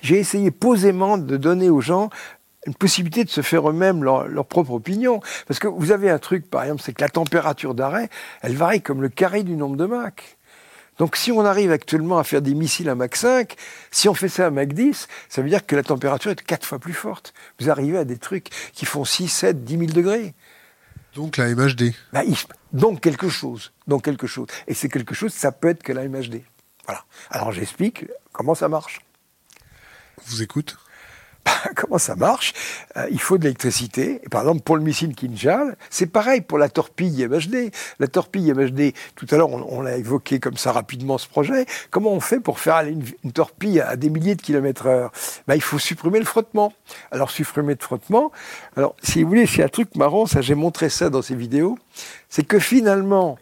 j'ai 0.00 0.18
essayé 0.18 0.50
posément 0.50 1.18
de 1.18 1.36
donner 1.36 1.70
aux 1.70 1.82
gens 1.82 2.10
une 2.66 2.74
possibilité 2.74 3.24
de 3.24 3.30
se 3.30 3.40
faire 3.40 3.68
eux-mêmes 3.68 4.04
leur, 4.04 4.46
propre 4.46 4.72
opinion. 4.72 5.20
Parce 5.46 5.58
que 5.58 5.68
vous 5.68 5.92
avez 5.92 6.10
un 6.10 6.18
truc, 6.18 6.48
par 6.50 6.62
exemple, 6.62 6.82
c'est 6.82 6.92
que 6.92 7.02
la 7.02 7.08
température 7.08 7.74
d'arrêt, 7.74 8.10
elle 8.42 8.54
varie 8.54 8.82
comme 8.82 9.02
le 9.02 9.08
carré 9.08 9.42
du 9.42 9.56
nombre 9.56 9.76
de 9.76 9.86
Mach. 9.86 10.36
Donc 10.98 11.16
si 11.16 11.32
on 11.32 11.44
arrive 11.46 11.72
actuellement 11.72 12.18
à 12.18 12.24
faire 12.24 12.42
des 12.42 12.54
missiles 12.54 12.90
à 12.90 12.94
Mach 12.94 13.14
5, 13.14 13.56
si 13.90 14.08
on 14.08 14.14
fait 14.14 14.28
ça 14.28 14.46
à 14.46 14.50
Mach 14.50 14.68
10, 14.68 15.08
ça 15.30 15.40
veut 15.40 15.48
dire 15.48 15.64
que 15.64 15.74
la 15.74 15.82
température 15.82 16.30
est 16.30 16.42
quatre 16.42 16.66
fois 16.66 16.78
plus 16.78 16.92
forte. 16.92 17.32
Vous 17.58 17.70
arrivez 17.70 17.96
à 17.96 18.04
des 18.04 18.18
trucs 18.18 18.50
qui 18.74 18.84
font 18.84 19.04
6, 19.04 19.28
7, 19.28 19.64
10 19.64 19.78
000 19.78 19.92
degrés. 19.92 20.34
Donc 21.14 21.36
la 21.36 21.54
MHD. 21.54 21.92
Bah, 22.12 22.22
donc 22.72 23.00
quelque 23.00 23.28
chose. 23.28 23.72
Donc 23.86 24.04
quelque 24.04 24.26
chose. 24.26 24.46
Et 24.66 24.74
c'est 24.74 24.88
quelque 24.88 25.14
chose, 25.14 25.32
ça 25.32 25.52
peut 25.52 25.68
être 25.68 25.82
que 25.82 25.92
la 25.92 26.08
MHD. 26.08 26.42
Voilà. 26.84 27.04
Alors 27.30 27.52
j'explique 27.52 28.06
comment 28.32 28.54
ça 28.54 28.68
marche 28.68 29.00
vous 30.26 30.42
écoute 30.42 30.76
Comment 31.76 31.98
ça 31.98 32.16
marche? 32.16 32.52
Euh, 32.96 33.06
Il 33.10 33.20
faut 33.20 33.38
de 33.38 33.44
l'électricité. 33.44 34.20
Par 34.30 34.42
exemple, 34.42 34.62
pour 34.62 34.76
le 34.76 34.82
missile 34.82 35.14
Kinjal, 35.14 35.76
c'est 35.90 36.06
pareil 36.06 36.40
pour 36.40 36.58
la 36.58 36.68
torpille 36.68 37.26
MHD. 37.26 37.72
La 37.98 38.06
torpille 38.08 38.52
MHD, 38.52 38.92
tout 39.16 39.26
à 39.30 39.36
l'heure, 39.36 39.50
on, 39.50 39.80
l'a 39.80 39.96
évoqué 39.96 40.40
comme 40.40 40.56
ça 40.56 40.72
rapidement 40.72 41.18
ce 41.18 41.28
projet. 41.28 41.66
Comment 41.90 42.12
on 42.12 42.20
fait 42.20 42.40
pour 42.40 42.58
faire 42.58 42.74
aller 42.74 42.96
une, 43.24 43.32
torpille 43.32 43.80
à 43.80 43.96
des 43.96 44.10
milliers 44.10 44.34
de 44.34 44.42
kilomètres 44.42 44.86
heure? 44.86 45.12
Ben, 45.46 45.54
Il 45.54 45.62
faut 45.62 45.78
supprimer 45.78 46.18
le 46.18 46.24
frottement. 46.24 46.72
Alors, 47.10 47.30
supprimer 47.30 47.74
le 47.74 47.82
frottement, 47.84 48.32
alors, 48.76 48.94
si 49.02 49.22
vous 49.22 49.28
voulez, 49.28 49.46
c'est 49.46 49.62
un 49.62 49.68
truc 49.68 49.94
marrant, 49.96 50.26
ça 50.26 50.40
j'ai 50.40 50.54
montré 50.54 50.88
ça 50.88 51.10
dans 51.10 51.22
ces 51.22 51.34
vidéos, 51.34 51.78
c'est 52.28 52.46
que 52.46 52.58
finalement, 52.58 53.38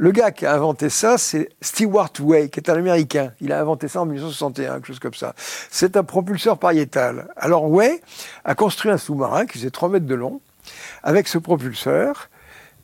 le 0.00 0.12
gars 0.12 0.30
qui 0.30 0.46
a 0.46 0.54
inventé 0.54 0.88
ça, 0.88 1.18
c'est 1.18 1.50
Stewart 1.60 2.10
Way, 2.20 2.48
qui 2.48 2.58
est 2.58 2.70
un 2.70 2.74
Américain. 2.74 3.34
Il 3.42 3.52
a 3.52 3.60
inventé 3.60 3.86
ça 3.86 4.00
en 4.00 4.06
1961, 4.06 4.76
quelque 4.76 4.86
chose 4.86 4.98
comme 4.98 5.12
ça. 5.12 5.34
C'est 5.36 5.94
un 5.94 6.04
propulseur 6.04 6.58
pariétal. 6.58 7.28
Alors 7.36 7.70
Way 7.70 8.00
a 8.46 8.54
construit 8.54 8.90
un 8.90 8.96
sous-marin 8.96 9.44
qui 9.44 9.58
faisait 9.58 9.70
3 9.70 9.90
mètres 9.90 10.06
de 10.06 10.14
long, 10.14 10.40
avec 11.02 11.28
ce 11.28 11.36
propulseur, 11.36 12.30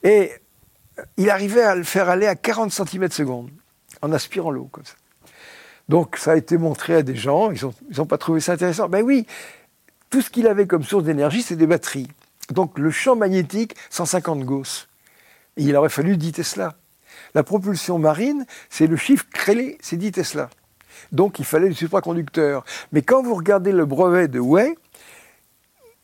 et 0.03 0.31
il 1.17 1.31
arrivait 1.31 1.63
à 1.63 1.75
le 1.75 1.85
faire 1.85 2.11
aller 2.11 2.27
à 2.27 2.35
40 2.35 2.71
cm 2.71 3.11
seconde, 3.11 3.49
en 4.03 4.13
aspirant 4.13 4.51
l'eau, 4.51 4.69
comme 4.71 4.85
ça. 4.85 4.93
Donc 5.89 6.19
ça 6.19 6.33
a 6.33 6.37
été 6.37 6.59
montré 6.59 6.97
à 6.97 7.03
des 7.03 7.17
gens, 7.17 7.51
ils 7.51 7.63
n'ont 7.65 7.73
ils 7.89 8.07
pas 8.07 8.19
trouvé 8.19 8.41
ça 8.41 8.53
intéressant. 8.53 8.91
Ben 8.91 9.03
oui, 9.03 9.27
tout 10.11 10.21
ce 10.21 10.29
qu'il 10.29 10.47
avait 10.47 10.67
comme 10.67 10.83
source 10.83 11.05
d'énergie, 11.05 11.41
c'est 11.41 11.57
des 11.57 11.67
batteries. 11.67 12.09
Donc 12.51 12.79
le 12.79 12.91
champ 12.91 13.17
magnétique, 13.17 13.75
150 13.89 14.41
Gauss. 14.41 14.87
Il 15.57 15.75
aurait 15.77 15.89
fallu 15.89 16.19
10 16.19 16.33
Tesla. 16.33 16.75
La 17.35 17.43
propulsion 17.43 17.99
marine, 17.99 18.47
c'est 18.71 18.87
le 18.87 18.97
chiffre 18.97 19.27
créé, 19.33 19.79
c'est 19.81 19.97
10 19.97 20.13
Tesla. 20.13 20.51
Donc 21.13 21.39
il 21.39 21.45
fallait 21.45 21.69
le 21.69 21.75
supraconducteur. 21.75 22.65
Mais 22.93 23.03
quand 23.03 23.23
vous 23.23 23.35
regardez 23.35 23.73
le 23.73 23.85
brevet 23.85 24.29
de 24.29 24.41
Way, 24.41 24.77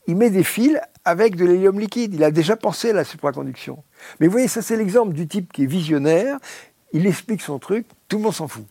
il 0.07 0.17
met 0.17 0.31
des 0.31 0.45
fils 0.45 0.79
avec 1.05 1.37
de 1.37 1.45
l'hélium 1.45 1.79
liquide. 1.79 2.15
Il 2.15 2.25
a 2.25 2.31
déjà 2.31 2.57
pensé 2.57 2.91
à 2.91 2.93
la 2.93 3.05
supraconduction. 3.05 3.83
Mais 4.21 4.27
vous 4.27 4.33
voyez, 4.33 4.49
ça 4.49 4.63
c'est 4.63 4.77
l'exemple 4.77 5.13
du 5.13 5.27
type 5.27 5.53
qui 5.53 5.65
est 5.65 5.67
visionnaire. 5.67 6.39
Il 6.93 7.07
explique 7.07 7.41
son 7.41 7.59
truc, 7.59 7.87
tout 8.09 8.19
le 8.19 8.25
monde 8.25 8.35
s'en 8.35 8.49
fout. 8.49 8.67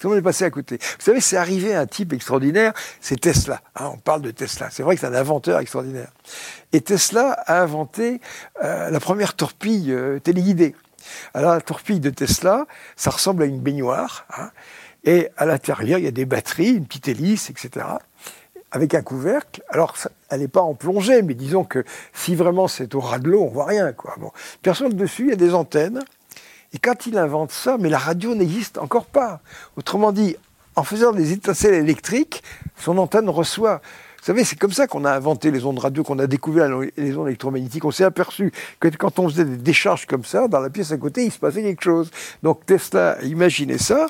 Tout 0.00 0.08
le 0.08 0.16
monde 0.16 0.18
est 0.18 0.24
passé 0.24 0.44
à 0.44 0.50
côté. 0.50 0.78
Vous 0.78 1.04
savez, 1.04 1.20
c'est 1.20 1.36
arrivé 1.36 1.74
un 1.74 1.86
type 1.86 2.12
extraordinaire, 2.12 2.72
c'est 3.00 3.20
Tesla. 3.20 3.62
Hein, 3.76 3.90
on 3.94 3.96
parle 3.96 4.22
de 4.22 4.32
Tesla. 4.32 4.68
C'est 4.70 4.82
vrai 4.82 4.96
que 4.96 5.00
c'est 5.00 5.06
un 5.06 5.14
inventeur 5.14 5.60
extraordinaire. 5.60 6.10
Et 6.72 6.80
Tesla 6.80 7.30
a 7.46 7.62
inventé 7.62 8.20
euh, 8.62 8.90
la 8.90 9.00
première 9.00 9.34
torpille 9.34 9.92
euh, 9.92 10.18
téléguidée. 10.18 10.74
Alors 11.34 11.52
la 11.52 11.60
torpille 11.60 12.00
de 12.00 12.10
Tesla, 12.10 12.66
ça 12.96 13.10
ressemble 13.10 13.42
à 13.42 13.46
une 13.46 13.60
baignoire, 13.60 14.26
hein, 14.36 14.50
et 15.04 15.28
à 15.36 15.44
l'intérieur, 15.44 15.98
il 15.98 16.04
y 16.04 16.08
a 16.08 16.12
des 16.12 16.24
batteries, 16.24 16.70
une 16.70 16.86
petite 16.86 17.08
hélice, 17.08 17.50
etc., 17.50 17.86
avec 18.70 18.94
un 18.94 19.02
couvercle. 19.02 19.62
Alors, 19.68 19.94
elle 20.30 20.40
n'est 20.40 20.48
pas 20.48 20.62
en 20.62 20.74
plongée, 20.74 21.22
mais 21.22 21.34
disons 21.34 21.62
que 21.62 21.84
si 22.12 22.34
vraiment 22.34 22.66
c'est 22.66 22.94
au 22.94 23.00
ras 23.00 23.18
de 23.18 23.30
l'eau, 23.30 23.42
on 23.42 23.48
voit 23.48 23.66
rien. 23.66 23.94
Personne 24.62 24.94
dessus, 24.94 25.24
il 25.24 25.28
y 25.28 25.32
a 25.32 25.36
des 25.36 25.54
antennes. 25.54 26.02
Et 26.72 26.78
quand 26.78 27.06
il 27.06 27.16
invente 27.18 27.52
ça, 27.52 27.76
mais 27.78 27.88
la 27.88 27.98
radio 27.98 28.34
n'existe 28.34 28.78
encore 28.78 29.06
pas. 29.06 29.40
Autrement 29.76 30.10
dit, 30.10 30.36
en 30.74 30.82
faisant 30.82 31.12
des 31.12 31.32
étincelles 31.32 31.74
électriques, 31.74 32.42
son 32.76 32.98
antenne 32.98 33.28
reçoit 33.28 33.80
vous 34.24 34.28
savez, 34.28 34.44
c'est 34.44 34.58
comme 34.58 34.72
ça 34.72 34.86
qu'on 34.86 35.04
a 35.04 35.12
inventé 35.12 35.50
les 35.50 35.66
ondes 35.66 35.78
radio, 35.78 36.02
qu'on 36.02 36.18
a 36.18 36.26
découvert 36.26 36.70
les 36.96 37.14
ondes 37.14 37.26
électromagnétiques. 37.26 37.84
On 37.84 37.90
s'est 37.90 38.04
aperçu 38.04 38.52
que 38.80 38.88
quand 38.88 39.18
on 39.18 39.28
faisait 39.28 39.44
des 39.44 39.58
décharges 39.58 40.06
comme 40.06 40.24
ça, 40.24 40.48
dans 40.48 40.60
la 40.60 40.70
pièce 40.70 40.92
à 40.92 40.96
côté, 40.96 41.26
il 41.26 41.30
se 41.30 41.38
passait 41.38 41.60
quelque 41.60 41.82
chose. 41.82 42.10
Donc 42.42 42.64
Tesla 42.64 43.18
imaginait 43.22 43.76
ça, 43.76 44.06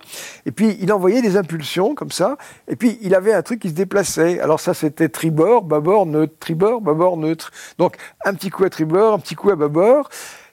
et 0.47 0.53
puis 0.53 0.79
il 0.81 0.93
envoyait 0.93 1.21
des 1.21 1.37
impulsions 1.37 1.97
comme 1.97 2.13
ça, 2.13 2.39
et 2.69 2.77
puis 2.77 2.97
il 3.03 3.13
avait 3.13 3.33
un 3.33 3.43
truc 3.43 3.59
qui 3.59 3.71
se 3.71 3.75
déplaçait. 3.75 4.39
Alors 4.39 4.61
ça, 4.61 4.73
c'était 4.73 5.09
tribord, 5.09 5.65
bâbord, 5.65 6.07
neutre, 6.07 6.35
tribord, 6.39 6.81
bâbord, 6.81 7.17
neutre. 7.17 7.51
Donc 7.79 7.97
un 8.25 8.35
petit 8.35 8.51
coup 8.51 8.63
à 8.63 8.71
tribord, 8.71 9.15
un 9.15 9.19
petit 9.19 9.35
coup 9.35 9.51
à 9.51 9.57
bâbord. 9.57 10.11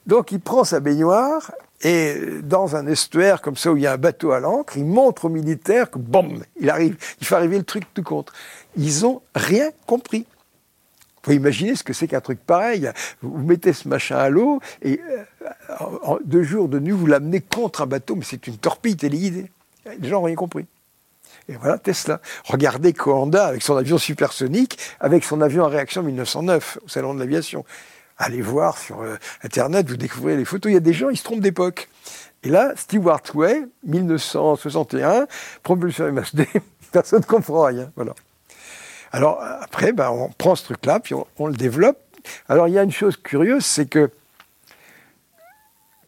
Donc 0.08 0.32
il 0.32 0.40
prend 0.40 0.64
sa 0.64 0.80
baignoire, 0.80 1.52
et 1.84 2.16
dans 2.42 2.76
un 2.76 2.86
estuaire 2.86 3.40
comme 3.40 3.56
ça 3.56 3.72
où 3.72 3.76
il 3.76 3.82
y 3.82 3.86
a 3.86 3.92
un 3.92 3.98
bateau 3.98 4.32
à 4.32 4.40
l'ancre, 4.40 4.76
il 4.76 4.84
montre 4.84 5.24
aux 5.24 5.28
militaires 5.28 5.90
que, 5.90 5.98
boum, 5.98 6.42
il 6.60 6.70
arrive, 6.70 6.96
il 7.20 7.26
fait 7.26 7.34
arriver 7.34 7.58
le 7.58 7.64
truc 7.64 7.84
tout 7.92 8.04
contre 8.04 8.32
ils 8.76 9.06
ont 9.06 9.22
rien 9.34 9.70
compris. 9.86 10.20
Vous 10.20 11.26
pouvez 11.26 11.36
imaginer 11.36 11.76
ce 11.76 11.84
que 11.84 11.92
c'est 11.92 12.08
qu'un 12.08 12.20
truc 12.20 12.40
pareil. 12.44 12.90
Vous 13.20 13.38
mettez 13.38 13.72
ce 13.72 13.86
machin 13.86 14.16
à 14.16 14.28
l'eau 14.28 14.60
et 14.82 15.00
euh, 15.00 15.84
en 16.02 16.18
deux 16.24 16.42
jours 16.42 16.68
de 16.68 16.80
nuit, 16.80 16.92
vous 16.92 17.06
l'amenez 17.06 17.40
contre 17.40 17.82
un 17.82 17.86
bateau, 17.86 18.16
mais 18.16 18.24
c'est 18.24 18.46
une 18.48 18.56
torpille 18.56 18.96
téléguidée. 18.96 19.50
Les 20.00 20.08
gens 20.08 20.18
n'ont 20.18 20.26
rien 20.26 20.34
compris. 20.34 20.66
Et 21.48 21.54
voilà 21.54 21.78
Tesla. 21.78 22.20
Regardez 22.44 22.92
Coanda 22.92 23.46
avec 23.46 23.62
son 23.62 23.76
avion 23.76 23.98
supersonique, 23.98 24.78
avec 25.00 25.24
son 25.24 25.40
avion 25.40 25.64
en 25.64 25.68
réaction 25.68 26.02
1909 26.02 26.78
au 26.84 26.88
Salon 26.88 27.14
de 27.14 27.20
l'Aviation. 27.20 27.64
Allez 28.18 28.42
voir 28.42 28.78
sur 28.78 29.02
euh, 29.02 29.16
Internet, 29.42 29.88
vous 29.88 29.96
découvrez 29.96 30.36
les 30.36 30.44
photos. 30.44 30.70
Il 30.70 30.74
y 30.74 30.78
a 30.78 30.80
des 30.80 30.92
gens, 30.92 31.10
ils 31.10 31.16
se 31.16 31.24
trompent 31.24 31.40
d'époque. 31.40 31.88
Et 32.44 32.48
là, 32.48 32.72
Stewart 32.76 33.22
Way, 33.34 33.64
1961, 33.84 35.26
propulsion 35.62 36.10
MHD, 36.10 36.46
personne 36.92 37.20
ne 37.20 37.24
comprend 37.24 37.64
rien. 37.64 37.90
Voilà. 37.96 38.14
Alors 39.12 39.42
après, 39.60 39.92
ben, 39.92 40.10
on 40.10 40.30
prend 40.30 40.54
ce 40.54 40.64
truc-là, 40.64 41.00
puis 41.00 41.14
on, 41.38 41.46
le 41.46 41.54
développe. 41.54 41.98
Alors 42.48 42.68
il 42.68 42.74
y 42.74 42.78
a 42.78 42.82
une 42.82 42.92
chose 42.92 43.16
curieuse, 43.16 43.64
c'est 43.64 43.86
que 43.86 44.10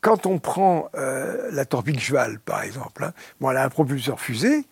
quand 0.00 0.26
on 0.26 0.38
prend 0.38 0.90
euh, 0.96 1.48
la 1.52 1.64
torpille 1.64 1.98
cheval, 1.98 2.38
par 2.40 2.62
exemple, 2.62 3.04
hein, 3.04 3.12
bon, 3.40 3.50
elle 3.50 3.56
a 3.56 3.64
un 3.64 3.68
propulseur 3.68 4.20
fusée, 4.20 4.64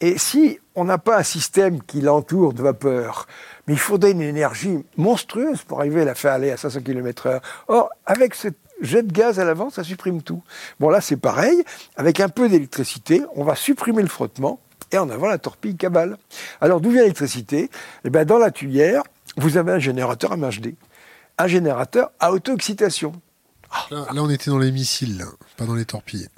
et 0.00 0.18
si 0.18 0.58
on 0.74 0.84
n'a 0.84 0.98
pas 0.98 1.18
un 1.18 1.22
système 1.22 1.80
qui 1.80 2.00
l'entoure 2.00 2.54
de 2.54 2.62
vapeur, 2.62 3.28
mais 3.66 3.74
il 3.74 3.78
faudrait 3.78 4.10
une 4.10 4.20
énergie 4.20 4.84
monstrueuse 4.96 5.62
pour 5.62 5.78
arriver 5.78 6.02
à 6.02 6.04
la 6.04 6.16
faire 6.16 6.32
aller 6.32 6.50
à 6.50 6.56
500 6.56 6.80
km/h. 6.80 7.40
Or, 7.68 7.90
avec 8.04 8.34
ce 8.34 8.48
jet 8.80 9.04
de 9.04 9.12
gaz 9.12 9.38
à 9.38 9.44
l'avant, 9.44 9.70
ça 9.70 9.84
supprime 9.84 10.22
tout. 10.22 10.42
Bon, 10.80 10.90
là, 10.90 11.00
c'est 11.00 11.16
pareil. 11.16 11.62
Avec 11.96 12.18
un 12.18 12.28
peu 12.28 12.48
d'électricité, 12.48 13.22
on 13.36 13.44
va 13.44 13.54
supprimer 13.54 14.02
le 14.02 14.08
frottement 14.08 14.58
et 14.92 14.98
en 14.98 15.10
avant 15.10 15.26
la 15.26 15.38
torpille 15.38 15.76
cabale. 15.76 16.16
Alors 16.60 16.80
d'où 16.80 16.90
vient 16.90 17.02
l'électricité? 17.02 17.70
Eh 18.04 18.10
bien 18.10 18.24
dans 18.24 18.38
la 18.38 18.50
tuyère, 18.50 19.02
vous 19.36 19.56
avez 19.56 19.72
un 19.72 19.78
générateur 19.78 20.36
MHD, 20.36 20.74
un 21.38 21.46
générateur 21.46 22.12
à 22.20 22.32
auto-excitation. 22.32 23.12
Là, 23.90 24.06
là, 24.12 24.22
on 24.22 24.28
était 24.28 24.50
dans 24.50 24.58
les 24.58 24.70
missiles, 24.70 25.16
là, 25.16 25.24
pas 25.56 25.64
dans 25.64 25.74
les 25.74 25.86
torpilles. 25.86 26.28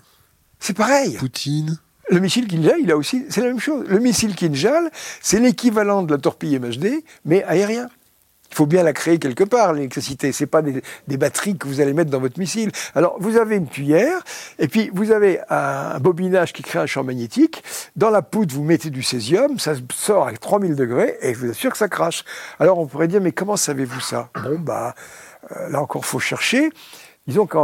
C'est 0.61 0.77
pareil. 0.77 1.17
Poutine. 1.17 1.79
Le 2.11 2.21
missile 2.21 2.47
Kinjal, 2.47 2.77
il 2.81 2.93
a 2.93 2.97
aussi, 2.97 3.25
c'est 3.29 3.41
la 3.41 3.49
même 3.49 3.59
chose. 3.59 3.85
Le 3.89 3.99
missile 3.99 4.37
Kinjal, 4.37 4.91
c'est 5.21 5.41
l'équivalent 5.41 6.03
de 6.03 6.15
la 6.15 6.19
torpille 6.19 6.59
MHD, 6.59 7.03
mais 7.25 7.43
aérien. 7.45 7.89
Il 8.55 8.57
faut 8.57 8.67
bien 8.67 8.85
la 8.85 8.93
créer 8.93 9.19
quelque 9.19 9.43
part, 9.43 9.73
l'électricité. 9.73 10.31
C'est 10.31 10.47
pas 10.47 10.63
des, 10.63 10.81
batteries 11.17 11.59
que 11.59 11.67
vous 11.67 11.81
allez 11.81 11.93
mettre 11.93 12.13
dans 12.13 12.21
votre 12.21 12.39
missile. 12.39 12.71
Alors, 12.95 13.17
vous 13.19 13.37
avez 13.37 13.57
une 13.57 13.67
tuyère, 13.67 14.23
et 14.61 14.69
puis 14.69 14.93
vous 14.95 15.11
avez 15.11 15.41
un 15.51 15.99
bobinage 15.99 16.53
qui 16.53 16.63
crée 16.63 16.79
un 16.79 16.87
champ 16.87 17.03
magnétique. 17.03 17.65
Dans 17.97 18.11
la 18.11 18.23
poudre, 18.23 18.55
vous 18.55 18.63
mettez 18.63 18.91
du 18.91 19.03
césium, 19.03 19.59
ça 19.59 19.73
sort 19.93 20.29
à 20.29 20.33
3000 20.33 20.77
degrés, 20.77 21.19
et 21.21 21.35
je 21.35 21.39
vous 21.41 21.51
assure 21.51 21.73
que 21.73 21.77
ça 21.77 21.89
crache. 21.89 22.25
Alors, 22.61 22.79
on 22.79 22.87
pourrait 22.87 23.09
dire, 23.09 23.21
mais 23.21 23.33
comment 23.33 23.57
savez-vous 23.57 23.99
ça? 23.99 24.29
Bon, 24.45 24.57
bah, 24.61 24.95
euh, 25.51 25.71
là 25.71 25.83
encore, 25.83 26.07
faut 26.07 26.21
chercher. 26.21 26.71
Disons 27.27 27.47
que 27.47 27.59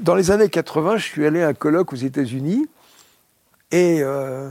dans 0.00 0.16
les 0.16 0.32
années 0.32 0.48
80, 0.48 0.96
je 0.96 1.04
suis 1.04 1.24
allé 1.24 1.40
à 1.40 1.46
un 1.46 1.54
colloque 1.54 1.92
aux 1.92 1.96
États-Unis, 1.96 2.66
et 3.70 4.00
euh, 4.02 4.48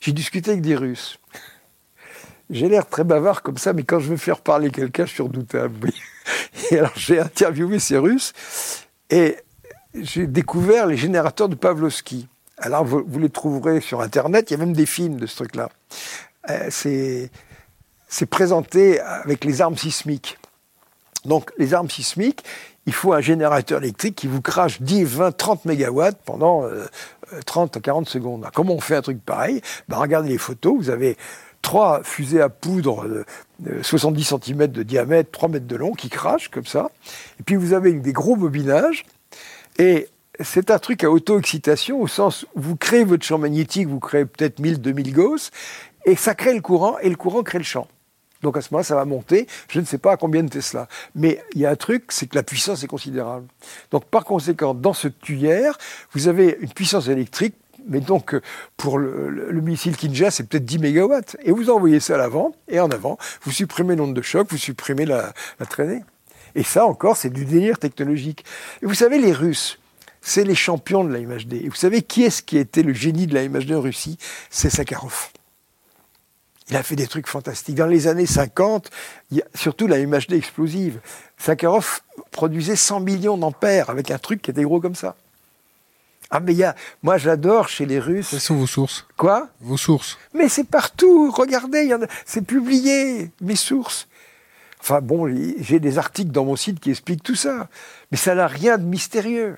j'ai 0.00 0.12
discuté 0.12 0.52
avec 0.52 0.62
des 0.62 0.76
Russes. 0.76 1.18
J'ai 2.50 2.68
l'air 2.68 2.86
très 2.86 3.04
bavard 3.04 3.42
comme 3.42 3.58
ça, 3.58 3.72
mais 3.72 3.82
quand 3.82 3.98
je 3.98 4.08
veux 4.08 4.16
faire 4.16 4.40
parler 4.40 4.70
quelqu'un, 4.70 5.04
je 5.04 5.12
suis 5.12 5.22
redoutable. 5.22 5.90
Et 6.70 6.78
alors 6.78 6.92
j'ai 6.96 7.20
interviewé 7.20 7.78
ces 7.78 7.98
Russes 7.98 8.32
et 9.10 9.36
j'ai 9.94 10.26
découvert 10.26 10.86
les 10.86 10.96
générateurs 10.96 11.48
de 11.48 11.54
Pavlovski. 11.54 12.28
Alors 12.58 12.84
vous, 12.84 13.18
les 13.18 13.30
trouverez 13.30 13.80
sur 13.80 14.00
Internet, 14.00 14.50
il 14.50 14.54
y 14.54 14.56
a 14.56 14.64
même 14.64 14.74
des 14.74 14.86
films 14.86 15.16
de 15.16 15.26
ce 15.26 15.36
truc-là. 15.36 15.70
Euh, 16.50 16.68
c'est 16.70 18.26
présenté 18.26 19.00
avec 19.00 19.44
les 19.44 19.62
armes 19.62 19.76
sismiques. 19.76 20.38
Donc 21.24 21.52
les 21.58 21.74
armes 21.74 21.90
sismiques, 21.90 22.44
il 22.86 22.92
faut 22.92 23.12
un 23.12 23.20
générateur 23.20 23.82
électrique 23.82 24.16
qui 24.16 24.26
vous 24.26 24.40
crache 24.40 24.80
10, 24.80 25.04
20, 25.04 25.32
30 25.36 25.64
mégawatts 25.66 26.18
pendant 26.24 26.64
euh, 26.64 26.86
30 27.44 27.76
à 27.76 27.80
40 27.80 28.08
secondes. 28.08 28.42
Alors, 28.42 28.52
comment 28.52 28.74
on 28.74 28.80
fait 28.80 28.96
un 28.96 29.02
truc 29.02 29.22
pareil? 29.24 29.60
Ben, 29.88 29.98
Regardez 29.98 30.30
les 30.30 30.38
photos, 30.38 30.74
vous 30.76 30.90
avez 30.90 31.16
trois 31.62 32.02
fusées 32.02 32.40
à 32.40 32.48
poudre 32.48 33.06
de 33.60 33.82
70 33.82 34.34
cm 34.42 34.66
de 34.68 34.82
diamètre, 34.82 35.30
3 35.30 35.48
mètres 35.48 35.66
de 35.66 35.76
long, 35.76 35.92
qui 35.92 36.08
crachent 36.08 36.48
comme 36.48 36.66
ça. 36.66 36.90
Et 37.40 37.42
puis 37.42 37.56
vous 37.56 37.72
avez 37.72 37.92
des 37.92 38.12
gros 38.12 38.36
bobinages. 38.36 39.04
Et 39.78 40.08
c'est 40.40 40.70
un 40.70 40.78
truc 40.78 41.04
à 41.04 41.10
auto-excitation, 41.10 42.00
au 42.00 42.06
sens 42.06 42.46
où 42.54 42.60
vous 42.60 42.76
créez 42.76 43.04
votre 43.04 43.24
champ 43.24 43.38
magnétique, 43.38 43.88
vous 43.88 44.00
créez 44.00 44.24
peut-être 44.24 44.60
1000, 44.60 44.80
2000 44.80 45.12
Gauss, 45.12 45.50
et 46.04 46.16
ça 46.16 46.34
crée 46.34 46.54
le 46.54 46.60
courant, 46.60 46.98
et 47.00 47.08
le 47.08 47.16
courant 47.16 47.42
crée 47.42 47.58
le 47.58 47.64
champ. 47.64 47.88
Donc 48.42 48.56
à 48.56 48.60
ce 48.60 48.68
moment-là, 48.70 48.84
ça 48.84 48.94
va 48.94 49.04
monter. 49.04 49.46
Je 49.68 49.80
ne 49.80 49.84
sais 49.84 49.98
pas 49.98 50.12
à 50.12 50.16
combien 50.16 50.42
de 50.42 50.48
Tesla. 50.48 50.86
Mais 51.14 51.42
il 51.54 51.60
y 51.60 51.66
a 51.66 51.70
un 51.70 51.76
truc, 51.76 52.04
c'est 52.10 52.28
que 52.28 52.36
la 52.36 52.44
puissance 52.44 52.84
est 52.84 52.86
considérable. 52.86 53.46
Donc 53.90 54.04
par 54.04 54.24
conséquent, 54.24 54.74
dans 54.74 54.92
ce 54.92 55.08
tuyère, 55.08 55.76
vous 56.12 56.28
avez 56.28 56.56
une 56.60 56.72
puissance 56.72 57.08
électrique 57.08 57.54
mais 57.88 58.00
donc 58.00 58.36
pour 58.76 58.98
le, 58.98 59.28
le, 59.28 59.50
le 59.50 59.60
missile 59.60 59.96
Kinja, 59.96 60.30
c'est 60.30 60.44
peut-être 60.44 60.64
10 60.64 60.78
mégawatts. 60.78 61.36
Et 61.42 61.52
vous 61.52 61.70
envoyez 61.70 62.00
ça 62.00 62.14
à 62.14 62.18
l'avant 62.18 62.52
et 62.68 62.80
en 62.80 62.90
avant, 62.90 63.18
vous 63.42 63.50
supprimez 63.50 63.96
l'onde 63.96 64.14
de 64.14 64.22
choc, 64.22 64.48
vous 64.50 64.58
supprimez 64.58 65.06
la, 65.06 65.32
traînée. 65.68 66.02
Et 66.54 66.62
ça 66.62 66.86
encore, 66.86 67.16
c'est 67.16 67.30
du 67.30 67.44
délire 67.44 67.78
technologique. 67.78 68.44
Et 68.82 68.86
vous 68.86 68.94
savez, 68.94 69.18
les 69.18 69.32
Russes, 69.32 69.78
c'est 70.20 70.44
les 70.44 70.54
champions 70.54 71.04
de 71.04 71.12
la 71.12 71.20
MHD. 71.20 71.54
Et 71.54 71.68
vous 71.68 71.74
savez 71.74 72.02
qui 72.02 72.24
est-ce 72.24 72.42
qui 72.42 72.58
a 72.58 72.82
le 72.82 72.92
génie 72.92 73.26
de 73.26 73.34
la 73.34 73.48
MHD 73.48 73.72
en 73.72 73.80
Russie? 73.80 74.18
C'est 74.50 74.70
Sakharov. 74.70 75.30
Il 76.70 76.76
a 76.76 76.82
fait 76.82 76.96
des 76.96 77.06
trucs 77.06 77.28
fantastiques. 77.28 77.76
Dans 77.76 77.86
les 77.86 78.08
années 78.08 78.26
50, 78.26 78.90
il 79.30 79.38
y 79.38 79.40
a, 79.40 79.44
surtout 79.54 79.86
la 79.86 80.04
MHD 80.04 80.32
explosive, 80.32 81.00
Sakharov 81.38 82.00
produisait 82.30 82.76
100 82.76 83.00
millions 83.00 83.38
d'ampères 83.38 83.88
avec 83.88 84.10
un 84.10 84.18
truc 84.18 84.42
qui 84.42 84.50
était 84.50 84.62
gros 84.62 84.80
comme 84.80 84.94
ça. 84.94 85.16
Ah, 86.30 86.40
mais 86.40 86.52
il 86.52 86.58
y 86.58 86.64
a. 86.64 86.74
Moi, 87.02 87.16
j'adore 87.16 87.68
chez 87.68 87.86
les 87.86 87.98
Russes. 87.98 88.28
Quelles 88.30 88.40
sont 88.40 88.56
vos 88.56 88.66
sources? 88.66 89.06
Quoi? 89.16 89.48
Vos 89.60 89.78
sources. 89.78 90.18
Mais 90.34 90.48
c'est 90.48 90.64
partout. 90.64 91.30
Regardez, 91.30 91.84
y 91.84 91.94
en 91.94 92.02
a... 92.02 92.06
c'est 92.26 92.42
publié, 92.42 93.30
mes 93.40 93.56
sources. 93.56 94.08
Enfin 94.80 95.00
bon, 95.00 95.26
j'ai 95.58 95.80
des 95.80 95.98
articles 95.98 96.30
dans 96.30 96.44
mon 96.44 96.56
site 96.56 96.80
qui 96.80 96.90
expliquent 96.90 97.22
tout 97.22 97.34
ça. 97.34 97.68
Mais 98.10 98.18
ça 98.18 98.34
n'a 98.34 98.46
rien 98.46 98.78
de 98.78 98.84
mystérieux. 98.84 99.56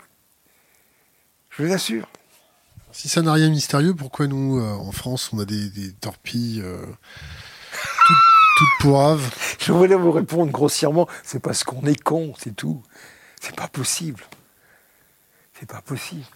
Je 1.50 1.64
vous 1.64 1.72
assure. 1.72 2.06
Si 2.92 3.08
ça 3.08 3.22
n'a 3.22 3.32
rien 3.32 3.48
de 3.48 3.52
mystérieux, 3.52 3.94
pourquoi 3.94 4.26
nous, 4.26 4.58
euh, 4.58 4.72
en 4.72 4.92
France, 4.92 5.30
on 5.32 5.38
a 5.38 5.44
des, 5.44 5.70
des 5.70 5.92
torpilles 5.92 6.60
euh, 6.64 6.84
toutes, 8.06 8.16
toutes 8.56 8.68
pourraves 8.80 9.30
Je 9.60 9.72
voulais 9.72 9.94
vous 9.94 10.10
répondre 10.10 10.50
grossièrement, 10.50 11.08
c'est 11.22 11.40
parce 11.40 11.64
qu'on 11.64 11.82
est 11.82 12.00
con, 12.00 12.32
c'est 12.38 12.54
tout. 12.54 12.82
C'est 13.40 13.54
pas 13.54 13.68
possible. 13.68 14.24
C'est 15.58 15.68
pas 15.68 15.82
possible. 15.82 16.26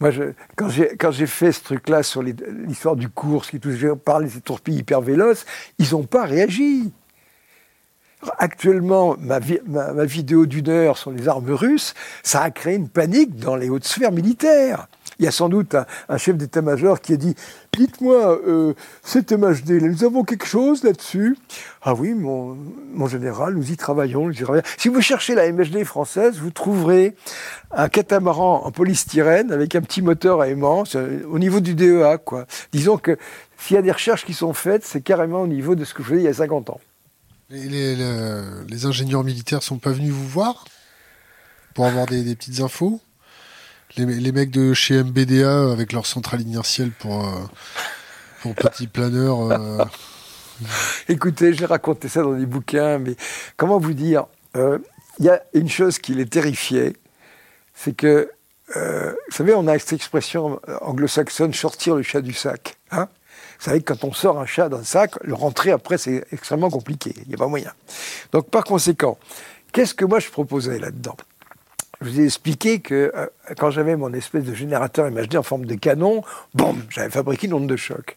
Moi, 0.00 0.10
quand 0.56 1.10
j'ai 1.10 1.26
fait 1.26 1.52
ce 1.52 1.62
truc-là 1.62 2.02
sur 2.02 2.22
l'histoire 2.22 2.96
du 2.96 3.08
cours, 3.08 3.46
qui 3.46 3.60
touche, 3.60 3.84
parle 4.04 4.26
des 4.28 4.40
torpilles 4.40 4.78
hyper 4.78 5.00
véloces, 5.00 5.46
ils 5.78 5.92
n'ont 5.92 6.02
pas 6.02 6.24
réagi. 6.24 6.92
Actuellement, 8.38 9.16
ma, 9.20 9.38
vi 9.38 9.58
ma, 9.66 9.92
ma 9.92 10.04
vidéo 10.04 10.46
d'une 10.46 10.68
heure 10.68 10.98
sur 10.98 11.10
les 11.10 11.28
armes 11.28 11.50
russes, 11.50 11.94
ça 12.22 12.42
a 12.42 12.50
créé 12.50 12.74
une 12.74 12.88
panique 12.88 13.36
dans 13.36 13.56
les 13.56 13.68
hautes 13.68 13.84
sphères 13.84 14.12
militaires. 14.12 14.88
Il 15.18 15.24
y 15.24 15.28
a 15.28 15.30
sans 15.30 15.48
doute 15.48 15.76
un, 16.08 16.18
chef 16.18 16.36
d'état-major 16.36 17.00
qui 17.00 17.12
a 17.12 17.16
dit 17.16 17.34
Dites-moi, 17.72 18.40
euh, 18.46 18.74
cet 19.02 19.32
MHD, 19.32 19.82
nous 19.82 20.04
avons 20.04 20.24
quelque 20.24 20.46
chose 20.46 20.82
là-dessus 20.82 21.36
Ah 21.82 21.94
oui, 21.94 22.14
mon, 22.14 22.56
général, 23.06 23.54
nous 23.54 23.70
y 23.70 23.76
travaillons. 23.76 24.30
Si 24.76 24.88
vous 24.88 25.00
cherchez 25.00 25.34
la 25.34 25.50
MHD 25.50 25.84
française, 25.84 26.38
vous 26.38 26.50
trouverez 26.50 27.14
un 27.72 27.88
catamaran 27.88 28.64
en 28.64 28.70
polystyrène 28.70 29.52
avec 29.52 29.74
un 29.74 29.80
petit 29.80 30.02
moteur 30.02 30.40
à 30.40 30.48
aimant 30.48 30.84
au 31.30 31.38
niveau 31.38 31.60
du 31.60 31.74
DEA. 31.74 32.18
Quoi. 32.24 32.46
Disons 32.72 32.98
que 32.98 33.16
s'il 33.58 33.76
y 33.76 33.78
a 33.78 33.82
des 33.82 33.92
recherches 33.92 34.24
qui 34.24 34.34
sont 34.34 34.52
faites, 34.52 34.84
c'est 34.84 35.00
carrément 35.00 35.42
au 35.42 35.46
niveau 35.46 35.74
de 35.74 35.84
ce 35.84 35.94
que 35.94 36.02
je 36.02 36.08
faisais 36.08 36.20
il 36.20 36.24
y 36.24 36.28
a 36.28 36.34
50 36.34 36.70
ans. 36.70 36.80
Les, 37.50 38.86
ingénieurs 38.86 39.22
militaires 39.22 39.62
sont 39.62 39.78
pas 39.78 39.90
venus 39.90 40.12
vous 40.12 40.28
voir 40.28 40.64
pour 41.74 41.86
avoir 41.86 42.06
des, 42.06 42.34
petites 42.34 42.60
infos? 42.60 43.00
Les, 43.96 44.32
mecs 44.32 44.50
de 44.50 44.74
chez 44.74 45.02
MBDA 45.02 45.70
avec 45.70 45.92
leur 45.92 46.06
centrale 46.06 46.40
inertielle 46.40 46.90
pour, 46.90 47.26
euh, 47.26 47.42
pour 48.40 48.54
petit 48.54 48.86
planeur. 48.86 49.52
Euh... 49.52 49.84
Écoutez, 51.08 51.52
j'ai 51.52 51.66
raconté 51.66 52.08
ça 52.08 52.22
dans 52.22 52.34
des 52.34 52.46
bouquins, 52.46 52.98
mais 52.98 53.14
comment 53.56 53.78
vous 53.78 53.94
dire 53.94 54.26
Il 54.54 54.60
euh, 54.60 54.78
y 55.20 55.28
a 55.28 55.42
une 55.52 55.68
chose 55.68 55.98
qui 55.98 56.14
les 56.14 56.26
terrifiait, 56.26 56.94
c'est 57.74 57.94
que, 57.94 58.30
vous 58.74 59.36
savez, 59.36 59.54
on 59.54 59.68
a 59.68 59.78
cette 59.78 59.92
expression 59.92 60.60
anglo-saxonne 60.80 61.52
sortir 61.52 61.94
le 61.94 62.02
chat 62.02 62.22
du 62.22 62.32
sac. 62.32 62.78
Hein? 62.90 63.08
Savez 63.64 63.80
que 63.80 63.92
quand 63.92 64.04
on 64.04 64.12
sort 64.12 64.38
un 64.38 64.46
chat 64.46 64.68
d'un 64.68 64.84
sac, 64.84 65.12
le 65.22 65.34
rentrer 65.34 65.70
après, 65.70 65.98
c'est 65.98 66.24
extrêmement 66.32 66.70
compliqué. 66.70 67.14
Il 67.22 67.28
n'y 67.28 67.34
a 67.34 67.38
pas 67.38 67.46
moyen. 67.46 67.72
Donc, 68.32 68.50
par 68.50 68.64
conséquent, 68.64 69.18
qu'est-ce 69.72 69.94
que 69.94 70.04
moi 70.04 70.20
je 70.20 70.30
proposais 70.30 70.78
là-dedans? 70.78 71.16
Je 72.00 72.10
vous 72.10 72.20
ai 72.20 72.24
expliqué 72.24 72.80
que 72.80 73.12
euh, 73.14 73.26
quand 73.58 73.70
j'avais 73.70 73.96
mon 73.96 74.12
espèce 74.12 74.44
de 74.44 74.54
générateur 74.54 75.10
MHD 75.10 75.36
en 75.36 75.42
forme 75.42 75.64
de 75.64 75.74
canon, 75.74 76.22
boum, 76.54 76.82
j'avais 76.90 77.10
fabriqué 77.10 77.46
une 77.46 77.54
onde 77.54 77.66
de 77.66 77.76
choc. 77.76 78.16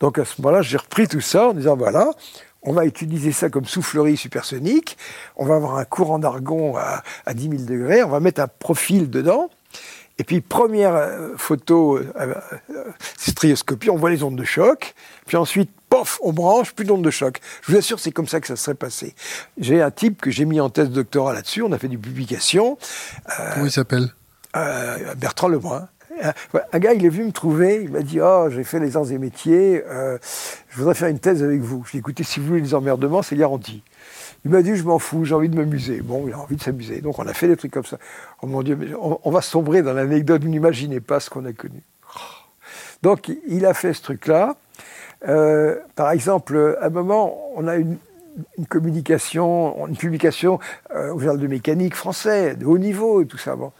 Donc 0.00 0.18
à 0.18 0.24
ce 0.24 0.40
moment-là, 0.40 0.62
j'ai 0.62 0.76
repris 0.76 1.08
tout 1.08 1.20
ça 1.20 1.48
en 1.48 1.52
disant 1.54 1.76
voilà, 1.76 2.10
on 2.62 2.72
va 2.72 2.86
utiliser 2.86 3.32
ça 3.32 3.50
comme 3.50 3.64
soufflerie 3.64 4.16
supersonique, 4.16 4.96
on 5.36 5.44
va 5.44 5.56
avoir 5.56 5.76
un 5.76 5.84
courant 5.84 6.18
d'argon 6.18 6.76
à 6.76 7.34
10 7.34 7.42
000 7.42 7.62
degrés, 7.64 8.02
on 8.02 8.08
va 8.08 8.20
mettre 8.20 8.40
un 8.40 8.48
profil 8.48 9.10
dedans, 9.10 9.50
et 10.18 10.24
puis, 10.24 10.40
première 10.40 10.94
euh, 10.94 11.36
photo, 11.36 11.98
euh, 11.98 12.04
euh, 12.16 12.84
strioscopie, 13.18 13.90
on 13.90 13.96
voit 13.96 14.10
les 14.10 14.22
ondes 14.22 14.36
de 14.36 14.44
choc. 14.44 14.94
Puis 15.26 15.36
ensuite, 15.36 15.70
pof, 15.90 16.18
on 16.22 16.32
branche, 16.32 16.72
plus 16.72 16.84
d'ondes 16.84 17.04
de 17.04 17.10
choc. 17.10 17.40
Je 17.62 17.72
vous 17.72 17.78
assure, 17.78 18.00
c'est 18.00 18.12
comme 18.12 18.26
ça 18.26 18.40
que 18.40 18.46
ça 18.46 18.56
serait 18.56 18.74
passé. 18.74 19.14
J'ai 19.58 19.82
un 19.82 19.90
type 19.90 20.20
que 20.20 20.30
j'ai 20.30 20.44
mis 20.44 20.60
en 20.60 20.70
thèse 20.70 20.90
doctorat 20.90 21.34
là-dessus, 21.34 21.62
on 21.62 21.72
a 21.72 21.78
fait 21.78 21.88
des 21.88 21.98
publications. 21.98 22.78
Euh, 23.38 23.50
Comment 23.54 23.66
il 23.66 23.72
s'appelle? 23.72 24.08
Euh, 24.56 25.14
Bertrand 25.16 25.48
Lebrun. 25.48 25.88
Un 26.72 26.78
gars, 26.78 26.94
il 26.94 27.04
est 27.04 27.10
venu 27.10 27.26
me 27.26 27.32
trouver, 27.32 27.82
il 27.82 27.90
m'a 27.90 28.00
dit 28.00 28.20
Oh, 28.22 28.46
j'ai 28.48 28.64
fait 28.64 28.80
les 28.80 28.96
arts 28.96 29.12
et 29.12 29.18
métiers, 29.18 29.84
euh, 29.86 30.16
je 30.70 30.78
voudrais 30.78 30.94
faire 30.94 31.08
une 31.08 31.18
thèse 31.18 31.42
avec 31.42 31.60
vous. 31.60 31.84
Je 31.84 31.90
lui 31.90 31.98
ai 31.98 32.00
dit 32.00 32.04
Écoutez, 32.04 32.24
si 32.24 32.40
vous 32.40 32.46
voulez 32.46 32.62
les 32.62 32.74
emmerdements, 32.74 33.20
c'est 33.20 33.36
garanti. 33.36 33.82
Il 34.46 34.52
m'a 34.52 34.62
dit, 34.62 34.76
je 34.76 34.84
m'en 34.84 35.00
fous, 35.00 35.24
j'ai 35.24 35.34
envie 35.34 35.48
de 35.48 35.56
m'amuser. 35.56 36.00
Bon, 36.02 36.22
il 36.28 36.32
a 36.32 36.38
envie 36.38 36.54
de 36.54 36.62
s'amuser. 36.62 37.00
Donc 37.00 37.18
on 37.18 37.26
a 37.26 37.34
fait 37.34 37.48
des 37.48 37.56
trucs 37.56 37.72
comme 37.72 37.84
ça. 37.84 37.98
Oh 38.42 38.46
mon 38.46 38.62
Dieu, 38.62 38.76
mais 38.76 38.86
on, 38.94 39.28
va 39.32 39.40
sombrer 39.40 39.82
dans 39.82 39.92
l'anecdote, 39.92 40.44
vous 40.44 40.48
n'imaginez 40.48 41.00
pas 41.00 41.18
ce 41.18 41.30
qu'on 41.30 41.44
a 41.46 41.52
connu. 41.52 41.82
Donc 43.02 43.32
il 43.48 43.66
a 43.66 43.74
fait 43.74 43.92
ce 43.92 44.02
truc-là. 44.02 44.54
Euh, 45.26 45.80
par 45.96 46.12
exemple, 46.12 46.78
à 46.80 46.86
un 46.86 46.90
moment, 46.90 47.50
on 47.56 47.66
a 47.66 47.74
une, 47.74 47.96
une 48.56 48.66
communication, 48.66 49.84
une 49.88 49.96
publication 49.96 50.60
euh, 50.94 51.12
au 51.12 51.18
journal 51.18 51.40
de 51.40 51.48
mécanique 51.48 51.96
français, 51.96 52.54
de 52.54 52.66
haut 52.66 52.78
niveau 52.78 53.22
et 53.22 53.26
tout 53.26 53.38
ça. 53.38 53.56
Bon. 53.56 53.72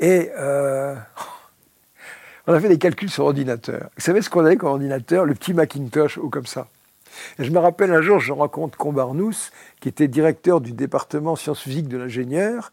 Et 0.00 0.32
euh, 0.36 0.96
on 2.48 2.54
a 2.54 2.58
fait 2.58 2.68
des 2.68 2.78
calculs 2.78 3.08
sur 3.08 3.24
ordinateur. 3.26 3.88
Vous 3.96 4.02
savez 4.02 4.20
ce 4.20 4.30
qu'on 4.30 4.44
avait 4.44 4.56
comme 4.56 4.70
ordinateur 4.70 5.24
Le 5.24 5.34
petit 5.34 5.54
Macintosh 5.54 6.18
ou 6.18 6.28
comme 6.28 6.46
ça? 6.46 6.66
Je 7.38 7.50
me 7.50 7.58
rappelle 7.58 7.92
un 7.92 8.02
jour, 8.02 8.18
je 8.18 8.32
rencontre 8.32 8.78
Combarnous, 8.78 9.50
qui 9.80 9.88
était 9.88 10.08
directeur 10.08 10.60
du 10.60 10.72
département 10.72 11.36
sciences 11.36 11.60
physiques 11.60 11.88
de 11.88 11.98
l'ingénieur, 11.98 12.70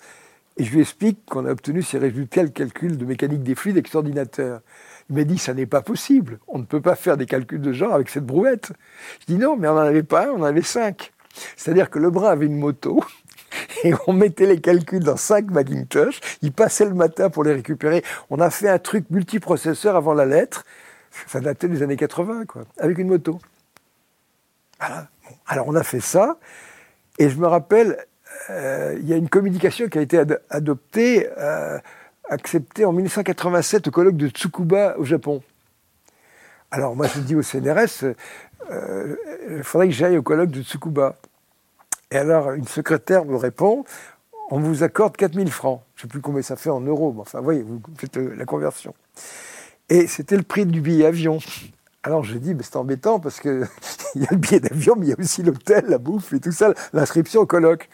et 0.58 0.64
je 0.64 0.72
lui 0.72 0.82
explique 0.82 1.26
qu'on 1.26 1.46
a 1.46 1.52
obtenu 1.52 1.82
ces 1.82 1.98
résultats 1.98 2.44
de 2.44 2.50
calcul 2.50 2.98
de 2.98 3.06
mécanique 3.06 3.44
des 3.44 3.56
fluides 3.56 3.76
avec 3.76 3.88
cet. 3.88 4.40
Il 5.10 5.16
m'a 5.16 5.24
dit, 5.24 5.38
ça 5.38 5.54
n'est 5.54 5.66
pas 5.66 5.82
possible. 5.82 6.40
On 6.48 6.58
ne 6.58 6.64
peut 6.64 6.82
pas 6.82 6.96
faire 6.96 7.18
des 7.18 7.26
calculs 7.26 7.62
de 7.62 7.74
genre 7.74 7.94
avec 7.94 8.10
cette 8.10 8.26
brouette. 8.26 8.72
Je 9.20 9.34
dis 9.34 9.38
non, 9.38 9.58
mais 9.58 9.68
on 9.68 9.76
n'en 9.76 9.82
avait 9.82 10.04
pas 10.04 10.28
un, 10.28 10.30
on 10.30 10.42
en 10.42 10.44
avait 10.44 10.62
cinq. 10.62 11.12
C'est-à-dire 11.58 11.90
que 11.90 12.00
le 12.00 12.10
bras 12.10 12.32
avait 12.32 12.46
une 12.46 12.58
moto, 12.58 13.04
et 13.84 13.94
on 14.08 14.14
mettait 14.14 14.46
les 14.46 14.62
calculs 14.62 15.04
dans 15.04 15.18
cinq 15.18 15.52
Macintosh, 15.52 16.20
il 16.42 16.54
passait 16.54 16.86
le 16.86 16.94
matin 16.94 17.30
pour 17.30 17.44
les 17.44 17.54
récupérer. 17.54 18.04
On 18.30 18.40
a 18.40 18.50
fait 18.50 18.70
un 18.70 18.80
truc 18.80 19.10
multiprocesseur 19.10 19.96
avant 19.96 20.14
la 20.14 20.26
lettre, 20.26 20.64
ça 21.28 21.40
datait 21.40 21.68
des 21.68 21.84
années 21.84 21.98
80, 21.98 22.46
quoi, 22.46 22.64
avec 22.80 22.98
une 22.98 23.08
moto. 23.08 23.40
Alors 25.48 25.68
on 25.68 25.76
a 25.76 25.84
fait 25.84 26.00
ça, 26.00 26.38
et 27.18 27.30
je 27.30 27.38
me 27.38 27.48
rappelle, 27.48 28.06
euh, 28.50 28.98
il 29.00 29.08
y 29.08 29.14
a 29.14 29.16
une 29.16 29.30
communication 29.30 29.88
qui 29.88 29.98
a 29.98 30.02
été 30.02 30.22
adoptée, 30.50 31.30
euh, 31.38 31.80
acceptée 32.30 32.86
en 32.86 32.92
1987 32.92 33.88
au 33.88 33.92
colloque 33.92 34.18
de 34.18 34.28
Tsukuba 34.28 34.98
au 34.98 35.06
Japon. 35.06 35.42
Alors 36.72 36.96
moi 36.96 37.08
je 37.08 37.20
dis 37.20 37.36
au 37.36 37.42
CNRS, 37.42 38.16
euh, 38.72 39.16
il 39.50 39.64
faudrait 39.64 39.88
que 39.88 39.94
j'aille 39.94 40.18
au 40.18 40.24
colloque 40.24 40.52
de 40.52 40.62
Tsukuba. 40.62 41.16
Et 42.12 42.18
alors 42.18 42.52
une 42.52 42.68
secrétaire 42.68 43.26
me 43.26 43.36
répond, 43.36 43.86
on 44.52 44.60
vous 44.60 44.84
accorde 44.84 45.16
4000 45.16 45.52
francs. 45.52 45.82
Je 45.96 46.02
ne 46.02 46.04
sais 46.04 46.08
plus 46.12 46.22
combien 46.22 46.42
ça 46.42 46.56
fait 46.56 46.70
en 46.70 46.82
euros, 46.82 47.14
mais 47.14 47.22
enfin, 47.22 47.40
voyez, 47.42 47.64
vous 47.64 47.82
faites 47.98 48.18
la 48.18 48.46
conversion. 48.46 48.94
Et 49.90 50.08
c'était 50.08 50.38
le 50.38 50.44
prix 50.44 50.66
du 50.66 50.82
billet 50.82 51.06
avion. 51.06 51.40
Alors 52.06 52.24
je 52.24 52.38
dis, 52.38 52.56
c'est 52.62 52.76
embêtant 52.76 53.20
parce 53.20 53.40
qu'il 53.40 53.68
y 54.16 54.26
a 54.26 54.28
le 54.30 54.38
billet 54.38 54.60
d'avion, 54.60 54.94
mais 54.96 55.08
il 55.08 55.10
y 55.10 55.14
a 55.14 55.16
aussi 55.20 55.42
l'hôtel, 55.42 55.86
la 55.88 55.98
bouffe 55.98 56.34
et 56.34 56.40
tout 56.40 56.52
ça, 56.52 56.72
l'inscription 56.94 57.42
au 57.42 57.46
colloque. 57.48 57.90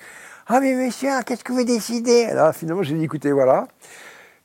Ah 0.48 0.60
mais 0.60 0.76
monsieur, 0.76 1.12
qu'est-ce 1.26 1.46
que 1.46 1.54
vous 1.54 1.64
décidez? 1.64 2.26
Alors 2.26 2.54
finalement 2.54 2.84
j'ai 2.84 2.96
dit, 2.96 3.06
écoutez, 3.06 3.32
voilà, 3.32 3.70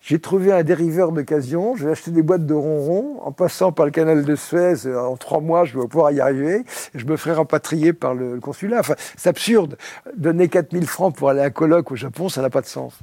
j'ai 0.01 0.21
trouvé 0.21 0.53
un 0.53 0.63
dériveur 0.63 1.11
d'occasion, 1.11 1.75
j'ai 1.75 1.89
acheté 1.89 2.13
des 2.13 2.23
boîtes 2.23 2.47
de 2.47 2.55
ronron, 2.55 3.21
en 3.25 3.33
passant 3.33 3.73
par 3.73 3.87
le 3.87 3.91
canal 3.91 4.25
de 4.25 4.37
Suez, 4.37 4.87
euh, 4.87 5.01
en 5.01 5.17
trois 5.17 5.41
mois 5.41 5.65
je 5.65 5.77
vais 5.77 5.89
pouvoir 5.89 6.13
y 6.13 6.21
arriver, 6.21 6.65
je 6.95 7.05
me 7.05 7.17
ferai 7.17 7.33
rapatrier 7.33 7.93
par 7.93 8.15
le 8.15 8.39
consulat. 8.39 8.79
Enfin, 8.79 8.95
c'est 9.17 9.31
absurde, 9.31 9.77
donner 10.17 10.47
4000 10.47 10.87
francs 10.87 11.17
pour 11.17 11.31
aller 11.31 11.41
à 11.41 11.47
un 11.47 11.51
colloque 11.51 11.91
au 11.91 11.97
Japon, 11.97 12.29
ça 12.29 12.41
n'a 12.41 12.51
pas 12.51 12.61
de 12.61 12.67
sens. 12.67 12.95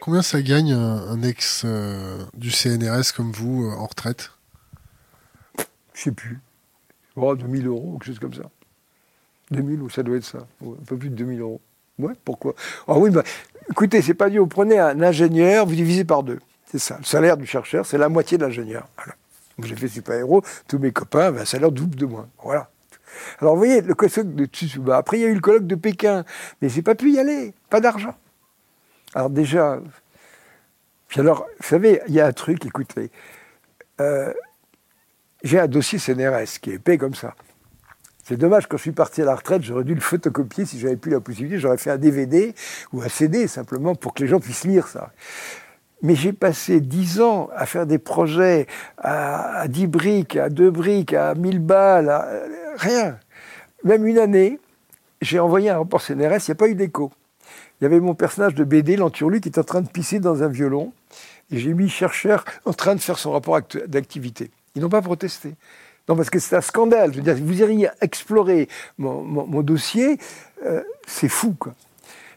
Combien, 0.00 0.22
ça 0.22 0.42
gagne 0.42 0.72
un, 0.72 1.22
ex 1.22 1.62
euh, 1.64 2.18
du 2.34 2.50
CNRS 2.50 3.12
comme 3.16 3.30
vous 3.30 3.66
euh, 3.66 3.76
en 3.78 3.86
retraite? 3.86 4.32
Je 5.98 6.04
sais 6.04 6.12
plus. 6.12 6.38
Oh, 7.16 7.34
2000 7.34 7.66
euros, 7.66 7.92
quelque 7.94 8.06
chose 8.06 8.18
comme 8.20 8.34
ça. 8.34 8.44
2000, 9.50 9.90
ça 9.90 10.02
doit 10.04 10.16
être 10.16 10.24
ça. 10.24 10.46
un 10.62 10.84
peu 10.86 10.96
plus 10.96 11.10
de 11.10 11.16
2000 11.16 11.40
euros. 11.40 11.60
Ouais, 11.98 12.14
pourquoi? 12.24 12.54
Ah 12.86 12.96
oui, 12.96 13.10
bah, 13.10 13.24
écoutez, 13.68 14.00
c'est 14.00 14.14
pas 14.14 14.30
dit, 14.30 14.38
vous 14.38 14.46
prenez 14.46 14.78
un 14.78 15.02
ingénieur, 15.02 15.66
vous 15.66 15.74
divisez 15.74 16.04
par 16.04 16.22
deux. 16.22 16.38
C'est 16.66 16.78
ça. 16.78 16.98
Le 16.98 17.04
salaire 17.04 17.36
du 17.36 17.46
chercheur, 17.46 17.84
c'est 17.84 17.98
la 17.98 18.08
moitié 18.08 18.38
de 18.38 18.44
l'ingénieur. 18.44 18.86
Voilà. 18.96 19.14
J'ai 19.60 19.74
fait 19.74 19.88
super-héros, 19.88 20.42
tous 20.68 20.78
mes 20.78 20.92
copains 20.92 21.26
avaient 21.26 21.40
un 21.40 21.44
salaire 21.44 21.72
double 21.72 21.96
de 21.96 22.06
moins. 22.06 22.28
Voilà. 22.44 22.70
Alors 23.40 23.54
vous 23.54 23.58
voyez, 23.58 23.80
le 23.80 23.94
colloque 23.94 24.34
de 24.36 24.44
Tsusuba. 24.44 24.98
Après, 24.98 25.18
il 25.18 25.22
y 25.22 25.24
a 25.24 25.28
eu 25.28 25.34
le 25.34 25.40
colloque 25.40 25.66
de 25.66 25.74
Pékin. 25.74 26.24
Mais 26.62 26.68
j'ai 26.68 26.82
pas 26.82 26.94
pu 26.94 27.10
y 27.10 27.18
aller. 27.18 27.54
Pas 27.68 27.80
d'argent. 27.80 28.14
Alors 29.14 29.30
déjà. 29.30 29.80
Puis 31.08 31.18
alors, 31.18 31.48
vous 31.58 31.66
savez, 31.66 32.00
il 32.06 32.14
y 32.14 32.20
a 32.20 32.26
un 32.26 32.32
truc, 32.32 32.64
écoutez. 32.66 33.10
Euh, 34.00 34.32
j'ai 35.42 35.60
un 35.60 35.66
dossier 35.66 35.98
CNRS 35.98 36.60
qui 36.60 36.70
est 36.70 36.74
épais 36.74 36.98
comme 36.98 37.14
ça. 37.14 37.34
C'est 38.24 38.36
dommage, 38.36 38.66
quand 38.66 38.76
je 38.76 38.82
suis 38.82 38.92
parti 38.92 39.22
à 39.22 39.24
la 39.24 39.34
retraite, 39.34 39.62
j'aurais 39.62 39.84
dû 39.84 39.94
le 39.94 40.02
photocopier 40.02 40.66
si 40.66 40.78
j'avais 40.78 40.96
plus 40.96 41.10
la 41.10 41.20
possibilité. 41.20 41.58
J'aurais 41.58 41.78
fait 41.78 41.90
un 41.90 41.96
DVD 41.96 42.54
ou 42.92 43.00
un 43.00 43.08
CD 43.08 43.46
simplement 43.46 43.94
pour 43.94 44.12
que 44.12 44.22
les 44.22 44.28
gens 44.28 44.38
puissent 44.38 44.64
lire 44.64 44.86
ça. 44.86 45.12
Mais 46.02 46.14
j'ai 46.14 46.34
passé 46.34 46.80
dix 46.80 47.20
ans 47.20 47.48
à 47.56 47.64
faire 47.64 47.86
des 47.86 47.98
projets 47.98 48.66
à, 48.98 49.66
dix 49.68 49.86
briques, 49.86 50.36
à 50.36 50.50
deux 50.50 50.70
briques, 50.70 51.14
à 51.14 51.34
mille 51.34 51.58
balles, 51.58 52.10
à, 52.10 52.28
rien. 52.76 53.18
Même 53.82 54.06
une 54.06 54.18
année, 54.18 54.60
j'ai 55.22 55.40
envoyé 55.40 55.70
un 55.70 55.78
rapport 55.78 56.02
CNRS, 56.02 56.48
il 56.48 56.50
n'y 56.50 56.52
a 56.52 56.54
pas 56.54 56.68
eu 56.68 56.74
d'écho. 56.74 57.10
Il 57.80 57.84
y 57.84 57.86
avait 57.86 58.00
mon 58.00 58.14
personnage 58.14 58.54
de 58.54 58.64
BD, 58.64 58.96
l'enturlu, 58.96 59.40
qui 59.40 59.48
est 59.48 59.58
en 59.58 59.64
train 59.64 59.80
de 59.80 59.88
pisser 59.88 60.20
dans 60.20 60.42
un 60.42 60.48
violon. 60.48 60.92
Et 61.50 61.58
j'ai 61.58 61.72
mis 61.72 61.88
chercheur 61.88 62.44
en 62.66 62.74
train 62.74 62.94
de 62.94 63.00
faire 63.00 63.18
son 63.18 63.32
rapport 63.32 63.58
d'activité. 63.86 64.50
Ils 64.78 64.82
n'ont 64.82 64.88
pas 64.88 65.02
protesté. 65.02 65.56
Non, 66.08 66.14
parce 66.14 66.30
que 66.30 66.38
c'est 66.38 66.54
un 66.54 66.60
scandale. 66.60 67.12
Je 67.12 67.16
veux 67.16 67.22
dire, 67.22 67.36
vous 67.36 67.60
iriez 67.60 67.90
explorer 68.00 68.68
mon, 68.96 69.62
dossier, 69.62 70.18
euh, 70.64 70.82
c'est 71.04 71.28
fou, 71.28 71.56
quoi. 71.58 71.74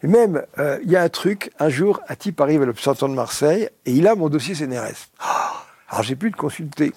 Et 0.04 0.08
même, 0.08 0.44
euh, 0.58 0.80
il 0.84 0.90
y 0.90 0.96
a 0.96 1.04
un 1.04 1.10
truc, 1.10 1.52
un 1.60 1.70
jour, 1.70 2.02
un 2.10 2.16
type 2.16 2.42
arrive 2.42 2.64
à 2.64 2.66
l'Observatoire 2.66 3.12
de 3.12 3.16
Marseille 3.16 3.70
et 3.86 3.92
il 3.92 4.08
a 4.08 4.16
mon 4.16 4.30
dossier 4.30 4.56
CNRS. 4.56 5.10
Ah, 5.20 5.68
alors 5.88 6.02
j'ai 6.02 6.16
pu 6.16 6.30
le 6.30 6.36
consulter. 6.36 6.92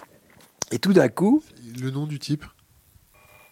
Et 0.71 0.79
tout 0.79 0.95
d'un 0.95 1.09
coup. 1.09 1.43
Le 1.79 1.91
nom 1.91 2.07
du 2.07 2.19
type? 2.19 2.47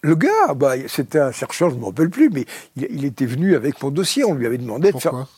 le 0.05 0.17
gars, 0.17 0.55
bah, 0.57 0.75
c'était 0.89 1.21
un 1.21 1.31
chercheur, 1.31 1.71
je 1.71 1.77
ne 1.77 1.81
me 1.81 1.87
rappelle 1.87 2.11
plus, 2.11 2.29
mais 2.29 2.45
il, 2.75 3.05
était 3.05 3.27
venu 3.27 3.55
avec 3.55 3.81
mon 3.83 3.91
dossier. 3.91 4.25
On 4.25 4.35
lui 4.35 4.47
avait 4.47 4.59
demandé 4.59 4.91
de 4.91 4.99
faire. 4.99 5.29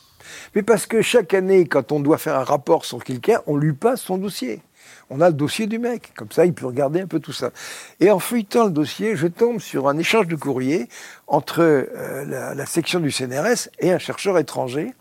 Mais 0.55 0.63
parce 0.63 0.87
que 0.87 1.03
chaque 1.03 1.35
année, 1.35 1.67
quand 1.67 1.91
on 1.91 1.99
doit 1.99 2.17
faire 2.17 2.35
un 2.39 2.43
rapport 2.43 2.83
sur 2.83 3.03
quelqu'un, 3.03 3.41
on 3.45 3.57
lui 3.57 3.73
passe 3.73 4.01
son 4.01 4.17
dossier 4.17 4.63
on 5.09 5.21
a 5.21 5.29
le 5.29 5.35
dossier 5.35 5.67
du 5.67 5.79
mec. 5.79 6.11
Comme 6.15 6.31
ça, 6.31 6.45
il 6.45 6.53
peut 6.53 6.65
regarder 6.65 7.01
un 7.01 7.07
peu 7.07 7.19
tout 7.19 7.33
ça. 7.33 7.51
Et 7.99 8.11
en 8.11 8.19
feuilletant 8.19 8.65
le 8.65 8.71
dossier, 8.71 9.15
je 9.15 9.27
tombe 9.27 9.59
sur 9.59 9.87
un 9.87 9.97
échange 9.97 10.27
de 10.27 10.35
courrier 10.35 10.87
entre 11.27 11.61
euh, 11.61 12.53
la, 12.55 12.65
section 12.65 12.99
du 12.99 13.11
CNRS 13.11 13.69
et 13.79 13.91
un 13.91 13.99
chercheur 13.99 14.37
étranger. 14.37 14.93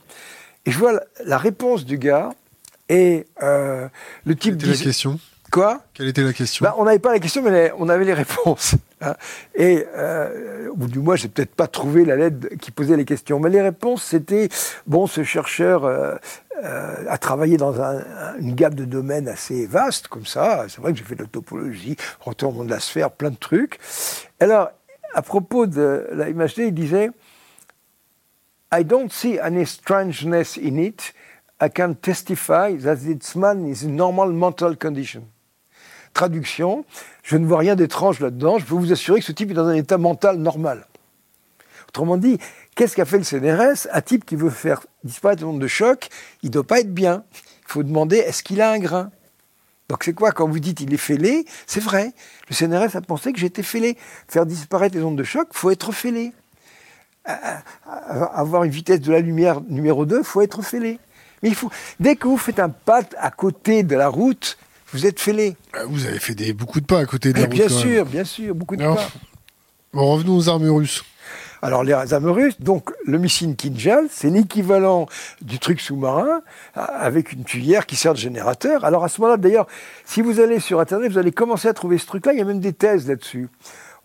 Et 0.67 0.71
je 0.71 0.79
vois 0.79 1.01
la, 1.25 1.39
réponse 1.39 1.85
du 1.85 1.99
gars 1.99 2.31
et 2.89 3.27
euh, 3.43 3.89
le 4.25 4.35
type... 4.35 4.59
Quelle 4.59 4.71
était 4.71 4.79
la 4.79 4.85
question? 4.85 5.21
Quoi? 5.51 5.83
Quelle 5.95 6.09
était 6.09 6.23
la 6.23 6.33
question? 6.33 6.65
Bah, 6.65 6.75
On 6.79 6.85
n'avait 6.85 6.99
pas 6.99 7.13
la 7.13 7.21
question, 7.21 7.43
mais 7.43 7.73
on 7.79 7.89
avait 7.89 8.05
les 8.05 8.15
réponses. 8.15 8.75
Hein. 9.05 9.17
Et 9.55 9.87
euh, 9.97 10.71
bout 10.75 10.89
du 10.89 10.99
mois, 10.99 11.17
j'ai 11.17 11.29
peut-être 11.29 11.55
pas 11.55 11.67
trouvé 11.67 12.05
la 12.05 12.17
lettre 12.17 12.49
qui 12.61 12.71
posait 12.71 12.97
les 12.97 13.05
questions. 13.05 13.39
Mais 13.41 13.51
les 13.51 13.63
réponses, 13.63 14.05
c'était 14.05 14.49
bon, 14.87 15.07
ce 15.07 15.25
chercheur 15.25 15.85
euh, 15.85 16.17
a 16.63 17.19
travaillé 17.19 17.57
dans 17.57 17.75
une 18.39 18.55
gamme 18.55 18.75
de 18.75 18.85
domaines 18.85 19.29
assez 19.29 19.67
vaste, 19.67 20.09
comme 20.09 20.27
ça. 20.27 20.67
C'est 20.69 20.81
vrai 20.81 20.93
que 20.93 20.99
j'ai 20.99 21.05
fait 21.05 21.17
de 21.17 21.23
la 21.23 21.29
topologie, 21.29 21.97
retournement 22.21 22.65
de 22.65 22.71
la 22.71 22.81
sphère, 22.81 23.11
plein 23.11 23.31
de 23.31 23.37
trucs. 23.37 23.79
Alors, 24.41 24.71
à 25.15 25.23
propos 25.23 25.67
de 25.67 26.09
la 26.13 26.31
MHD, 26.31 26.59
il 26.59 26.75
disait 26.75 27.11
I 28.73 28.85
don't 28.85 29.11
see 29.11 29.39
any 29.39 29.65
strangeness 29.67 30.57
in 30.57 30.79
it. 30.79 31.15
I 31.61 31.69
can 31.69 31.95
testify 31.95 32.77
that 32.79 32.97
this 32.97 33.37
man 33.37 33.67
is 33.67 33.85
in 33.85 33.95
normal 33.95 34.33
mental 34.33 34.77
condition. 34.77 35.23
Traduction, 36.13 36.85
je 37.25 37.37
ne 37.39 37.47
vois 37.47 37.59
rien 37.59 37.75
d'étrange 37.75 38.21
là-dedans, 38.21 38.59
je 38.59 38.67
peux 38.67 38.75
vous 38.75 38.93
assurer 38.93 39.19
que 39.19 39.27
ce 39.27 39.33
type 39.33 39.51
est 39.51 39.55
dans 39.55 39.67
un 39.67 39.75
état 39.75 39.99
mental 39.99 40.37
normal. 40.37 40.87
Autrement 41.89 42.19
dit, 42.19 42.39
qu'est-ce 42.77 42.95
qu'a 42.95 43.07
fait 43.07 43.19
le 43.19 43.25
CNRS 43.25 43.89
Un 43.93 44.01
type 44.03 44.25
qui 44.27 44.37
veut 44.37 44.51
faire 44.51 44.85
disparaître 45.05 45.41
le 45.41 45.49
nombre 45.49 45.61
de 45.61 45.67
chocs, 45.67 46.09
il 46.43 46.49
ne 46.49 46.53
doit 46.53 46.67
pas 46.67 46.81
être 46.81 46.93
bien. 46.93 47.25
Il 47.33 47.73
faut 47.73 47.83
demander 47.83 48.19
est-ce 48.19 48.43
qu'il 48.43 48.61
a 48.61 48.71
un 48.71 48.79
grain? 48.79 49.11
Donc 49.89 50.05
c'est 50.05 50.13
quoi? 50.13 50.33
Quand 50.33 50.49
vous 50.49 50.59
dites 50.59 50.81
il 50.81 50.93
est 50.93 50.99
fêlé 50.99 51.47
C'est 51.67 51.81
vrai. 51.81 52.13
Le 52.49 52.55
CNRS 52.55 52.97
a 52.97 53.01
pensé 53.01 53.33
que 53.33 53.39
j'étais 53.39 53.63
fêlé. 53.63 53.97
Faire 54.29 54.45
disparaître 54.45 54.95
les 54.95 55.03
ondes 55.03 55.17
de 55.17 55.25
choc, 55.25 55.49
faut 55.53 55.71
être 55.71 55.93
fêlé. 55.93 56.33
Avoir 57.25 58.65
une 58.65 58.71
vitesse 58.71 59.01
de 59.01 59.13
la 59.13 59.21
lumière 59.21 59.63
numéro 59.63 60.05
2, 60.05 60.23
faut 60.23 60.43
être 60.43 60.63
fêlé. 60.63 60.99
Mais 61.43 61.51
il 61.51 61.57
dès 62.01 62.17
que 62.17 62.29
vous 62.29 62.39
faites 62.39 62.59
un 62.59 62.71
pas 62.71 63.01
à 63.19 63.31
côté 63.31 63.83
de 63.83 63.97
la 63.97 64.09
route, 64.09 64.59
vous 64.95 65.07
êtes 65.07 65.21
fêlé. 65.21 65.57
Ah, 65.73 65.81
vous 65.87 66.07
avez 66.07 66.21
fait 66.21 66.35
des, 66.35 66.53
beaucoup 66.53 66.81
de 66.81 66.87
pas 66.87 67.01
à 67.01 67.05
côté 67.05 67.33
de 67.33 67.39
la 67.39 67.47
route. 67.47 67.55
Bien 67.55 67.69
sûr, 67.69 68.07
bien 68.07 68.25
sûr, 68.25 68.55
beaucoup 68.55 68.77
de 68.77 68.85
pas. 68.85 69.09
Bon, 69.93 70.13
revenons 70.13 70.37
aux 70.37 70.49
armes 70.49 70.71
russes. 70.71 71.05
Alors 71.63 71.83
les 71.83 71.93
armes 71.95 72.31
russes, 72.31 72.61
donc 72.61 72.91
le 73.07 73.19
missile 73.19 73.57
Kinjal, 73.57 74.07
c'est 74.11 74.29
l'équivalent 74.29 75.07
du 75.41 75.59
truc 75.59 75.81
sous-marin 75.81 76.43
avec 76.75 77.33
une 77.33 77.43
tuyère 77.43 77.87
qui 77.87 77.97
sert 77.97 78.13
de 78.13 78.19
générateur. 78.19 78.85
Alors 78.85 79.03
à 79.03 79.09
ce 79.09 79.21
moment-là, 79.23 79.39
d'ailleurs, 79.39 79.67
si 80.05 80.21
vous 80.21 80.41
allez 80.41 80.61
sur 80.61 80.79
Internet, 80.79 81.11
vous 81.11 81.19
allez 81.19 81.33
commencer 81.33 81.67
à 81.67 81.73
trouver 81.73 81.97
ce 81.99 82.07
truc-là. 82.07 82.35
Il 82.35 82.39
y 82.39 82.43
a 82.43 82.45
même 82.45 82.61
des 82.61 82.75
thèses 82.75 83.09
là-dessus. 83.09 83.49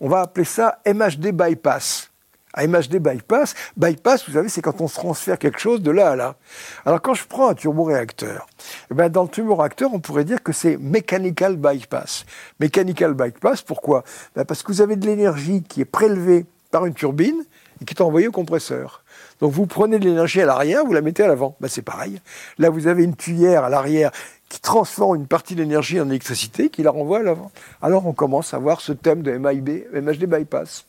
On 0.00 0.08
va 0.08 0.22
appeler 0.22 0.44
ça 0.44 0.78
MHD 0.86 1.32
bypass. 1.32 2.09
Un 2.54 2.66
MHD 2.66 2.98
bypass, 2.98 3.54
bypass, 3.76 4.26
vous 4.28 4.34
savez, 4.34 4.48
c'est 4.48 4.60
quand 4.60 4.80
on 4.80 4.88
se 4.88 4.94
transfère 4.94 5.38
quelque 5.38 5.58
chose 5.58 5.82
de 5.82 5.90
là 5.90 6.10
à 6.10 6.16
là. 6.16 6.36
Alors 6.84 7.00
quand 7.00 7.14
je 7.14 7.24
prends 7.26 7.50
un 7.50 7.54
turboréacteur, 7.54 8.46
eh 8.90 8.94
ben 8.94 9.08
dans 9.08 9.22
le 9.22 9.28
turboréacteur, 9.28 9.90
on 9.92 10.00
pourrait 10.00 10.24
dire 10.24 10.42
que 10.42 10.52
c'est 10.52 10.76
mechanical 10.76 11.56
bypass. 11.56 12.24
Mechanical 12.58 13.14
bypass, 13.14 13.62
pourquoi? 13.62 14.04
Ben 14.34 14.44
Parce 14.44 14.62
que 14.62 14.72
vous 14.72 14.80
avez 14.80 14.96
de 14.96 15.06
l'énergie 15.06 15.62
qui 15.62 15.80
est 15.80 15.84
prélevée 15.84 16.44
par 16.70 16.86
une 16.86 16.94
turbine 16.94 17.44
et 17.80 17.84
qui 17.84 17.94
est 17.94 18.02
envoyée 18.02 18.28
au 18.28 18.32
compresseur. 18.32 19.04
Donc 19.40 19.52
vous 19.52 19.66
prenez 19.66 19.98
de 19.98 20.04
l'énergie 20.04 20.40
à 20.40 20.46
l'arrière, 20.46 20.84
vous 20.84 20.92
la 20.92 21.00
mettez 21.02 21.22
à 21.22 21.28
l'avant. 21.28 21.56
Ben, 21.60 21.68
c'est 21.68 21.82
pareil. 21.82 22.20
Là, 22.58 22.70
vous 22.70 22.86
avez 22.86 23.04
une 23.04 23.16
tuyère 23.16 23.64
à 23.64 23.70
l'arrière 23.70 24.10
qui 24.48 24.60
transforme 24.60 25.16
une 25.16 25.26
partie 25.26 25.54
de 25.54 25.62
l'énergie 25.62 26.00
en 26.00 26.08
électricité, 26.08 26.68
qui 26.68 26.82
la 26.82 26.90
renvoie 26.90 27.20
à 27.20 27.22
l'avant. 27.22 27.52
Alors 27.80 28.06
on 28.06 28.12
commence 28.12 28.52
à 28.52 28.58
voir 28.58 28.80
ce 28.80 28.92
thème 28.92 29.22
de 29.22 29.32
MIB, 29.38 29.86
MHD 29.94 30.26
bypass. 30.26 30.84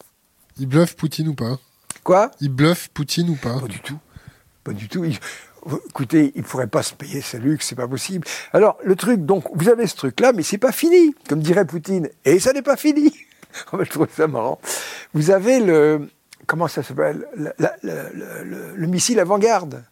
Il 0.62 0.68
bluffe 0.68 0.96
Poutine 0.96 1.28
ou 1.28 1.34
pas 1.34 1.58
Quoi 2.04 2.30
Il 2.40 2.50
bluffe 2.50 2.90
Poutine 2.90 3.32
ou 3.32 3.36
pas 3.36 3.60
Pas 3.60 3.68
du 3.68 3.80
tout. 3.80 3.98
Pas 4.64 4.74
du 4.74 4.88
tout. 4.88 5.04
Écoutez, 5.90 6.32
il 6.36 6.42
ne 6.42 6.46
pourrait 6.46 6.68
pas 6.68 6.84
se 6.84 6.94
payer 6.94 7.20
ce 7.20 7.36
luxe, 7.36 7.66
c'est 7.68 7.76
pas 7.76 7.88
possible. 7.88 8.28
Alors, 8.54 8.78
le 8.84 8.96
truc, 8.96 9.26
donc, 9.26 9.46
vous 9.56 9.70
avez 9.70 9.88
ce 9.88 9.96
truc-là, 9.96 10.34
mais 10.34 10.44
c'est 10.44 10.60
pas 10.60 10.72
fini, 10.72 11.16
comme 11.28 11.40
dirait 11.40 11.66
Poutine. 11.66 12.10
Et 12.26 12.40
ça 12.40 12.54
n'est 12.54 12.62
pas 12.62 12.78
fini. 12.78 13.12
Je 13.74 13.90
trouve 13.90 14.08
ça 14.16 14.28
marrant. 14.28 14.62
Vous 15.16 15.32
avez 15.32 15.60
le, 15.62 16.08
comment 16.46 16.68
ça 16.68 16.84
s'appelle? 16.84 17.26
Le, 17.36 17.54
le, 17.82 18.74
le, 18.76 18.88
missile 18.88 19.20
avant-garde. 19.20 19.84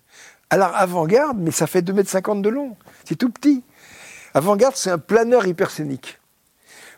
Alors, 0.52 0.76
avant-garde, 0.76 1.40
mais 1.40 1.50
ça 1.50 1.66
fait 1.66 1.82
2,50 1.82 2.32
m 2.32 2.42
de 2.44 2.50
long. 2.50 2.78
C'est 3.06 3.16
tout 3.16 3.32
petit. 3.32 3.64
Avant-garde, 4.36 4.76
c'est 4.76 4.92
un 4.92 5.00
planeur 5.00 5.48
hypersonique. 5.48 6.20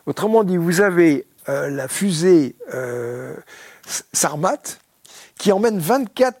Autrement 0.04 0.44
dit, 0.44 0.58
vous 0.58 0.82
avez 0.82 1.26
euh, 1.48 1.70
la 1.70 1.88
fusée 1.88 2.56
euh, 2.72 3.34
Sarmat 4.12 4.78
qui 5.36 5.52
emmène 5.52 5.78
24 5.78 6.38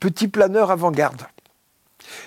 petits 0.00 0.28
planeurs 0.28 0.70
avant-garde. 0.70 1.22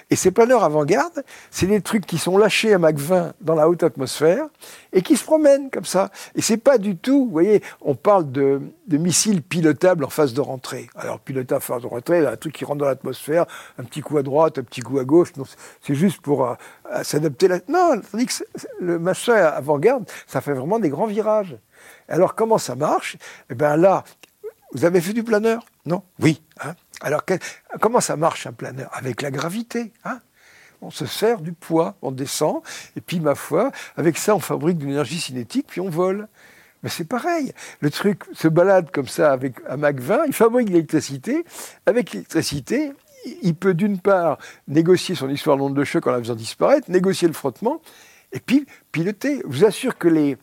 Et 0.09 0.15
ces 0.15 0.31
planeurs 0.31 0.63
avant-garde, 0.63 1.23
c'est 1.51 1.67
des 1.67 1.81
trucs 1.81 2.05
qui 2.05 2.17
sont 2.17 2.37
lâchés 2.37 2.73
à 2.73 2.77
Mach 2.77 2.95
20 2.95 3.33
dans 3.41 3.55
la 3.55 3.69
haute 3.69 3.83
atmosphère 3.83 4.47
et 4.93 5.01
qui 5.01 5.15
se 5.15 5.23
promènent 5.23 5.69
comme 5.69 5.85
ça. 5.85 6.11
Et 6.35 6.41
c'est 6.41 6.57
pas 6.57 6.77
du 6.77 6.97
tout, 6.97 7.25
vous 7.25 7.31
voyez, 7.31 7.61
on 7.81 7.95
parle 7.95 8.31
de, 8.31 8.61
missiles 8.89 9.41
pilotables 9.41 10.03
en 10.03 10.09
phase 10.09 10.33
de 10.33 10.41
rentrée. 10.41 10.89
Alors 10.95 11.19
pilotable 11.19 11.57
en 11.57 11.61
phase 11.61 11.81
de 11.81 11.87
rentrée, 11.87 12.25
un 12.25 12.37
truc 12.37 12.53
qui 12.53 12.65
rentre 12.65 12.79
dans 12.79 12.85
l'atmosphère, 12.85 13.45
un 13.77 13.83
petit 13.83 14.01
coup 14.01 14.17
à 14.17 14.23
droite, 14.23 14.57
un 14.57 14.63
petit 14.63 14.81
coup 14.81 14.99
à 14.99 15.03
gauche, 15.03 15.33
c'est 15.85 15.95
juste 15.95 16.21
pour 16.21 16.45
euh, 16.45 16.55
s'adapter. 17.03 17.49
Non, 17.67 17.99
tandis 18.11 18.25
que 18.25 18.43
le 18.79 18.99
machin 18.99 19.35
avant-garde, 19.35 20.05
ça 20.25 20.41
fait 20.41 20.53
vraiment 20.53 20.79
des 20.79 20.89
grands 20.89 21.07
virages. 21.07 21.57
Alors 22.07 22.35
comment 22.35 22.57
ça 22.57 22.75
marche? 22.75 23.17
Eh 23.49 23.55
bien 23.55 23.75
là, 23.75 24.03
vous 24.73 24.85
avez 24.85 25.01
fait 25.01 25.13
du 25.13 25.23
planeur? 25.23 25.65
Non? 25.85 26.03
Oui. 26.19 26.41
Hein? 26.61 26.75
Alors, 27.01 27.23
comment 27.79 28.01
ça 28.01 28.15
marche 28.17 28.47
un 28.47 28.53
planeur? 28.53 28.89
Avec 28.93 29.21
la 29.21 29.31
gravité. 29.31 29.93
Hein? 30.03 30.19
On 30.81 30.91
se 30.91 31.05
sert 31.05 31.41
du 31.41 31.53
poids, 31.53 31.95
on 32.01 32.11
descend, 32.11 32.61
et 32.95 33.01
puis, 33.01 33.19
ma 33.19 33.33
foi, 33.33 33.71
avec 33.95 34.17
ça, 34.17 34.35
on 34.35 34.39
fabrique 34.39 34.77
de 34.77 34.85
l'énergie 34.85 35.19
cinétique, 35.19 35.67
puis 35.67 35.81
on 35.81 35.89
vole. 35.89 36.27
Mais 36.83 36.89
c'est 36.89 37.05
pareil. 37.05 37.53
Le 37.79 37.89
truc 37.89 38.23
se 38.33 38.47
balade 38.47 38.91
comme 38.91 39.07
ça 39.07 39.31
avec 39.31 39.55
un 39.67 39.77
Mach 39.77 39.95
20, 39.95 40.25
il 40.27 40.33
fabrique 40.33 40.67
de 40.67 40.73
l'électricité. 40.73 41.43
Avec 41.87 42.11
l'électricité, 42.11 42.93
il 43.41 43.55
peut 43.55 43.73
d'une 43.73 43.99
part 43.99 44.37
négocier 44.67 45.15
son 45.15 45.29
histoire 45.29 45.57
d'onde 45.57 45.73
de 45.73 45.83
choc 45.83 46.05
en 46.05 46.11
la 46.11 46.19
faisant 46.19 46.35
disparaître, 46.35 46.91
négocier 46.91 47.27
le 47.27 47.33
frottement, 47.33 47.81
et 48.31 48.39
puis 48.39 48.67
piloter. 48.91 49.41
Je 49.43 49.57
vous 49.57 49.65
assure 49.65 49.97
que 49.97 50.07
les, 50.07 50.37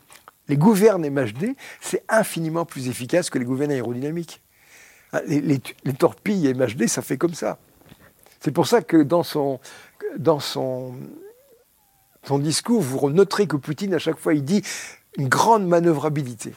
les 0.49 0.57
gouvernes 0.57 1.09
MHD, 1.09 1.55
c'est 1.81 2.03
infiniment 2.09 2.65
plus 2.65 2.89
efficace 2.89 3.31
que 3.31 3.39
les 3.39 3.45
gouvernes 3.45 3.73
aérodynamiques. 3.73 4.43
Ah, 5.13 5.21
les, 5.27 5.61
torpilles 5.97 6.53
MHD, 6.55 6.87
ça 6.89 7.01
fait 7.01 7.17
comme 7.17 7.35
ça. 7.35 7.59
C'est 8.41 8.51
pour 8.51 8.67
ça 8.67 8.83
que 8.83 9.03
dans 9.03 9.23
son, 9.23 9.61
discours, 12.41 12.83
vous 12.83 13.11
noterez 13.11 13.47
que 13.47 13.57
Poutine, 13.57 13.95
à 13.95 13.99
chaque 13.99 14.19
fois, 14.19 14.35
il 14.35 14.45
dit 14.45 14.63
une 15.17 15.29
grande 15.29 15.67
manœuvrabilité. 15.67 16.53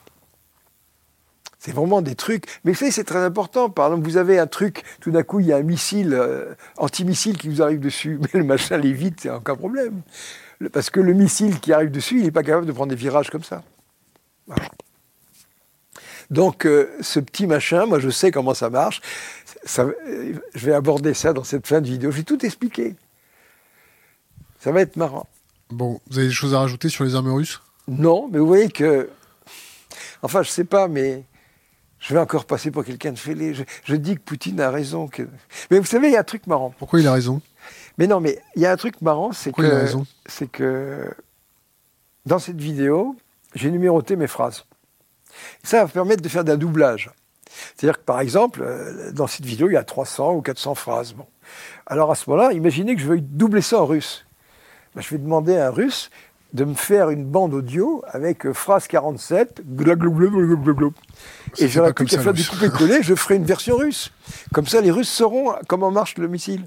C'est 1.59 1.71
vraiment 1.71 2.01
des 2.01 2.15
trucs. 2.15 2.45
Mais 2.63 2.71
vous 2.71 2.79
savez, 2.79 2.91
c'est 2.91 3.03
très 3.03 3.23
important. 3.23 3.69
Par 3.69 3.87
exemple, 3.87 4.07
vous 4.07 4.17
avez 4.17 4.39
un 4.39 4.47
truc, 4.47 4.83
tout 5.01 5.11
d'un 5.11 5.23
coup, 5.23 5.39
il 5.39 5.47
y 5.47 5.53
a 5.53 5.57
un 5.57 5.63
missile, 5.63 6.13
euh, 6.13 6.55
anti-missile 6.77 7.37
qui 7.37 7.49
vous 7.49 7.61
arrive 7.61 7.79
dessus. 7.79 8.19
Mais 8.33 8.39
le 8.39 8.43
machin 8.43 8.81
est 8.81 8.91
vite, 8.91 9.21
c'est 9.21 9.29
aucun 9.29 9.55
problème. 9.55 10.01
Parce 10.73 10.89
que 10.89 10.99
le 10.99 11.13
missile 11.13 11.59
qui 11.59 11.73
arrive 11.73 11.91
dessus, 11.91 12.17
il 12.17 12.23
n'est 12.23 12.31
pas 12.31 12.43
capable 12.43 12.65
de 12.65 12.71
prendre 12.71 12.89
des 12.89 12.95
virages 12.95 13.29
comme 13.29 13.43
ça. 13.43 13.63
Donc, 16.29 16.65
euh, 16.65 16.89
ce 17.01 17.19
petit 17.19 17.47
machin, 17.47 17.85
moi, 17.85 17.99
je 17.99 18.09
sais 18.09 18.31
comment 18.31 18.53
ça 18.53 18.69
marche. 18.69 19.01
Euh, 19.79 20.33
je 20.53 20.65
vais 20.65 20.73
aborder 20.73 21.13
ça 21.13 21.33
dans 21.33 21.43
cette 21.43 21.67
fin 21.67 21.81
de 21.81 21.87
vidéo. 21.87 22.11
Je 22.11 22.17
vais 22.17 22.23
tout 22.23 22.45
expliquer. 22.45 22.95
Ça 24.59 24.71
va 24.71 24.81
être 24.81 24.97
marrant. 24.97 25.27
Bon, 25.69 26.01
vous 26.09 26.19
avez 26.19 26.27
des 26.27 26.33
choses 26.33 26.53
à 26.53 26.59
rajouter 26.59 26.89
sur 26.89 27.03
les 27.03 27.15
armes 27.15 27.31
russes? 27.31 27.61
Non, 27.87 28.27
mais 28.31 28.39
vous 28.39 28.47
voyez 28.47 28.69
que. 28.69 29.09
Enfin, 30.21 30.43
je 30.43 30.49
sais 30.49 30.63
pas, 30.63 30.87
mais 30.87 31.23
je 31.99 32.13
vais 32.13 32.19
encore 32.19 32.45
passer 32.45 32.71
pour 32.71 32.83
quelqu'un 32.83 33.11
de 33.11 33.19
fêlé. 33.19 33.53
Je, 33.83 33.95
dis 33.95 34.15
que 34.15 34.21
Poutine 34.21 34.59
a 34.59 34.69
raison. 34.69 35.07
Que... 35.07 35.23
Mais 35.71 35.79
vous 35.79 35.85
savez, 35.85 36.07
il 36.07 36.13
y 36.13 36.17
a 36.17 36.21
un 36.21 36.25
truc 36.25 36.47
marrant. 36.47 36.73
Pourquoi 36.77 36.99
il 36.99 37.07
a 37.07 37.13
raison? 37.13 37.41
Mais 37.97 38.07
non, 38.07 38.19
mais 38.19 38.39
il 38.55 38.61
y 38.61 38.65
a 38.65 38.71
un 38.71 38.77
truc 38.77 39.01
marrant, 39.01 39.31
c'est 39.31 39.53
que. 39.53 39.85
C'est 40.25 40.51
que. 40.51 41.09
Dans 42.25 42.39
cette 42.39 42.59
vidéo, 42.59 43.15
j'ai 43.55 43.71
numéroté 43.71 44.15
mes 44.15 44.27
phrases. 44.27 44.65
Ça 45.63 45.83
va 45.83 45.91
permettre 45.91 46.21
de 46.21 46.29
faire 46.29 46.43
d'un 46.43 46.57
doublage. 46.57 47.11
C'est-à-dire 47.75 47.99
que, 47.99 48.03
par 48.03 48.19
exemple, 48.19 48.61
euh, 48.63 49.11
dans 49.11 49.27
cette 49.27 49.45
vidéo, 49.45 49.69
il 49.69 49.73
y 49.73 49.77
a 49.77 49.83
300 49.83 50.33
ou 50.33 50.41
400 50.41 50.75
phrases. 50.75 51.13
Bon. 51.13 51.25
Alors, 51.85 52.11
à 52.11 52.15
ce 52.15 52.29
moment-là, 52.29 52.53
imaginez 52.53 52.95
que 52.95 53.01
je 53.01 53.07
veuille 53.07 53.21
doubler 53.21 53.61
ça 53.61 53.81
en 53.81 53.85
russe. 53.85 54.25
Ben, 54.95 55.01
je 55.01 55.09
vais 55.09 55.17
demander 55.17 55.57
à 55.57 55.67
un 55.67 55.71
russe 55.71 56.09
de 56.53 56.63
me 56.63 56.75
faire 56.75 57.09
une 57.09 57.25
bande 57.25 57.53
audio 57.53 58.03
avec 58.07 58.45
euh, 58.45 58.53
phrase 58.53 58.87
47, 58.87 59.61
et 61.57 61.67
j'aurai 61.67 61.93
plus 61.93 62.05
qu'à 62.05 62.19
faire 62.19 62.33
du 62.33 62.45
coupé-coller, 62.45 63.03
je 63.03 63.15
ferai 63.15 63.35
une 63.35 63.43
version 63.43 63.75
russe. 63.75 64.11
Comme 64.53 64.65
ça, 64.65 64.79
les 64.81 64.91
Russes 64.91 65.09
sauront 65.09 65.53
comment 65.67 65.91
marche 65.91 66.17
le 66.17 66.27
missile. 66.27 66.65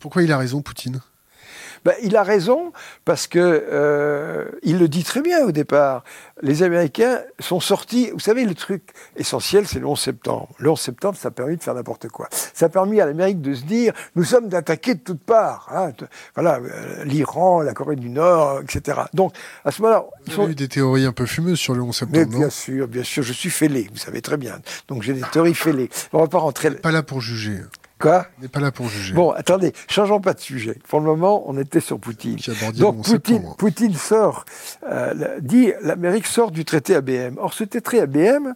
Pourquoi 0.00 0.22
il 0.24 0.32
a 0.32 0.38
raison, 0.38 0.62
Poutine? 0.62 1.00
Ben, 1.86 1.94
il 2.02 2.16
a 2.16 2.24
raison 2.24 2.72
parce 3.04 3.28
que 3.28 3.38
euh, 3.38 4.46
il 4.64 4.80
le 4.80 4.88
dit 4.88 5.04
très 5.04 5.22
bien 5.22 5.46
au 5.46 5.52
départ. 5.52 6.02
Les 6.42 6.64
Américains 6.64 7.20
sont 7.38 7.60
sortis. 7.60 8.10
Vous 8.10 8.18
savez, 8.18 8.44
le 8.44 8.56
truc 8.56 8.82
essentiel, 9.14 9.68
c'est 9.68 9.78
le 9.78 9.86
11 9.86 10.00
septembre. 10.00 10.48
Le 10.58 10.68
11 10.68 10.80
septembre, 10.80 11.16
ça 11.16 11.28
a 11.28 11.30
permis 11.30 11.56
de 11.56 11.62
faire 11.62 11.74
n'importe 11.74 12.08
quoi. 12.08 12.28
Ça 12.32 12.66
a 12.66 12.68
permis 12.70 13.00
à 13.00 13.06
l'Amérique 13.06 13.40
de 13.40 13.54
se 13.54 13.62
dire 13.62 13.92
nous 14.16 14.24
sommes 14.24 14.48
d'attaquer 14.48 14.94
de 14.96 14.98
toutes 14.98 15.22
parts. 15.22 15.68
Hein. 15.72 15.92
Voilà, 16.34 16.58
euh, 16.58 17.04
l'Iran, 17.04 17.62
la 17.62 17.72
Corée 17.72 17.94
du 17.94 18.10
Nord, 18.10 18.62
etc. 18.62 19.02
Donc, 19.14 19.32
à 19.64 19.70
ce 19.70 19.80
moment-là. 19.82 20.06
Il 20.26 20.36
y 20.36 20.40
a 20.40 20.44
eu 20.48 20.54
des 20.56 20.66
théories 20.66 21.04
un 21.04 21.12
peu 21.12 21.24
fumeuses 21.24 21.60
sur 21.60 21.74
le 21.74 21.82
11 21.82 21.96
septembre. 21.96 22.18
Mais 22.18 22.36
bien 22.36 22.50
sûr, 22.50 22.88
bien 22.88 23.04
sûr. 23.04 23.22
Je 23.22 23.32
suis 23.32 23.50
fêlé, 23.50 23.88
vous 23.92 23.98
savez 23.98 24.22
très 24.22 24.38
bien. 24.38 24.58
Donc, 24.88 25.04
j'ai 25.04 25.12
des 25.12 25.22
théories 25.30 25.54
fêlées. 25.54 25.88
On 26.12 26.18
va 26.18 26.26
pas 26.26 26.38
rentrer. 26.38 26.72
Pas 26.72 26.90
là 26.90 27.04
pour 27.04 27.20
juger. 27.20 27.60
Quoi 27.98 28.26
On 28.38 28.42
n'est 28.42 28.48
pas 28.48 28.60
là 28.60 28.70
pour 28.70 28.88
juger. 28.88 29.14
Bon, 29.14 29.30
attendez, 29.30 29.72
changeons 29.88 30.20
pas 30.20 30.34
de 30.34 30.40
sujet. 30.40 30.78
Pour 30.88 31.00
le 31.00 31.06
moment, 31.06 31.44
on 31.46 31.58
était 31.58 31.80
sur 31.80 31.98
Poutine. 31.98 32.38
Donc 32.76 33.02
Poutine, 33.04 33.54
Poutine 33.56 33.94
sort, 33.94 34.44
euh, 34.84 35.38
dit 35.40 35.72
l'Amérique 35.80 36.26
sort 36.26 36.50
du 36.50 36.64
traité 36.64 36.94
ABM. 36.94 37.38
Or, 37.38 37.54
ce 37.54 37.64
traité 37.64 38.00
ABM, 38.00 38.54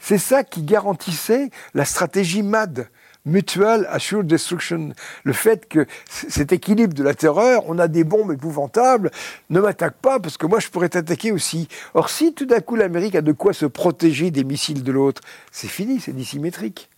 c'est 0.00 0.18
ça 0.18 0.42
qui 0.42 0.62
garantissait 0.62 1.50
la 1.74 1.84
stratégie 1.84 2.42
MAD, 2.42 2.88
Mutual 3.24 3.86
Assured 3.88 4.26
Destruction. 4.26 4.94
Le 5.22 5.32
fait 5.32 5.68
que 5.68 5.86
cet 6.08 6.52
équilibre 6.52 6.94
de 6.94 7.04
la 7.04 7.14
terreur, 7.14 7.62
on 7.68 7.78
a 7.78 7.86
des 7.86 8.02
bombes 8.02 8.32
épouvantables, 8.32 9.12
ne 9.50 9.60
m'attaque 9.60 9.96
pas 10.02 10.18
parce 10.18 10.36
que 10.36 10.46
moi 10.46 10.58
je 10.58 10.68
pourrais 10.70 10.88
t'attaquer 10.88 11.30
aussi. 11.30 11.68
Or, 11.94 12.10
si 12.10 12.34
tout 12.34 12.46
d'un 12.46 12.60
coup 12.60 12.74
l'Amérique 12.74 13.14
a 13.14 13.22
de 13.22 13.32
quoi 13.32 13.52
se 13.52 13.66
protéger 13.66 14.32
des 14.32 14.42
missiles 14.42 14.82
de 14.82 14.90
l'autre, 14.90 15.22
c'est 15.52 15.68
fini, 15.68 16.00
c'est 16.00 16.14
dissymétrique. 16.14 16.90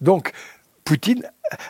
Donc, 0.00 0.32
Poutine 0.88 1.22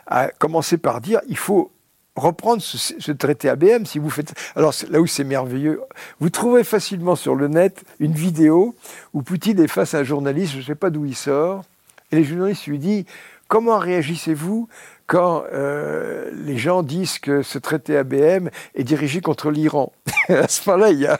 a 0.06 0.28
commencé 0.28 0.78
par 0.78 1.00
dire 1.00 1.20
il 1.26 1.36
faut 1.36 1.72
reprendre 2.14 2.62
ce, 2.62 3.10
traité 3.10 3.48
ABM 3.48 3.84
si 3.84 3.98
vous 3.98 4.10
faites. 4.10 4.32
Alors 4.54 4.72
là 4.90 5.00
où 5.00 5.08
c'est 5.08 5.24
merveilleux, 5.24 5.80
vous 6.20 6.30
trouverez 6.30 6.62
facilement 6.62 7.16
sur 7.16 7.34
le 7.34 7.48
net 7.48 7.82
une 7.98 8.12
vidéo 8.12 8.76
où 9.14 9.22
Poutine 9.22 9.58
est 9.58 9.66
face 9.66 9.94
à 9.94 9.98
un 9.98 10.04
journaliste, 10.04 10.52
je 10.52 10.58
ne 10.58 10.62
sais 10.62 10.76
pas 10.76 10.90
d'où 10.90 11.04
il 11.04 11.16
sort, 11.16 11.64
et 12.12 12.16
les 12.16 12.22
journalistes 12.22 12.68
lui 12.68 12.78
disent 12.78 13.06
comment 13.48 13.78
réagissez-vous 13.78 14.68
quand 15.08 15.42
euh, 15.52 16.30
les 16.32 16.56
gens 16.56 16.84
disent 16.84 17.18
que 17.18 17.42
ce 17.42 17.58
traité 17.58 17.96
ABM 17.96 18.50
est 18.76 18.84
dirigé 18.84 19.20
contre 19.20 19.50
l'Iran? 19.50 19.92
À 20.28 20.46
ce 20.46 20.70
moment-là, 20.70 20.90
il 20.92 21.00
y 21.00 21.06
a 21.06 21.18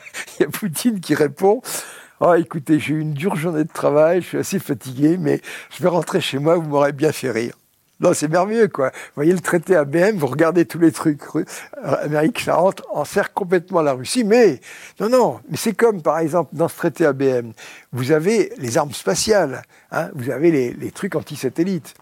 Poutine 0.53 1.01
qui 1.01 1.15
répond 1.15 1.61
Oh, 2.21 2.33
écoutez, 2.33 2.79
j'ai 2.79 2.93
eu 2.93 3.01
une 3.01 3.13
dure 3.13 3.35
journée 3.35 3.65
de 3.65 3.71
travail, 3.73 4.21
je 4.21 4.27
suis 4.27 4.37
assez 4.37 4.59
fatigué, 4.59 5.17
mais 5.17 5.41
je 5.69 5.83
vais 5.83 5.89
rentrer 5.89 6.21
chez 6.21 6.39
moi, 6.39 6.55
vous 6.55 6.67
m'aurez 6.67 6.93
bien 6.93 7.11
fait 7.11 7.31
rire. 7.31 7.58
Non, 7.99 8.13
c'est 8.13 8.29
merveilleux, 8.29 8.69
quoi. 8.69 8.89
Vous 8.89 9.15
voyez 9.15 9.33
le 9.33 9.41
traité 9.41 9.75
ABM, 9.75 10.17
vous 10.17 10.27
regardez 10.27 10.65
tous 10.65 10.79
les 10.79 10.91
trucs. 10.91 11.21
Euh, 11.35 11.43
Amérique, 12.01 12.39
ça 12.39 12.55
rentre, 12.55 12.83
enserre 12.91 13.33
complètement 13.33 13.81
la 13.81 13.93
Russie. 13.93 14.23
Mais, 14.23 14.61
non, 14.99 15.09
non, 15.09 15.39
mais 15.49 15.57
c'est 15.57 15.73
comme, 15.73 16.01
par 16.01 16.19
exemple, 16.19 16.51
dans 16.53 16.69
ce 16.69 16.75
traité 16.75 17.05
ABM, 17.05 17.51
vous 17.91 18.11
avez 18.11 18.53
les 18.57 18.77
armes 18.77 18.93
spatiales, 18.93 19.63
hein, 19.91 20.09
vous 20.15 20.29
avez 20.29 20.51
les, 20.51 20.73
les 20.73 20.91
trucs 20.91 21.15
anti-satellites. 21.15 21.93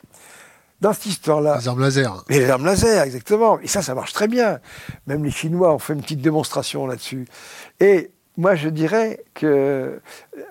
Dans 0.80 0.94
cette 0.94 1.08
histoire-là. 1.08 1.58
Les 1.60 1.68
armes 1.68 1.82
laser. 1.82 2.24
Les 2.30 2.50
armes 2.52 2.66
laser, 2.66 3.02
exactement. 3.02 3.60
Et 3.62 3.68
ça, 3.68 3.82
ça 3.82 3.96
marche 3.96 4.14
très 4.14 4.28
bien. 4.28 4.60
Même 5.08 5.26
les 5.26 5.32
Chinois 5.32 5.74
ont 5.74 5.80
fait 5.80 5.94
une 5.94 6.04
petite 6.04 6.22
démonstration 6.22 6.86
là-dessus. 6.86 7.26
Et 7.80 8.12
moi, 8.38 8.54
je 8.54 8.70
dirais 8.70 9.24
que 9.34 10.00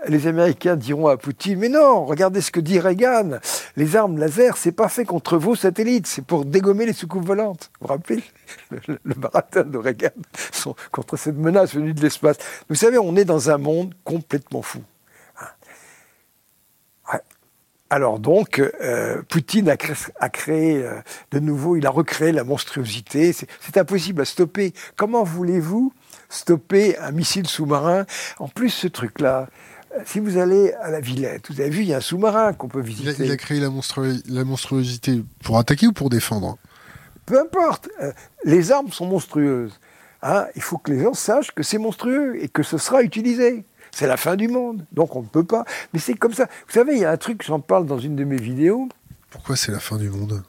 les 0.09 0.27
Américains 0.27 0.75
diront 0.75 1.07
à 1.07 1.17
Poutine, 1.17 1.59
mais 1.59 1.69
non, 1.69 2.05
regardez 2.05 2.41
ce 2.41 2.51
que 2.51 2.59
dit 2.59 2.81
Reagan. 2.81 3.39
Les 3.77 3.95
armes 3.95 4.19
laser, 4.19 4.57
c'est 4.57 4.73
pas 4.73 4.89
fait 4.89 5.05
contre 5.05 5.39
vos 5.39 5.55
satellites, 5.55 6.09
c'est 6.09 6.25
pour 6.25 6.45
dégommer 6.45 6.85
les 6.85 6.93
soucoupes 6.93 7.25
volantes. 7.25 7.71
Vous 7.81 7.87
vous 7.87 7.93
rappelez 7.93 8.25
le, 8.71 8.99
le 9.05 9.15
marathon 9.15 9.63
de 9.63 9.79
Reagan 9.79 10.11
contre 10.91 11.17
cette 11.17 11.37
menace 11.37 11.75
venue 11.75 11.95
de 11.95 12.01
l'espace. 12.01 12.39
Vous 12.69 12.75
savez, 12.75 12.99
on 12.99 13.15
est 13.15 13.25
dans 13.25 13.51
un 13.51 13.59
monde 13.59 13.95
complètement 14.05 14.63
fou. 14.63 14.83
Alors 17.89 18.19
donc, 18.19 18.59
euh, 18.59 19.23
Poutine 19.29 19.69
a 19.69 19.77
créé, 19.77 19.95
a 20.19 20.29
créé 20.29 20.83
euh, 20.83 21.01
de 21.31 21.39
nouveau, 21.39 21.77
il 21.77 21.87
a 21.87 21.91
recréé 21.91 22.33
la 22.33 22.43
monstruosité. 22.43 23.33
C'est 23.33 23.77
impossible 23.77 24.23
à 24.23 24.25
stopper. 24.25 24.73
Comment 24.97 25.23
voulez-vous 25.23 25.93
stopper 26.29 26.99
un 26.99 27.11
missile 27.11 27.47
sous-marin 27.47 28.07
En 28.39 28.49
plus, 28.49 28.71
ce 28.71 28.87
truc-là, 28.87 29.49
euh, 29.95 30.01
si 30.05 30.21
vous 30.21 30.39
allez 30.39 30.73
à 30.75 30.91
la 30.91 31.01
Villette, 31.01 31.51
vous 31.51 31.61
avez 31.61 31.71
vu, 31.71 31.83
il 31.83 31.89
y 31.89 31.95
a 31.95 31.99
un 31.99 32.01
sous-marin 32.01 32.53
qu'on 32.53 32.69
peut 32.69 32.81
visiter. 32.81 33.15
Il 33.19 33.23
a, 33.23 33.27
il 33.27 33.31
a 33.33 33.37
créé 33.37 33.61
la, 33.61 33.71
la, 34.29 34.45
monstruosité 34.45 35.23
pour 35.43 35.59
attaquer 35.59 35.87
ou 35.87 35.93
pour 35.93 36.11
défendre? 36.11 36.59
Peu 37.25 37.41
importe. 37.41 37.89
les 38.45 38.73
armes 38.73 38.93
sont 38.93 39.07
monstrueuses. 39.07 39.81
Hein 40.23 40.47
il 40.55 40.63
faut 40.63 40.79
que 40.79 40.93
les 40.93 41.03
gens 41.03 41.15
sachent 41.15 41.53
que 41.53 41.63
c'est 41.63 41.79
monstrueux 41.79 42.43
et 42.43 42.49
que 42.49 42.63
ce 42.63 42.79
sera 42.79 43.03
utilisé. 43.03 43.65
C'est 43.93 44.07
la 44.07 44.17
fin 44.17 44.37
du 44.37 44.49
monde. 44.49 44.85
Donc 44.93 45.17
on 45.17 45.23
ne 45.23 45.27
peut 45.27 45.45
pas. 45.45 45.65
Mais 45.93 45.99
c'est 45.99 46.15
comme 46.15 46.35
ça. 46.35 46.47
Vous 46.67 46.73
savez, 46.73 46.95
il 46.95 47.01
y 47.01 47.05
a 47.05 47.11
un 47.11 47.17
truc, 47.17 47.43
j'en 47.43 47.61
parle 47.61 47.87
dans 47.87 47.99
une 47.99 48.17
de 48.17 48.25
mes 48.25 48.37
vidéos. 48.37 48.89
Pourquoi 49.31 49.57
c'est 49.57 49.73
la 49.73 49.81
fin 49.81 49.97
du 49.97 50.11
monde? 50.11 50.43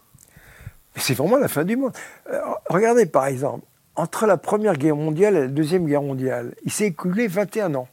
C'est 0.96 1.14
vraiment 1.14 1.38
la 1.38 1.48
fin 1.48 1.64
du 1.64 1.78
monde. 1.78 1.94
Euh, 2.32 2.40
regardez 2.70 3.06
par 3.06 3.28
exemple, 3.28 3.66
entre 3.98 4.28
la 4.28 4.38
Première 4.38 4.78
Guerre 4.78 4.96
mondiale 4.96 5.36
et 5.36 5.42
la 5.42 5.48
Deuxième 5.48 5.86
Guerre 5.86 6.04
mondiale, 6.04 6.54
il 6.64 6.72
s'est 6.72 6.86
écoulé 6.86 7.28
21 7.28 7.76
ans. 7.76 7.88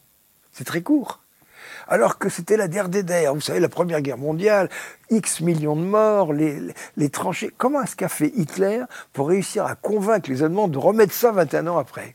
C'est 0.52 0.64
très 0.64 0.82
court. 0.82 1.20
Alors 1.88 2.18
que 2.18 2.28
c'était 2.28 2.56
la 2.56 2.68
guerre 2.68 2.88
des 2.88 3.02
Vous 3.34 3.40
savez, 3.40 3.58
la 3.58 3.68
Première 3.68 4.00
Guerre 4.00 4.18
mondiale, 4.18 4.68
X 5.10 5.40
millions 5.40 5.76
de 5.76 5.82
morts, 5.82 6.32
les, 6.32 6.58
les 6.96 7.08
tranchées. 7.08 7.50
Comment 7.56 7.82
est-ce 7.82 7.96
qu'a 7.96 8.08
fait 8.08 8.32
Hitler 8.36 8.82
pour 9.12 9.28
réussir 9.28 9.66
à 9.66 9.74
convaincre 9.74 10.30
les 10.30 10.42
Allemands 10.42 10.68
de 10.68 10.78
remettre 10.78 11.12
ça 11.12 11.32
21 11.32 11.66
ans 11.66 11.78
après? 11.78 12.14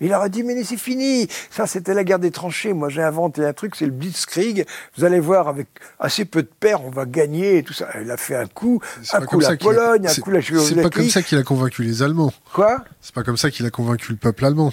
Il 0.00 0.08
leur 0.08 0.22
a 0.22 0.28
dit, 0.28 0.42
mais 0.42 0.62
c'est 0.64 0.76
fini. 0.76 1.28
Ça, 1.50 1.66
c'était 1.66 1.94
la 1.94 2.04
guerre 2.04 2.18
des 2.18 2.30
tranchées. 2.30 2.72
Moi, 2.72 2.88
j'ai 2.88 3.02
inventé 3.02 3.44
un 3.44 3.52
truc, 3.52 3.76
c'est 3.76 3.84
le 3.84 3.92
Blitzkrieg. 3.92 4.66
Vous 4.96 5.04
allez 5.04 5.20
voir, 5.20 5.48
avec 5.48 5.68
assez 5.98 6.24
peu 6.24 6.42
de 6.42 6.48
paires, 6.48 6.84
on 6.84 6.90
va 6.90 7.04
gagner 7.04 7.58
et 7.58 7.62
tout 7.62 7.74
ça. 7.74 7.88
Il 8.00 8.10
a 8.10 8.16
fait 8.16 8.36
un 8.36 8.46
coup, 8.46 8.80
un 9.12 9.20
coup 9.20 9.40
la 9.40 9.56
Pologne, 9.56 10.06
un 10.06 10.14
coup 10.14 10.30
la 10.30 10.40
Tchécoslovaquie. 10.40 10.74
C'est 10.74 10.82
pas 10.82 10.90
comme 10.90 11.08
ça 11.08 11.22
qu'il 11.22 11.38
a 11.38 11.42
convaincu 11.42 11.82
les 11.82 12.02
Allemands. 12.02 12.32
Quoi? 12.52 12.84
C'est 13.00 13.14
pas 13.14 13.22
comme 13.22 13.36
ça 13.36 13.50
qu'il 13.50 13.66
a 13.66 13.70
convaincu 13.70 14.12
le 14.12 14.18
peuple 14.18 14.44
allemand. 14.46 14.72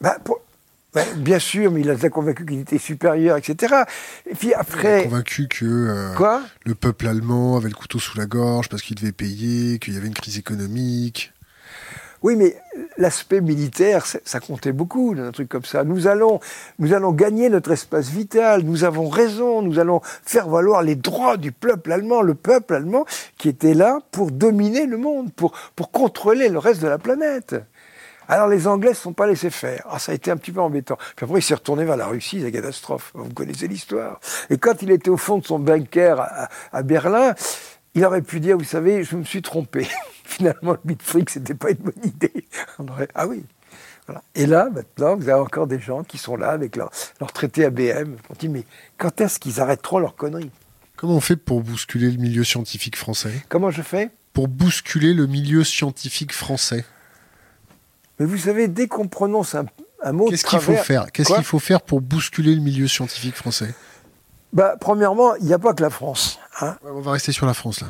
Bah, 0.00 0.16
bah 0.94 1.02
bien 1.16 1.38
sûr, 1.38 1.70
mais 1.70 1.82
il 1.82 1.90
a 1.90 1.96
convaincu 2.08 2.46
qu'il 2.46 2.60
était 2.60 2.78
supérieur, 2.78 3.36
etc. 3.36 3.82
Et 4.30 4.34
puis 4.34 4.54
après. 4.54 5.00
Il 5.00 5.06
a 5.06 5.10
convaincu 5.10 5.46
que 5.46 5.66
euh, 5.66 6.14
Quoi? 6.14 6.42
le 6.64 6.74
peuple 6.74 7.06
allemand 7.06 7.58
avait 7.58 7.68
le 7.68 7.74
couteau 7.74 7.98
sous 7.98 8.16
la 8.16 8.24
gorge 8.24 8.70
parce 8.70 8.80
qu'il 8.80 8.96
devait 8.96 9.12
payer, 9.12 9.78
qu'il 9.78 9.92
y 9.92 9.98
avait 9.98 10.06
une 10.06 10.14
crise 10.14 10.38
économique. 10.38 11.34
Oui, 12.22 12.36
mais 12.36 12.56
l'aspect 12.96 13.40
militaire, 13.40 14.06
ça 14.06 14.40
comptait 14.40 14.72
beaucoup 14.72 15.14
dans 15.14 15.24
un 15.24 15.32
truc 15.32 15.48
comme 15.48 15.64
ça. 15.64 15.84
Nous 15.84 16.06
allons, 16.06 16.40
nous 16.78 16.92
allons 16.92 17.12
gagner 17.12 17.48
notre 17.48 17.72
espace 17.72 18.08
vital. 18.08 18.62
Nous 18.62 18.84
avons 18.84 19.08
raison. 19.08 19.62
Nous 19.62 19.78
allons 19.78 20.00
faire 20.02 20.48
valoir 20.48 20.82
les 20.82 20.96
droits 20.96 21.36
du 21.36 21.52
peuple 21.52 21.92
allemand, 21.92 22.22
le 22.22 22.34
peuple 22.34 22.74
allemand 22.74 23.04
qui 23.38 23.48
était 23.48 23.74
là 23.74 23.98
pour 24.10 24.30
dominer 24.30 24.86
le 24.86 24.96
monde, 24.96 25.32
pour, 25.32 25.52
pour 25.74 25.90
contrôler 25.90 26.48
le 26.48 26.58
reste 26.58 26.82
de 26.82 26.88
la 26.88 26.98
planète. 26.98 27.56
Alors 28.28 28.48
les 28.48 28.66
Anglais 28.66 28.90
ne 28.90 28.94
sont 28.94 29.12
pas 29.12 29.26
laissés 29.26 29.50
faire. 29.50 29.86
Ah, 29.88 29.98
ça 29.98 30.12
a 30.12 30.14
été 30.14 30.30
un 30.30 30.36
petit 30.36 30.50
peu 30.50 30.60
embêtant. 30.60 30.96
Puis 31.14 31.24
après, 31.24 31.38
il 31.38 31.42
s'est 31.42 31.54
retourné 31.54 31.84
vers 31.84 31.96
la 31.96 32.06
Russie, 32.06 32.40
la 32.40 32.50
catastrophe. 32.50 33.12
Vous 33.14 33.32
connaissez 33.32 33.68
l'histoire. 33.68 34.18
Et 34.50 34.58
quand 34.58 34.82
il 34.82 34.90
était 34.90 35.10
au 35.10 35.16
fond 35.16 35.38
de 35.38 35.46
son 35.46 35.60
bunker 35.60 36.20
à 36.72 36.82
Berlin, 36.82 37.34
il 37.96 38.04
aurait 38.04 38.22
pu 38.22 38.40
dire, 38.40 38.58
vous 38.58 38.64
savez, 38.64 39.02
je 39.04 39.16
me 39.16 39.24
suis 39.24 39.40
trompé. 39.40 39.88
Finalement, 40.24 40.72
le 40.72 40.78
Bitfreak, 40.84 41.30
c'était 41.30 41.54
pas 41.54 41.70
une 41.70 41.78
bonne 41.78 42.04
idée. 42.04 42.32
Ah 43.14 43.26
oui. 43.26 43.42
Voilà. 44.06 44.22
Et 44.34 44.46
là, 44.46 44.68
maintenant, 44.70 45.16
vous 45.16 45.28
avez 45.28 45.40
encore 45.40 45.66
des 45.66 45.80
gens 45.80 46.04
qui 46.04 46.18
sont 46.18 46.36
là 46.36 46.50
avec 46.50 46.76
leur, 46.76 46.90
leur 47.20 47.32
traité 47.32 47.64
ABM. 47.64 48.16
On 48.28 48.34
dit, 48.38 48.50
mais 48.50 48.64
quand 48.98 49.20
est-ce 49.20 49.38
qu'ils 49.38 49.60
arrêteront 49.60 49.98
leur 49.98 50.14
conneries? 50.14 50.50
Comment 50.96 51.14
on 51.14 51.20
fait 51.20 51.36
pour 51.36 51.62
bousculer 51.62 52.10
le 52.10 52.18
milieu 52.18 52.44
scientifique 52.44 52.96
français? 52.96 53.32
Comment 53.48 53.70
je 53.70 53.82
fais? 53.82 54.10
Pour 54.34 54.48
bousculer 54.48 55.14
le 55.14 55.26
milieu 55.26 55.64
scientifique 55.64 56.32
français. 56.32 56.84
Mais 58.20 58.26
vous 58.26 58.38
savez, 58.38 58.68
dès 58.68 58.88
qu'on 58.88 59.08
prononce 59.08 59.54
un, 59.54 59.64
un 60.02 60.12
mot 60.12 60.28
Qu'est-ce 60.28 60.44
qu'il 60.44 60.60
faut 60.60 60.74
faire? 60.74 61.10
Qu'est-ce 61.12 61.32
qu'il 61.32 61.44
faut 61.44 61.58
faire 61.58 61.80
pour 61.80 62.02
bousculer 62.02 62.54
le 62.54 62.60
milieu 62.60 62.88
scientifique 62.88 63.34
français? 63.34 63.74
Bah, 64.52 64.76
Premièrement, 64.78 65.34
il 65.36 65.46
n'y 65.46 65.54
a 65.54 65.58
pas 65.58 65.72
que 65.72 65.82
la 65.82 65.90
France. 65.90 66.38
Hein. 66.60 66.76
on 66.84 67.00
va 67.00 67.12
rester 67.12 67.32
sur 67.32 67.46
la 67.46 67.54
France, 67.54 67.80
là. 67.80 67.88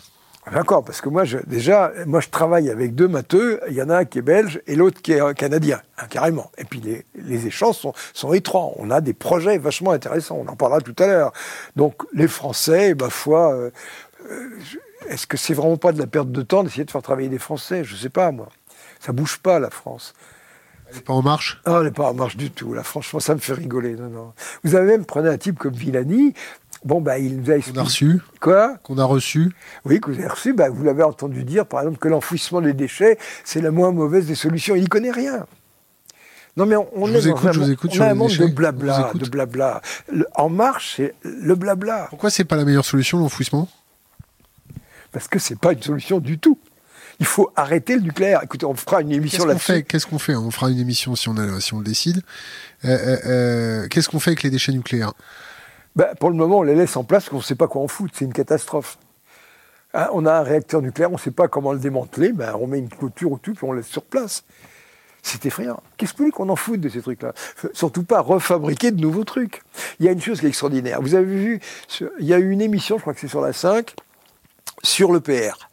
D'accord, 0.52 0.84
parce 0.84 1.00
que 1.00 1.08
moi, 1.08 1.24
je, 1.24 1.38
déjà, 1.46 1.92
moi, 2.06 2.20
je 2.20 2.28
travaille 2.28 2.70
avec 2.70 2.94
deux 2.94 3.08
matheux. 3.08 3.60
Il 3.68 3.74
y 3.74 3.82
en 3.82 3.90
a 3.90 3.96
un 3.96 4.04
qui 4.04 4.18
est 4.18 4.22
belge 4.22 4.60
et 4.68 4.76
l'autre 4.76 5.02
qui 5.02 5.12
est 5.12 5.34
canadien, 5.34 5.82
hein, 5.98 6.06
carrément. 6.08 6.52
Et 6.56 6.64
puis, 6.64 6.80
les, 6.80 7.04
les 7.16 7.48
échanges 7.48 7.74
sont, 7.74 7.94
sont, 8.14 8.32
étroits. 8.32 8.70
On 8.76 8.92
a 8.92 9.00
des 9.00 9.12
projets 9.12 9.58
vachement 9.58 9.90
intéressants. 9.90 10.40
On 10.46 10.48
en 10.48 10.54
parlera 10.54 10.80
tout 10.80 10.94
à 11.00 11.06
l'heure. 11.08 11.32
Donc, 11.74 11.94
les 12.12 12.28
Français, 12.28 12.94
ma 12.94 13.10
foi, 13.10 13.54
euh, 13.54 13.70
euh, 14.30 14.50
est-ce 15.08 15.26
que 15.26 15.36
c'est 15.36 15.54
vraiment 15.54 15.78
pas 15.78 15.90
de 15.90 15.98
la 15.98 16.06
perte 16.06 16.30
de 16.30 16.42
temps 16.42 16.62
d'essayer 16.62 16.84
de 16.84 16.92
faire 16.92 17.02
travailler 17.02 17.28
des 17.28 17.40
Français? 17.40 17.82
Je 17.82 17.96
sais 17.96 18.08
pas, 18.08 18.30
moi. 18.30 18.48
Ça 19.00 19.12
bouge 19.12 19.38
pas, 19.38 19.58
la 19.58 19.70
France. 19.70 20.14
Elle 20.88 20.96
n'est 20.96 21.02
pas 21.02 21.12
en 21.14 21.22
marche? 21.22 21.60
Ah, 21.64 21.78
elle 21.78 21.86
n'est 21.86 21.90
pas 21.90 22.10
en 22.10 22.14
marche 22.14 22.36
du 22.36 22.52
tout. 22.52 22.72
Là, 22.72 22.84
franchement, 22.84 23.18
ça 23.18 23.34
me 23.34 23.40
fait 23.40 23.54
rigoler. 23.54 23.94
Non, 23.94 24.08
non. 24.08 24.32
Vous 24.62 24.76
avez 24.76 24.86
même 24.86 25.04
pris 25.04 25.26
un 25.26 25.36
type 25.36 25.58
comme 25.58 25.74
Villani. 25.74 26.34
Bon, 26.86 27.00
bah, 27.00 27.18
il 27.18 27.38
nous 27.40 27.50
a 27.50 27.56
expliqué. 27.56 27.74
Qu'on 27.78 27.82
a 27.82 27.84
reçu 27.84 28.20
Quoi 28.40 28.76
Qu'on 28.84 28.98
a 28.98 29.04
reçu 29.04 29.52
Oui, 29.84 30.00
que 30.00 30.08
vous 30.10 30.18
avez 30.18 30.28
reçu. 30.28 30.52
Bah, 30.52 30.70
vous 30.70 30.84
l'avez 30.84 31.02
entendu 31.02 31.42
dire, 31.42 31.66
par 31.66 31.80
exemple, 31.80 31.98
que 31.98 32.06
l'enfouissement 32.08 32.60
des 32.60 32.72
déchets, 32.74 33.18
c'est 33.44 33.60
la 33.60 33.72
moins 33.72 33.90
mauvaise 33.90 34.26
des 34.26 34.36
solutions. 34.36 34.76
Il 34.76 34.82
n'y 34.82 34.86
connaît 34.88 35.10
rien. 35.10 35.46
Non, 36.56 36.64
mais 36.64 36.76
on, 36.76 36.88
on 36.94 37.06
je 37.06 37.12
vous 37.18 37.28
écoute, 37.28 37.44
un, 37.46 37.52
je 37.52 37.58
vous 37.60 37.70
écoute 37.72 37.90
on 37.90 37.94
sur 37.94 38.04
a 38.04 38.06
un 38.06 38.14
monde 38.14 38.28
déchets. 38.28 38.48
de 38.48 38.54
blabla, 38.54 39.10
de 39.14 39.28
blabla. 39.28 39.82
Le- 40.10 40.26
en 40.36 40.48
marche, 40.48 40.94
c'est 40.96 41.14
le 41.24 41.54
blabla. 41.56 42.06
Pourquoi 42.08 42.30
c'est 42.30 42.44
pas 42.44 42.54
la 42.56 42.64
meilleure 42.64 42.84
solution, 42.84 43.18
l'enfouissement? 43.18 43.68
Parce 45.12 45.28
que 45.28 45.38
c'est 45.38 45.58
pas 45.58 45.72
une 45.72 45.82
solution 45.82 46.18
du 46.20 46.38
tout. 46.38 46.58
Il 47.18 47.26
faut 47.26 47.50
arrêter 47.56 47.96
le 47.96 48.02
nucléaire. 48.02 48.40
Écoutez, 48.44 48.64
on 48.66 48.74
fera 48.74 49.00
une 49.00 49.08
Qu'est-ce 49.08 49.18
émission 49.18 49.42
qu'on 49.42 49.48
là-dessus. 49.48 49.72
fait? 49.72 49.82
Qu'est-ce 49.82 50.06
qu'on 50.06 50.18
fait? 50.18 50.34
On 50.36 50.50
fera 50.50 50.70
une 50.70 50.78
émission 50.78 51.16
si 51.16 51.28
on, 51.28 51.36
a, 51.36 51.60
si 51.60 51.74
on 51.74 51.78
le 51.78 51.84
décide. 51.84 52.22
Euh, 52.84 52.88
euh, 52.88 53.16
euh, 53.26 53.88
Qu'est-ce 53.88 54.08
qu'on 54.08 54.20
fait 54.20 54.30
avec 54.30 54.42
les 54.42 54.50
déchets 54.50 54.72
nucléaires? 54.72 55.14
Ben, 55.96 56.14
pour 56.20 56.30
le 56.30 56.36
moment, 56.36 56.58
on 56.58 56.62
les 56.62 56.74
laisse 56.74 56.96
en 56.96 57.04
place, 57.04 57.24
parce 57.24 57.30
qu'on 57.30 57.36
ne 57.38 57.42
sait 57.42 57.54
pas 57.54 57.68
quoi 57.68 57.82
en 57.82 57.88
foutre. 57.88 58.14
C'est 58.16 58.26
une 58.26 58.32
catastrophe. 58.32 58.98
Hein, 59.94 60.08
on 60.12 60.26
a 60.26 60.34
un 60.34 60.42
réacteur 60.42 60.82
nucléaire, 60.82 61.10
on 61.10 61.14
ne 61.14 61.18
sait 61.18 61.30
pas 61.30 61.48
comment 61.48 61.72
le 61.72 61.78
démanteler. 61.78 62.32
Ben, 62.32 62.54
on 62.60 62.66
met 62.66 62.78
une 62.78 62.90
clôture 62.90 63.32
au-dessus, 63.32 63.54
puis 63.54 63.64
on 63.64 63.72
le 63.72 63.78
laisse 63.78 63.88
sur 63.88 64.02
place. 64.02 64.44
C'est 65.22 65.44
effrayant. 65.46 65.82
Qu'est-ce 65.96 66.12
que 66.12 66.30
qu'on 66.30 66.50
en 66.50 66.56
foute 66.56 66.80
de 66.80 66.88
ces 66.88 67.00
trucs-là? 67.00 67.32
Surtout 67.72 68.04
pas 68.04 68.20
refabriquer 68.20 68.92
de 68.92 69.00
nouveaux 69.00 69.24
trucs. 69.24 69.62
Il 69.98 70.06
y 70.06 70.08
a 70.08 70.12
une 70.12 70.20
chose 70.20 70.38
qui 70.38 70.46
est 70.46 70.50
extraordinaire. 70.50 71.00
Vous 71.00 71.14
avez 71.14 71.24
vu, 71.24 71.60
il 72.20 72.26
y 72.26 72.34
a 72.34 72.38
eu 72.38 72.50
une 72.50 72.60
émission, 72.60 72.96
je 72.96 73.00
crois 73.00 73.14
que 73.14 73.20
c'est 73.20 73.26
sur 73.26 73.40
la 73.40 73.52
5, 73.52 73.94
sur 74.84 75.10
le 75.10 75.20
PR 75.20 75.68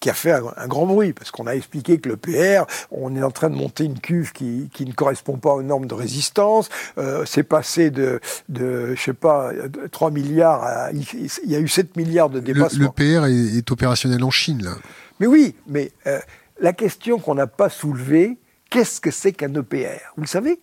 qui 0.00 0.10
a 0.10 0.14
fait 0.14 0.32
un, 0.32 0.44
un 0.56 0.66
grand 0.66 0.86
bruit, 0.86 1.12
parce 1.12 1.30
qu'on 1.30 1.46
a 1.46 1.54
expliqué 1.54 1.98
que 1.98 2.08
le 2.08 2.16
PR, 2.16 2.66
on 2.90 3.16
est 3.16 3.22
en 3.22 3.30
train 3.30 3.50
de 3.50 3.56
monter 3.56 3.84
une 3.84 3.98
cuve 3.98 4.32
qui, 4.32 4.68
qui 4.72 4.84
ne 4.84 4.92
correspond 4.92 5.36
pas 5.38 5.54
aux 5.54 5.62
normes 5.62 5.86
de 5.86 5.94
résistance, 5.94 6.68
euh, 6.98 7.24
c'est 7.24 7.42
passé 7.42 7.90
de, 7.90 8.20
de, 8.48 8.94
je 8.94 9.00
sais 9.00 9.14
pas, 9.14 9.52
de 9.52 9.86
3 9.86 10.10
milliards 10.10 10.62
à... 10.62 10.92
Il, 10.92 11.06
y 11.50 11.56
a 11.56 11.58
eu 11.58 11.68
7 11.68 11.96
milliards 11.96 12.30
de 12.30 12.40
dépassements. 12.40 12.92
le 12.96 13.20
PR 13.20 13.26
est, 13.26 13.58
est 13.58 13.70
opérationnel 13.70 14.22
en 14.22 14.30
Chine, 14.30 14.62
là. 14.62 14.72
Mais 15.18 15.26
oui, 15.26 15.54
mais 15.66 15.92
euh, 16.06 16.20
la 16.60 16.72
question 16.72 17.18
qu'on 17.18 17.34
n'a 17.34 17.46
pas 17.46 17.70
soulevée, 17.70 18.36
qu'est-ce 18.70 19.00
que 19.00 19.10
c'est 19.10 19.32
qu'un 19.32 19.54
EPR 19.54 20.12
Vous 20.16 20.22
le 20.22 20.28
savez? 20.28 20.60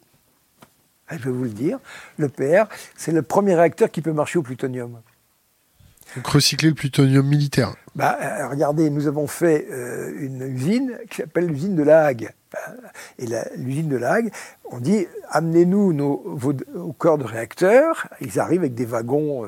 Ah, 1.08 1.18
Je 1.18 1.24
vais 1.24 1.32
vous 1.32 1.44
le 1.44 1.50
dire. 1.50 1.80
L'EPR, 2.18 2.66
c'est 2.96 3.12
le 3.12 3.22
premier 3.22 3.56
réacteur 3.56 3.92
qui 3.92 4.02
peut 4.02 4.14
marcher 4.14 4.40
au 4.40 4.44
plutonium. 4.44 5.00
Donc 6.16 6.28
recycler 6.28 6.70
le 6.70 6.76
plutonium 6.76 7.26
militaire. 7.26 7.74
Bah, 7.96 8.18
euh, 8.22 8.48
regardez, 8.48 8.90
nous 8.90 9.08
avons 9.08 9.28
fait 9.28 9.68
euh, 9.70 10.12
une 10.20 10.42
usine 10.42 10.98
qui 11.10 11.18
s'appelle 11.18 11.46
l'usine 11.46 11.76
de 11.76 11.84
la 11.84 12.06
Hague. 12.06 12.30
Euh, 12.56 12.72
Et 13.20 13.26
l'usine 13.58 13.88
de 13.88 13.98
la 13.98 14.14
Hague, 14.14 14.32
on 14.72 14.80
dit 14.80 15.08
amenez-nous 15.30 15.94
nos, 15.94 16.24
vos, 16.26 16.54
corps 16.98 17.18
de 17.18 17.24
réacteurs. 17.24 18.08
Ils 18.22 18.40
arrivent 18.40 18.62
avec 18.62 18.76
des 18.76 18.86
wagons 18.86 19.48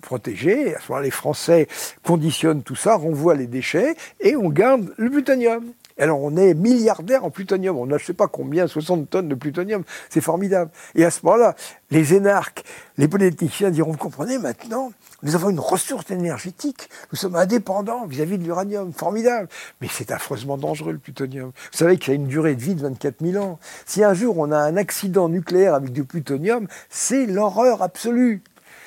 protégés. 0.00 0.74
À 0.74 0.80
ce 0.80 0.90
moment-là, 0.90 1.04
les 1.04 1.10
Français 1.10 1.68
conditionnent 2.04 2.62
tout 2.62 2.76
ça, 2.76 2.94
renvoient 2.94 3.34
les 3.34 3.46
déchets 3.46 3.96
et 4.20 4.36
on 4.36 4.48
garde 4.48 4.92
le 4.96 5.10
plutonium. 5.10 5.64
Alors 6.04 6.22
on 6.22 6.36
est 6.36 6.54
milliardaire 6.54 7.24
en 7.24 7.30
plutonium. 7.30 7.76
On 7.76 7.90
a 7.90 7.98
pas 8.16 8.28
combien, 8.28 8.66
60 8.66 9.10
tonnes 9.10 9.28
de 9.28 9.34
plutonium. 9.34 9.82
C'est 10.10 10.20
formidable. 10.20 10.70
Et 10.94 11.04
à 11.04 11.10
ce 11.10 11.20
moment-là, 11.24 11.54
les 11.90 12.14
énarques, 12.14 12.64
les 12.98 13.08
politiciens 13.08 13.70
diront, 13.70 13.92
vous 13.92 13.98
comprenez 13.98 14.38
maintenant, 14.38 14.92
nous 15.22 15.34
avons 15.34 15.50
une 15.50 15.60
ressource 15.60 16.10
énergétique. 16.10 16.88
Nous 17.12 17.16
sommes 17.16 17.36
indépendants 17.36 18.06
vis-à-vis 18.06 18.38
de 18.38 18.44
l'uranium. 18.44 18.92
Formidable. 18.92 19.48
Mais 19.80 19.88
c'est 19.90 20.10
affreusement 20.10 20.58
dangereux, 20.58 20.92
le 20.92 20.98
plutonium. 20.98 21.50
Vous 21.72 21.78
savez 21.78 21.96
qu'il 21.98 22.12
a 22.12 22.16
une 22.16 22.26
durée 22.26 22.54
de 22.54 22.62
vie 22.62 22.74
de 22.74 22.82
24 22.82 23.24
000 23.24 23.42
ans. 23.42 23.58
Si 23.86 24.04
un 24.04 24.14
jour 24.14 24.38
on 24.38 24.52
a 24.52 24.58
un 24.58 24.76
accident 24.76 25.28
nucléaire 25.28 25.74
avec 25.74 25.92
du 25.92 26.04
plutonium, 26.04 26.66
c'est 26.90 27.26
l'horreur 27.26 27.82
absolue. 27.82 28.42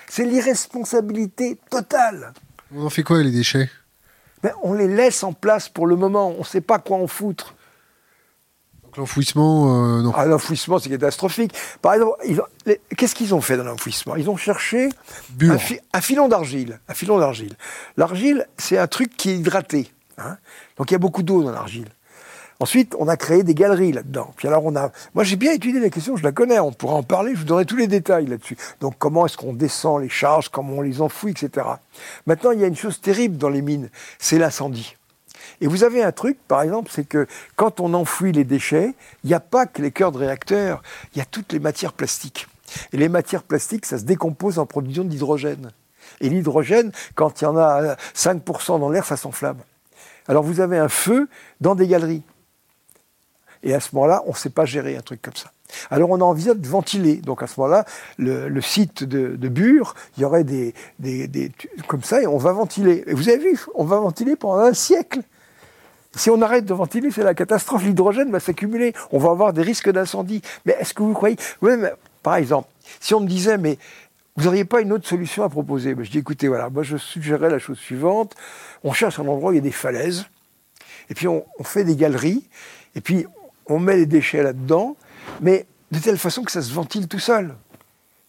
C'est 0.07 0.25
l'irresponsabilité 0.25 1.57
totale. 1.69 2.33
On 2.75 2.85
en 2.85 2.89
fait 2.89 3.03
quoi 3.03 3.21
les 3.23 3.31
déchets? 3.31 3.69
Ben, 4.43 4.51
On 4.63 4.73
les 4.73 4.87
laisse 4.87 5.23
en 5.23 5.33
place 5.33 5.69
pour 5.69 5.87
le 5.87 5.95
moment. 5.95 6.29
On 6.29 6.39
ne 6.39 6.43
sait 6.43 6.61
pas 6.61 6.79
quoi 6.79 6.97
en 6.97 7.07
foutre. 7.07 7.55
L'enfouissement, 8.97 9.97
euh, 9.97 10.01
non. 10.01 10.11
Ah, 10.15 10.25
l'enfouissement, 10.25 10.79
c'est 10.79 10.89
catastrophique. 10.89 11.53
Par 11.81 11.93
exemple, 11.93 12.17
qu'est-ce 12.97 13.15
qu'ils 13.15 13.35
ont 13.35 13.41
fait 13.41 13.55
dans 13.55 13.63
l'enfouissement? 13.63 14.15
Ils 14.15 14.29
ont 14.29 14.37
cherché 14.37 14.89
un, 15.93 16.01
filon 16.01 16.27
d'argile. 16.27 16.79
Un 16.87 16.93
filon 16.93 17.19
d'argile. 17.19 17.55
L'argile, 17.97 18.47
c'est 18.57 18.77
un 18.77 18.87
truc 18.87 19.15
qui 19.15 19.29
est 19.29 19.35
hydraté. 19.35 19.91
Hein. 20.17 20.37
Donc 20.77 20.89
il 20.91 20.93
y 20.93 20.95
a 20.95 20.99
beaucoup 20.99 21.23
d'eau 21.23 21.43
dans 21.43 21.51
l'argile. 21.51 21.89
Ensuite, 22.61 22.93
on 22.99 23.07
a 23.07 23.15
créé 23.15 23.43
des 23.43 23.55
galeries 23.55 23.93
là-dedans. 23.93 24.33
Puis 24.35 24.47
alors, 24.47 24.65
on 24.65 24.75
a. 24.75 24.91
Moi, 25.15 25.23
j'ai 25.23 25.37
bien 25.37 25.53
étudié 25.53 25.79
la 25.79 25.89
question, 25.89 26.17
je 26.17 26.23
la 26.23 26.33
connais, 26.33 26.59
on 26.59 26.73
pourra 26.73 26.95
en 26.95 27.03
parler, 27.03 27.33
je 27.33 27.39
vous 27.39 27.45
donnerai 27.45 27.65
tous 27.65 27.77
les 27.77 27.87
détails 27.87 28.25
là-dessus. 28.25 28.57
Donc, 28.81 28.95
comment 28.97 29.25
est-ce 29.25 29.37
qu'on 29.37 29.53
descend 29.53 30.01
les 30.01 30.09
charges, 30.09 30.49
comment 30.49 30.73
on 30.73 30.81
les 30.81 31.01
enfouit, 31.01 31.31
etc. 31.31 31.65
Maintenant, 32.25 32.51
il 32.51 32.59
y 32.59 32.65
a 32.65 32.67
une 32.67 32.75
chose 32.75 32.99
terrible 32.99 33.37
dans 33.37 33.49
les 33.49 33.61
mines, 33.61 33.89
c'est 34.17 34.37
l'incendie. 34.37 34.95
Et 35.61 35.67
vous 35.67 35.85
avez 35.85 36.03
un 36.03 36.11
truc, 36.11 36.37
par 36.47 36.61
exemple, 36.61 36.91
c'est 36.93 37.07
que 37.07 37.27
quand 37.55 37.79
on 37.79 37.93
enfouit 37.93 38.33
les 38.33 38.43
déchets, 38.43 38.93
il 39.23 39.27
n'y 39.27 39.33
a 39.33 39.39
pas 39.39 39.65
que 39.65 39.81
les 39.81 39.91
cœurs 39.91 40.11
de 40.11 40.17
réacteurs, 40.17 40.81
il 41.13 41.19
y 41.19 41.21
a 41.21 41.25
toutes 41.25 41.53
les 41.53 41.59
matières 41.59 41.93
plastiques. 41.93 42.47
Et 42.91 42.97
les 42.97 43.09
matières 43.09 43.43
plastiques, 43.43 43.85
ça 43.85 43.97
se 43.97 44.03
décompose 44.03 44.59
en 44.59 44.65
production 44.65 45.05
d'hydrogène. 45.05 45.71
Et 46.21 46.29
l'hydrogène, 46.29 46.91
quand 47.15 47.41
il 47.41 47.45
y 47.45 47.47
en 47.47 47.57
a 47.57 47.95
5% 48.15 48.79
dans 48.79 48.89
l'air, 48.89 49.05
ça 49.05 49.17
s'enflamme. 49.17 49.59
Alors 50.27 50.43
vous 50.43 50.59
avez 50.59 50.77
un 50.77 50.89
feu 50.89 51.27
dans 51.61 51.75
des 51.75 51.87
galeries. 51.87 52.23
Et 53.63 53.73
à 53.73 53.79
ce 53.79 53.93
moment-là, 53.95 54.23
on 54.25 54.31
ne 54.31 54.35
sait 54.35 54.49
pas 54.49 54.65
gérer 54.65 54.95
un 54.95 55.01
truc 55.01 55.21
comme 55.21 55.35
ça. 55.35 55.51
Alors 55.91 56.09
on 56.09 56.15
a 56.15 56.23
envie 56.23 56.45
de 56.45 56.67
ventiler. 56.67 57.17
Donc 57.17 57.43
à 57.43 57.47
ce 57.47 57.59
moment-là, 57.59 57.85
le, 58.17 58.61
site 58.61 59.03
de, 59.03 59.47
Bure, 59.47 59.95
il 60.17 60.21
y 60.21 60.25
aurait 60.25 60.43
des, 60.43 60.73
des, 60.99 61.51
comme 61.87 62.03
ça 62.03 62.21
et 62.21 62.27
on 62.27 62.37
va 62.37 62.53
ventiler. 62.53 63.03
Et 63.07 63.13
vous 63.13 63.29
avez 63.29 63.37
vu, 63.37 63.59
on 63.75 63.83
va 63.83 63.99
ventiler 63.99 64.35
pendant 64.35 64.63
un 64.63 64.73
siècle. 64.73 65.21
Si 66.15 66.29
on 66.29 66.41
arrête 66.41 66.65
de 66.65 66.73
ventiler, 66.73 67.11
c'est 67.11 67.23
la 67.23 67.35
catastrophe. 67.35 67.83
L'hydrogène 67.83 68.31
va 68.31 68.39
s'accumuler. 68.39 68.93
On 69.11 69.19
va 69.19 69.29
avoir 69.29 69.53
des 69.53 69.61
risques 69.61 69.91
d'incendie. 69.91 70.41
Mais 70.65 70.75
est-ce 70.79 70.93
que 70.93 71.03
vous 71.03 71.13
croyez? 71.13 71.37
Par 72.23 72.35
exemple, 72.35 72.67
si 72.99 73.13
on 73.13 73.19
me 73.19 73.27
disait, 73.27 73.57
mais 73.57 73.77
vous 74.35 74.45
n'auriez 74.45 74.65
pas 74.65 74.81
une 74.81 74.91
autre 74.91 75.07
solution 75.07 75.43
à 75.43 75.49
proposer? 75.49 75.93
Ben, 75.93 76.03
Je 76.03 76.11
dis, 76.11 76.17
écoutez, 76.17 76.47
voilà, 76.47 76.69
moi 76.69 76.81
je 76.81 76.97
suggérerais 76.97 77.49
la 77.49 77.59
chose 77.59 77.77
suivante. 77.77 78.35
On 78.83 78.93
cherche 78.93 79.19
un 79.19 79.27
endroit 79.27 79.51
où 79.51 79.53
il 79.53 79.57
y 79.57 79.59
a 79.59 79.61
des 79.61 79.71
falaises, 79.71 80.25
et 81.09 81.13
puis 81.13 81.27
on, 81.27 81.45
on 81.59 81.63
fait 81.63 81.83
des 81.83 81.95
galeries, 81.95 82.47
et 82.95 83.01
puis 83.01 83.25
on 83.69 83.79
met 83.79 83.95
les 83.95 84.05
déchets 84.05 84.43
là-dedans, 84.43 84.95
mais 85.41 85.65
de 85.91 85.99
telle 85.99 86.17
façon 86.17 86.43
que 86.43 86.51
ça 86.51 86.61
se 86.61 86.73
ventile 86.73 87.07
tout 87.07 87.19
seul. 87.19 87.55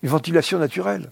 Une 0.03 0.09
ventilation 0.09 0.59
naturelle. 0.59 1.03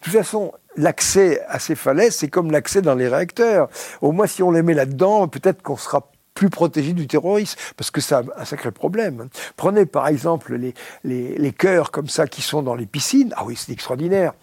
De 0.00 0.04
toute 0.04 0.12
façon, 0.12 0.52
l'accès 0.76 1.42
à 1.48 1.58
ces 1.58 1.74
falaises, 1.74 2.16
c'est 2.16 2.28
comme 2.28 2.50
l'accès 2.50 2.82
dans 2.82 2.94
les 2.94 3.08
réacteurs. 3.08 3.68
Au 4.00 4.12
moins, 4.12 4.26
si 4.26 4.42
on 4.42 4.50
les 4.50 4.62
met 4.62 4.74
là-dedans, 4.74 5.28
peut-être 5.28 5.62
qu'on 5.62 5.76
sera 5.76 6.10
plus 6.34 6.50
protégé 6.50 6.92
du 6.92 7.08
terrorisme, 7.08 7.58
parce 7.76 7.90
que 7.90 8.00
c'est 8.00 8.14
un 8.14 8.44
sacré 8.44 8.70
problème. 8.70 9.28
Prenez 9.56 9.86
par 9.86 10.06
exemple 10.06 10.54
les, 10.54 10.74
les, 11.02 11.52
cœurs 11.52 11.90
comme 11.90 12.06
ça 12.06 12.28
qui 12.28 12.42
sont 12.42 12.62
dans 12.62 12.76
les 12.76 12.86
piscines. 12.86 13.34
Ah 13.36 13.44
oui, 13.44 13.56
c'est 13.56 13.72
extraordinaire. 13.72 14.34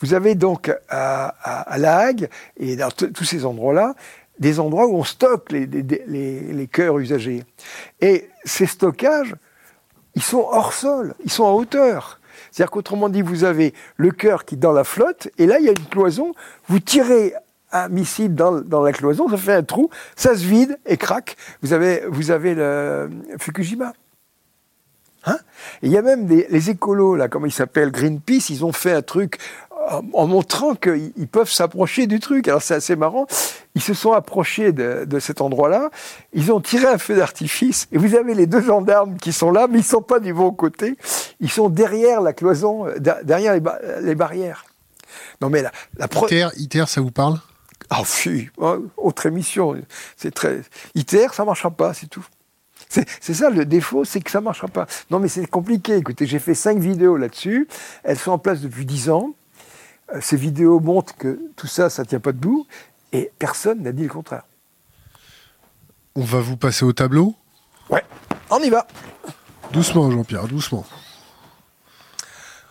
Vous 0.00 0.14
avez 0.14 0.34
donc 0.34 0.72
à, 0.88 1.26
à 1.28 1.76
La 1.76 1.98
Hague 1.98 2.30
et 2.56 2.76
dans 2.76 2.90
tous 2.90 3.24
ces 3.24 3.44
endroits-là 3.44 3.94
des 4.38 4.60
endroits 4.60 4.86
où 4.86 4.96
on 4.96 5.04
stocke 5.04 5.52
les, 5.52 5.66
les, 5.66 6.66
cœurs 6.66 6.98
usagés. 6.98 7.44
Et 8.00 8.28
ces 8.44 8.66
stockages, 8.66 9.34
ils 10.14 10.22
sont 10.22 10.46
hors 10.50 10.72
sol, 10.72 11.14
ils 11.24 11.30
sont 11.30 11.44
en 11.44 11.54
hauteur. 11.54 12.20
C'est-à-dire 12.50 12.70
qu'autrement 12.70 13.08
dit, 13.08 13.22
vous 13.22 13.44
avez 13.44 13.74
le 13.96 14.10
cœur 14.10 14.44
qui 14.44 14.54
est 14.54 14.58
dans 14.58 14.72
la 14.72 14.84
flotte, 14.84 15.28
et 15.38 15.46
là, 15.46 15.58
il 15.58 15.64
y 15.64 15.68
a 15.68 15.72
une 15.72 15.86
cloison, 15.86 16.34
vous 16.68 16.80
tirez 16.80 17.34
un 17.72 17.88
missile 17.88 18.34
dans, 18.34 18.82
la 18.82 18.92
cloison, 18.92 19.28
ça 19.28 19.36
fait 19.36 19.54
un 19.54 19.62
trou, 19.62 19.90
ça 20.14 20.36
se 20.36 20.44
vide 20.44 20.78
et 20.86 20.96
craque. 20.96 21.36
Vous 21.62 21.72
avez, 21.72 22.04
vous 22.08 22.30
avez 22.30 22.54
le 22.54 23.10
Fukushima. 23.38 23.92
Hein? 25.24 25.38
Et 25.82 25.86
il 25.86 25.92
y 25.92 25.98
a 25.98 26.02
même 26.02 26.26
des, 26.26 26.46
les 26.48 26.70
écolos, 26.70 27.16
là, 27.16 27.28
comment 27.28 27.46
ils 27.46 27.52
s'appellent, 27.52 27.90
Greenpeace, 27.90 28.50
ils 28.50 28.64
ont 28.64 28.72
fait 28.72 28.92
un 28.92 29.02
truc 29.02 29.38
en, 29.86 30.26
montrant 30.26 30.74
qu'ils 30.74 31.28
peuvent 31.30 31.50
s'approcher 31.50 32.06
du 32.06 32.20
truc. 32.20 32.48
Alors 32.48 32.62
c'est 32.62 32.74
assez 32.74 32.96
marrant. 32.96 33.26
Ils 33.74 33.82
se 33.82 33.94
sont 33.94 34.12
approchés 34.12 34.72
de, 34.72 35.18
cet 35.20 35.40
endroit-là. 35.40 35.90
Ils 36.32 36.52
ont 36.52 36.60
tiré 36.60 36.86
un 36.86 36.98
feu 36.98 37.16
d'artifice. 37.16 37.88
Et 37.92 37.98
vous 37.98 38.14
avez 38.14 38.34
les 38.34 38.46
deux 38.46 38.62
gendarmes 38.62 39.16
qui 39.16 39.32
sont 39.32 39.50
là, 39.50 39.66
mais 39.68 39.78
ils 39.78 39.84
sont 39.84 40.02
pas 40.02 40.20
du 40.20 40.32
bon 40.32 40.50
côté. 40.50 40.96
Ils 41.40 41.50
sont 41.50 41.68
derrière 41.68 42.20
la 42.20 42.32
cloison, 42.32 42.86
derrière 43.22 43.54
les, 44.00 44.14
barrières. 44.14 44.64
Non 45.40 45.50
mais 45.50 45.62
la, 45.62 45.72
la 45.98 46.08
ITER, 46.56 46.84
ça 46.86 47.00
vous 47.00 47.10
parle? 47.10 47.38
Ah, 47.90 48.02
fui, 48.04 48.50
oh, 48.56 48.86
autre 48.96 49.26
émission. 49.26 49.76
C'est 50.16 50.34
très 50.34 50.62
ITER, 50.94 51.28
ça 51.32 51.44
marchera 51.44 51.70
pas, 51.70 51.94
c'est 51.94 52.08
tout. 52.08 52.26
C'est 52.88 53.34
ça 53.34 53.50
le 53.50 53.64
défaut, 53.64 54.04
c'est 54.04 54.20
que 54.20 54.30
ça 54.30 54.40
marchera 54.40 54.68
pas. 54.68 54.86
Non 55.10 55.18
mais 55.18 55.28
c'est 55.28 55.46
compliqué. 55.46 55.96
Écoutez, 55.96 56.26
j'ai 56.26 56.38
fait 56.38 56.54
cinq 56.54 56.78
vidéos 56.78 57.16
là-dessus. 57.16 57.68
Elles 58.04 58.18
sont 58.18 58.32
en 58.32 58.38
place 58.38 58.60
depuis 58.60 58.86
dix 58.86 59.10
ans. 59.10 59.34
Ces 60.20 60.36
vidéos 60.36 60.80
montrent 60.80 61.16
que 61.16 61.40
tout 61.56 61.66
ça, 61.66 61.90
ça 61.90 62.02
ne 62.02 62.08
tient 62.08 62.20
pas 62.20 62.32
debout, 62.32 62.66
et 63.12 63.32
personne 63.38 63.82
n'a 63.82 63.92
dit 63.92 64.04
le 64.04 64.08
contraire. 64.08 64.44
On 66.14 66.22
va 66.22 66.40
vous 66.40 66.56
passer 66.56 66.84
au 66.84 66.92
tableau? 66.92 67.34
Ouais, 67.90 68.04
on 68.50 68.58
y 68.60 68.70
va. 68.70 68.86
Doucement, 69.72 70.10
Jean-Pierre, 70.10 70.46
doucement. 70.46 70.86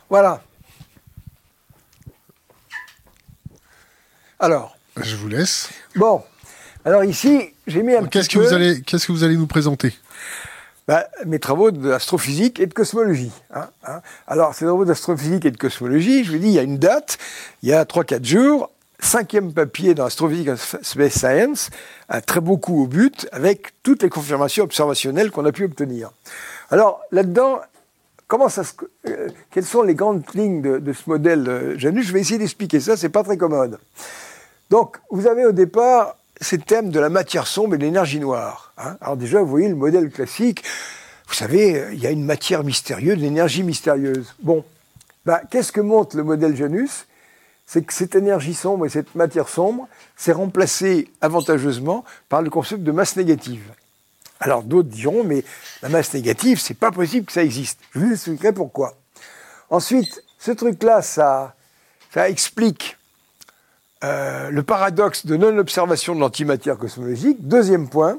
Voilà. 0.09 0.41
Alors. 4.39 4.77
Je 4.97 5.15
vous 5.15 5.27
laisse. 5.27 5.69
Bon. 5.95 6.23
Alors 6.85 7.03
ici, 7.03 7.53
j'ai 7.67 7.83
mis 7.83 7.95
un 7.95 8.05
qu'est-ce 8.05 8.29
que 8.29 8.39
Vous 8.39 8.53
allez, 8.53 8.81
qu'est-ce 8.81 9.07
que 9.07 9.11
vous 9.11 9.23
allez 9.23 9.37
nous 9.37 9.47
présenter? 9.47 9.93
Bah, 10.87 11.07
mes 11.25 11.39
travaux 11.39 11.71
d'astrophysique 11.71 12.59
et 12.59 12.67
de 12.67 12.73
cosmologie. 12.73 13.31
Hein, 13.53 13.69
hein. 13.87 14.01
Alors, 14.27 14.53
ces 14.53 14.65
travaux 14.65 14.85
d'astrophysique 14.85 15.45
et 15.45 15.51
de 15.51 15.57
cosmologie, 15.57 16.23
je 16.23 16.31
vous 16.31 16.37
dis, 16.37 16.47
il 16.47 16.53
y 16.53 16.59
a 16.59 16.63
une 16.63 16.77
date, 16.77 17.17
il 17.63 17.69
y 17.69 17.73
a 17.73 17.83
3-4 17.85 18.23
jours, 18.23 18.71
cinquième 18.99 19.53
papier 19.53 19.93
dans 19.93 20.05
Astrophysique 20.05 20.49
and 20.49 20.57
Space 20.81 21.13
Science, 21.13 21.69
très 22.25 22.39
beau 22.39 22.57
coup 22.57 22.83
au 22.83 22.87
but, 22.87 23.27
avec 23.31 23.73
toutes 23.83 24.03
les 24.03 24.09
confirmations 24.09 24.63
observationnelles 24.63 25.31
qu'on 25.31 25.45
a 25.45 25.51
pu 25.51 25.65
obtenir. 25.65 26.11
Alors, 26.69 27.01
là-dedans, 27.11 27.61
comment 28.27 28.49
ça 28.49 28.63
se, 28.63 28.73
euh, 29.07 29.29
quelles 29.51 29.65
sont 29.65 29.83
les 29.83 29.95
grandes 29.95 30.23
lignes 30.33 30.61
de, 30.61 30.77
de 30.79 30.93
ce 30.93 31.09
modèle 31.09 31.47
euh, 31.47 31.77
Janus? 31.77 32.07
Je 32.07 32.13
vais 32.13 32.21
essayer 32.21 32.39
d'expliquer 32.39 32.79
ça, 32.79 32.97
c'est 32.97 33.09
pas 33.09 33.23
très 33.23 33.37
commode. 33.37 33.79
Donc, 34.69 34.97
vous 35.11 35.27
avez 35.27 35.45
au 35.45 35.51
départ 35.51 36.15
c'est 36.41 36.57
le 36.57 36.63
thème 36.63 36.89
de 36.89 36.99
la 36.99 37.09
matière 37.09 37.47
sombre 37.47 37.75
et 37.75 37.77
de 37.77 37.83
l'énergie 37.83 38.19
noire. 38.19 38.73
Hein. 38.77 38.97
Alors 39.01 39.17
déjà, 39.17 39.39
vous 39.41 39.47
voyez 39.47 39.69
le 39.69 39.75
modèle 39.75 40.09
classique. 40.09 40.63
Vous 41.27 41.33
savez, 41.33 41.87
il 41.93 41.99
y 41.99 42.07
a 42.07 42.11
une 42.11 42.25
matière 42.25 42.63
mystérieuse, 42.63 43.17
une 43.17 43.25
énergie 43.25 43.63
mystérieuse. 43.63 44.35
Bon, 44.39 44.63
bah, 45.25 45.41
qu'est-ce 45.49 45.71
que 45.71 45.81
montre 45.81 46.15
le 46.17 46.23
modèle 46.23 46.55
Janus? 46.55 47.07
C'est 47.65 47.83
que 47.83 47.93
cette 47.93 48.15
énergie 48.15 48.53
sombre 48.53 48.85
et 48.85 48.89
cette 48.89 49.15
matière 49.15 49.49
sombre 49.49 49.87
s'est 50.15 50.33
remplacée 50.33 51.09
avantageusement 51.19 52.05
par 52.29 52.43
le 52.43 52.51
concept 52.51 52.83
de 52.83 52.91
masse 52.91 53.15
négative. 53.15 53.63
Alors 54.39 54.63
d'autres 54.63 54.89
diront, 54.89 55.23
mais 55.23 55.43
la 55.81 55.89
masse 55.89 56.13
négative, 56.13 56.59
c'est 56.59 56.75
pas 56.75 56.91
possible 56.91 57.25
que 57.25 57.31
ça 57.31 57.43
existe. 57.43 57.79
Je 57.93 57.99
vous 57.99 58.11
expliquerai 58.11 58.51
pourquoi. 58.51 58.93
Ensuite, 59.69 60.21
ce 60.37 60.51
truc-là, 60.51 61.01
ça, 61.01 61.55
ça 62.13 62.29
explique 62.29 62.97
euh, 64.03 64.49
le 64.49 64.63
paradoxe 64.63 65.25
de 65.25 65.37
non-observation 65.37 66.15
de 66.15 66.19
l'antimatière 66.19 66.77
cosmologique. 66.77 67.47
Deuxième 67.47 67.87
point. 67.87 68.17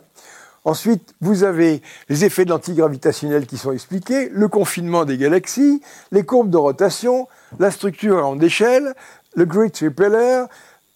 Ensuite, 0.65 1.15
vous 1.21 1.45
avez 1.45 1.81
les 2.09 2.25
effets 2.25 2.45
de 2.45 2.51
l'antigravitationnel 2.51 3.47
qui 3.47 3.57
sont 3.57 3.71
expliqués, 3.71 4.29
le 4.31 4.49
confinement 4.49 5.05
des 5.05 5.17
galaxies, 5.17 5.81
les 6.11 6.25
courbes 6.25 6.51
de 6.51 6.57
rotation, 6.57 7.29
la 7.61 7.71
structure 7.71 8.27
en 8.27 8.41
échelle, 8.41 8.95
le 9.37 9.45
grid 9.45 9.73
repeller, 9.81 10.45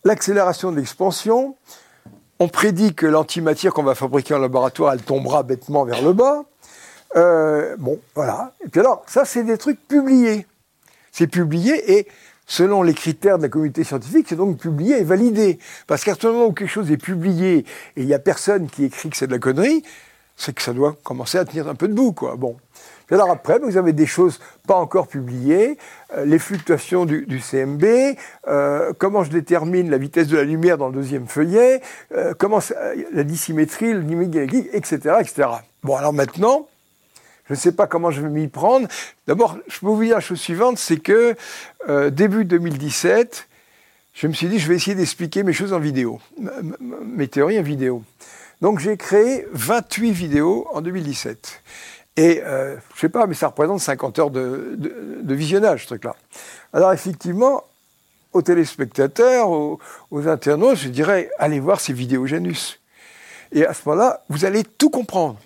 l'accélération 0.03 0.73
de 0.73 0.77
l'expansion. 0.79 1.57
On 2.41 2.49
prédit 2.49 2.95
que 2.95 3.07
l'antimatière 3.07 3.73
qu'on 3.73 3.85
va 3.85 3.95
fabriquer 3.95 4.35
en 4.35 4.39
laboratoire, 4.39 4.95
elle 4.95 5.03
tombera 5.03 5.45
bêtement 5.45 5.85
vers 5.85 6.03
le 6.03 6.15
bas. 6.15 6.43
Euh, 7.15 7.77
bon, 7.79 8.01
voilà. 8.17 8.55
Et 8.65 8.69
puis 8.69 8.81
alors, 8.81 9.05
ça, 9.07 9.25
c'est 9.25 9.45
des 9.45 9.59
trucs 9.59 9.87
publiés. 9.87 10.47
C'est 11.13 11.27
publié 11.27 11.99
et 11.99 12.09
selon 12.51 12.83
les 12.83 12.95
critères 12.95 13.39
de 13.39 13.45
la 13.45 13.49
communauté 13.49 13.85
scientifique, 13.85 14.27
c'est 14.29 14.37
donc 14.37 14.59
publié 14.59 14.99
et 14.99 15.05
validé. 15.05 15.61
Parce 15.87 16.03
qu'à 16.03 16.17
ce 16.17 16.27
moment 16.27 16.47
où 16.47 16.53
quelque 16.53 16.69
chose 16.69 16.91
est 16.91 16.97
publié 16.97 17.59
et 17.59 17.65
il 17.97 18.07
n'y 18.07 18.13
a 18.13 18.19
personne 18.19 18.69
qui 18.69 18.85
écrit 18.85 19.09
que 19.09 19.17
c'est 19.17 19.29
de 19.29 19.33
la 19.33 19.39
connerie, 19.39 19.85
c'est 20.37 20.53
que 20.53 20.61
ça 20.61 20.73
doit 20.73 20.97
commencer 21.05 21.39
à 21.39 21.45
tenir 21.45 21.69
un 21.69 21.77
peu 21.77 21.87
debout, 21.87 22.13
quoi. 22.13 22.35
Bon. 22.35 22.57
alors 23.09 23.31
après, 23.31 23.61
vous 23.61 23.77
avez 23.77 23.93
des 23.93 24.07
choses 24.07 24.41
pas 24.67 24.75
encore 24.75 25.07
publiées, 25.07 25.79
euh, 26.17 26.25
les 26.25 26.41
fluctuations 26.41 27.05
du, 27.05 27.41
CMB, 27.41 27.85
euh, 28.49 28.93
comment 28.99 29.23
je 29.23 29.31
détermine 29.31 29.89
la 29.89 29.99
vitesse 29.99 30.27
de 30.27 30.37
la 30.37 30.45
lumière 30.45 30.77
dans 30.77 30.89
le 30.89 30.95
deuxième 30.95 31.29
feuillet, 31.29 31.81
euh, 32.17 32.35
comment 32.37 32.59
la 33.13 33.23
dissymétrie, 33.23 33.93
le 33.93 34.01
limite 34.01 34.31
galactique, 34.31 34.69
etc., 34.73 35.19
etc. 35.21 35.49
Bon, 35.85 35.95
alors 35.95 36.13
maintenant, 36.13 36.67
je 37.51 37.55
ne 37.55 37.59
sais 37.59 37.73
pas 37.73 37.87
comment 37.87 38.11
je 38.11 38.23
vais 38.23 38.31
m'y 38.31 38.49
prendre. 38.49 38.89
D'abord, 39.27 39.59
je 39.69 39.81
peux 39.81 39.87
vous 39.87 40.03
dire 40.03 40.15
la 40.15 40.21
chose 40.21 40.41
suivante, 40.41 40.79
c'est 40.79 40.99
que 40.99 41.37
début 42.09 42.47
2017, 42.47 43.47
je 44.15 44.27
me 44.27 44.33
suis 44.33 44.49
dit, 44.49 44.59
je 44.59 44.69
vais 44.69 44.77
essayer 44.77 44.95
d'expliquer 44.95 45.43
mes 45.43 45.53
choses 45.53 45.73
en 45.73 45.79
vidéo, 45.79 46.21
mes 47.03 47.29
théories 47.29 47.59
en 47.59 47.63
vidéo. 47.63 48.03
Donc 48.61 48.79
j'ai 48.79 48.97
créé 48.97 49.47
28 49.53 50.13
vidéos 50.13 50.67
en 50.73 50.81
2017. 50.81 51.63
Et 52.17 52.43
euh, 52.45 52.77
je 52.95 53.01
sais 53.01 53.09
pas, 53.09 53.27
mais 53.27 53.35
ça 53.35 53.47
représente 53.47 53.81
50 53.81 54.19
heures 54.19 54.31
de, 54.31 54.77
visionnage, 55.35 55.83
ce 55.83 55.87
truc-là. 55.87 56.15
Alors 56.73 56.93
effectivement, 56.93 57.65
aux 58.33 58.43
téléspectateurs, 58.43 59.49
aux, 59.49 59.79
internautes, 60.29 60.77
je 60.77 60.89
dirais, 60.89 61.31
allez 61.39 61.61
voir 61.61 61.81
ces 61.81 61.93
vidéos 61.93 62.27
Janus. 62.27 62.81
Et 63.53 63.65
à 63.65 63.73
ce 63.73 63.89
moment-là, 63.89 64.23
vous 64.29 64.45
allez 64.45 64.65
tout 64.65 64.91
comprendre. 64.91 65.39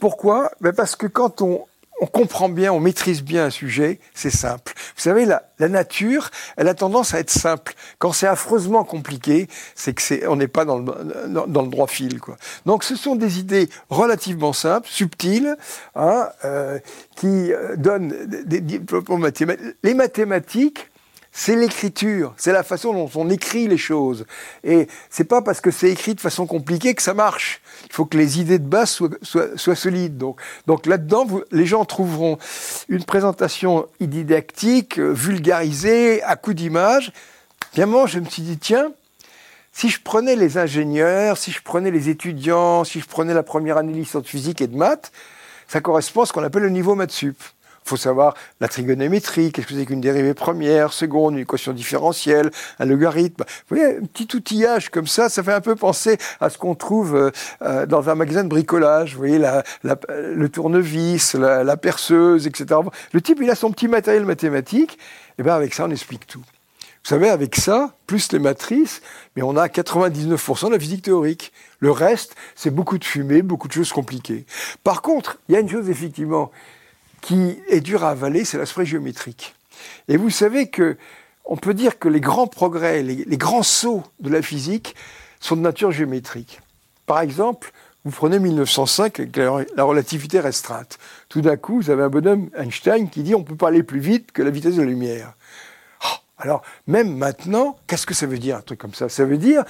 Pourquoi? 0.00 0.50
Ben 0.60 0.72
Parce 0.72 0.96
que 0.96 1.06
quand 1.06 1.42
on, 1.42 1.64
on 2.00 2.06
comprend 2.06 2.48
bien, 2.48 2.72
on 2.72 2.80
maîtrise 2.80 3.22
bien 3.22 3.46
un 3.46 3.50
sujet, 3.50 4.00
c'est 4.14 4.30
simple. 4.30 4.74
Vous 4.96 5.02
savez, 5.02 5.24
la, 5.24 5.50
la, 5.58 5.68
nature, 5.68 6.30
elle 6.56 6.68
a 6.68 6.74
tendance 6.74 7.14
à 7.14 7.20
être 7.20 7.30
simple. 7.30 7.74
Quand 7.98 8.12
c'est 8.12 8.26
affreusement 8.26 8.84
compliqué, 8.84 9.48
c'est 9.74 9.94
que 9.94 10.02
c'est, 10.02 10.26
on 10.26 10.36
n'est 10.36 10.48
pas 10.48 10.64
dans 10.66 10.78
le, 10.78 11.46
dans, 11.46 11.62
le, 11.62 11.68
droit 11.68 11.86
fil, 11.86 12.20
quoi. 12.20 12.36
Donc, 12.66 12.84
ce 12.84 12.96
sont 12.96 13.16
des 13.16 13.38
idées 13.38 13.70
relativement 13.88 14.52
simples, 14.52 14.88
subtiles, 14.88 15.56
hein, 15.94 16.28
euh, 16.44 16.78
qui 17.14 17.52
euh, 17.52 17.76
donnent 17.76 18.14
des, 18.26 18.60
des, 18.60 18.80
mathématiques. 19.08 19.76
Les 19.82 19.94
mathématiques, 19.94 20.90
c'est 21.38 21.54
l'écriture, 21.54 22.32
c'est 22.38 22.50
la 22.50 22.62
façon 22.62 22.94
dont 22.94 23.10
on 23.14 23.28
écrit 23.28 23.68
les 23.68 23.76
choses. 23.76 24.24
Et 24.64 24.88
c'est 25.10 25.24
pas 25.24 25.42
parce 25.42 25.60
que 25.60 25.70
c'est 25.70 25.90
écrit 25.90 26.14
de 26.14 26.20
façon 26.20 26.46
compliquée 26.46 26.94
que 26.94 27.02
ça 27.02 27.12
marche. 27.12 27.60
Il 27.84 27.92
faut 27.92 28.06
que 28.06 28.16
les 28.16 28.40
idées 28.40 28.58
de 28.58 28.66
base 28.66 28.98
soient, 29.20 29.76
solides. 29.76 30.16
Donc, 30.16 30.40
donc 30.66 30.86
là-dedans, 30.86 31.26
les 31.52 31.66
gens 31.66 31.84
trouveront 31.84 32.38
une 32.88 33.04
présentation 33.04 33.86
didactique, 34.00 34.98
euh, 34.98 35.12
vulgarisée, 35.12 36.22
à 36.22 36.36
coup 36.36 36.54
d'image. 36.54 37.12
Bien 37.74 37.84
moi, 37.84 38.06
je 38.06 38.18
me 38.18 38.24
suis 38.24 38.42
dit, 38.42 38.56
tiens, 38.56 38.92
si 39.72 39.90
je 39.90 40.00
prenais 40.00 40.36
les 40.36 40.56
ingénieurs, 40.56 41.36
si 41.36 41.52
je 41.52 41.60
prenais 41.60 41.90
les 41.90 42.08
étudiants, 42.08 42.82
si 42.84 42.98
je 42.98 43.06
prenais 43.06 43.34
la 43.34 43.42
première 43.42 43.76
année 43.76 43.92
de 43.92 43.98
licence 43.98 44.26
physique 44.26 44.62
et 44.62 44.68
de 44.68 44.76
maths, 44.76 45.12
ça 45.68 45.82
correspond 45.82 46.22
à 46.22 46.26
ce 46.26 46.32
qu'on 46.32 46.44
appelle 46.44 46.62
le 46.62 46.70
niveau 46.70 46.94
maths 46.94 47.12
sup. 47.12 47.36
Il 47.86 47.90
faut 47.90 47.96
savoir 47.96 48.34
la 48.60 48.66
trigonométrie, 48.66 49.52
qu'est-ce 49.52 49.68
que 49.68 49.74
c'est 49.74 49.86
qu'une 49.86 50.00
dérivée 50.00 50.34
première, 50.34 50.92
seconde, 50.92 51.34
une 51.34 51.42
équation 51.42 51.72
différentielle, 51.72 52.50
un 52.80 52.84
logarithme. 52.84 53.44
Vous 53.68 53.76
voyez, 53.76 53.98
un 53.98 54.06
petit 54.06 54.26
outillage 54.36 54.90
comme 54.90 55.06
ça, 55.06 55.28
ça 55.28 55.44
fait 55.44 55.52
un 55.52 55.60
peu 55.60 55.76
penser 55.76 56.18
à 56.40 56.50
ce 56.50 56.58
qu'on 56.58 56.74
trouve 56.74 57.14
euh, 57.14 57.30
euh, 57.62 57.86
dans 57.86 58.10
un 58.10 58.16
magasin 58.16 58.42
de 58.42 58.48
bricolage. 58.48 59.12
Vous 59.12 59.18
voyez, 59.18 59.38
la, 59.38 59.62
le 59.84 60.48
tournevis, 60.48 61.34
la, 61.34 61.76
perceuse, 61.76 62.48
etc. 62.48 62.80
Le 63.12 63.20
type, 63.20 63.38
il 63.40 63.48
a 63.50 63.54
son 63.54 63.70
petit 63.70 63.86
matériel 63.86 64.24
mathématique, 64.24 64.98
et 65.38 65.44
bien 65.44 65.54
avec 65.54 65.72
ça, 65.72 65.84
on 65.84 65.90
explique 65.92 66.26
tout. 66.26 66.40
Vous 66.40 67.10
savez, 67.10 67.28
avec 67.28 67.54
ça, 67.54 67.94
plus 68.08 68.32
les 68.32 68.40
matrices, 68.40 69.00
mais 69.36 69.42
on 69.42 69.56
a 69.56 69.68
99% 69.68 70.66
de 70.66 70.72
la 70.72 70.80
physique 70.80 71.02
théorique. 71.02 71.52
Le 71.78 71.92
reste, 71.92 72.34
c'est 72.56 72.70
beaucoup 72.70 72.98
de 72.98 73.04
fumée, 73.04 73.42
beaucoup 73.42 73.68
de 73.68 73.72
choses 73.72 73.92
compliquées. 73.92 74.44
Par 74.82 75.02
contre, 75.02 75.38
il 75.48 75.52
y 75.52 75.56
a 75.56 75.60
une 75.60 75.70
chose 75.70 75.88
effectivement 75.88 76.50
qui 77.20 77.58
est 77.68 77.80
dur 77.80 78.04
à 78.04 78.10
avaler, 78.10 78.44
c'est 78.44 78.58
l'aspect 78.58 78.86
géométrique. 78.86 79.54
Et 80.08 80.16
vous 80.16 80.30
savez 80.30 80.68
que 80.68 80.96
on 81.46 81.56
peut 81.56 81.74
dire 81.74 81.98
que 81.98 82.08
les 82.08 82.20
grands 82.20 82.48
progrès, 82.48 83.02
les, 83.02 83.36
grands 83.36 83.62
sauts 83.62 84.02
de 84.18 84.30
la 84.30 84.42
physique 84.42 84.96
sont 85.38 85.56
de 85.56 85.60
nature 85.60 85.92
géométrique. 85.92 86.60
Par 87.06 87.20
exemple, 87.20 87.72
vous 88.04 88.10
prenez 88.10 88.38
1905 88.40 89.20
avec 89.20 89.36
la 89.36 89.84
relativité 89.84 90.40
restreinte. 90.40 90.98
Tout 91.28 91.40
d'un 91.40 91.56
coup, 91.56 91.80
vous 91.80 91.90
avez 91.90 92.02
un 92.02 92.08
bonhomme, 92.08 92.50
Einstein, 92.56 93.08
qui 93.08 93.22
dit 93.22 93.34
on 93.34 93.40
ne 93.40 93.44
peut 93.44 93.56
pas 93.56 93.68
aller 93.68 93.84
plus 93.84 94.00
vite 94.00 94.32
que 94.32 94.42
la 94.42 94.50
vitesse 94.50 94.74
de 94.74 94.82
la 94.82 94.88
lumière. 94.88 95.34
Oh, 96.04 96.16
alors, 96.38 96.62
même 96.88 97.16
maintenant, 97.16 97.78
qu'est-ce 97.86 98.06
que 98.06 98.14
ça 98.14 98.26
veut 98.26 98.38
dire, 98.38 98.56
un 98.56 98.62
truc 98.62 98.80
comme 98.80 98.94
ça? 98.94 99.08
Ça 99.08 99.24
veut 99.24 99.38
dire 99.38 99.64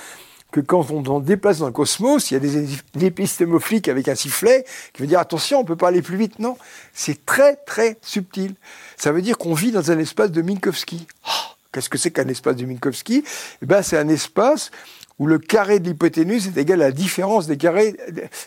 que 0.56 0.60
quand 0.62 0.90
on, 0.90 1.20
déplace 1.20 1.58
dans 1.58 1.66
le 1.66 1.72
cosmos, 1.72 2.30
il 2.30 2.34
y 2.34 2.36
a 2.38 2.40
des, 2.40 3.04
épistémophiques 3.04 3.88
avec 3.88 4.08
un 4.08 4.14
sifflet 4.14 4.64
qui 4.94 5.02
veut 5.02 5.08
dire 5.08 5.18
attention, 5.18 5.58
on 5.58 5.62
ne 5.62 5.66
peut 5.66 5.76
pas 5.76 5.88
aller 5.88 6.00
plus 6.00 6.16
vite. 6.16 6.38
Non, 6.38 6.56
c'est 6.94 7.26
très 7.26 7.56
très 7.56 7.98
subtil. 8.00 8.54
Ça 8.96 9.12
veut 9.12 9.20
dire 9.20 9.36
qu'on 9.36 9.52
vit 9.52 9.70
dans 9.70 9.90
un 9.90 9.98
espace 9.98 10.30
de 10.30 10.40
Minkowski. 10.40 11.06
Oh, 11.26 11.30
qu'est-ce 11.72 11.90
que 11.90 11.98
c'est 11.98 12.10
qu'un 12.10 12.28
espace 12.28 12.56
de 12.56 12.64
Minkowski? 12.64 13.22
Eh 13.60 13.66
ben, 13.66 13.82
c'est 13.82 13.98
un 13.98 14.08
espace 14.08 14.70
où 15.18 15.26
le 15.26 15.38
carré 15.38 15.78
de 15.78 15.90
l'hypoténuse 15.90 16.48
est 16.48 16.58
égal 16.58 16.80
à 16.80 16.86
la 16.86 16.92
différence 16.92 17.46
des 17.46 17.58
carrés 17.58 17.94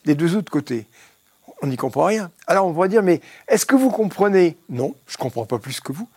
des 0.05 0.15
deux 0.15 0.35
autres 0.35 0.51
côtés. 0.51 0.87
On 1.61 1.67
n'y 1.67 1.77
comprend 1.77 2.05
rien. 2.05 2.31
Alors 2.47 2.65
on 2.65 2.73
pourrait 2.73 2.89
dire, 2.89 3.03
mais 3.03 3.21
est-ce 3.47 3.67
que 3.67 3.75
vous 3.75 3.91
comprenez? 3.91 4.57
Non, 4.67 4.95
je 5.05 5.13
ne 5.13 5.21
comprends 5.21 5.45
pas 5.45 5.59
plus 5.59 5.79
que 5.79 5.91
vous. 5.91 6.07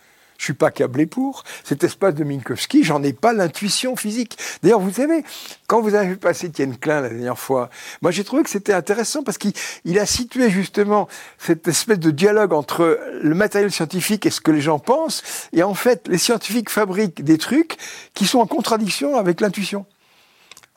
Je 0.43 0.47
suis 0.47 0.55
pas 0.55 0.73
câblé 0.73 1.07
pour. 1.07 1.45
Cet 1.63 1.85
espace 1.85 2.17
de 2.17 2.25
Minkowski, 2.25 2.83
j'en 2.83 3.01
ai 3.05 3.13
pas 3.13 3.33
l'intuition 3.33 3.95
physique. 3.95 4.37
D'ailleurs, 4.61 4.81
vous 4.81 4.91
savez, 4.91 5.23
quand 5.69 5.81
vous 5.81 5.95
avez 5.95 6.17
passé 6.17 6.49
Étienne 6.49 6.77
Klein 6.77 7.01
la 7.01 7.11
dernière 7.11 7.39
fois, 7.39 7.71
moi 8.01 8.11
j'ai 8.11 8.25
trouvé 8.25 8.43
que 8.43 8.51
c'était 8.51 8.73
intéressant 8.73 9.23
parce 9.23 9.39
qu'il 9.39 9.99
a 10.01 10.05
situé 10.05 10.51
justement 10.51 11.07
cette 11.39 11.69
espèce 11.69 12.01
de 12.01 12.11
dialogue 12.11 12.55
entre 12.55 12.99
le 13.23 13.35
matériel 13.37 13.71
scientifique 13.71 14.27
et 14.27 14.31
ce 14.31 14.41
que 14.41 14.51
les 14.51 14.61
gens 14.61 14.81
pensent. 14.81 15.23
Et 15.53 15.63
en 15.63 15.75
fait, 15.75 16.09
les 16.09 16.19
scientifiques 16.19 16.71
fabriquent 16.71 17.23
des 17.23 17.39
trucs 17.39 17.77
qui 18.13 18.27
sont 18.27 18.41
en 18.41 18.47
contradiction 18.49 19.15
avec 19.17 19.41
l'intuition. 19.41 19.87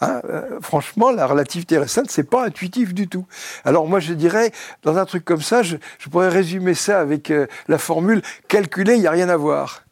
Hein, 0.05 0.21
euh, 0.29 0.59
franchement, 0.61 1.11
la 1.11 1.25
relativité 1.25 1.77
restreinte, 1.77 2.11
c'est 2.11 2.29
pas 2.29 2.45
intuitif 2.45 2.93
du 2.93 3.07
tout. 3.07 3.25
Alors 3.63 3.87
moi, 3.87 3.99
je 3.99 4.13
dirais, 4.13 4.51
dans 4.83 4.97
un 4.97 5.05
truc 5.05 5.25
comme 5.25 5.41
ça, 5.41 5.63
je, 5.63 5.77
pourrais 6.11 6.29
résumer 6.29 6.73
ça 6.73 6.99
avec 6.99 7.31
euh, 7.31 7.47
la 7.67 7.77
formule 7.77 8.21
calculer, 8.47 8.95
il 8.95 9.01
y 9.01 9.07
a 9.07 9.11
rien 9.11 9.29
à 9.29 9.37
voir. 9.37 9.83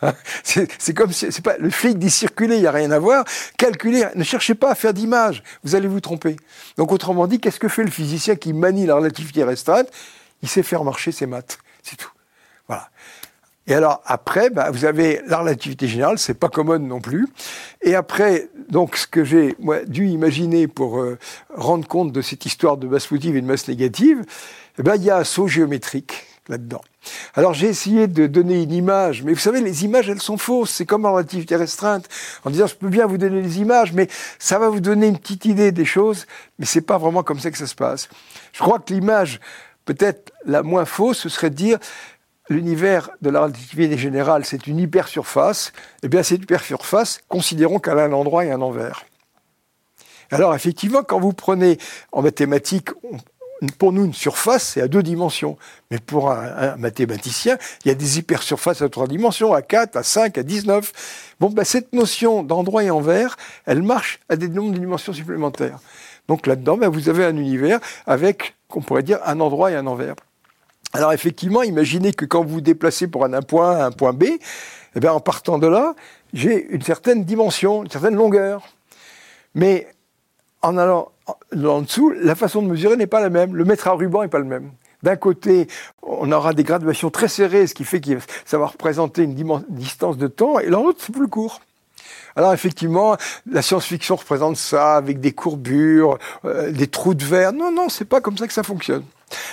c'est 0.44 0.94
comme 0.94 1.12
si 1.12 1.30
c'est 1.32 1.44
pas 1.44 1.56
le 1.58 1.70
flic 1.70 1.98
dit 1.98 2.10
circuler, 2.10 2.56
il 2.56 2.62
y 2.62 2.66
a 2.66 2.72
rien 2.72 2.90
à 2.92 2.98
voir. 2.98 3.24
Calculer, 3.58 4.06
ne 4.14 4.24
cherchez 4.24 4.54
pas 4.54 4.70
à 4.70 4.74
faire 4.74 4.94
d'image, 4.94 5.42
vous 5.64 5.74
allez 5.74 5.88
vous 5.88 6.00
tromper. 6.00 6.36
Donc 6.76 6.92
autrement 6.92 7.26
dit, 7.26 7.40
qu'est-ce 7.40 7.60
que 7.60 7.68
fait 7.68 7.84
le 7.84 7.90
physicien 7.90 8.36
qui 8.36 8.52
manie 8.52 8.86
la 8.86 8.94
relativité 8.94 9.44
restreinte? 9.44 9.88
Il 10.42 10.48
sait 10.48 10.62
faire 10.62 10.84
marcher 10.84 11.12
ses 11.12 11.26
maths, 11.26 11.58
c'est 11.82 11.96
tout. 11.96 12.10
Et 13.68 13.74
alors 13.74 14.00
après, 14.06 14.48
bah, 14.48 14.70
vous 14.70 14.86
avez 14.86 15.20
la 15.26 15.38
relativité 15.38 15.86
générale, 15.86 16.18
c'est 16.18 16.34
pas 16.34 16.48
commode 16.48 16.82
non 16.82 17.00
plus. 17.00 17.28
Et 17.82 17.94
après, 17.94 18.48
donc 18.70 18.96
ce 18.96 19.06
que 19.06 19.24
j'ai 19.24 19.54
dû 19.86 20.08
imaginer 20.08 20.66
pour 20.66 20.98
euh, 20.98 21.18
rendre 21.54 21.86
compte 21.86 22.10
de 22.10 22.22
cette 22.22 22.46
histoire 22.46 22.78
de 22.78 22.88
masse 22.88 23.06
positive 23.06 23.36
et 23.36 23.42
de 23.42 23.46
masse 23.46 23.68
négative, 23.68 24.24
eh 24.78 24.82
ben 24.82 24.96
il 24.96 25.04
y 25.04 25.10
a 25.10 25.18
un 25.18 25.24
saut 25.24 25.48
géométrique 25.48 26.24
là-dedans. 26.48 26.80
Alors 27.34 27.52
j'ai 27.52 27.66
essayé 27.66 28.06
de 28.06 28.26
donner 28.26 28.62
une 28.62 28.72
image, 28.72 29.22
mais 29.22 29.34
vous 29.34 29.38
savez, 29.38 29.60
les 29.60 29.84
images, 29.84 30.08
elles 30.08 30.22
sont 30.22 30.38
fausses. 30.38 30.70
C'est 30.70 30.86
comme 30.86 31.04
en 31.04 31.12
relativité 31.12 31.54
restreinte, 31.54 32.08
en 32.46 32.50
disant 32.50 32.66
je 32.66 32.74
peux 32.74 32.88
bien 32.88 33.06
vous 33.06 33.18
donner 33.18 33.42
des 33.42 33.60
images, 33.60 33.92
mais 33.92 34.08
ça 34.38 34.58
va 34.58 34.70
vous 34.70 34.80
donner 34.80 35.08
une 35.08 35.18
petite 35.18 35.44
idée 35.44 35.72
des 35.72 35.84
choses, 35.84 36.26
mais 36.58 36.64
c'est 36.64 36.80
pas 36.80 36.96
vraiment 36.96 37.22
comme 37.22 37.38
ça 37.38 37.50
que 37.50 37.58
ça 37.58 37.66
se 37.66 37.74
passe. 37.74 38.08
Je 38.54 38.60
crois 38.60 38.78
que 38.78 38.94
l'image 38.94 39.40
peut-être 39.84 40.32
la 40.46 40.62
moins 40.62 40.86
fausse, 40.86 41.18
ce 41.18 41.28
serait 41.28 41.50
de 41.50 41.54
dire 41.54 41.78
l'univers 42.48 43.10
de 43.22 43.30
la 43.30 43.42
relativité 43.42 43.98
générale, 43.98 44.44
c'est 44.44 44.66
une 44.66 44.78
hypersurface, 44.78 45.72
eh 46.02 46.08
bien 46.08 46.22
cette 46.22 46.42
hypersurface, 46.42 47.20
considérons 47.28 47.78
qu'elle 47.78 47.98
a 47.98 48.04
un 48.04 48.12
endroit 48.12 48.44
et 48.44 48.50
un 48.50 48.60
envers. 48.60 49.04
Alors 50.30 50.54
effectivement, 50.54 51.02
quand 51.02 51.20
vous 51.20 51.32
prenez 51.32 51.78
en 52.12 52.22
mathématiques, 52.22 52.90
pour 53.78 53.92
nous, 53.92 54.04
une 54.04 54.14
surface, 54.14 54.62
c'est 54.74 54.80
à 54.80 54.88
deux 54.88 55.02
dimensions. 55.02 55.56
Mais 55.90 55.98
pour 55.98 56.30
un, 56.30 56.76
mathématicien, 56.76 57.58
il 57.84 57.88
y 57.88 57.90
a 57.90 57.94
des 57.94 58.18
hypersurfaces 58.18 58.82
à 58.82 58.88
trois 58.88 59.08
dimensions, 59.08 59.52
à 59.52 59.62
4, 59.62 59.96
à 59.96 60.02
5, 60.02 60.38
à 60.38 60.42
19. 60.42 61.34
Bon, 61.40 61.50
ben, 61.50 61.64
cette 61.64 61.92
notion 61.92 62.42
d'endroit 62.42 62.84
et 62.84 62.90
envers, 62.90 63.36
elle 63.66 63.82
marche 63.82 64.20
à 64.28 64.36
des 64.36 64.48
nombres 64.48 64.72
de 64.72 64.78
dimensions 64.78 65.12
supplémentaires. 65.12 65.80
Donc 66.28 66.46
là-dedans, 66.46 66.76
ben, 66.76 66.88
vous 66.88 67.08
avez 67.08 67.24
un 67.24 67.36
univers 67.36 67.80
avec, 68.06 68.54
qu'on 68.68 68.80
pourrait 68.80 69.02
dire, 69.02 69.18
un 69.24 69.40
endroit 69.40 69.72
et 69.72 69.74
un 69.74 69.86
envers. 69.86 70.14
Alors 70.92 71.12
effectivement, 71.12 71.62
imaginez 71.62 72.12
que 72.12 72.24
quand 72.24 72.42
vous 72.42 72.54
vous 72.54 72.60
déplacez 72.60 73.08
pour 73.08 73.24
un 73.24 73.42
point 73.42 73.76
A 73.76 73.86
un 73.86 73.90
point 73.90 74.12
B, 74.12 74.24
eh 74.96 75.00
bien, 75.00 75.12
en 75.12 75.20
partant 75.20 75.58
de 75.58 75.66
là, 75.66 75.94
j'ai 76.32 76.66
une 76.70 76.82
certaine 76.82 77.24
dimension, 77.24 77.84
une 77.84 77.90
certaine 77.90 78.14
longueur. 78.14 78.62
Mais 79.54 79.86
en 80.62 80.76
allant 80.78 81.12
en 81.52 81.82
dessous, 81.82 82.10
la 82.10 82.34
façon 82.34 82.62
de 82.62 82.68
mesurer 82.68 82.96
n'est 82.96 83.06
pas 83.06 83.20
la 83.20 83.30
même. 83.30 83.54
Le 83.54 83.64
mètre 83.64 83.88
à 83.88 83.92
ruban 83.92 84.22
n'est 84.22 84.28
pas 84.28 84.38
le 84.38 84.44
même. 84.44 84.70
D'un 85.02 85.16
côté, 85.16 85.68
on 86.02 86.32
aura 86.32 86.54
des 86.54 86.64
graduations 86.64 87.10
très 87.10 87.28
serrées, 87.28 87.66
ce 87.66 87.74
qui 87.74 87.84
fait 87.84 88.00
que 88.00 88.18
ça 88.44 88.58
va 88.58 88.66
représenter 88.66 89.22
une 89.22 89.34
distance 89.68 90.16
de 90.16 90.26
temps, 90.26 90.58
et 90.58 90.66
l'autre, 90.66 90.98
c'est 91.06 91.12
plus 91.12 91.28
court. 91.28 91.60
Alors 92.34 92.52
effectivement, 92.52 93.16
la 93.50 93.62
science-fiction 93.62 94.16
représente 94.16 94.56
ça 94.56 94.96
avec 94.96 95.20
des 95.20 95.32
courbures, 95.32 96.18
euh, 96.44 96.70
des 96.70 96.86
trous 96.86 97.14
de 97.14 97.24
verre. 97.24 97.52
Non, 97.52 97.70
non, 97.70 97.88
c'est 97.88 98.04
pas 98.04 98.20
comme 98.20 98.36
ça 98.36 98.46
que 98.46 98.52
ça 98.52 98.62
fonctionne. 98.62 99.04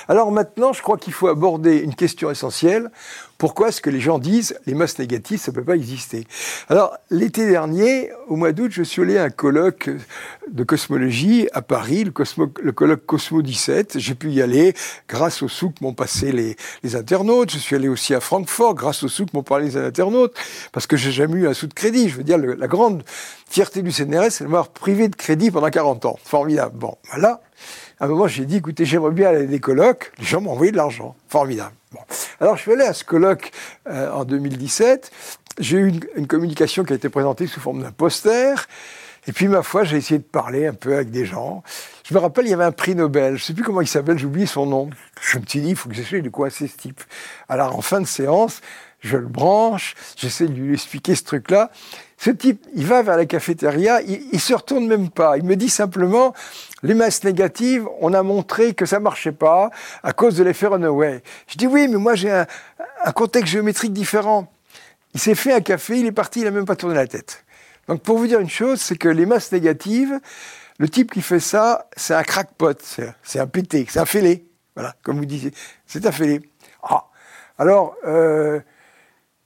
Alors 0.08 0.32
maintenant, 0.32 0.74
je 0.74 0.82
crois 0.82 0.98
qu'il 0.98 1.14
faut 1.14 1.28
aborder 1.28 1.78
une 1.78 1.96
question 1.96 2.30
essentielle. 2.32 2.92
Pourquoi 3.38 3.68
est-ce 3.68 3.82
que 3.82 3.90
les 3.90 4.00
gens 4.00 4.18
disent 4.18 4.58
les 4.66 4.74
masses 4.74 4.98
négatives, 4.98 5.40
ça 5.40 5.52
ne 5.52 5.56
peut 5.56 5.64
pas 5.64 5.76
exister 5.76 6.26
Alors, 6.70 6.96
l'été 7.10 7.46
dernier, 7.50 8.12
au 8.28 8.38
mois 8.38 8.54
d'août, 8.54 8.72
je 8.72 8.82
suis 8.82 9.02
allé 9.02 9.18
à 9.18 9.24
un 9.24 9.30
colloque 9.30 9.90
de 10.50 10.64
cosmologie 10.64 11.50
à 11.52 11.62
Paris, 11.62 12.06
le, 12.06 12.12
colloque 12.72 13.06
Cosmo 13.06 13.42
17. 13.42 14.00
J'ai 14.00 14.16
pu 14.16 14.32
y 14.32 14.42
aller 14.42 14.74
grâce 15.10 15.42
aux 15.42 15.50
sous 15.50 15.72
que 15.72 15.84
m'ont 15.84 15.94
passé 15.94 16.32
les, 16.32 16.96
internautes. 16.96 17.52
Je 17.52 17.58
suis 17.58 17.76
allé 17.76 17.90
aussi 17.90 18.14
à 18.14 18.22
Francfort 18.22 18.74
grâce 18.74 19.04
aux 19.04 19.10
sous 19.10 19.26
que 19.26 19.32
m'ont 19.34 19.44
parlé 19.44 19.66
les 19.66 19.78
internautes, 19.78 20.34
parce 20.72 20.88
que 20.88 20.96
j'ai 20.96 21.12
jamais 21.12 21.42
eu 21.42 21.48
un 21.48 21.54
sou 21.54 21.68
de 21.68 21.74
crédit. 21.74 22.08
Je 22.08 22.16
veux 22.16 22.24
dire, 22.24 22.38
la 22.38 22.68
grande 22.68 23.04
fierté 23.50 23.82
du 23.82 23.92
CNRS, 23.92 24.32
c'est 24.32 24.44
de 24.46 24.50
m'avoir 24.50 24.70
privé 24.70 25.10
de 25.10 25.16
crédit 25.16 25.52
pendant 25.52 25.70
40 25.70 26.06
ans. 26.06 26.18
Formidable. 26.24 26.78
Bon, 26.78 26.98
voilà 27.10 27.42
à 28.00 28.06
un 28.06 28.08
moment, 28.08 28.28
j'ai 28.28 28.46
dit, 28.46 28.58
écoutez, 28.58 28.86
j'aimerais 28.86 29.12
bien 29.12 29.30
aller 29.30 29.44
à 29.44 29.46
des 29.46 29.60
colloques. 29.60 30.12
Les 30.20 30.26
gens 30.26 30.42
m'ont 30.42 30.52
envoyé 30.52 30.72
de 30.72 30.78
l'argent. 30.78 31.16
Formidable. 31.30 31.74
Alors, 32.42 32.58
je 32.58 32.64
suis 32.64 32.72
allé 32.74 32.84
à 32.84 32.94
ce 32.94 33.06
colloque 33.06 33.52
euh, 33.88 34.12
en 34.12 34.26
2017. 34.26 35.12
J'ai 35.60 35.78
eu 35.78 35.94
une, 36.18 36.28
communication 36.28 36.84
qui 36.84 36.92
a 36.92 36.98
été 36.98 37.08
présentée 37.08 37.48
sous 37.48 37.62
forme 37.62 37.82
d'un 37.82 37.92
poster. 37.92 38.68
Et 39.28 39.32
puis, 39.32 39.48
ma 39.48 39.64
foi, 39.64 39.86
j'ai 39.86 39.98
essayé 39.98 40.18
de 40.18 40.24
parler 40.24 40.68
un 40.68 40.74
peu 40.74 40.96
avec 40.96 41.10
des 41.10 41.26
gens. 41.26 41.64
Je 42.04 42.14
me 42.14 42.20
rappelle, 42.20 42.46
il 42.46 42.50
y 42.50 42.54
avait 42.54 42.66
un 42.66 42.74
prix 42.74 42.96
Nobel. 42.96 43.38
Je 43.38 43.44
ne 43.44 43.46
sais 43.46 43.54
plus 43.54 43.64
comment 43.64 43.82
il 43.82 43.88
s'appelle, 43.88 44.20
j'oublie 44.20 44.46
son 44.46 44.66
nom. 44.66 44.90
Je 45.22 45.40
me 45.40 45.46
suis 45.46 45.62
dit, 45.62 45.70
il 45.70 45.76
faut 45.78 45.88
que 45.88 45.96
j'essaie 45.96 46.22
de 46.22 46.32
c'est 46.50 46.68
ce 46.68 46.78
type. 46.78 47.02
Alors, 47.48 47.78
en 47.78 47.82
fin 47.82 48.02
de 48.02 48.06
séance, 48.06 48.60
je 49.00 49.18
le 49.18 49.28
branche, 49.28 49.96
j'essaie 50.18 50.48
de 50.48 50.54
lui 50.54 50.74
expliquer 50.74 51.16
ce 51.16 51.24
truc-là. 51.24 51.72
Ce 52.18 52.30
type, 52.30 52.66
il 52.76 52.86
va 52.86 53.04
vers 53.04 53.18
la 53.18 53.26
cafétéria, 53.26 54.02
il, 54.02 54.22
il 54.32 54.40
se 54.40 54.54
retourne 54.54 54.88
même 54.88 55.10
pas. 55.10 55.38
Il 55.38 55.44
me 55.44 55.56
dit 55.56 55.70
simplement, 55.70 56.34
les 56.86 56.94
masses 56.94 57.24
négatives, 57.24 57.88
on 58.00 58.14
a 58.14 58.22
montré 58.22 58.76
que 58.76 58.86
ça 58.86 59.00
marchait 59.00 59.32
pas 59.32 59.72
à 60.04 60.14
cause 60.14 60.38
de 60.38 60.44
l'effet 60.44 60.68
runaway. 60.68 61.24
Je 61.48 61.58
dis 61.58 61.66
oui, 61.66 61.88
mais 61.88 61.98
moi 61.98 62.14
j'ai 62.14 62.32
un, 62.32 62.46
contexte 63.14 63.52
géométrique 63.52 63.92
différent. 63.92 64.52
Il 65.16 65.20
s'est 65.20 65.34
fait 65.34 65.52
un 65.52 65.62
café, 65.62 66.00
il 66.00 66.06
est 66.06 66.12
parti, 66.12 66.42
il 66.42 66.48
a 66.48 66.52
même 66.52 66.66
pas 66.66 66.76
tourné 66.76 66.96
la 66.96 67.08
tête. 67.08 67.44
Donc 67.88 68.04
pour 68.04 68.20
vous 68.20 68.28
dire 68.28 68.40
une 68.40 68.50
chose, 68.50 68.80
c'est 68.80 68.98
que 68.98 69.10
les 69.10 69.26
masses 69.26 69.52
négatives, 69.52 70.20
le 70.78 70.88
type 70.88 71.12
qui 71.12 71.24
fait 71.24 71.40
ça, 71.40 71.90
c'est 71.98 72.14
un 72.14 72.24
crackpot, 72.24 72.78
c'est 73.24 73.40
un 73.40 73.48
pété, 73.48 73.88
c'est 73.90 74.00
un 74.00 74.06
fêlé. 74.06 74.46
Voilà, 74.76 74.94
comme 75.02 75.18
vous 75.18 75.26
disiez, 75.26 75.52
c'est 75.88 76.06
un 76.06 76.12
fêlé. 76.12 76.42
Ah. 76.84 77.06
Alors, 77.58 77.96
euh, 78.06 78.60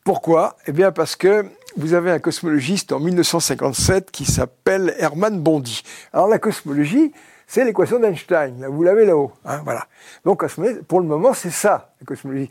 pourquoi? 0.03 0.57
Eh 0.65 0.73
bien 0.73 0.91
parce 0.91 1.15
que 1.15 1.45
vous 1.79 1.93
avez 1.93 2.11
un 2.11 2.19
cosmologiste 2.19 2.91
en 2.91 2.99
1957 2.99 4.11
qui 4.11 4.25
s'appelle 4.25 4.93
Hermann 4.99 5.39
Bondy. 5.39 5.81
Alors 6.11 6.27
la 6.27 6.37
cosmologie, 6.37 7.13
c'est 7.47 7.63
l'équation 7.63 7.99
d'Einstein. 7.99 8.67
Vous 8.69 8.83
l'avez 8.83 9.05
là-haut. 9.05 9.31
Hein, 9.45 9.61
voilà. 9.63 9.87
Donc 10.25 10.45
pour 10.89 10.99
le 10.99 11.07
moment, 11.07 11.33
c'est 11.33 11.51
ça, 11.51 11.93
la 12.01 12.05
cosmologie. 12.05 12.49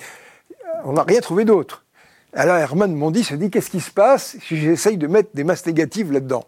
On 0.85 0.95
n'a 0.95 1.03
rien 1.03 1.21
trouvé 1.21 1.45
d'autre. 1.45 1.85
Alors 2.33 2.57
Hermann 2.57 2.99
Bondy 2.99 3.23
se 3.23 3.35
dit 3.35 3.51
qu'est-ce 3.51 3.71
qui 3.71 3.81
se 3.81 3.91
passe 3.91 4.39
si 4.47 4.57
j'essaye 4.57 4.97
de 4.97 5.07
mettre 5.07 5.31
des 5.35 5.45
masses 5.45 5.67
négatives 5.67 6.11
là-dedans? 6.11 6.45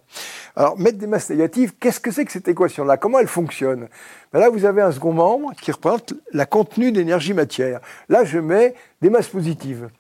Alors 0.56 0.78
mettre 0.78 0.96
des 0.96 1.06
masses 1.06 1.28
négatives, 1.28 1.74
qu'est-ce 1.78 2.00
que 2.00 2.10
c'est 2.10 2.24
que 2.24 2.32
cette 2.32 2.48
équation-là? 2.48 2.96
Comment 2.96 3.18
elle 3.18 3.28
fonctionne? 3.28 3.88
Ben 4.32 4.40
Là, 4.40 4.48
vous 4.48 4.64
avez 4.64 4.80
un 4.80 4.92
second 4.92 5.12
membre 5.12 5.52
qui 5.60 5.70
représente 5.70 6.14
la 6.32 6.46
contenu 6.46 6.92
d'énergie 6.92 7.34
matière. 7.34 7.80
Là, 8.08 8.24
je 8.24 8.38
mets 8.38 8.74
des 9.02 9.10
masses 9.10 9.28
positives. 9.28 9.90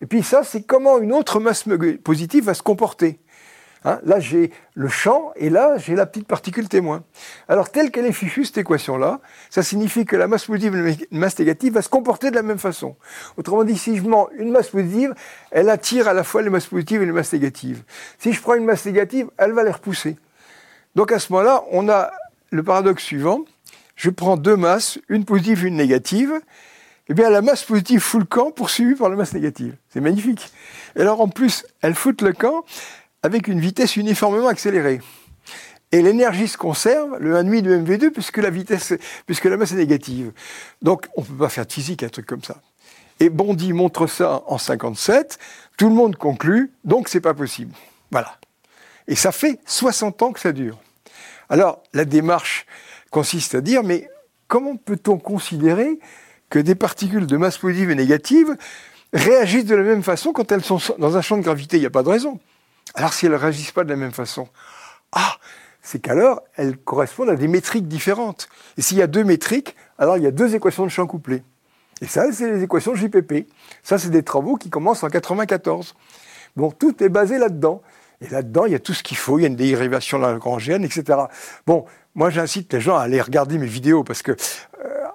Et 0.00 0.06
puis 0.06 0.22
ça, 0.22 0.42
c'est 0.44 0.62
comment 0.62 0.98
une 0.98 1.12
autre 1.12 1.40
masse 1.40 1.64
positive 2.02 2.44
va 2.44 2.54
se 2.54 2.62
comporter. 2.62 3.20
Hein, 3.84 3.98
là, 4.04 4.20
j'ai 4.20 4.50
le 4.74 4.88
champ 4.88 5.32
et 5.36 5.48
là, 5.48 5.78
j'ai 5.78 5.94
la 5.94 6.04
petite 6.04 6.26
particule 6.26 6.68
témoin. 6.68 7.02
Alors, 7.48 7.70
telle 7.70 7.90
qu'elle 7.90 8.04
est 8.04 8.12
fichue, 8.12 8.44
cette 8.44 8.58
équation-là, 8.58 9.20
ça 9.48 9.62
signifie 9.62 10.04
que 10.04 10.16
la 10.16 10.26
masse 10.26 10.44
positive 10.44 10.76
et 10.76 11.06
la 11.10 11.18
masse 11.18 11.38
négative 11.38 11.72
va 11.74 11.82
se 11.82 11.88
comporter 11.88 12.30
de 12.30 12.34
la 12.34 12.42
même 12.42 12.58
façon. 12.58 12.96
Autrement 13.38 13.64
dit, 13.64 13.78
si 13.78 13.96
je 13.96 14.02
mets 14.02 14.16
une 14.38 14.50
masse 14.50 14.68
positive, 14.68 15.14
elle 15.50 15.70
attire 15.70 16.08
à 16.08 16.12
la 16.12 16.24
fois 16.24 16.42
les 16.42 16.50
masses 16.50 16.66
positives 16.66 17.00
et 17.00 17.06
les 17.06 17.12
masses 17.12 17.32
négatives. 17.32 17.82
Si 18.18 18.34
je 18.34 18.42
prends 18.42 18.54
une 18.54 18.66
masse 18.66 18.84
négative, 18.84 19.30
elle 19.38 19.52
va 19.52 19.64
les 19.64 19.70
repousser. 19.70 20.18
Donc, 20.94 21.10
à 21.12 21.18
ce 21.18 21.32
moment-là, 21.32 21.64
on 21.70 21.88
a 21.88 22.10
le 22.50 22.62
paradoxe 22.62 23.02
suivant. 23.02 23.44
Je 23.96 24.10
prends 24.10 24.36
deux 24.36 24.56
masses, 24.56 24.98
une 25.08 25.24
positive 25.24 25.64
et 25.64 25.68
une 25.68 25.76
négative, 25.76 26.32
eh 27.10 27.14
bien, 27.14 27.28
la 27.28 27.42
masse 27.42 27.64
positive 27.64 27.98
fout 27.98 28.20
le 28.20 28.26
camp 28.26 28.52
poursuivie 28.52 28.94
par 28.94 29.08
la 29.08 29.16
masse 29.16 29.34
négative. 29.34 29.74
C'est 29.88 30.00
magnifique. 30.00 30.48
Et 30.94 31.00
alors, 31.00 31.20
en 31.20 31.26
plus, 31.26 31.66
elle 31.82 31.96
fout 31.96 32.22
le 32.22 32.32
camp 32.32 32.64
avec 33.24 33.48
une 33.48 33.58
vitesse 33.58 33.96
uniformément 33.96 34.46
accélérée. 34.46 35.00
Et 35.90 36.02
l'énergie 36.02 36.46
se 36.46 36.56
conserve, 36.56 37.18
le 37.18 37.34
1,5 37.34 37.62
de 37.62 37.76
mv2, 37.78 38.10
puisque 38.10 38.36
la 38.36 38.50
vitesse, 38.50 38.94
puisque 39.26 39.46
la 39.46 39.56
masse 39.56 39.72
est 39.72 39.76
négative. 39.76 40.30
Donc, 40.82 41.08
on 41.16 41.22
ne 41.22 41.26
peut 41.26 41.34
pas 41.34 41.48
faire 41.48 41.66
de 41.66 41.72
physique 41.72 42.04
un 42.04 42.08
truc 42.10 42.26
comme 42.26 42.44
ça. 42.44 42.62
Et 43.18 43.28
Bondy 43.28 43.72
montre 43.72 44.06
ça 44.06 44.44
en 44.46 44.56
57. 44.56 45.40
Tout 45.76 45.88
le 45.88 45.94
monde 45.96 46.14
conclut, 46.14 46.70
donc 46.84 47.08
c'est 47.08 47.20
pas 47.20 47.34
possible. 47.34 47.74
Voilà. 48.12 48.38
Et 49.08 49.16
ça 49.16 49.32
fait 49.32 49.58
60 49.66 50.22
ans 50.22 50.30
que 50.30 50.38
ça 50.38 50.52
dure. 50.52 50.78
Alors, 51.48 51.82
la 51.92 52.04
démarche 52.04 52.66
consiste 53.10 53.56
à 53.56 53.60
dire, 53.60 53.82
mais 53.82 54.08
comment 54.46 54.76
peut-on 54.76 55.18
considérer 55.18 55.98
que 56.50 56.58
des 56.58 56.74
particules 56.74 57.26
de 57.26 57.36
masse 57.36 57.58
positive 57.58 57.90
et 57.90 57.94
négative 57.94 58.56
réagissent 59.12 59.64
de 59.64 59.74
la 59.74 59.82
même 59.82 60.02
façon 60.02 60.32
quand 60.32 60.52
elles 60.52 60.64
sont 60.64 60.80
dans 60.98 61.16
un 61.16 61.22
champ 61.22 61.36
de 61.36 61.42
gravité. 61.42 61.76
Il 61.76 61.80
n'y 61.80 61.86
a 61.86 61.90
pas 61.90 62.02
de 62.02 62.08
raison. 62.08 62.38
Alors 62.94 63.12
si 63.12 63.26
elles 63.26 63.32
ne 63.32 63.36
réagissent 63.36 63.72
pas 63.72 63.84
de 63.84 63.88
la 63.88 63.96
même 63.96 64.12
façon, 64.12 64.48
ah, 65.12 65.36
c'est 65.80 66.00
qu'alors 66.00 66.42
elles 66.56 66.76
correspondent 66.76 67.30
à 67.30 67.36
des 67.36 67.48
métriques 67.48 67.88
différentes. 67.88 68.48
Et 68.76 68.82
s'il 68.82 68.98
y 68.98 69.02
a 69.02 69.06
deux 69.06 69.24
métriques, 69.24 69.76
alors 69.98 70.16
il 70.16 70.24
y 70.24 70.26
a 70.26 70.30
deux 70.30 70.54
équations 70.54 70.84
de 70.84 70.90
champ 70.90 71.06
couplées. 71.06 71.42
Et 72.02 72.06
ça, 72.06 72.32
c'est 72.32 72.50
les 72.50 72.62
équations 72.62 72.94
JPP. 72.94 73.46
Ça, 73.82 73.98
c'est 73.98 74.10
des 74.10 74.22
travaux 74.22 74.56
qui 74.56 74.70
commencent 74.70 75.02
en 75.02 75.08
94. 75.08 75.94
Bon, 76.56 76.70
tout 76.70 77.02
est 77.02 77.08
basé 77.08 77.38
là-dedans. 77.38 77.82
Et 78.22 78.28
là-dedans, 78.28 78.66
il 78.66 78.72
y 78.72 78.74
a 78.74 78.78
tout 78.78 78.94
ce 78.94 79.02
qu'il 79.02 79.16
faut. 79.16 79.38
Il 79.38 79.42
y 79.42 79.44
a 79.44 79.48
une 79.48 79.56
dérivation 79.56 80.18
lagrangienne, 80.18 80.84
etc. 80.84 81.18
Bon, 81.66 81.84
moi, 82.14 82.30
j'incite 82.30 82.72
les 82.72 82.80
gens 82.80 82.96
à 82.96 83.02
aller 83.02 83.20
regarder 83.20 83.58
mes 83.58 83.66
vidéos 83.66 84.02
parce 84.02 84.22
que 84.22 84.34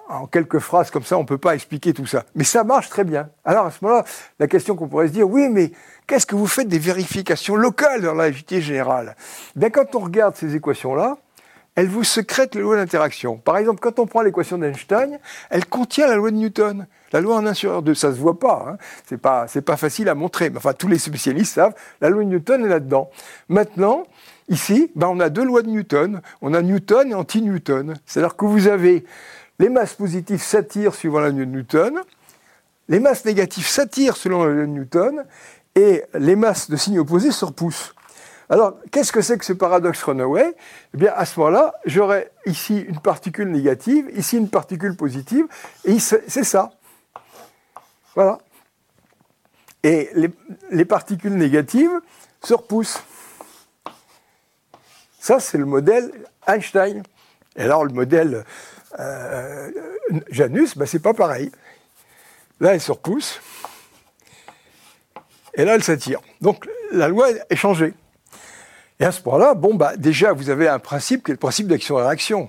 en 0.08 0.26
quelques 0.26 0.58
phrases 0.58 0.90
comme 0.90 1.04
ça, 1.04 1.16
on 1.18 1.22
ne 1.22 1.26
peut 1.26 1.38
pas 1.38 1.54
expliquer 1.54 1.92
tout 1.92 2.06
ça. 2.06 2.24
Mais 2.34 2.44
ça 2.44 2.64
marche 2.64 2.88
très 2.88 3.04
bien. 3.04 3.28
Alors 3.44 3.66
à 3.66 3.70
ce 3.70 3.84
moment-là, 3.84 4.04
la 4.38 4.46
question 4.46 4.76
qu'on 4.76 4.88
pourrait 4.88 5.08
se 5.08 5.12
dire, 5.12 5.28
oui, 5.28 5.48
mais 5.50 5.72
qu'est-ce 6.06 6.26
que 6.26 6.36
vous 6.36 6.46
faites 6.46 6.68
des 6.68 6.78
vérifications 6.78 7.56
locales 7.56 8.02
dans 8.02 8.14
la 8.14 8.30
vie 8.30 8.44
générale? 8.60 9.16
Bien, 9.56 9.70
quand 9.70 9.94
on 9.94 10.00
regarde 10.00 10.36
ces 10.36 10.54
équations-là, 10.54 11.16
elles 11.76 11.88
vous 11.88 12.04
secrètent 12.04 12.54
les 12.54 12.62
lois 12.62 12.76
d'interaction. 12.76 13.36
Par 13.36 13.58
exemple, 13.58 13.80
quand 13.80 13.98
on 13.98 14.06
prend 14.06 14.22
l'équation 14.22 14.56
d'Einstein, 14.56 15.18
elle 15.50 15.66
contient 15.66 16.06
la 16.06 16.16
loi 16.16 16.30
de 16.30 16.36
Newton. 16.36 16.86
La 17.12 17.20
loi 17.20 17.36
en 17.36 17.46
1 17.46 17.52
sur 17.52 17.82
2, 17.82 17.94
ça 17.94 18.12
se 18.12 18.18
voit 18.18 18.38
pas. 18.38 18.66
Hein. 18.66 18.76
C'est 19.04 19.18
pas, 19.18 19.46
pas 19.64 19.76
facile 19.76 20.08
à 20.08 20.14
montrer. 20.14 20.48
Mais 20.48 20.56
enfin, 20.56 20.72
tous 20.72 20.88
les 20.88 20.98
spécialistes 20.98 21.54
savent, 21.54 21.74
la 22.00 22.08
loi 22.08 22.24
de 22.24 22.28
Newton 22.28 22.64
est 22.64 22.68
là-dedans. 22.68 23.10
Maintenant, 23.50 24.04
ici, 24.48 24.90
ben, 24.96 25.08
on 25.08 25.20
a 25.20 25.28
deux 25.28 25.44
lois 25.44 25.60
de 25.60 25.68
Newton. 25.68 26.22
On 26.40 26.54
a 26.54 26.62
Newton 26.62 27.10
et 27.10 27.14
anti-Newton. 27.14 27.94
C'est-à-dire 28.06 28.36
que 28.36 28.46
vous 28.46 28.68
avez 28.68 29.04
les 29.58 29.68
masses 29.68 29.94
positives 29.94 30.42
s'attirent 30.42 30.94
suivant 30.94 31.20
la 31.20 31.30
loi 31.30 31.40
de 31.40 31.44
Newton, 31.44 32.02
les 32.88 33.00
masses 33.00 33.24
négatives 33.24 33.66
s'attirent 33.66 34.16
selon 34.16 34.44
la 34.44 34.52
loi 34.52 34.62
de 34.62 34.66
Newton, 34.66 35.24
et 35.74 36.04
les 36.14 36.36
masses 36.36 36.70
de 36.70 36.76
signes 36.76 36.98
opposés 36.98 37.32
se 37.32 37.44
repoussent. 37.44 37.94
Alors, 38.48 38.76
qu'est-ce 38.92 39.12
que 39.12 39.20
c'est 39.20 39.36
que 39.38 39.44
ce 39.44 39.52
paradoxe 39.52 40.02
Runaway? 40.04 40.54
Eh 40.94 40.96
bien, 40.96 41.12
à 41.14 41.24
ce 41.24 41.38
moment-là, 41.40 41.74
j'aurais 41.84 42.30
ici 42.46 42.78
une 42.78 43.00
particule 43.00 43.50
négative, 43.50 44.08
ici 44.14 44.36
une 44.36 44.48
particule 44.48 44.96
positive, 44.96 45.46
et 45.84 45.98
c'est 45.98 46.44
ça. 46.44 46.70
Voilà. 48.14 48.38
Et 49.82 50.10
les, 50.14 50.30
les, 50.70 50.84
particules 50.84 51.34
négatives 51.34 52.00
se 52.42 52.54
repoussent. 52.54 53.02
Ça, 55.18 55.38
c'est 55.40 55.58
le 55.58 55.66
modèle 55.66 56.10
Einstein. 56.46 57.02
Et 57.56 57.62
alors, 57.62 57.84
le 57.84 57.92
modèle 57.92 58.44
euh, 58.98 59.70
Janus, 60.30 60.76
ben, 60.76 60.86
c'est 60.86 61.00
pas 61.00 61.14
pareil. 61.14 61.50
Là, 62.60 62.74
elle 62.74 62.80
se 62.80 62.92
repousse. 62.92 63.40
Et 65.54 65.64
là, 65.64 65.74
elle 65.74 65.82
s'attire. 65.82 66.20
Donc, 66.40 66.68
la 66.92 67.08
loi 67.08 67.28
est 67.50 67.56
changée. 67.56 67.94
Et 68.98 69.04
à 69.04 69.12
ce 69.12 69.20
point-là, 69.20 69.54
bon, 69.54 69.74
bah, 69.74 69.96
déjà, 69.96 70.32
vous 70.32 70.48
avez 70.48 70.68
un 70.68 70.78
principe 70.78 71.24
qui 71.24 71.30
est 71.30 71.34
le 71.34 71.38
principe 71.38 71.66
d'action-réaction. 71.66 72.48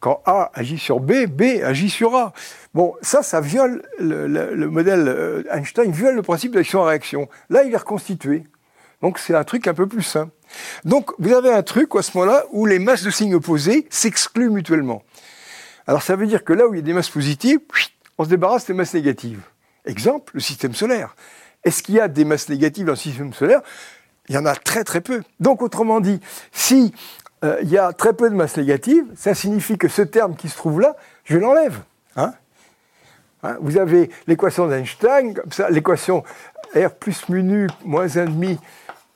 Quand 0.00 0.22
A 0.26 0.50
agit 0.52 0.78
sur 0.78 1.00
B, 1.00 1.26
B 1.26 1.62
agit 1.62 1.88
sur 1.88 2.14
A. 2.14 2.34
Bon, 2.74 2.94
ça, 3.00 3.22
ça 3.22 3.40
viole 3.40 3.82
le, 3.98 4.66
modèle 4.68 5.08
euh, 5.08 5.42
Einstein, 5.50 5.90
viole 5.90 6.14
le 6.14 6.22
principe 6.22 6.52
d'action-réaction. 6.52 7.28
Là, 7.48 7.64
il 7.64 7.72
est 7.72 7.78
reconstitué. 7.78 8.44
Donc, 9.00 9.18
c'est 9.18 9.34
un 9.34 9.44
truc 9.44 9.66
un 9.68 9.74
peu 9.74 9.86
plus 9.86 10.02
simple. 10.02 10.32
Donc, 10.84 11.12
vous 11.18 11.32
avez 11.32 11.52
un 11.52 11.62
truc 11.62 11.94
à 11.96 12.02
ce 12.02 12.16
moment-là 12.16 12.44
où 12.52 12.66
les 12.66 12.78
masses 12.78 13.02
de 13.02 13.10
signes 13.10 13.34
opposés 13.34 13.86
s'excluent 13.90 14.50
mutuellement. 14.50 15.02
Alors 15.86 16.02
ça 16.02 16.16
veut 16.16 16.26
dire 16.26 16.44
que 16.44 16.52
là 16.52 16.66
où 16.66 16.74
il 16.74 16.78
y 16.78 16.80
a 16.80 16.82
des 16.82 16.92
masses 16.92 17.10
positives, 17.10 17.60
on 18.18 18.24
se 18.24 18.28
débarrasse 18.28 18.66
des 18.66 18.74
masses 18.74 18.94
négatives. 18.94 19.42
Exemple, 19.84 20.32
le 20.34 20.40
système 20.40 20.74
solaire. 20.74 21.14
Est-ce 21.64 21.82
qu'il 21.82 21.94
y 21.94 22.00
a 22.00 22.08
des 22.08 22.24
masses 22.24 22.48
négatives 22.48 22.86
dans 22.86 22.92
le 22.92 22.96
système 22.96 23.32
solaire? 23.32 23.60
Il 24.28 24.34
y 24.34 24.38
en 24.38 24.46
a 24.46 24.54
très 24.56 24.82
très 24.82 25.00
peu. 25.00 25.22
Donc 25.38 25.62
autrement 25.62 26.00
dit, 26.00 26.20
si 26.50 26.92
euh, 27.44 27.58
il 27.62 27.68
y 27.68 27.78
a 27.78 27.92
très 27.92 28.12
peu 28.12 28.28
de 28.28 28.34
masses 28.34 28.56
négatives, 28.56 29.04
ça 29.14 29.34
signifie 29.34 29.78
que 29.78 29.88
ce 29.88 30.02
terme 30.02 30.34
qui 30.34 30.48
se 30.48 30.56
trouve 30.56 30.80
là, 30.80 30.96
je 31.24 31.38
l'enlève. 31.38 31.78
Hein 32.16 32.34
hein 33.42 33.56
Vous 33.60 33.78
avez 33.78 34.10
l'équation 34.26 34.66
d'Einstein, 34.66 35.34
comme 35.34 35.52
ça, 35.52 35.70
l'équation 35.70 36.24
R 36.74 36.90
plus 36.90 37.28
mu 37.28 37.68
moins 37.84 38.06
1,5 38.06 38.58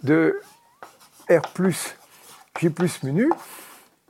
de 0.05 0.41
R 1.29 1.43
plus 1.53 1.97
J 2.61 2.69
plus 2.69 3.03
mu. 3.03 3.31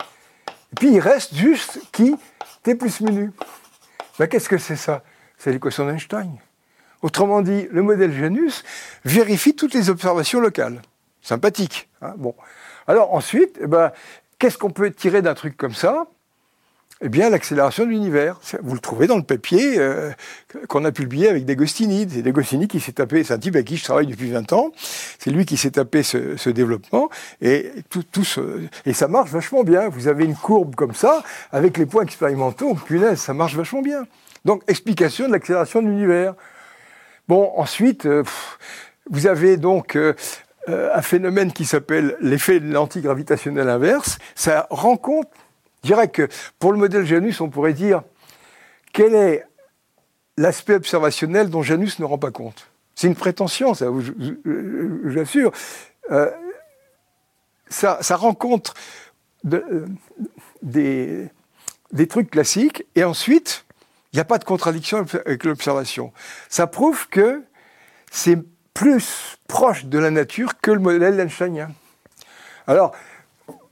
Et 0.01 0.75
puis 0.77 0.93
il 0.93 1.01
reste 1.01 1.35
juste 1.35 1.81
qui 1.93 2.17
T 2.63 2.75
plus 2.75 3.01
mu. 3.01 3.33
Ben, 4.19 4.27
Qu'est-ce 4.27 4.49
que 4.49 4.59
c'est 4.59 4.77
ça? 4.77 5.03
C'est 5.39 5.53
l'équation 5.53 5.87
d'Einstein. 5.87 6.37
Autrement 7.03 7.41
dit, 7.41 7.67
le 7.71 7.83
modèle 7.83 8.13
Janus 8.13 8.63
vérifie 9.05 9.57
toutes 9.57 9.73
les 9.73 9.89
observations 9.89 10.41
locales. 10.41 10.83
Sympathique. 11.23 11.89
Hein 12.03 12.15
bon. 12.19 12.35
Alors 12.87 13.15
ensuite, 13.15 13.59
eh 13.63 13.67
ben, 13.67 13.93
qu'est-ce 14.39 14.59
qu'on 14.59 14.71
peut 14.71 14.91
tirer 14.91 15.23
d'un 15.23 15.35
truc 15.35 15.57
comme 15.57 15.75
ça? 15.75 16.07
Eh 17.03 17.09
bien, 17.09 17.31
l'accélération 17.31 17.85
de 17.85 17.91
l'univers. 17.91 18.39
Vous 18.63 18.75
le 18.75 18.81
trouvez 18.81 19.07
dans 19.07 19.17
le 19.17 19.23
papier 19.23 19.79
euh, 19.79 20.11
qu'on 20.69 20.85
a 20.85 20.93
publié 20.93 21.29
avec 21.29 21.47
D'Agostini. 21.47 22.07
C'est 22.11 22.21
D'Agostini 22.21 22.69
qui 22.69 22.79
s'est 22.79 22.93
tapé, 22.93 23.25
c'est 23.25 23.33
un 23.33 23.39
type 23.39 23.55
avec 23.55 23.67
qui 23.67 23.79
je 23.79 23.85
travaille 23.85 24.07
depuis 24.07 24.31
20 24.31 24.53
ans. 24.53 24.71
C'est 25.19 25.31
lui 25.31 25.47
qui 25.47 25.57
s'est 25.57 25.71
tapé 25.71 26.03
ce, 26.03 26.37
ce, 26.37 26.51
développement. 26.51 27.09
Et, 27.41 27.73
tout, 27.89 28.03
tout 28.03 28.25
ce, 28.25 28.67
et 28.85 28.93
ça 28.93 29.09
marche 29.09 29.31
vachement 29.31 29.65
bien. 29.65 29.89
Vous 29.89 30.09
avez 30.09 30.27
une 30.27 30.37
courbe 30.37 30.75
comme 30.75 30.95
ça, 30.95 31.23
avec 31.53 31.79
les 31.79 31.87
points 31.87 32.03
expérimentaux. 32.03 32.75
Punaise, 32.75 33.19
ça 33.19 33.33
marche 33.33 33.55
vachement 33.55 33.81
bien. 33.81 34.07
Donc, 34.45 34.63
explication 34.69 35.27
de 35.27 35.33
l'accélération 35.33 35.81
de 35.81 35.89
l'univers. 35.89 36.35
Bon, 37.29 37.51
ensuite, 37.57 38.05
euh, 38.05 38.25
vous 39.09 39.27
avez 39.27 39.57
donc 39.57 39.97
euh, 39.97 40.13
un 40.69 41.03
phénomène 41.03 41.53
qui 41.53 41.65
s'appelle 41.65 42.17
l'effet 42.21 42.61
de 42.61 42.71
l'antigravitationnel 42.71 43.71
inverse. 43.71 44.19
Ça 44.35 44.67
rend 44.69 44.99
compte 44.99 45.29
je 45.83 45.89
dirais 45.89 46.09
que 46.09 46.29
pour 46.59 46.73
le 46.73 46.79
modèle 46.79 47.05
Janus, 47.05 47.41
on 47.41 47.49
pourrait 47.49 47.73
dire 47.73 48.03
quel 48.93 49.15
est 49.15 49.47
l'aspect 50.37 50.75
observationnel 50.75 51.51
dont 51.51 51.63
Janus 51.63 51.99
ne 51.99 52.05
rend 52.05 52.19
pas 52.19 52.31
compte? 52.31 52.69
C'est 52.95 53.07
une 53.07 53.15
prétention, 53.15 53.73
ça, 53.75 53.87
j'assure. 55.07 55.53
Euh, 56.11 56.31
ça, 57.69 58.17
rencontre 58.17 58.75
euh, 59.53 59.87
des, 60.63 61.29
des 61.93 62.07
trucs 62.09 62.31
classiques, 62.31 62.85
et 62.95 63.05
ensuite, 63.05 63.65
il 64.13 64.17
n'y 64.17 64.21
a 64.21 64.25
pas 64.25 64.39
de 64.39 64.45
contradiction 64.45 64.99
avec 65.25 65.45
l'observation. 65.45 66.13
Ça 66.49 66.67
prouve 66.67 67.09
que 67.09 67.43
c'est 68.11 68.39
plus 68.75 69.39
proche 69.47 69.85
de 69.87 69.99
la 69.99 70.11
nature 70.11 70.61
que 70.61 70.71
le 70.71 70.81
modèle 70.81 71.19
einsteinien. 71.21 71.71
Alors, 72.67 72.93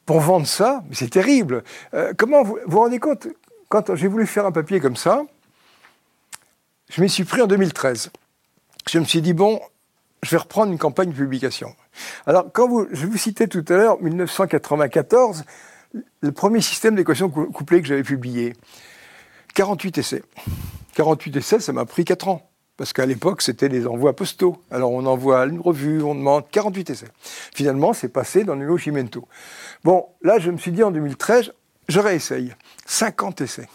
pour 0.08 0.20
vendre 0.20 0.46
ça, 0.46 0.82
c'est 0.90 1.10
terrible. 1.10 1.62
Euh, 1.92 2.14
comment 2.16 2.42
vous 2.42 2.58
vous 2.64 2.78
rendez 2.78 2.98
compte 2.98 3.28
Quand 3.68 3.94
j'ai 3.94 4.08
voulu 4.08 4.26
faire 4.26 4.46
un 4.46 4.52
papier 4.52 4.80
comme 4.80 4.96
ça, 4.96 5.26
je 6.88 7.02
m'y 7.02 7.10
suis 7.10 7.24
pris 7.24 7.42
en 7.42 7.46
2013. 7.46 8.08
Je 8.88 8.98
me 9.00 9.04
suis 9.04 9.20
dit, 9.20 9.34
bon, 9.34 9.60
je 10.22 10.30
vais 10.30 10.38
reprendre 10.38 10.72
une 10.72 10.78
campagne 10.78 11.10
de 11.10 11.14
publication. 11.14 11.76
Alors, 12.24 12.46
quand 12.50 12.66
vous, 12.66 12.86
je 12.90 13.06
vous 13.06 13.18
citais 13.18 13.48
tout 13.48 13.62
à 13.68 13.74
l'heure 13.74 14.00
1994, 14.00 15.44
le 16.22 16.32
premier 16.32 16.62
système 16.62 16.94
d'équations 16.94 17.28
couplées 17.28 17.82
que 17.82 17.86
j'avais 17.86 18.02
publié. 18.02 18.54
48 19.56 19.98
essais. 19.98 20.22
48 20.94 21.36
essais, 21.36 21.60
ça 21.60 21.74
m'a 21.74 21.84
pris 21.84 22.06
4 22.06 22.28
ans. 22.28 22.48
Parce 22.78 22.92
qu'à 22.92 23.06
l'époque, 23.06 23.42
c'était 23.42 23.68
des 23.68 23.88
envois 23.88 24.14
postaux. 24.14 24.56
Alors 24.70 24.92
on 24.92 25.04
envoie 25.04 25.44
une 25.46 25.60
revue, 25.60 26.00
on 26.00 26.14
demande 26.14 26.44
48 26.48 26.90
essais. 26.90 27.08
Finalement, 27.52 27.92
c'est 27.92 28.08
passé 28.08 28.44
dans 28.44 28.54
le 28.54 28.76
Chimento. 28.76 29.26
Bon, 29.84 30.06
là, 30.22 30.38
je 30.38 30.50
me 30.50 30.58
suis 30.58 30.72
dit 30.72 30.82
en 30.82 30.90
2013, 30.90 31.52
je 31.88 32.00
réessaye. 32.00 32.54
50 32.86 33.40
essais. 33.40 33.68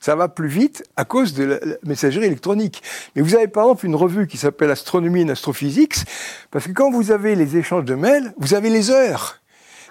Ça 0.00 0.14
va 0.14 0.28
plus 0.28 0.48
vite 0.48 0.84
à 0.96 1.04
cause 1.04 1.34
de 1.34 1.44
la 1.44 1.58
messagerie 1.84 2.26
électronique. 2.26 2.82
Mais 3.14 3.22
vous 3.22 3.34
avez 3.34 3.48
par 3.48 3.64
exemple 3.64 3.86
une 3.86 3.96
revue 3.96 4.26
qui 4.26 4.36
s'appelle 4.36 4.70
Astronomie 4.70 5.24
and 5.24 5.30
Astrophysics, 5.30 5.96
parce 6.50 6.66
que 6.66 6.72
quand 6.72 6.90
vous 6.90 7.10
avez 7.10 7.34
les 7.34 7.56
échanges 7.56 7.84
de 7.84 7.94
mails, 7.94 8.32
vous 8.36 8.54
avez 8.54 8.70
les 8.70 8.90
heures. 8.90 9.40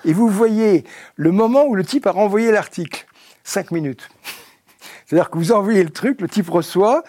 Et 0.05 0.13
vous 0.13 0.29
voyez 0.29 0.83
le 1.15 1.31
moment 1.31 1.65
où 1.65 1.75
le 1.75 1.83
type 1.83 2.05
a 2.05 2.11
renvoyé 2.11 2.51
l'article. 2.51 3.05
5 3.43 3.71
minutes. 3.71 4.09
C'est-à-dire 5.05 5.29
que 5.29 5.37
vous 5.37 5.51
envoyez 5.51 5.83
le 5.83 5.89
truc, 5.89 6.21
le 6.21 6.27
type 6.27 6.49
reçoit, 6.49 7.03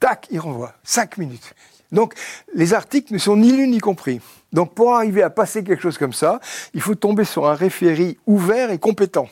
tac, 0.00 0.26
il 0.30 0.40
renvoie. 0.40 0.74
Cinq 0.82 1.18
minutes. 1.18 1.54
Donc, 1.92 2.14
les 2.54 2.74
articles 2.74 3.12
ne 3.12 3.18
sont 3.18 3.36
ni 3.36 3.52
lus 3.52 3.68
ni 3.68 3.78
compris. 3.78 4.20
Donc, 4.56 4.72
pour 4.72 4.94
arriver 4.94 5.22
à 5.22 5.28
passer 5.28 5.62
quelque 5.62 5.82
chose 5.82 5.98
comme 5.98 6.14
ça, 6.14 6.40
il 6.72 6.80
faut 6.80 6.94
tomber 6.94 7.24
sur 7.24 7.46
un 7.46 7.52
référé 7.52 8.16
ouvert 8.26 8.70
et 8.70 8.78
compétent. 8.78 9.28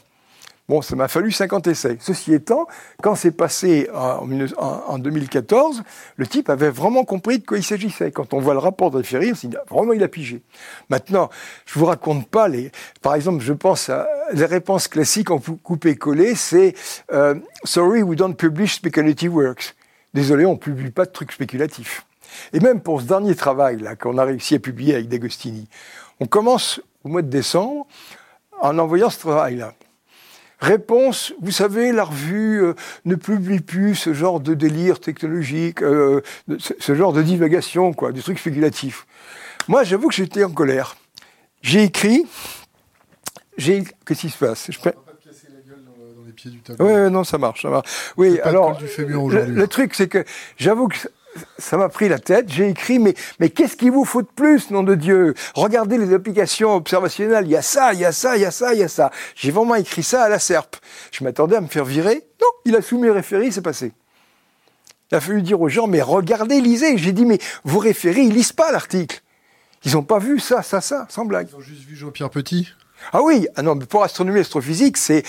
Bon, 0.69 0.83
ça 0.83 0.97
m'a 0.97 1.09
fallu 1.09 1.33
50 1.33 1.67
essais. 1.67 1.97
Ceci 1.99 2.35
étant, 2.35 2.67
quand 3.03 3.15
c'est 3.15 3.31
passé 3.31 3.89
en, 3.95 4.99
2014, 4.99 5.83
le 6.17 6.27
type 6.27 6.51
avait 6.51 6.69
vraiment 6.69 7.05
compris 7.05 7.39
de 7.39 7.47
quoi 7.47 7.57
il 7.57 7.65
s'agissait. 7.65 8.11
Quand 8.11 8.35
on 8.35 8.39
voit 8.39 8.53
le 8.53 8.59
rapport 8.59 8.91
de 8.91 8.99
référé, 8.99 9.33
on 9.33 9.35
se 9.35 9.47
dit, 9.47 9.57
vraiment, 9.71 9.95
il 9.95 10.03
a 10.03 10.09
pigé. 10.09 10.43
Maintenant, 10.91 11.31
je 11.65 11.79
vous 11.79 11.87
raconte 11.87 12.29
pas 12.29 12.47
les... 12.47 12.71
Par 13.01 13.15
exemple, 13.15 13.43
je 13.43 13.55
pense 13.55 13.89
à 13.89 14.07
les 14.35 14.45
réponses 14.45 14.89
classiques 14.89 15.31
en 15.31 15.39
coupé-collé, 15.39 16.35
c'est 16.35 16.75
euh, 17.13 17.35
Sorry, 17.65 18.03
we 18.03 18.15
don't 18.15 18.35
publish 18.35 18.75
speculative 18.75 19.35
works». 19.35 19.75
Désolé, 20.13 20.45
on 20.45 20.53
ne 20.53 20.59
publie 20.59 20.91
pas 20.91 21.07
de 21.07 21.11
trucs 21.11 21.33
spéculatifs. 21.33 22.05
Et 22.53 22.61
même 22.61 22.81
pour 22.81 23.01
ce 23.01 23.07
dernier 23.07 23.35
travail 23.35 23.79
là 23.79 23.97
qu'on 23.97 24.19
a 24.19 24.25
réussi 24.25 24.55
à 24.55 24.59
publier 24.59 24.95
avec 24.95 25.09
D'Agostini, 25.09 25.69
on 26.21 26.27
commence 26.27 26.81
au 27.05 27.09
mois 27.09 27.23
de 27.23 27.29
décembre 27.29 27.87
en 28.61 28.79
envoyant 28.79 29.11
ce 29.11 29.19
travail-là. 29.19 29.75
Réponse, 30.61 31.35
vous 31.43 31.51
savez, 31.51 31.93
la 31.93 32.05
revue 32.05 32.63
euh, 32.63 32.75
ne 33.05 33.17
publie 33.17 33.61
plus 33.61 33.97
ce 33.97 34.15
genre 34.15 34.41
de 34.41 34.55
délire 34.55 35.01
technologique, 35.01 35.83
euh, 35.83 36.23
ce 36.59 36.95
genre 36.95 37.13
de 37.13 37.23
divagation, 37.23 37.93
quoi, 37.93 38.13
des 38.13 38.23
trucs 38.23 38.39
spéculatifs. 38.39 39.07
Moi, 39.69 39.85
j'avoue 39.85 40.09
que 40.09 40.15
j'étais 40.15 40.45
en 40.45 40.53
colère. 40.53 40.97
J'ai 41.61 41.83
écrit, 41.83 42.25
j'ai, 43.59 43.85
qu'est-ce 44.07 44.21
qui 44.21 44.31
se 44.31 44.39
passe? 44.39 44.71
Je 44.71 44.79
pieds 46.35 46.51
du 46.51 46.61
Oui, 46.79 47.11
non, 47.11 47.25
ça 47.25 47.39
marche, 47.39 47.63
ça 47.63 47.71
marche. 47.71 47.89
Oui, 48.17 48.39
alors, 48.41 48.79
le, 48.99 49.67
truc, 49.67 49.95
c'est 49.95 50.09
que 50.09 50.25
j'avoue 50.57 50.89
que 50.89 50.97
ça 51.59 51.77
m'a 51.77 51.89
pris 51.89 52.09
la 52.09 52.19
tête. 52.19 52.47
J'ai 52.49 52.69
écrit, 52.69 52.99
mais, 52.99 53.15
mais 53.41 53.51
qu'est-ce 53.51 53.77
qu'il 53.77 53.91
vous 53.91 54.05
faut 54.05 54.23
de 54.23 54.29
plus, 54.29 54.71
nom 54.71 54.83
de 54.83 54.95
Dieu? 54.95 55.35
Regardez 55.55 55.99
les 55.99 56.13
applications 56.15 56.75
observationnelles. 56.75 57.45
Il 57.47 57.51
y 57.51 57.57
a 57.57 57.63
ça, 57.63 57.93
il 57.93 58.01
y 58.01 58.05
a 58.05 58.13
ça, 58.13 58.37
il 58.37 58.43
y 58.43 58.45
a 58.45 58.51
ça, 58.51 58.75
il 58.75 58.81
y 58.81 58.83
a 58.83 58.89
ça. 58.89 59.11
J'ai 59.35 59.51
vraiment 59.51 59.75
écrit 59.75 60.03
ça 60.03 60.25
à 60.25 60.29
la 60.29 60.39
serpe. 60.39 60.77
Je 61.11 61.25
m'attendais 61.25 61.57
à 61.57 61.61
me 61.61 61.69
faire 61.69 61.85
virer. 61.85 62.27
Non, 62.41 62.49
il 62.65 62.77
a 62.77 62.83
soumis 62.83 63.11
référé, 63.11 63.51
c'est 63.51 63.63
passé. 63.63 63.93
Il 65.11 65.17
a 65.17 65.21
fallu 65.21 65.43
dire 65.43 65.61
aux 65.61 65.69
gens, 65.69 65.87
mais 65.87 66.03
regardez, 66.03 66.61
lisez. 66.61 66.99
J'ai 66.99 67.13
dit, 67.13 67.25
mais 67.25 67.39
vos 67.65 67.79
référés, 67.79 68.23
ils 68.23 68.33
lisent 68.33 68.53
pas 68.53 68.73
l'article. 68.73 69.21
Ils 69.85 69.93
n'ont 69.93 70.03
pas 70.03 70.19
vu 70.19 70.41
ça, 70.41 70.63
ça, 70.63 70.81
ça, 70.81 71.07
sans 71.11 71.25
blague. 71.25 71.49
Ils 71.51 71.57
ont 71.57 71.61
juste 71.61 71.83
vu 71.83 71.95
Jean-Pierre 71.95 72.31
Petit 72.31 72.69
Ah 73.13 73.23
oui, 73.23 73.47
ah 73.55 73.63
non, 73.63 73.75
mais 73.75 73.85
pour 73.85 74.03
astronomie 74.03 74.39
et 74.39 74.41
astrophysique, 74.41 74.97
c'est 74.97 75.23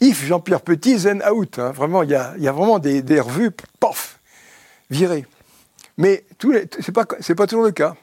if 0.00 0.24
Jean-Pierre 0.24 0.60
Petit, 0.60 0.98
zen 0.98 1.22
out. 1.30 1.58
Hein. 1.58 1.72
Vraiment, 1.72 2.02
il 2.02 2.10
y 2.10 2.14
a, 2.14 2.34
y 2.38 2.48
a, 2.48 2.52
vraiment 2.52 2.78
des, 2.78 3.02
des 3.02 3.18
revues, 3.18 3.50
pof, 3.80 4.20
virées. 4.90 5.24
Mais 5.96 6.24
ce 6.40 6.48
n'est 6.48 6.92
pas, 6.92 7.04
pas 7.04 7.46
toujours 7.46 7.64
le 7.64 7.72
cas. 7.72 7.94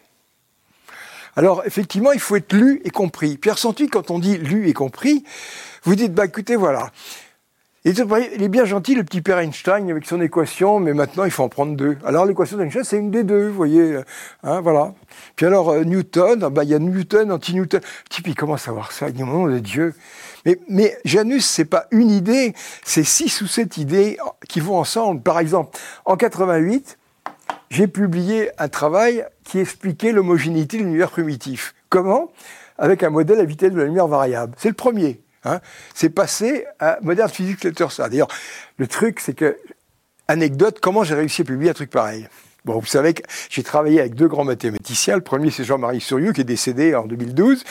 Alors, 1.36 1.64
effectivement, 1.66 2.12
il 2.12 2.20
faut 2.20 2.36
être 2.36 2.54
lu 2.54 2.82
et 2.84 2.90
compris. 2.90 3.38
Pierre 3.38 3.58
Santuy, 3.58 3.88
quand 3.88 4.12
on 4.12 4.20
dit 4.20 4.38
lu 4.38 4.68
et 4.68 4.74
compris, 4.74 5.24
vous 5.84 5.96
dites, 5.96 6.14
bah 6.14 6.26
écoutez, 6.26 6.56
voilà, 6.56 6.92
il 7.84 8.44
est 8.44 8.48
bien 8.48 8.66
gentil, 8.66 8.94
le 8.94 9.04
petit 9.04 9.22
père 9.22 9.40
Einstein, 9.40 9.90
avec 9.90 10.06
son 10.06 10.22
équation, 10.22 10.80
mais 10.80 10.94
maintenant, 10.94 11.26
il 11.26 11.32
faut 11.32 11.42
en 11.42 11.50
prendre 11.50 11.76
deux. 11.76 11.98
Alors, 12.06 12.26
l'équation 12.26 12.58
d'Einstein, 12.58 12.84
c'est 12.84 12.98
une 12.98 13.10
des 13.10 13.24
deux, 13.24 13.48
vous 13.48 13.56
voyez. 13.56 13.98
Hein, 14.44 14.62
voilà. 14.62 14.94
Puis 15.36 15.48
alors, 15.48 15.70
euh, 15.70 15.84
Newton, 15.84 16.48
bah, 16.50 16.64
il 16.64 16.70
y 16.70 16.76
a 16.76 16.80
Newton, 16.80 17.32
anti-Newton. 17.32 17.82
Type, 18.08 18.28
il 18.28 18.36
commence 18.36 18.68
à 18.68 18.72
voir 18.72 18.92
ça. 18.92 19.08
Il 19.08 19.16
dit, 19.16 19.24
mon 19.24 19.48
nom 19.48 19.48
de 19.48 19.58
Dieu. 19.58 19.96
Mais, 20.46 20.60
mais 20.70 20.96
Janus, 21.06 21.46
c'est 21.46 21.66
pas 21.66 21.88
une 21.90 22.12
idée, 22.12 22.54
c'est 22.84 23.04
six 23.04 23.42
ou 23.42 23.48
sept 23.48 23.78
idées 23.78 24.18
qui 24.48 24.60
vont 24.60 24.78
ensemble. 24.78 25.22
Par 25.22 25.40
exemple, 25.40 25.76
en 26.06 26.18
88, 26.18 27.00
j'ai 27.72 27.88
publié 27.88 28.52
un 28.60 28.68
travail 28.68 29.26
qui 29.46 29.58
expliquait 29.58 30.12
l'homogénéité 30.12 30.78
de 30.78 30.84
l'univers 30.84 31.10
primitif. 31.10 31.74
Comment? 31.90 32.32
Avec 32.78 33.02
un 33.02 33.10
modèle 33.10 33.40
à 33.40 33.46
vitesse 33.46 33.72
de 33.72 33.78
la 33.78 33.86
lumière 33.86 34.08
variable. 34.08 34.54
C'est 34.58 34.68
le 34.68 34.76
premier. 34.76 35.22
Hein. 35.44 35.60
c'est 35.96 36.12
passé 36.12 36.66
à 36.80 37.00
Modern 37.02 37.28
Physics 37.28 37.64
Letter 37.64 37.88
ça. 37.90 38.10
D'ailleurs, 38.10 38.28
le 38.78 38.86
truc, 38.86 39.20
c'est 39.20 39.34
que, 39.34 39.58
anecdote, 40.28 40.80
comment 40.80 41.04
j'ai 41.04 41.16
réussi 41.16 41.42
à 41.42 41.46
publier 41.46 41.72
un 41.72 41.74
truc 41.74 41.90
pareil? 41.90 42.28
Bon, 42.64 42.78
vous 42.78 42.86
savez 42.86 43.16
que 43.16 43.24
j'ai 43.50 43.64
travaillé 43.64 44.02
avec 44.02 44.14
deux 44.14 44.28
grands 44.28 44.44
mathématiciens. 44.44 45.16
Le 45.16 45.24
premier, 45.24 45.50
c'est 45.50 45.64
Jean-Marie 45.64 46.02
Souriou, 46.02 46.32
qui 46.32 46.42
est 46.42 46.44
décédé 46.44 46.94
en 46.94 47.08
2012. 47.08 47.64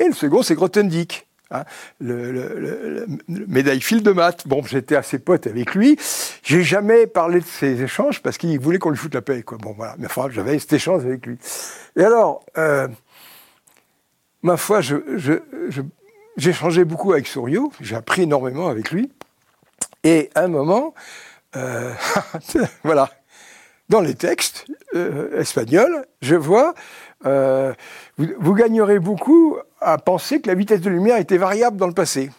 Et 0.00 0.06
le 0.06 0.12
second, 0.12 0.42
c'est 0.42 0.54
Grothendieck. 0.54 1.26
Hein, 1.54 1.64
le, 2.00 2.32
le, 2.32 3.06
médaille 3.28 3.80
fil 3.80 4.02
de 4.02 4.12
maths. 4.12 4.46
Bon, 4.46 4.62
j'étais 4.62 4.96
assez 4.96 5.18
pote 5.18 5.46
avec 5.46 5.74
lui. 5.74 5.98
J'ai 6.42 6.62
jamais 6.62 7.06
parlé 7.06 7.40
de 7.40 7.44
ces 7.44 7.82
échanges 7.82 8.22
parce 8.22 8.38
qu'il 8.38 8.58
voulait 8.58 8.78
qu'on 8.78 8.90
lui 8.90 8.98
foute 8.98 9.14
la 9.14 9.22
paix. 9.22 9.42
Quoi. 9.42 9.58
Bon, 9.58 9.74
voilà. 9.76 9.94
Mais 9.98 10.06
enfin, 10.06 10.28
j'avais 10.30 10.58
cet 10.58 10.72
échange 10.72 11.04
avec 11.04 11.26
lui. 11.26 11.38
Et 11.96 12.04
alors, 12.04 12.44
euh, 12.58 12.88
ma 14.42 14.56
foi, 14.56 14.80
changé 14.82 16.84
beaucoup 16.84 17.12
avec 17.12 17.26
Souriau. 17.26 17.72
J'ai 17.80 17.96
appris 17.96 18.22
énormément 18.22 18.68
avec 18.68 18.90
lui. 18.90 19.10
Et 20.02 20.30
à 20.34 20.42
un 20.42 20.48
moment, 20.48 20.94
euh, 21.56 21.92
voilà, 22.84 23.10
dans 23.88 24.00
les 24.00 24.14
textes 24.14 24.66
euh, 24.94 25.40
espagnols, 25.40 26.04
je 26.20 26.34
vois, 26.34 26.74
vous, 28.18 28.54
gagnerez 28.54 28.98
beaucoup 28.98 29.56
à 29.84 29.98
penser 29.98 30.40
que 30.40 30.48
la 30.48 30.54
vitesse 30.54 30.80
de 30.80 30.90
lumière 30.90 31.18
était 31.18 31.36
variable 31.36 31.76
dans 31.76 31.86
le 31.86 31.94
passé. 31.94 32.30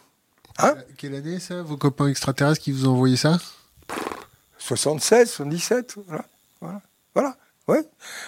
Hein 0.58 0.76
Quelle 0.98 1.16
année 1.16 1.40
ça 1.40 1.62
Vos 1.62 1.78
copains 1.78 2.08
extraterrestres 2.08 2.62
qui 2.62 2.72
vous 2.72 2.88
ont 2.88 2.94
envoyé 2.94 3.18
ça? 3.18 3.38
76, 4.58 5.30
77, 5.30 5.96
voilà. 6.08 6.26
Voilà, 6.62 6.82
voilà 7.14 7.38
ouais. 7.68 7.86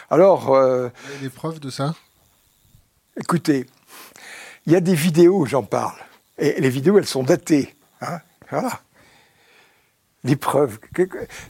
Alors... 0.10 0.54
Euh, 0.54 0.90
vous 1.04 1.12
avez 1.12 1.22
des 1.22 1.30
preuves 1.30 1.60
de 1.60 1.70
ça? 1.70 1.96
Écoutez, 3.20 3.66
il 4.66 4.74
y 4.74 4.76
a 4.76 4.82
des 4.82 4.94
vidéos, 4.94 5.46
j'en 5.46 5.64
parle. 5.64 5.98
Et 6.38 6.62
les 6.62 6.70
vidéos, 6.70 6.98
elles 7.00 7.08
sont 7.08 7.24
datées. 7.24 7.76
Hein 8.02 8.20
voilà 8.52 8.82
des 10.28 10.36
preuves. 10.36 10.78
vous 10.96 11.06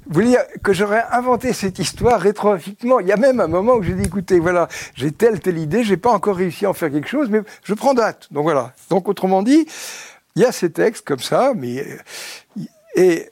voulez 0.07 0.37
que 0.63 0.71
j'aurais 0.71 1.03
inventé 1.11 1.51
cette 1.51 1.79
histoire 1.79 2.21
rétroactivement 2.21 2.99
Il 2.99 3.07
y 3.07 3.11
a 3.11 3.17
même 3.17 3.39
un 3.39 3.47
moment 3.47 3.73
où 3.73 3.83
j'ai 3.83 3.93
dit, 3.93 4.03
écoutez, 4.03 4.39
voilà, 4.39 4.69
j'ai 4.95 5.11
telle, 5.11 5.39
telle 5.39 5.57
idée, 5.57 5.83
j'ai 5.83 5.97
pas 5.97 6.11
encore 6.11 6.37
réussi 6.37 6.65
à 6.65 6.69
en 6.69 6.73
faire 6.73 6.91
quelque 6.91 7.09
chose, 7.09 7.29
mais 7.29 7.41
je 7.63 7.73
prends 7.73 7.93
date. 7.93 8.27
Donc 8.31 8.43
voilà. 8.43 8.73
Donc 8.89 9.09
autrement 9.09 9.41
dit, 9.43 9.67
il 10.35 10.43
y 10.43 10.45
a 10.45 10.51
ces 10.51 10.71
textes 10.71 11.05
comme 11.05 11.19
ça, 11.19 11.53
mais 11.55 11.85
euh, 12.57 12.63
et 12.95 13.29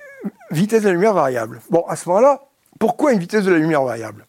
vitesse 0.51 0.81
de 0.81 0.87
la 0.87 0.93
lumière 0.93 1.13
variable. 1.13 1.61
Bon, 1.69 1.85
à 1.87 1.95
ce 1.95 2.09
moment-là, 2.09 2.41
pourquoi 2.79 3.13
une 3.13 3.19
vitesse 3.19 3.45
de 3.45 3.51
la 3.51 3.59
lumière 3.59 3.83
variable? 3.83 4.25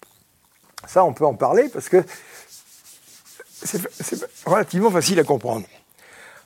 Ça, 0.86 1.05
on 1.05 1.12
peut 1.12 1.26
en 1.26 1.34
parler 1.34 1.68
parce 1.72 1.88
que 1.88 2.05
c'est 3.51 3.80
relativement 4.44 4.90
facile 4.90 5.18
à 5.18 5.24
comprendre. 5.24 5.66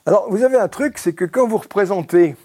Alors, 0.05 0.31
vous 0.31 0.43
avez 0.43 0.57
un 0.57 0.67
truc, 0.67 0.97
c'est 0.97 1.13
que 1.13 1.25
quand 1.25 1.47
vous 1.47 1.57
représentez 1.57 2.35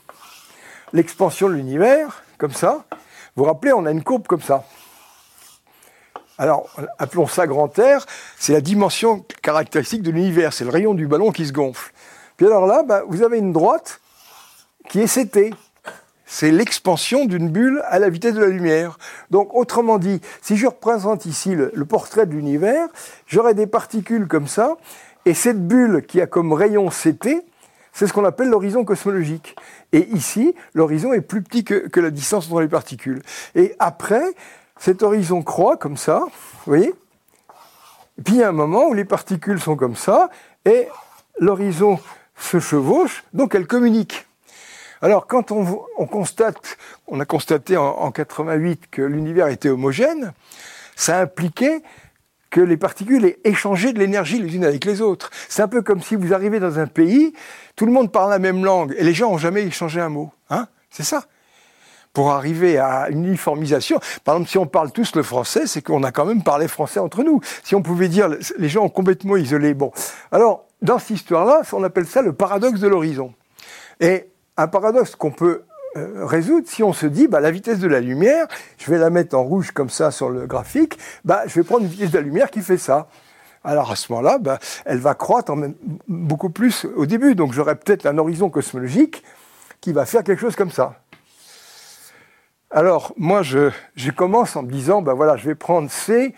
l'expansion 0.93 1.49
de 1.49 1.55
l'univers, 1.55 2.23
comme 2.39 2.53
ça. 2.53 2.85
Vous 3.35 3.45
vous 3.45 3.45
rappelez, 3.45 3.73
on 3.73 3.87
a 3.87 3.91
une 3.91 4.03
courbe 4.03 4.27
comme 4.27 4.41
ça. 4.41 4.65
Alors, 6.39 6.69
appelons 6.99 7.27
ça 7.27 7.47
grand 7.47 7.69
R, 7.69 8.05
c'est 8.39 8.53
la 8.53 8.61
dimension 8.61 9.25
caractéristique 9.43 10.03
de 10.03 10.11
l'univers, 10.11 10.53
c'est 10.53 10.65
le 10.65 10.71
rayon 10.71 10.93
du 10.93 11.07
ballon 11.07 11.33
qui 11.33 11.47
se 11.47 11.53
gonfle. 11.53 11.93
Puis 12.37 12.47
alors 12.47 12.67
là, 12.67 12.83
bah, 12.83 13.03
vous 13.09 13.23
avez 13.23 13.39
une 13.39 13.53
droite 13.53 14.01
qui 14.89 15.01
est 15.01 15.07
CT. 15.07 15.55
C'est 16.27 16.51
l'expansion 16.51 17.25
d'une 17.25 17.49
bulle 17.49 17.83
à 17.87 17.99
la 17.99 18.11
vitesse 18.11 18.35
de 18.35 18.41
la 18.41 18.49
lumière. 18.49 18.99
Donc, 19.31 19.55
autrement 19.55 19.99
dit, 19.99 20.21
si 20.43 20.57
je 20.57 20.67
représente 20.67 21.25
ici 21.25 21.55
le, 21.55 21.71
portrait 21.85 22.27
de 22.27 22.33
l'univers, 22.33 22.89
j'aurai 23.27 23.55
des 23.55 23.69
particules 23.69 24.27
comme 24.27 24.49
ça, 24.49 24.77
et 25.25 25.35
cette 25.35 25.67
bulle 25.67 26.05
qui 26.05 26.21
a 26.21 26.27
comme 26.27 26.53
rayon 26.53 26.89
CT, 26.89 27.45
c'est 27.93 28.07
ce 28.07 28.13
qu'on 28.13 28.25
appelle 28.25 28.49
l'horizon 28.49 28.85
cosmologique. 28.85 29.57
Et 29.93 30.09
ici, 30.11 30.55
l'horizon 30.75 31.13
est 31.13 31.21
plus 31.21 31.43
petit 31.43 31.65
que, 31.65 32.01
la 32.01 32.11
distance 32.11 32.47
entre 32.47 32.61
les 32.61 32.69
particules. 32.69 33.23
Et 33.55 33.75
après, 33.79 34.25
cet 34.79 35.03
horizon 35.03 35.43
croît 35.43 35.77
comme 35.77 35.97
ça, 35.97 36.21
vous 36.21 36.67
voyez? 36.67 36.95
Puis 38.25 38.35
il 38.35 38.41
y 38.41 38.43
a 38.43 38.49
un 38.49 38.53
moment 38.53 38.87
où 38.87 38.95
les 38.95 39.05
particules 39.05 39.61
sont 39.61 39.77
comme 39.77 39.97
ça, 39.97 40.31
et 40.65 40.89
l'horizon 41.39 41.99
se 42.39 42.61
chevauche, 42.61 43.25
donc 43.33 43.55
elles 43.55 43.67
communiquent. 43.67 44.27
Alors 45.03 45.27
quand 45.27 45.53
on, 45.53 45.85
constate, 46.07 46.79
on 47.07 47.21
a 47.21 47.27
constaté 47.27 47.77
en 47.77 48.11
88 48.11 48.85
que 48.91 49.03
l'univers 49.03 49.49
était 49.49 49.69
homogène, 49.69 50.33
ça 50.97 51.21
impliquait 51.21 51.83
que 52.57 52.63
les 52.63 52.79
particules 52.79 53.27
aient 53.27 53.39
échangé 53.45 53.93
de 53.93 53.99
l'énergie 53.99 54.41
les 54.41 54.57
unes 54.57 54.65
avec 54.65 54.87
les 54.87 55.03
autres. 55.03 55.29
C'est 55.47 55.61
un 55.61 55.69
peu 55.69 55.83
comme 55.83 56.01
si 56.01 56.17
vous 56.17 56.33
arrivez 56.33 56.59
dans 56.59 56.79
un 56.79 56.87
pays, 56.87 57.35
tout 57.77 57.85
le 57.85 57.93
monde 57.93 58.11
parle 58.11 58.31
la 58.31 58.39
même 58.39 58.65
langue 58.65 58.95
et 58.97 59.05
les 59.05 59.13
gens 59.13 59.31
n'ont 59.31 59.37
jamais 59.37 59.63
échangé 59.65 60.01
un 60.01 60.09
mot. 60.09 60.33
Hein 60.49 60.67
C'est 60.89 61.03
ça. 61.03 61.25
Pour 62.15 62.31
arriver 62.31 62.79
à 62.79 63.11
une 63.11 63.27
uniformisation, 63.27 64.01
par 64.25 64.37
exemple, 64.37 64.49
si 64.49 64.57
on 64.57 64.65
parle 64.65 64.91
tous 64.91 65.15
le 65.17 65.23
français, 65.23 65.67
c'est 65.67 65.83
qu'on 65.83 66.03
a 66.03 66.13
quand 66.13 66.25
même 66.25 66.43
parlé 66.43 66.67
français 66.67 66.99
entre 66.99 67.23
nous. 67.23 67.43
Si 67.63 67.75
on 67.75 67.83
pouvait 67.83 68.09
dire 68.09 68.31
les 68.57 68.69
gens 68.71 68.85
ont 68.85 68.89
complètement 68.89 69.37
isolé. 69.37 69.75
Bon, 69.75 69.93
alors 70.33 70.65
dans 70.81 70.99
cette 70.99 71.11
histoire-là, 71.11 71.61
on 71.75 71.85
appelle 71.85 72.07
ça 72.07 72.23
le 72.23 72.33
paradoxe 72.33 72.81
de 72.81 72.89
l'horizon. 72.89 73.35
Et 74.01 74.31
un 74.57 74.67
paradoxe 74.67 75.15
qu'on 75.15 75.31
peut 75.31 75.65
euh, 75.97 76.27
résoudre 76.27 76.69
si 76.69 76.83
on 76.83 76.93
se 76.93 77.07
dit 77.07 77.27
bah, 77.27 77.41
la 77.41 77.51
vitesse 77.51 77.79
de 77.79 77.89
la 77.89 78.01
lumière, 78.01 78.47
je 78.79 78.91
vais 78.91 78.99
la 78.99 79.11
mettre 79.11 79.37
en 79.37 79.43
rouge 79.43 79.71
comme 79.71 79.91
ça 79.91 80.11
sur 80.11 80.31
le 80.31 80.47
graphique, 80.47 80.99
bah, 81.25 81.43
je 81.47 81.55
vais 81.55 81.65
prendre 81.65 81.83
une 81.83 81.89
vitesse 81.89 82.11
de 82.11 82.19
la 82.19 82.25
lumière 82.25 82.51
qui 82.51 82.61
fait 82.61 82.79
ça. 82.79 83.09
Alors 83.65 83.91
à 83.91 83.97
ce 83.97 84.13
moment-là, 84.13 84.39
bah, 84.39 84.59
elle 84.85 84.99
va 84.99 85.15
croître 85.15 85.51
en 85.51 85.57
même, 85.57 85.75
beaucoup 86.07 86.51
plus 86.51 86.87
au 86.97 87.07
début. 87.07 87.35
Donc 87.35 87.53
j'aurai 87.53 87.75
peut-être 87.75 88.07
un 88.07 88.17
horizon 88.19 88.49
cosmologique 88.51 89.25
qui 89.81 89.93
va 89.93 90.07
faire 90.07 90.23
quelque 90.23 90.41
chose 90.41 90.55
comme 90.55 90.71
ça. 90.71 91.01
Alors 92.71 93.13
moi, 93.17 93.43
je, 93.43 93.71
je 93.95 94.11
commence 94.11 94.57
en 94.57 94.63
me 94.63 94.71
disant, 94.71 95.03
bah 95.03 95.15
voilà, 95.15 95.37
je 95.37 95.47
vais 95.47 95.55
prendre 95.55 95.91
C 95.91 96.35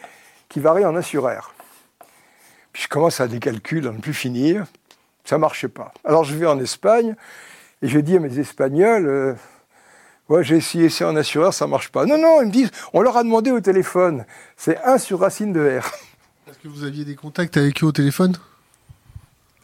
qui 0.49 0.61
varie 0.61 0.85
en 0.85 0.97
1 0.97 1.03
sur 1.03 1.25
R. 1.27 1.53
Puis 2.73 2.85
je 2.85 2.89
commence 2.89 3.21
à 3.21 3.29
des 3.29 3.41
calculs 3.41 3.87
à 3.87 3.91
ne 3.91 3.99
plus 3.99 4.15
finir. 4.15 4.65
Ça 5.25 5.37
ne 5.37 5.41
marchait 5.41 5.69
pas. 5.69 5.93
Alors 6.05 6.25
je 6.25 6.35
vais 6.35 6.47
en 6.47 6.59
Espagne, 6.59 7.15
et 7.83 7.89
je 7.89 7.99
dis 7.99 8.17
à 8.17 8.21
mes 8.21 8.39
Espagnols, 8.39 9.07
euh, 9.07 9.35
ouais, 10.29 10.43
j'ai 10.43 10.57
essayé 10.57 10.89
ça 10.89 11.09
en 11.09 11.17
assureur, 11.17 11.55
ça 11.55 11.67
marche 11.67 11.91
pas. 11.91 12.07
Non, 12.07 12.19
non, 12.19 12.43
ils 12.43 12.49
me 12.49 12.53
disent, 12.53 12.71
on 12.93 13.01
leur 13.01 13.17
a 13.17 13.23
demandé 13.23 13.51
au 13.51 13.61
téléphone. 13.61 14.25
C'est 14.57 14.79
1 14.83 14.99
sur 14.99 15.21
racine 15.21 15.53
de 15.53 15.61
R. 15.61 15.87
Est-ce 16.49 16.59
que 16.59 16.69
vous 16.69 16.85
aviez 16.85 17.05
des 17.05 17.15
contacts 17.15 17.57
avec 17.57 17.83
eux 17.83 17.87
au 17.87 17.93
téléphone? 17.93 18.37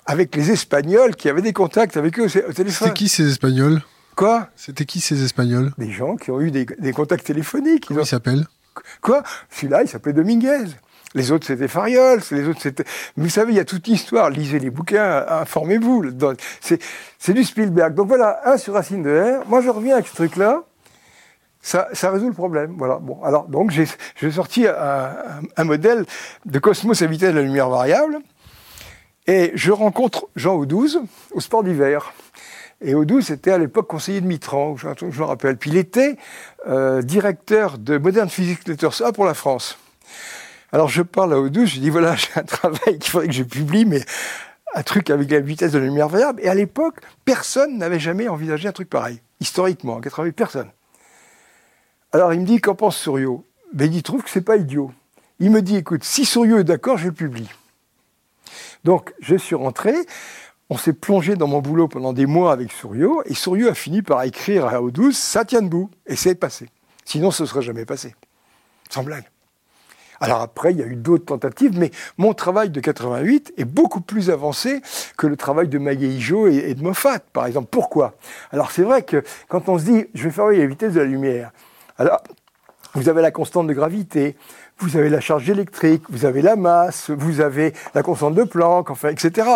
Avec 0.07 0.37
les 0.37 0.51
Espagnols 0.51 1.17
qui 1.17 1.29
avaient 1.29 1.43
des 1.43 1.53
contacts 1.53 1.97
avec 1.97 2.19
eux 2.19 2.25
au 2.25 2.53
téléphone. 2.53 2.89
C'était 2.89 2.93
qui 2.93 3.09
ces 3.09 3.29
Espagnols? 3.29 3.83
Quoi? 4.17 4.49
C'était 4.55 4.85
qui 4.85 5.01
ces 5.01 5.25
Espagnols? 5.25 5.73
Des 5.79 5.91
gens 5.91 6.17
qui 6.17 6.31
ont 6.31 6.41
eu 6.41 6.51
des, 6.51 6.93
contacts 6.93 7.27
téléphoniques. 7.27 7.87
Comment 7.89 8.03
ils 8.03 8.07
s'appellent? 8.07 8.47
Quoi? 9.01 9.23
Celui-là, 9.51 9.83
il 9.83 9.89
s'appelait 9.89 10.13
Dominguez. 10.13 10.67
Les 11.15 11.31
autres, 11.31 11.47
c'était 11.47 11.69
Fariol. 11.69 12.21
Les 12.33 12.49
autres, 12.49 12.61
c'était. 12.61 12.85
Vous 13.17 13.29
savez, 13.29 13.53
il 13.53 13.57
y 13.57 13.61
a 13.61 13.65
toute 13.65 13.87
une 13.87 13.95
histoire. 13.95 14.31
Lisez 14.31 14.59
les 14.59 14.71
bouquins, 14.71 15.25
informez-vous. 15.29 16.05
C'est 16.59 17.33
du 17.33 17.45
Spielberg. 17.45 17.95
Donc 17.95 18.09
voilà, 18.09 18.41
un 18.45 18.57
sur 18.57 18.75
racine 18.75 19.03
de 19.03 19.41
R. 19.41 19.49
Moi, 19.49 19.61
je 19.61 19.71
reviens 19.71 19.95
avec 19.95 20.09
ce 20.09 20.15
truc-là. 20.17 20.63
Ça, 21.63 21.89
ça, 21.93 22.11
résout 22.11 22.29
le 22.29 22.35
problème. 22.35 22.75
Voilà. 22.77 22.97
Bon, 22.97 23.23
alors, 23.23 23.49
donc, 23.49 23.71
j'ai 23.71 24.31
sorti 24.31 24.67
un, 24.67 25.17
un, 25.57 25.65
modèle 25.65 26.05
de 26.45 26.59
cosmos 26.59 27.01
à 27.01 27.07
vitesse 27.07 27.33
de 27.33 27.39
la 27.39 27.43
lumière 27.43 27.71
variable. 27.71 28.19
Et 29.27 29.53
je 29.55 29.73
rencontre 29.73 30.27
Jean 30.37 30.57
Audouze 30.57 31.01
au 31.31 31.41
sport 31.41 31.65
d'hiver. 31.65 32.13
Et 32.83 32.95
Audouze 32.95 33.31
était 33.31 33.53
à 33.53 33.57
l'époque 33.57 33.87
conseiller 33.87 34.21
de 34.21 34.27
Mitran, 34.27 34.77
je, 34.77 34.89
je 35.11 35.21
me 35.21 35.25
rappelle. 35.25 35.57
Puis 35.57 35.71
il 35.71 35.77
était 35.79 36.17
euh, 36.67 37.01
directeur 37.01 37.79
de 37.79 37.97
Modern 37.97 38.29
Physics 38.29 38.69
Letters 38.69 39.01
A 39.03 39.13
pour 39.13 39.25
la 39.25 39.33
France. 39.33 39.79
Alors 40.73 40.89
je 40.89 41.03
parle 41.03 41.33
à 41.33 41.39
Odoo, 41.39 41.67
je 41.67 41.79
dis 41.79 41.91
voilà, 41.91 42.17
j'ai 42.17 42.29
un 42.37 42.43
travail 42.43 42.99
qu'il 42.99 43.11
faudrait 43.11 43.29
que 43.29 43.35
je 43.35 43.43
publie, 43.43 43.85
mais 43.85 44.05
un 44.75 44.83
truc 44.83 45.11
avec 45.11 45.31
la 45.31 45.41
vitesse 45.41 45.73
de 45.73 45.79
la 45.79 45.85
lumière 45.85 46.09
variable. 46.09 46.41
Et 46.43 46.49
à 46.49 46.55
l'époque, 46.55 46.97
personne 47.25 47.79
n'avait 47.79 48.01
jamais 48.01 48.29
envisagé 48.29 48.69
un 48.69 48.73
truc 48.73 48.91
pareil. 48.91 49.21
Historiquement, 49.41 49.95
en 49.95 50.01
88, 50.01 50.33
personne. 50.33 50.71
Alors 52.13 52.33
il 52.33 52.41
me 52.41 52.47
dit, 52.47 52.61
qu'en 52.61 52.75
pense 52.75 52.97
Souriau 52.97 53.45
ben, 53.73 53.93
Il 53.93 54.03
trouve 54.03 54.23
que 54.23 54.31
c'est 54.31 54.41
pas 54.41 54.57
idiot. 54.57 54.93
Il 55.41 55.51
me 55.51 55.63
dit, 55.63 55.77
écoute, 55.77 56.05
si 56.05 56.25
Souriau 56.25 56.59
est 56.59 56.65
d'accord, 56.65 56.99
je 56.99 57.11
publie. 57.11 57.49
Donc 58.85 59.15
je 59.21 59.37
suis 59.37 59.55
rentré, 59.55 59.95
on 60.71 60.77
s'est 60.77 60.93
plongé 60.93 61.37
dans 61.37 61.49
mon 61.49 61.61
boulot 61.61 61.89
pendant 61.89 62.13
des 62.13 62.27
mois 62.27 62.53
avec 62.53 62.73
Souriau, 62.73 63.23
et 63.27 63.35
Souriau 63.35 63.69
a 63.69 63.75
fini 63.75 64.03
par 64.03 64.23
écrire 64.23 64.67
à 64.67 64.83
Odoo, 64.83 65.13
ça 65.13 65.45
tient 65.45 65.63
debout, 65.63 65.91
et 66.07 66.17
c'est 66.17 66.35
passé. 66.35 66.69
Sinon, 67.05 67.31
ce 67.31 67.43
ne 67.43 67.49
serait 67.49 67.63
jamais 67.63 67.85
passé. 67.85 68.15
Sans 68.91 69.03
blague. 69.03 69.25
Alors 70.25 70.41
après, 70.41 70.73
il 70.73 70.79
y 70.79 70.83
a 70.83 70.87
eu 70.87 70.97
d'autres 70.97 71.27
tentatives, 71.27 71.79
mais 71.79 71.91
mon 72.17 72.33
travail 72.33 72.71
de 72.71 72.81
88 72.81 73.53
est 73.59 73.67
beaucoup 73.67 74.01
plus 74.01 74.31
avancé 74.31 74.81
que 75.19 75.27
le 75.27 75.37
travail 75.37 75.69
de 75.69 75.77
Magueijo 75.77 76.47
et, 76.47 76.73
de 76.73 76.83
Moffat, 76.83 77.19
par 77.35 77.45
exemple. 77.45 77.69
Pourquoi? 77.71 78.15
Alors 78.51 78.71
c'est 78.71 78.85
vrai 78.85 79.03
que 79.03 79.23
quand 79.49 79.69
on 79.69 79.79
se 79.79 79.85
dit, 79.85 80.07
je 80.15 80.25
vais 80.25 80.31
faire 80.31 80.47
la 80.47 80.65
vitesse 80.65 80.95
de 80.95 81.01
la 81.01 81.05
lumière, 81.05 81.53
alors 81.99 82.23
vous 82.95 83.11
avez 83.11 83.21
la 83.21 83.33
constante 83.33 83.67
de 83.67 83.75
gravité, 83.75 84.35
vous 84.79 84.97
avez 84.97 85.11
la 85.11 85.21
charge 85.21 85.51
électrique, 85.51 86.05
vous 86.09 86.25
avez 86.25 86.41
la 86.41 86.57
masse, 86.57 87.11
vous 87.11 87.43
avez 87.43 87.75
la 87.95 88.03
constante 88.03 88.35
de 88.35 88.45
Planck, 88.45 88.89
enfin, 88.89 89.11
etc. 89.11 89.47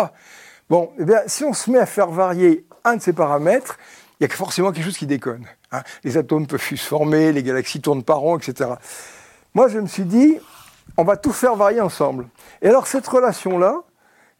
Bon, 0.69 0.91
eh 0.99 1.05
bien, 1.05 1.21
si 1.25 1.43
on 1.45 1.53
se 1.53 1.71
met 1.71 1.79
à 1.79 1.87
faire 1.87 2.09
varier 2.11 2.67
un 2.83 2.97
de 2.97 3.01
ces 3.01 3.13
paramètres, 3.13 3.79
il 4.19 4.27
y 4.27 4.31
a 4.31 4.35
forcément 4.35 4.71
quelque 4.71 4.85
chose 4.85 4.97
qui 4.99 5.07
déconne. 5.07 5.47
Hein. 5.71 5.81
Les 6.03 6.15
atomes 6.15 6.45
peuvent 6.45 6.61
se 6.61 6.75
former, 6.75 7.31
les 7.31 7.41
galaxies 7.41 7.81
tournent 7.81 8.03
par 8.03 8.19
rond, 8.19 8.37
etc. 8.37 8.69
Moi, 9.55 9.67
je 9.67 9.79
me 9.79 9.87
suis 9.87 10.03
dit, 10.03 10.37
on 10.97 11.03
va 11.03 11.17
tout 11.17 11.31
faire 11.31 11.55
varier 11.55 11.81
ensemble. 11.81 12.27
Et 12.61 12.67
alors 12.67 12.87
cette 12.87 13.07
relation-là, 13.07 13.83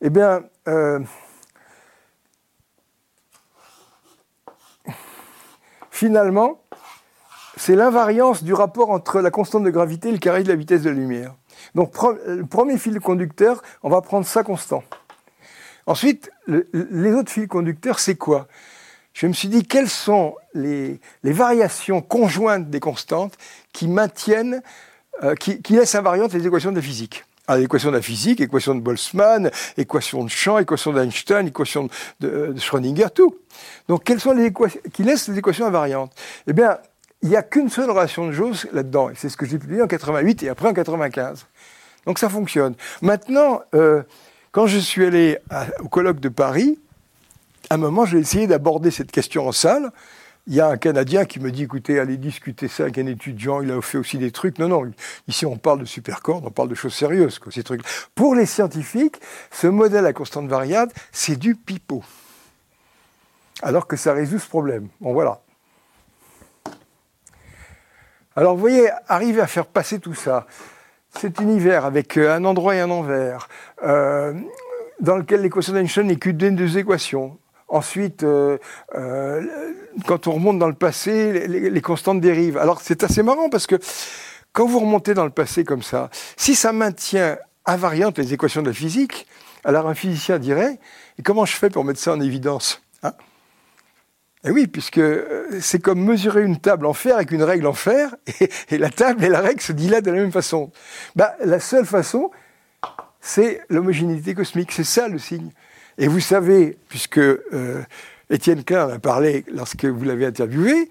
eh 0.02 0.10
bien, 0.10 0.44
euh, 0.68 1.00
finalement, 5.92 6.62
c'est 7.58 7.76
l'invariance 7.76 8.44
du 8.44 8.54
rapport 8.54 8.90
entre 8.90 9.20
la 9.20 9.32
constante 9.32 9.64
de 9.64 9.70
gravité 9.70 10.10
et 10.10 10.12
le 10.14 10.18
carré 10.18 10.44
de 10.44 10.48
la 10.48 10.56
vitesse 10.56 10.82
de 10.84 10.90
la 10.90 10.96
lumière. 10.96 11.36
Donc 11.76 11.94
le 12.26 12.46
premier 12.46 12.78
fil 12.78 13.00
conducteur, 13.00 13.62
on 13.84 13.90
va 13.90 14.02
prendre 14.02 14.26
ça 14.26 14.44
constant. 14.44 14.84
Ensuite, 15.86 16.32
les 16.48 17.12
autres 17.12 17.32
fils 17.32 17.48
conducteurs, 17.48 18.00
c'est 18.00 18.16
quoi? 18.16 18.48
Je 19.12 19.28
me 19.28 19.34
suis 19.34 19.50
dit, 19.50 19.66
quelles 19.66 19.90
sont 19.90 20.36
les 20.54 21.02
variations 21.24 22.02
conjointes 22.02 22.70
des 22.70 22.80
constantes 22.80 23.38
qui 23.74 23.88
maintiennent 23.88 24.62
euh, 25.24 25.36
qui, 25.36 25.62
laissent 25.70 25.96
invariantes 25.96 26.34
les 26.34 26.46
équations 26.46 26.72
de 26.72 26.78
la 26.78 26.82
physique 26.82 27.26
alors, 27.48 27.62
l'équation 27.62 27.90
de 27.90 27.96
la 27.96 28.04
physique, 28.04 28.42
équation 28.42 28.76
de 28.76 28.80
Boltzmann, 28.80 29.50
équation 29.76 30.24
de 30.24 30.30
Champ, 30.30 30.60
équation 30.60 30.94
d'Einstein, 30.94 31.48
équation 31.48 31.90
de, 32.20 32.54
Schrödinger, 32.60 33.08
tout. 33.10 33.40
Donc, 33.88 34.04
quelles 34.04 34.20
sont 34.20 34.34
les 34.34 34.46
équations 34.46 34.80
qui 34.94 35.02
laissent 35.02 35.28
les 35.30 35.40
équations 35.40 35.66
invariantes? 35.66 36.12
Eh 36.46 36.54
bien, 36.54 36.78
il 37.24 37.30
n'y 37.30 37.36
a 37.36 37.42
qu'une 37.42 37.70
seule 37.70 37.90
relation 37.90 38.28
de 38.28 38.34
choses 38.34 38.68
là-dedans. 38.72 39.10
Et 39.10 39.14
c'est 39.16 39.30
ce 39.30 39.36
que 39.36 39.48
j'ai 39.48 39.58
publié 39.58 39.82
en 39.82 39.88
88 39.88 40.44
et 40.44 40.50
après 40.50 40.68
en 40.68 40.74
95. 40.76 41.48
Donc, 42.06 42.20
ça 42.20 42.30
fonctionne. 42.30 42.76
Maintenant, 43.02 43.64
euh, 43.74 44.04
quand 44.52 44.68
je 44.68 44.78
suis 44.78 45.04
allé 45.04 45.40
au 45.80 45.88
colloque 45.88 46.20
de 46.20 46.30
Paris, 46.30 46.78
à 47.72 47.76
un 47.76 47.78
moment, 47.78 48.06
j'ai 48.06 48.20
essayé 48.20 48.46
d'aborder 48.46 48.92
cette 48.92 49.12
question 49.12 49.48
en 49.48 49.52
salle. 49.52 49.92
Il 50.48 50.56
y 50.56 50.62
a 50.62 50.68
un 50.68 50.78
Canadien 50.78 51.26
qui 51.26 51.40
me 51.40 51.52
dit, 51.52 51.64
écoutez, 51.64 52.00
allez 52.00 52.18
discuter 52.18 52.68
ça 52.68 52.84
avec 52.84 52.98
un 52.98 53.06
étudiant, 53.06 53.62
il 53.62 53.72
a 53.72 53.82
fait 53.82 53.98
aussi 53.98 54.18
des 54.18 54.32
trucs. 54.32 54.58
Non, 54.58 54.68
non, 54.68 54.92
ici 55.28 55.46
on 55.46 55.58
parle 55.58 55.80
de 55.80 55.86
supercordes, 55.86 56.46
on 56.46 56.52
parle 56.52 56.70
de 56.70 56.76
choses 56.76 56.94
sérieuses. 56.94 57.40
Pour 58.16 58.36
les 58.36 58.46
scientifiques, 58.46 59.18
ce 59.52 59.68
modèle 59.68 60.06
à 60.06 60.14
constante 60.14 60.48
variable, 60.48 60.92
c'est 61.12 61.36
du 61.36 61.56
pipeau. 61.56 62.04
Alors 63.62 63.88
que 63.88 63.96
ça 63.96 64.14
résout 64.14 64.40
ce 64.40 64.48
problème. 64.48 64.88
Bon, 65.02 65.14
voilà. 65.14 65.42
Alors, 68.36 68.56
vous 68.56 68.62
voyez, 68.62 68.90
arriver 69.08 69.42
à 69.42 69.48
faire 69.48 69.66
passer 69.66 70.00
tout 70.00 70.14
ça, 70.14 70.48
cet 71.20 71.40
univers 71.42 71.86
avec 71.86 72.18
euh, 72.18 72.34
un 72.34 72.46
endroit 72.46 72.76
et 72.76 72.80
un 72.80 72.90
envers, 72.90 73.50
euh, 73.84 74.34
dans 75.02 75.18
lequel 75.18 75.42
l'équation 75.42 75.74
d'Einstein 75.74 76.08
n'est 76.08 76.16
qu'une 76.16 76.38
des 76.38 76.52
deux 76.52 76.78
équations. 76.78 77.39
Ensuite, 77.70 78.24
euh, 78.24 78.58
quand 80.08 80.26
on 80.26 80.32
remonte 80.32 80.58
dans 80.58 80.68
le 80.68 80.74
passé, 80.74 81.48
les, 81.48 81.82
constantes 81.82 82.20
dérivent. 82.20 82.58
Alors 82.58 82.82
c'est 82.82 83.04
assez 83.04 83.22
marrant 83.22 83.50
parce 83.50 83.68
que 83.68 83.76
quand 84.54 84.66
vous 84.66 84.80
remontez 84.80 85.14
dans 85.14 85.24
le 85.24 85.30
passé 85.30 85.64
comme 85.64 85.84
ça, 85.84 86.10
si 86.36 86.56
ça 86.56 86.74
maintient 86.74 87.38
invariante 87.68 88.18
les 88.18 88.34
équations 88.34 88.64
de 88.64 88.68
la 88.68 88.74
physique, 88.74 89.28
alors 89.64 89.88
un 89.88 89.94
physicien 89.94 90.40
dirait, 90.40 90.80
et 91.20 91.22
comment 91.22 91.46
je 91.46 91.56
fais 91.56 91.70
pour 91.70 91.84
mettre 91.84 92.00
ça 92.00 92.14
en 92.14 92.22
évidence 92.22 92.82
hein? 93.04 93.14
Et 94.46 94.48
eh 94.48 94.52
oui, 94.52 94.68
puisque 94.68 95.00
euh, 95.00 95.60
c'est 95.60 95.80
comme 95.80 96.02
mesurer 96.04 96.44
une 96.44 96.60
table 96.60 96.86
en 96.86 96.94
fer 96.94 97.16
avec 97.16 97.32
une 97.32 97.44
règle 97.44 97.68
en 97.68 97.74
fer, 97.74 98.16
et, 98.72 98.78
la 98.78 98.90
table 98.90 99.26
et 99.26 99.30
la 99.30 99.42
règle 99.42 99.60
se 99.60 99.74
dilatent 99.74 100.06
de 100.06 100.12
la 100.12 100.22
même 100.22 100.32
façon. 100.32 100.72
Bah, 101.16 101.36
la 101.44 101.60
seule 101.60 101.86
façon, 101.86 102.32
c'est 103.20 103.62
l'homogénéité 103.70 104.34
cosmique, 104.34 104.72
c'est 104.72 104.86
ça 104.86 105.10
le 105.10 105.20
signe. 105.20 105.52
Et 106.00 106.08
vous 106.08 106.20
savez, 106.20 106.80
puisque 106.90 107.20
euh, 107.20 107.84
Étienne 108.32 108.64
Klein 108.64 108.88
en 108.88 108.90
a 108.90 109.00
parlé 109.00 109.46
lorsque 109.52 109.86
vous 109.86 110.04
l'avez 110.04 110.26
interviewé, 110.26 110.90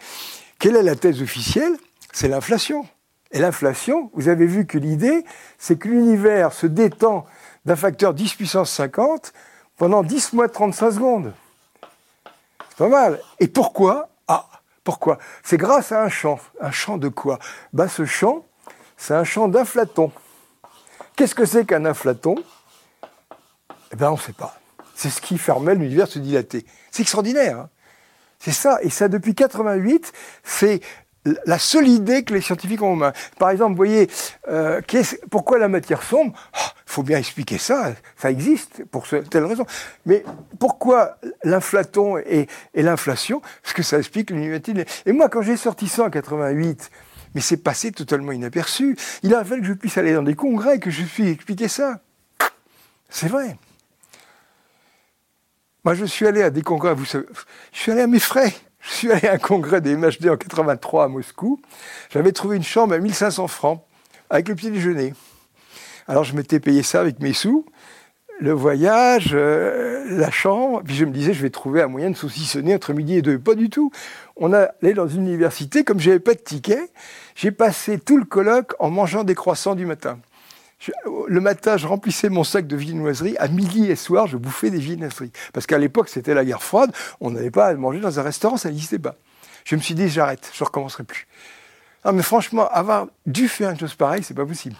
quelle 0.60 0.76
est 0.76 0.82
la 0.82 0.94
thèse 0.94 1.20
officielle? 1.20 1.72
C'est 2.12 2.28
l'inflation. 2.28 2.86
Et 3.32 3.40
l'inflation, 3.40 4.10
vous 4.14 4.28
avez 4.28 4.46
vu 4.46 4.66
que 4.66 4.78
l'idée, 4.78 5.24
c'est 5.58 5.76
que 5.76 5.88
l'univers 5.88 6.52
se 6.52 6.66
détend 6.66 7.26
d'un 7.64 7.76
facteur 7.76 8.14
10 8.14 8.34
puissance 8.34 8.70
50 8.70 9.32
pendant 9.76 10.04
10 10.04 10.34
mois 10.34 10.48
35 10.48 10.92
secondes 10.92 11.32
pas 12.78 12.88
mal. 12.88 13.20
Et 13.40 13.48
pourquoi? 13.48 14.08
Ah, 14.28 14.46
pourquoi? 14.84 15.18
C'est 15.42 15.56
grâce 15.56 15.92
à 15.92 16.02
un 16.02 16.08
chant. 16.08 16.38
Un 16.60 16.70
chant 16.70 16.96
de 16.96 17.08
quoi? 17.08 17.38
Ben, 17.72 17.88
Ce 17.88 18.04
chant, 18.04 18.46
c'est 18.96 19.14
un 19.14 19.24
chant 19.24 19.48
d'inflaton. 19.48 20.12
Qu'est-ce 21.16 21.34
que 21.34 21.44
c'est 21.44 21.66
qu'un 21.66 21.84
inflaton? 21.84 22.36
Eh 23.92 23.96
bien, 23.96 24.10
on 24.10 24.14
ne 24.14 24.20
sait 24.20 24.32
pas. 24.32 24.58
C'est 24.98 25.10
ce 25.10 25.20
qui 25.20 25.38
permet 25.38 25.76
l'univers 25.76 26.08
se 26.08 26.18
dilater. 26.18 26.66
C'est 26.90 27.02
extraordinaire. 27.02 27.56
Hein. 27.56 27.70
c'est 28.40 28.50
ça. 28.50 28.80
Et 28.82 28.90
ça, 28.90 29.06
depuis 29.06 29.32
88, 29.32 30.12
c'est 30.42 30.80
la 31.46 31.60
seule 31.60 31.86
idée 31.86 32.24
que 32.24 32.34
les 32.34 32.40
scientifiques 32.40 32.82
ont 32.82 32.94
en 32.94 32.96
main. 32.96 33.12
Par 33.38 33.50
exemple, 33.50 33.70
vous 33.70 33.76
voyez, 33.76 34.10
euh, 34.48 34.80
pourquoi 35.30 35.60
la 35.60 35.68
matière 35.68 36.02
sombre? 36.02 36.32
Il 36.52 36.58
ah, 36.58 36.72
faut 36.84 37.04
bien 37.04 37.16
expliquer 37.16 37.58
ça, 37.58 37.92
ça 38.16 38.28
existe 38.28 38.84
pour 38.86 39.06
telle 39.06 39.44
raison. 39.44 39.66
Mais 40.04 40.24
pourquoi 40.58 41.18
l'inflaton 41.44 42.18
et, 42.18 42.48
l'inflation? 42.74 43.40
Parce 43.62 43.74
que 43.74 43.84
ça 43.84 43.98
explique 43.98 44.30
l'univers. 44.30 44.58
Et 45.06 45.12
moi, 45.12 45.28
quand 45.28 45.42
j'ai 45.42 45.56
sorti 45.56 45.86
ça 45.86 46.02
en 46.06 46.10
88, 46.10 46.90
mais 47.36 47.40
c'est 47.40 47.58
passé 47.58 47.92
totalement 47.92 48.32
inaperçu. 48.32 48.96
Il 49.22 49.32
a 49.32 49.44
fallu 49.44 49.60
que 49.60 49.68
je 49.68 49.74
puisse 49.74 49.96
aller 49.96 50.12
dans 50.12 50.24
des 50.24 50.34
congrès, 50.34 50.80
que 50.80 50.90
je 50.90 51.04
puisse 51.04 51.28
expliquer 51.28 51.68
ça. 51.68 52.00
C'est 53.10 53.28
vrai. 53.28 53.56
Moi, 55.88 55.94
je 55.94 56.04
suis 56.04 56.26
allé 56.26 56.42
à 56.42 56.50
des 56.50 56.60
congrès, 56.60 56.92
vous 56.92 57.06
savez, 57.06 57.24
je 57.72 57.78
suis 57.78 57.90
allé 57.90 58.02
à 58.02 58.06
mes 58.06 58.18
frais. 58.18 58.52
Je 58.82 58.90
suis 58.90 59.10
allé 59.10 59.26
à 59.26 59.32
un 59.32 59.38
congrès 59.38 59.80
des 59.80 59.96
MHD 59.96 60.28
en 60.28 60.36
83 60.36 61.04
à 61.04 61.08
Moscou. 61.08 61.62
J'avais 62.10 62.32
trouvé 62.32 62.58
une 62.58 62.62
chambre 62.62 62.92
à 62.92 62.98
1500 62.98 63.48
francs 63.48 63.82
avec 64.28 64.48
le 64.48 64.54
petit 64.54 64.70
déjeuner. 64.70 65.14
Alors 66.06 66.24
je 66.24 66.36
m'étais 66.36 66.60
payé 66.60 66.82
ça 66.82 67.00
avec 67.00 67.20
mes 67.20 67.32
sous, 67.32 67.64
le 68.38 68.52
voyage, 68.52 69.30
euh, 69.32 70.04
la 70.10 70.30
chambre, 70.30 70.82
puis 70.84 70.94
je 70.94 71.06
me 71.06 71.10
disais 71.10 71.32
je 71.32 71.40
vais 71.40 71.48
trouver 71.48 71.80
un 71.80 71.88
moyen 71.88 72.10
de 72.10 72.16
saucissonner 72.16 72.74
entre 72.74 72.92
midi 72.92 73.14
et 73.14 73.22
deux. 73.22 73.38
Pas 73.38 73.54
du 73.54 73.70
tout. 73.70 73.90
On 74.36 74.52
allait 74.52 74.92
dans 74.92 75.08
une 75.08 75.26
université, 75.26 75.84
comme 75.84 76.00
j'avais 76.00 76.20
pas 76.20 76.34
de 76.34 76.40
ticket, 76.40 76.90
j'ai 77.34 77.50
passé 77.50 77.98
tout 77.98 78.18
le 78.18 78.26
colloque 78.26 78.74
en 78.78 78.90
mangeant 78.90 79.24
des 79.24 79.34
croissants 79.34 79.74
du 79.74 79.86
matin 79.86 80.18
le 81.28 81.40
matin, 81.40 81.76
je 81.76 81.86
remplissais 81.86 82.28
mon 82.28 82.44
sac 82.44 82.66
de 82.66 82.76
viennoiserie. 82.76 83.36
À 83.38 83.48
midi 83.48 83.90
et 83.90 83.96
soir, 83.96 84.26
je 84.26 84.36
bouffais 84.36 84.70
des 84.70 84.78
viennoiseries. 84.78 85.32
Parce 85.52 85.66
qu'à 85.66 85.78
l'époque, 85.78 86.08
c'était 86.08 86.34
la 86.34 86.44
guerre 86.44 86.62
froide. 86.62 86.92
On 87.20 87.30
n'allait 87.30 87.50
pas 87.50 87.74
manger 87.74 88.00
dans 88.00 88.18
un 88.18 88.22
restaurant, 88.22 88.56
ça 88.56 88.68
n'existait 88.68 88.98
pas. 88.98 89.16
Je 89.64 89.76
me 89.76 89.80
suis 89.80 89.94
dit, 89.94 90.08
j'arrête, 90.08 90.50
je 90.54 90.62
ne 90.62 90.66
recommencerai 90.66 91.04
plus. 91.04 91.26
Non, 92.04 92.12
mais 92.12 92.22
franchement, 92.22 92.68
avoir 92.68 93.08
dû 93.26 93.48
faire 93.48 93.70
une 93.70 93.78
chose 93.78 93.94
pareille, 93.94 94.22
c'est 94.22 94.34
pas 94.34 94.46
possible. 94.46 94.76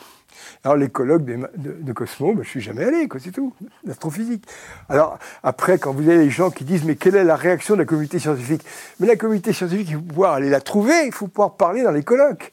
Alors, 0.65 0.77
les 0.77 0.89
colloques 0.89 1.25
de, 1.25 1.93
Cosmo, 1.93 2.33
ben, 2.33 2.43
je 2.43 2.49
suis 2.49 2.61
jamais 2.61 2.85
allé, 2.85 3.09
c'est 3.19 3.33
tout. 3.33 3.53
L'astrophysique. 3.85 4.45
Alors, 4.89 5.19
après, 5.43 5.79
quand 5.79 5.93
vous 5.93 6.09
avez 6.09 6.19
les 6.19 6.31
gens 6.31 6.51
qui 6.51 6.65
disent, 6.65 6.85
mais 6.85 6.97
quelle 6.97 7.17
est 7.17 7.25
la 7.25 7.37
réaction 7.37 7.75
de 7.75 7.81
la 7.81 7.85
communauté 7.85 8.19
scientifique? 8.19 8.63
Mais 9.01 9.07
la 9.07 9.17
communauté 9.17 9.53
scientifique, 9.53 9.89
il 9.91 9.97
faut 9.97 10.03
pouvoir 10.03 10.35
aller 10.35 10.49
la 10.49 10.61
trouver, 10.61 11.07
il 11.07 11.13
faut 11.13 11.27
pouvoir 11.27 11.57
parler 11.57 11.83
dans 11.83 11.91
les 11.91 12.03
colloques. 12.03 12.53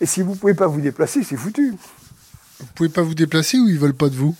Et 0.00 0.06
si 0.06 0.22
vous 0.22 0.32
ne 0.32 0.36
pouvez 0.36 0.54
pas 0.54 0.66
vous 0.66 0.80
déplacer, 0.80 1.22
c'est 1.22 1.36
foutu. 1.36 1.74
Vous 2.60 2.66
pouvez 2.74 2.88
pas 2.88 3.02
vous 3.02 3.14
déplacer 3.14 3.58
ou 3.58 3.68
ils 3.68 3.78
veulent 3.78 3.94
pas 3.94 4.08
de 4.08 4.14
vous? 4.14 4.34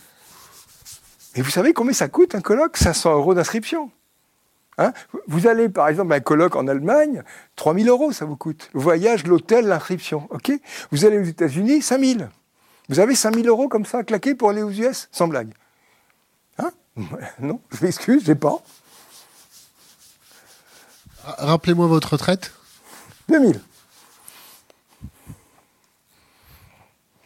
Et 1.34 1.42
vous 1.42 1.50
savez 1.50 1.72
combien 1.72 1.92
ça 1.92 2.08
coûte 2.08 2.34
un 2.34 2.40
colloque 2.40 2.76
500 2.76 3.14
euros 3.14 3.34
d'inscription. 3.34 3.90
Hein? 4.78 4.92
Vous 5.26 5.46
allez 5.46 5.68
par 5.68 5.88
exemple 5.88 6.12
à 6.12 6.16
un 6.16 6.20
colloque 6.20 6.56
en 6.56 6.66
Allemagne, 6.66 7.22
3000 7.56 7.88
euros 7.88 8.12
ça 8.12 8.24
vous 8.24 8.36
coûte. 8.36 8.70
Le 8.72 8.80
voyage, 8.80 9.26
l'hôtel, 9.26 9.66
l'inscription. 9.66 10.26
ok? 10.30 10.52
Vous 10.92 11.04
allez 11.04 11.18
aux 11.18 11.24
États-Unis, 11.24 11.82
5000. 11.82 12.28
Vous 12.88 13.00
avez 13.00 13.14
5000 13.14 13.48
euros 13.48 13.68
comme 13.68 13.84
ça 13.84 13.98
à 13.98 14.04
claquer 14.04 14.34
pour 14.34 14.50
aller 14.50 14.62
aux 14.62 14.70
US 14.70 15.08
Sans 15.12 15.28
blague. 15.28 15.52
Hein? 16.58 16.70
Non, 17.40 17.60
je 17.70 17.84
m'excuse, 17.84 18.24
j'ai 18.24 18.34
pas. 18.34 18.62
Rappelez-moi 21.24 21.86
votre 21.86 22.12
retraite 22.12 22.52
2000. 23.28 23.60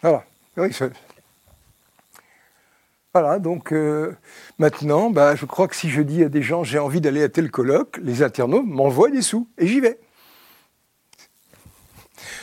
Voilà. 0.02 0.24
Voilà, 3.12 3.40
donc 3.40 3.72
euh, 3.72 4.16
maintenant, 4.58 5.10
bah, 5.10 5.34
je 5.34 5.44
crois 5.44 5.66
que 5.66 5.74
si 5.74 5.90
je 5.90 6.00
dis 6.00 6.22
à 6.22 6.28
des 6.28 6.42
gens 6.42 6.62
j'ai 6.62 6.78
envie 6.78 7.00
d'aller 7.00 7.22
à 7.24 7.28
tel 7.28 7.50
colloque, 7.50 7.98
les 8.02 8.22
internautes 8.22 8.66
m'envoient 8.66 9.10
des 9.10 9.22
sous 9.22 9.48
et 9.58 9.66
j'y 9.66 9.80
vais. 9.80 9.98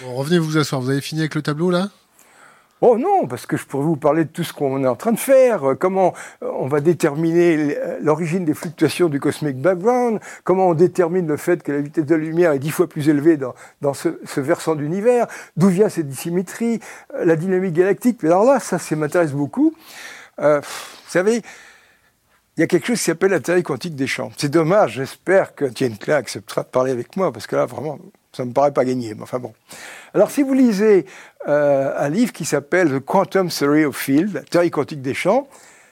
revenez 0.03 0.39
vous 0.39 0.57
asseoir. 0.57 0.81
Vous 0.81 0.89
avez 0.89 1.01
fini 1.01 1.21
avec 1.21 1.35
le 1.35 1.41
tableau 1.41 1.69
là? 1.69 1.89
Oh 2.81 2.95
non, 2.99 3.25
parce 3.25 3.47
que 3.47 3.57
je 3.57 3.65
pourrais 3.65 3.85
vous 3.85 3.95
parler 3.95 4.23
de 4.23 4.29
tout 4.29 4.43
ce 4.43 4.53
qu'on 4.53 4.83
est 4.83 4.87
en 4.87 4.95
train 4.95 5.11
de 5.11 5.17
faire, 5.17 5.71
euh, 5.71 5.73
comment 5.73 6.13
euh, 6.43 6.51
on 6.59 6.67
va 6.67 6.79
déterminer 6.79 7.75
euh, 7.75 7.97
l'origine 8.03 8.45
des 8.45 8.53
fluctuations 8.53 9.09
du 9.09 9.19
cosmic 9.19 9.59
background, 9.59 10.19
comment 10.43 10.67
on 10.67 10.73
détermine 10.75 11.27
le 11.27 11.37
fait 11.37 11.63
que 11.63 11.71
la 11.71 11.81
vitesse 11.81 12.05
de 12.05 12.13
la 12.13 12.21
lumière 12.21 12.51
est 12.51 12.59
dix 12.59 12.69
fois 12.69 12.87
plus 12.87 13.09
élevée 13.09 13.35
dans, 13.81 13.93
ce, 13.95 14.09
versant 14.39 14.75
d'univers, 14.75 15.25
d'où 15.55 15.69
vient 15.69 15.89
cette 15.89 16.07
dissymétrie, 16.07 16.79
la 17.19 17.35
dynamique 17.35 17.73
galactique. 17.73 18.19
Mais 18.21 18.29
alors 18.29 18.45
là, 18.45 18.59
ça, 18.59 18.77
ça 18.77 18.95
m'intéresse 18.95 19.31
beaucoup. 19.31 19.73
vous 20.37 20.61
savez, 21.07 21.41
il 22.57 22.61
y 22.61 22.63
a 22.63 22.67
quelque 22.67 22.87
chose 22.87 22.97
qui 22.97 23.03
s'appelle 23.03 23.29
la 23.29 23.39
théorie 23.39 23.61
quantique 23.61 23.95
des 23.95 24.07
champs. 24.07 24.31
C'est 24.35 24.49
dommage, 24.49 24.93
j'espère 24.93 25.53
que 25.53 25.65
Tienne 25.65 25.95
Klein 25.95 26.15
acceptera 26.17 26.63
de 26.63 26.67
parler 26.67 26.91
avec 26.91 27.15
moi, 27.15 27.31
parce 27.31 27.45
que 27.45 27.55
là, 27.55 27.67
vraiment, 27.67 27.99
ça 28.33 28.43
ne 28.43 28.49
me 28.49 28.53
paraît 28.53 28.73
pas 28.73 28.83
gagné. 28.83 29.13
Mais 29.13 29.21
enfin 29.21 29.37
bon. 29.37 29.53
Alors, 30.15 30.31
si 30.31 30.41
vous 30.41 30.55
lisez 30.55 31.05
euh, 31.47 31.93
un 31.95 32.09
livre 32.09 32.33
qui 32.33 32.45
s'appelle 32.45 32.89
The 32.89 32.99
Quantum 32.99 33.49
Theory 33.49 33.85
of 33.85 33.95
Field, 33.95 34.33
la 34.33 34.41
théorie 34.41 34.71
quantique 34.71 35.03
des 35.03 35.13
champs, 35.13 35.47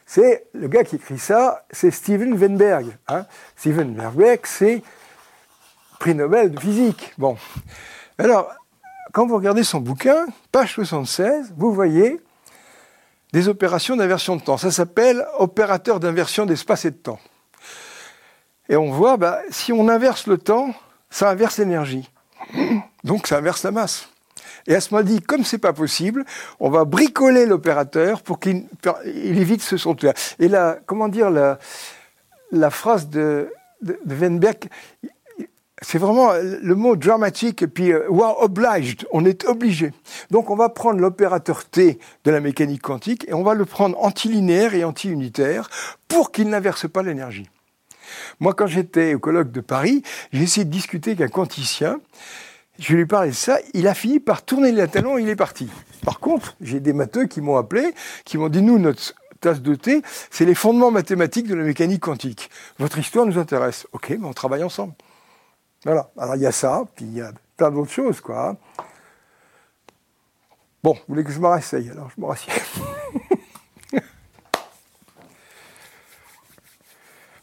c'est 0.07 0.47
le 0.53 0.67
gars 0.67 0.83
qui 0.83 0.95
écrit 0.95 1.19
ça, 1.19 1.65
c'est 1.69 1.91
Steven 1.91 2.33
Weinberg. 2.33 2.97
Hein. 3.09 3.27
Steven 3.55 3.95
Weinberg, 3.95 4.39
c'est 4.45 4.81
prix 5.99 6.15
Nobel 6.15 6.49
de 6.49 6.59
physique. 6.59 7.13
Bon. 7.19 7.37
Alors, 8.17 8.51
quand 9.13 9.27
vous 9.27 9.35
regardez 9.35 9.63
son 9.63 9.81
bouquin, 9.81 10.25
page 10.51 10.73
76, 10.73 11.53
vous 11.57 11.71
voyez 11.71 12.19
des 13.35 13.49
opérations 13.49 13.97
d'inversion 13.97 14.37
de 14.37 14.41
temps. 14.41 14.55
Ça 14.55 14.71
s'appelle 14.71 15.27
opérateur 15.37 15.99
d'inversion 15.99 16.45
d'espace 16.45 16.85
et 16.85 16.91
de 16.91 16.95
temps. 16.95 17.19
Et 18.69 18.77
on 18.77 18.91
voit, 18.91 19.17
bah, 19.17 19.41
si 19.49 19.73
on 19.73 19.89
inverse 19.89 20.25
le 20.27 20.37
temps, 20.37 20.73
ça 21.09 21.31
inverse 21.31 21.57
l'énergie. 21.57 22.09
Donc 23.03 23.27
ça 23.27 23.39
inverse 23.39 23.63
la 23.63 23.71
masse. 23.71 24.07
Et 24.67 24.73
à 24.73 24.79
ce 24.79 24.93
moment-là, 24.93 25.19
comme 25.27 25.43
c'est 25.43 25.57
pas 25.57 25.73
possible, 25.73 26.23
on 26.61 26.69
va 26.69 26.85
bricoler 26.85 27.45
l'opérateur 27.45 28.21
pour 28.21 28.39
qu'il 28.39 28.67
évite 29.13 29.61
ce 29.61 29.75
son-là. 29.75 30.13
Et 30.39 30.47
là, 30.47 30.77
comment 30.85 31.09
dire, 31.09 31.29
la, 31.29 31.59
la 32.53 32.69
phrase 32.69 33.09
de, 33.09 33.51
de, 33.81 33.99
Weinberg, 34.05 34.69
c'est 35.81 35.97
vraiment 35.97 36.31
le 36.33 36.75
mot 36.75 36.95
dramatique 36.95 37.61
et 37.61 37.67
puis 37.67 37.91
euh, 37.91 38.07
obliged, 38.09 39.05
on 39.11 39.25
est 39.25 39.45
obligé. 39.45 39.91
Donc 40.31 40.49
on 40.49 40.55
va 40.55 40.69
prendre 40.69 40.99
l'opérateur 40.99 41.65
T 41.65 41.99
de 42.23 42.31
la 42.31 42.39
mécanique 42.39 42.81
quantique 42.81 43.25
et 43.27 43.33
on 43.33 43.43
va 43.43 43.53
le 43.53 43.65
prendre 43.65 44.01
antilinéaire 44.01 44.73
et 44.73 44.83
anti-unitaire 44.85 45.69
pour 46.07 46.31
qu'il 46.31 46.49
n'inverse 46.49 46.87
pas 46.87 47.03
l'énergie. 47.03 47.49
Moi, 48.39 48.53
quand 48.53 48.67
j'étais 48.67 49.15
au 49.15 49.19
colloque 49.19 49.51
de 49.51 49.61
Paris, 49.61 50.03
j'ai 50.31 50.43
essayé 50.43 50.65
de 50.65 50.71
discuter 50.71 51.11
avec 51.11 51.21
un 51.21 51.27
quanticien. 51.27 51.99
Je 52.79 52.95
lui 52.95 53.05
parlais 53.05 53.29
de 53.29 53.35
ça. 53.35 53.57
Il 53.73 53.87
a 53.87 53.93
fini 53.93 54.19
par 54.19 54.43
tourner 54.43 54.71
le 54.71 54.87
talon 54.87 55.17
et 55.17 55.23
il 55.23 55.29
est 55.29 55.35
parti. 55.35 55.69
Par 56.03 56.19
contre, 56.19 56.55
j'ai 56.61 56.79
des 56.79 56.93
matheux 56.93 57.25
qui 57.25 57.41
m'ont 57.41 57.57
appelé, 57.57 57.93
qui 58.25 58.37
m'ont 58.37 58.49
dit, 58.49 58.61
nous, 58.61 58.79
notre 58.79 59.13
tasse 59.39 59.61
de 59.61 59.75
thé, 59.75 60.01
c'est 60.29 60.45
les 60.45 60.55
fondements 60.55 60.91
mathématiques 60.91 61.47
de 61.47 61.55
la 61.55 61.63
mécanique 61.63 62.01
quantique. 62.01 62.49
Votre 62.79 62.99
histoire 62.99 63.25
nous 63.25 63.37
intéresse. 63.37 63.87
OK, 63.93 64.09
mais 64.09 64.25
on 64.25 64.33
travaille 64.33 64.63
ensemble. 64.63 64.93
Voilà. 65.85 66.09
Alors, 66.17 66.35
il 66.35 66.41
y 66.41 66.47
a 66.47 66.51
ça, 66.51 66.83
puis 66.95 67.05
il 67.05 67.13
y 67.13 67.21
a 67.21 67.31
plein 67.55 67.71
d'autres 67.71 67.91
choses, 67.91 68.19
quoi. 68.19 68.57
Bon, 70.83 70.93
vous 70.93 71.03
voulez 71.07 71.23
que 71.23 71.31
je 71.31 71.39
me 71.39 71.47
rasseye, 71.47 71.89
alors 71.91 72.09
je 72.15 72.19
me 72.19 72.25
rassieds. 72.25 72.51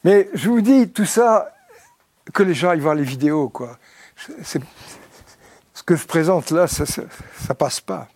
Mais 0.05 0.28
je 0.35 0.48
vous 0.48 0.60
dis 0.60 0.90
tout 0.90 1.05
ça, 1.05 1.55
que 2.32 2.43
les 2.43 2.55
gens 2.55 2.70
aillent 2.70 2.81
voir 2.81 2.97
les 2.97 3.05
vidéos, 3.05 3.48
quoi. 3.48 3.78
ce 4.16 4.59
que 5.85 5.94
je 5.94 6.05
présente 6.06 6.51
là, 6.51 6.66
ça, 6.66 6.85
ça, 6.86 7.55
passe 7.55 7.81
pas. 7.81 8.09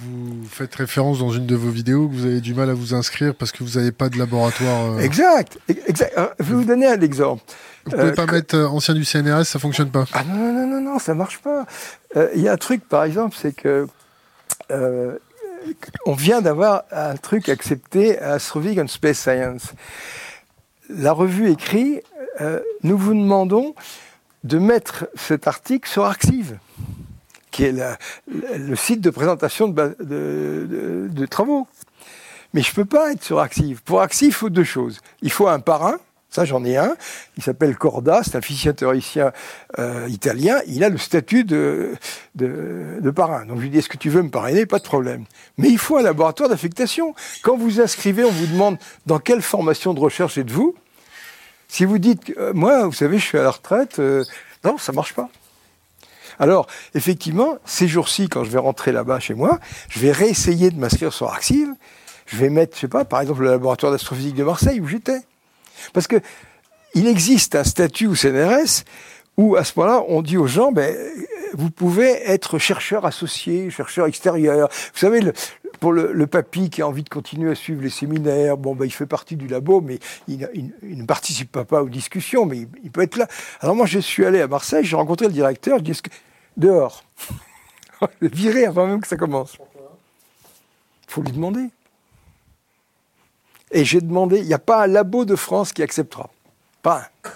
Vous 0.00 0.44
faites 0.48 0.74
référence 0.74 1.18
dans 1.18 1.30
une 1.30 1.46
de 1.46 1.56
vos 1.56 1.70
vidéos 1.70 2.08
que 2.08 2.14
vous 2.14 2.26
avez 2.26 2.40
du 2.40 2.54
mal 2.54 2.70
à 2.70 2.74
vous 2.74 2.94
inscrire 2.94 3.34
parce 3.34 3.52
que 3.52 3.64
vous 3.64 3.78
n'avez 3.78 3.92
pas 3.92 4.08
de 4.08 4.18
laboratoire. 4.18 4.92
Euh, 4.92 4.98
exact, 4.98 5.58
exact. 5.68 6.14
je 6.38 6.44
vais 6.44 6.54
vous 6.54 6.64
donner 6.64 6.86
un 6.86 7.00
exemple. 7.00 7.42
Vous 7.84 7.92
pouvez 7.92 8.02
euh, 8.04 8.14
pas 8.14 8.26
mettre 8.26 8.56
euh, 8.56 8.68
ancien 8.68 8.94
du 8.94 9.04
CNRS, 9.04 9.44
ça 9.44 9.58
fonctionne 9.58 9.90
pas. 9.90 10.04
Ah 10.12 10.24
non, 10.24 10.52
non, 10.52 10.66
non, 10.66 10.80
non, 10.80 10.98
ça 10.98 11.14
marche 11.14 11.38
pas. 11.38 11.66
Il 12.34 12.40
y 12.40 12.48
a 12.48 12.52
un 12.52 12.56
truc, 12.56 12.86
par 12.88 13.04
exemple, 13.04 13.36
c'est 13.38 13.54
que 13.54 13.86
on 16.06 16.14
vient 16.14 16.40
d'avoir 16.40 16.84
un 16.90 17.16
truc 17.16 17.48
accepté 17.48 18.18
à 18.18 18.32
Astrophysics 18.34 18.78
and 18.78 18.88
Space 18.88 19.18
Science. 19.18 19.72
La 20.88 21.12
revue 21.12 21.50
écrit 21.50 22.00
euh, 22.40 22.60
Nous 22.82 22.96
vous 22.96 23.14
demandons 23.14 23.74
de 24.44 24.58
mettre 24.58 25.08
cet 25.14 25.46
article 25.46 25.88
sur 25.88 26.04
Arxiv, 26.04 26.58
qui 27.58 27.64
est 27.64 27.74
le 28.56 28.76
site 28.76 29.00
de 29.00 29.10
présentation 29.10 29.66
de, 29.66 31.26
travaux. 31.28 31.66
Mais 32.54 32.62
je 32.62 32.70
ne 32.70 32.74
peux 32.76 32.84
pas 32.84 33.10
être 33.10 33.24
sur 33.24 33.40
Arxiv. 33.40 33.82
Pour 33.82 34.00
Arxiv, 34.00 34.28
il 34.28 34.32
faut 34.32 34.48
deux 34.48 34.62
choses. 34.62 35.00
Il 35.22 35.32
faut 35.32 35.48
un 35.48 35.58
parrain, 35.58 35.98
ça, 36.30 36.44
j'en 36.44 36.64
ai 36.64 36.76
un. 36.76 36.94
Il 37.36 37.42
s'appelle 37.42 37.76
Corda, 37.76 38.20
c'est 38.22 38.36
un 38.36 38.40
physicien 38.40 38.74
théoricien 38.74 39.32
euh, 39.80 40.06
italien. 40.08 40.60
Il 40.68 40.84
a 40.84 40.88
le 40.88 40.98
statut 40.98 41.42
de, 41.42 41.94
de, 42.36 43.10
parrain. 43.10 43.44
Donc 43.44 43.56
je 43.56 43.62
lui 43.62 43.70
dis, 43.70 43.78
est-ce 43.78 43.88
que 43.88 43.96
tu 43.96 44.08
veux 44.08 44.22
me 44.22 44.30
parrainer? 44.30 44.64
Pas 44.64 44.78
de 44.78 44.84
problème. 44.84 45.24
Mais 45.56 45.68
il 45.68 45.78
faut 45.78 45.96
un 45.96 46.02
laboratoire 46.02 46.48
d'affectation. 46.48 47.16
Quand 47.42 47.56
vous 47.56 47.80
inscrivez, 47.80 48.22
on 48.22 48.30
vous 48.30 48.46
demande 48.46 48.78
dans 49.06 49.18
quelle 49.18 49.42
formation 49.42 49.94
de 49.94 50.00
recherche 50.00 50.38
êtes-vous 50.38 50.76
Si 51.66 51.84
vous 51.84 51.98
dites, 51.98 52.32
euh, 52.38 52.52
moi, 52.54 52.86
vous 52.86 52.92
savez, 52.92 53.18
je 53.18 53.24
suis 53.24 53.38
à 53.38 53.42
la 53.42 53.50
retraite, 53.50 53.98
euh, 53.98 54.22
non, 54.62 54.78
ça 54.78 54.92
marche 54.92 55.14
pas. 55.14 55.28
Alors, 56.38 56.66
effectivement, 56.94 57.58
ces 57.64 57.88
jours-ci, 57.88 58.28
quand 58.28 58.44
je 58.44 58.50
vais 58.50 58.58
rentrer 58.58 58.92
là-bas 58.92 59.18
chez 59.18 59.34
moi, 59.34 59.58
je 59.88 59.98
vais 60.00 60.12
réessayer 60.12 60.70
de 60.70 60.78
m'inscrire 60.78 61.12
sur 61.12 61.28
Arxiv. 61.28 61.68
Je 62.26 62.36
vais 62.36 62.50
mettre, 62.50 62.76
je 62.76 62.82
sais 62.82 62.88
pas, 62.88 63.04
par 63.04 63.20
exemple, 63.20 63.42
le 63.42 63.50
laboratoire 63.50 63.92
d'astrophysique 63.92 64.34
de 64.34 64.44
Marseille 64.44 64.80
où 64.80 64.86
j'étais. 64.86 65.20
Parce 65.92 66.06
que 66.06 66.16
il 66.94 67.06
existe 67.06 67.54
un 67.54 67.64
statut 67.64 68.06
au 68.06 68.14
CNRS 68.14 68.84
où, 69.36 69.56
à 69.56 69.64
ce 69.64 69.72
moment-là, 69.76 70.04
on 70.08 70.22
dit 70.22 70.36
aux 70.36 70.46
gens, 70.46 70.72
ben, 70.72 70.94
vous 71.54 71.70
pouvez 71.70 72.10
être 72.28 72.58
chercheur 72.58 73.06
associé, 73.06 73.70
chercheur 73.70 74.06
extérieur. 74.06 74.68
Vous 74.68 74.98
savez, 74.98 75.20
pour 75.80 75.92
le, 75.92 76.26
papy 76.26 76.70
qui 76.70 76.82
a 76.82 76.88
envie 76.88 77.04
de 77.04 77.08
continuer 77.08 77.50
à 77.50 77.54
suivre 77.54 77.82
les 77.82 77.90
séminaires, 77.90 78.56
bon, 78.56 78.74
ben, 78.74 78.84
il 78.84 78.90
fait 78.90 79.06
partie 79.06 79.36
du 79.36 79.46
labo, 79.46 79.80
mais 79.80 79.98
il, 80.26 80.48
ne 80.82 81.04
participe 81.04 81.52
pas, 81.52 81.82
aux 81.82 81.88
discussions, 81.88 82.46
mais 82.46 82.66
il, 82.82 82.90
peut 82.90 83.02
être 83.02 83.16
là. 83.16 83.28
Alors 83.60 83.76
moi, 83.76 83.86
je 83.86 83.98
suis 83.98 84.24
allé 84.24 84.40
à 84.40 84.48
Marseille, 84.48 84.84
j'ai 84.84 84.96
rencontré 84.96 85.26
le 85.26 85.32
directeur, 85.32 85.78
je 85.78 85.84
dis, 85.84 86.02
que... 86.02 86.10
dehors, 86.58 87.04
viré 88.20 88.66
avant 88.66 88.86
même 88.86 89.00
que 89.00 89.08
ça 89.08 89.16
commence. 89.16 89.56
Il 89.58 91.12
faut 91.12 91.22
lui 91.22 91.32
demander. 91.32 91.70
Et 93.70 93.84
j'ai 93.84 94.00
demandé, 94.00 94.38
il 94.38 94.46
n'y 94.46 94.54
a 94.54 94.58
pas 94.58 94.84
un 94.84 94.86
labo 94.86 95.24
de 95.24 95.36
France 95.36 95.72
qui 95.72 95.82
acceptera. 95.82 96.30
Pas 96.82 97.00
un. 97.24 97.30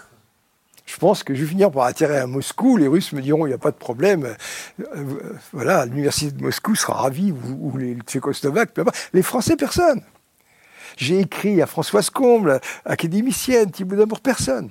Je 0.92 0.98
pense 0.98 1.22
que 1.22 1.34
je 1.34 1.42
vais 1.42 1.48
finir 1.48 1.70
par 1.70 1.84
atterrir 1.84 2.22
à 2.22 2.26
Moscou. 2.26 2.76
Les 2.76 2.86
Russes 2.86 3.12
me 3.12 3.22
diront, 3.22 3.46
il 3.46 3.48
n'y 3.48 3.54
a 3.54 3.58
pas 3.58 3.70
de 3.70 3.76
problème. 3.76 4.36
Euh, 4.80 5.36
voilà, 5.52 5.86
l'université 5.86 6.32
de 6.32 6.42
Moscou 6.42 6.74
sera 6.74 6.94
ravie, 6.94 7.32
ou, 7.32 7.76
les 7.78 7.96
Tchécoslovaques, 8.06 8.74
les 9.14 9.22
Français, 9.22 9.56
personne. 9.56 10.02
J'ai 10.98 11.20
écrit 11.20 11.62
à 11.62 11.66
Françoise 11.66 12.10
Comble, 12.10 12.60
académicienne, 12.84 13.70
Thibault 13.70 13.96
d'Amour, 13.96 14.20
personne. 14.20 14.68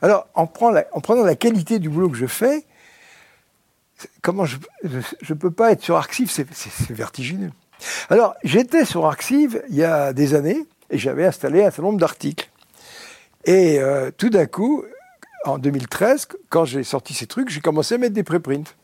Alors, 0.00 0.26
en, 0.34 0.46
prenant 0.46 1.24
la 1.24 1.34
qualité 1.34 1.78
du 1.78 1.90
boulot 1.90 2.08
que 2.08 2.16
je 2.16 2.26
fais, 2.26 2.64
comment 4.22 4.44
je 4.44 4.58
ne 4.84 5.34
peux 5.34 5.50
pas 5.50 5.72
être 5.72 5.82
sur 5.82 5.96
Arxiv, 5.96 6.30
c'est 6.30 6.46
vertigineux. 6.90 7.50
Alors, 8.10 8.34
j'étais 8.44 8.84
sur 8.84 9.06
Arxiv 9.06 9.62
il 9.68 9.76
y 9.76 9.84
a 9.84 10.12
des 10.12 10.34
années 10.34 10.66
et 10.90 10.98
j'avais 10.98 11.26
installé 11.26 11.60
un 11.60 11.70
certain 11.70 11.82
nombre 11.82 11.98
d'articles. 11.98 12.50
Et 13.44 13.78
euh, 13.78 14.10
tout 14.16 14.30
d'un 14.30 14.46
coup, 14.46 14.84
en 15.44 15.58
2013, 15.58 16.28
quand 16.48 16.64
j'ai 16.64 16.84
sorti 16.84 17.14
ces 17.14 17.26
trucs, 17.26 17.48
j'ai 17.48 17.60
commencé 17.60 17.94
à 17.94 17.98
mettre 17.98 18.14
des 18.14 18.24
préprints. 18.24 18.74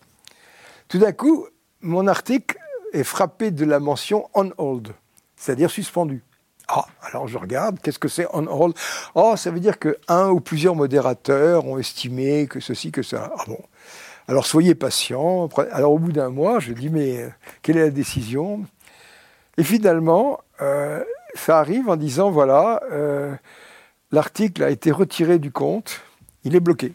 Tout 0.88 0.98
d'un 0.98 1.12
coup, 1.12 1.46
mon 1.80 2.06
article 2.06 2.58
est 2.92 3.04
frappé 3.04 3.50
de 3.50 3.64
la 3.64 3.80
mention 3.80 4.28
on 4.34 4.52
hold, 4.58 4.94
c'est-à-dire 5.36 5.70
suspendu. 5.70 6.22
Ah, 6.68 6.86
alors 7.02 7.28
je 7.28 7.36
regarde, 7.36 7.78
qu'est-ce 7.80 7.98
que 7.98 8.08
c'est 8.08 8.26
on 8.32 8.46
hold? 8.46 8.74
Oh, 9.14 9.34
ça 9.36 9.50
veut 9.50 9.60
dire 9.60 9.78
que 9.78 9.98
un 10.08 10.28
ou 10.30 10.40
plusieurs 10.40 10.74
modérateurs 10.74 11.66
ont 11.66 11.78
estimé 11.78 12.46
que 12.46 12.60
ceci, 12.60 12.90
que 12.90 13.02
ça. 13.02 13.32
Ah 13.36 13.44
bon. 13.46 13.58
Alors 14.28 14.46
soyez 14.46 14.74
patient. 14.74 15.48
Alors 15.72 15.92
au 15.92 15.98
bout 15.98 16.12
d'un 16.12 16.30
mois, 16.30 16.60
je 16.60 16.72
dis 16.72 16.88
mais 16.88 17.22
euh, 17.22 17.28
quelle 17.62 17.76
est 17.76 17.84
la 17.84 17.90
décision? 17.90 18.64
Et 19.56 19.64
finalement, 19.64 20.40
euh, 20.60 21.04
ça 21.34 21.58
arrive 21.58 21.88
en 21.88 21.96
disant, 21.96 22.30
voilà, 22.30 22.80
euh, 22.90 23.34
l'article 24.10 24.62
a 24.62 24.70
été 24.70 24.90
retiré 24.90 25.38
du 25.38 25.50
compte, 25.50 26.00
il 26.44 26.56
est 26.56 26.60
bloqué. 26.60 26.92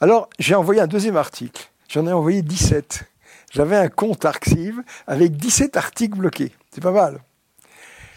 Alors, 0.00 0.28
j'ai 0.38 0.54
envoyé 0.54 0.80
un 0.80 0.86
deuxième 0.86 1.16
article. 1.16 1.70
J'en 1.88 2.06
ai 2.06 2.12
envoyé 2.12 2.42
17. 2.42 3.04
J'avais 3.52 3.76
un 3.76 3.88
compte 3.88 4.24
Arxiv 4.24 4.80
avec 5.06 5.36
17 5.36 5.76
articles 5.76 6.16
bloqués. 6.16 6.52
C'est 6.70 6.82
pas 6.82 6.92
mal. 6.92 7.20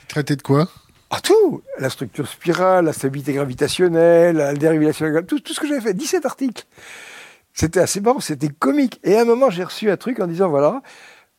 Traité 0.07 0.35
de 0.35 0.41
quoi? 0.41 0.69
Ah, 1.10 1.19
tout 1.22 1.61
La 1.80 1.89
structure 1.89 2.27
spirale, 2.27 2.85
la 2.85 2.93
stabilité 2.93 3.34
gravitationnelle, 3.34 4.38
la 4.38 4.53
dérivation, 4.53 5.07
tout, 5.27 5.39
tout 5.39 5.53
ce 5.53 5.60
que 5.60 5.68
j'avais 5.68 5.81
fait. 5.81 5.93
17 5.93 6.26
articles. 6.26 6.65
C'était 7.53 7.80
assez 7.80 8.01
marrant, 8.01 8.19
c'était 8.19 8.49
comique. 8.49 8.99
Et 9.03 9.15
à 9.15 9.21
un 9.21 9.25
moment, 9.25 9.49
j'ai 9.49 9.63
reçu 9.63 9.89
un 9.91 9.97
truc 9.97 10.19
en 10.19 10.27
disant, 10.27 10.49
voilà, 10.49 10.81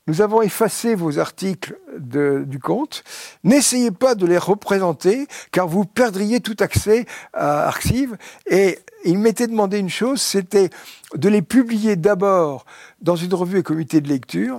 nous 0.06 0.20
avons 0.20 0.42
effacé 0.42 0.94
vos 0.94 1.18
articles 1.18 1.78
du 1.98 2.58
compte. 2.58 3.02
N'essayez 3.42 3.90
pas 3.90 4.14
de 4.14 4.26
les 4.26 4.38
représenter, 4.38 5.26
car 5.50 5.66
vous 5.66 5.86
perdriez 5.86 6.40
tout 6.40 6.56
accès 6.60 7.06
à 7.32 7.66
Arxiv. 7.66 8.16
Et 8.46 8.78
il 9.04 9.18
m'était 9.18 9.46
demandé 9.46 9.78
une 9.78 9.88
chose, 9.88 10.20
c'était 10.20 10.70
de 11.14 11.28
les 11.28 11.42
publier 11.42 11.96
d'abord 11.96 12.66
dans 13.00 13.16
une 13.16 13.32
revue 13.32 13.58
et 13.58 13.62
comité 13.62 14.00
de 14.00 14.08
lecture, 14.08 14.58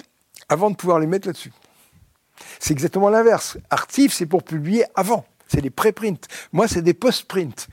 avant 0.50 0.72
de 0.72 0.76
pouvoir 0.76 1.00
les 1.00 1.08
mettre 1.08 1.28
là-dessus. 1.28 1.54
C'est 2.60 2.74
exactement 2.74 3.10
l'inverse. 3.10 3.58
Arxiv, 3.70 4.12
c'est 4.12 4.26
pour 4.26 4.44
publier 4.44 4.84
avant. 4.96 5.26
C'est 5.48 5.62
des 5.62 5.70
préprints. 5.70 6.28
Moi, 6.54 6.68
c'est 6.68 6.82
des 6.82 6.94
post-prints. 6.94 7.68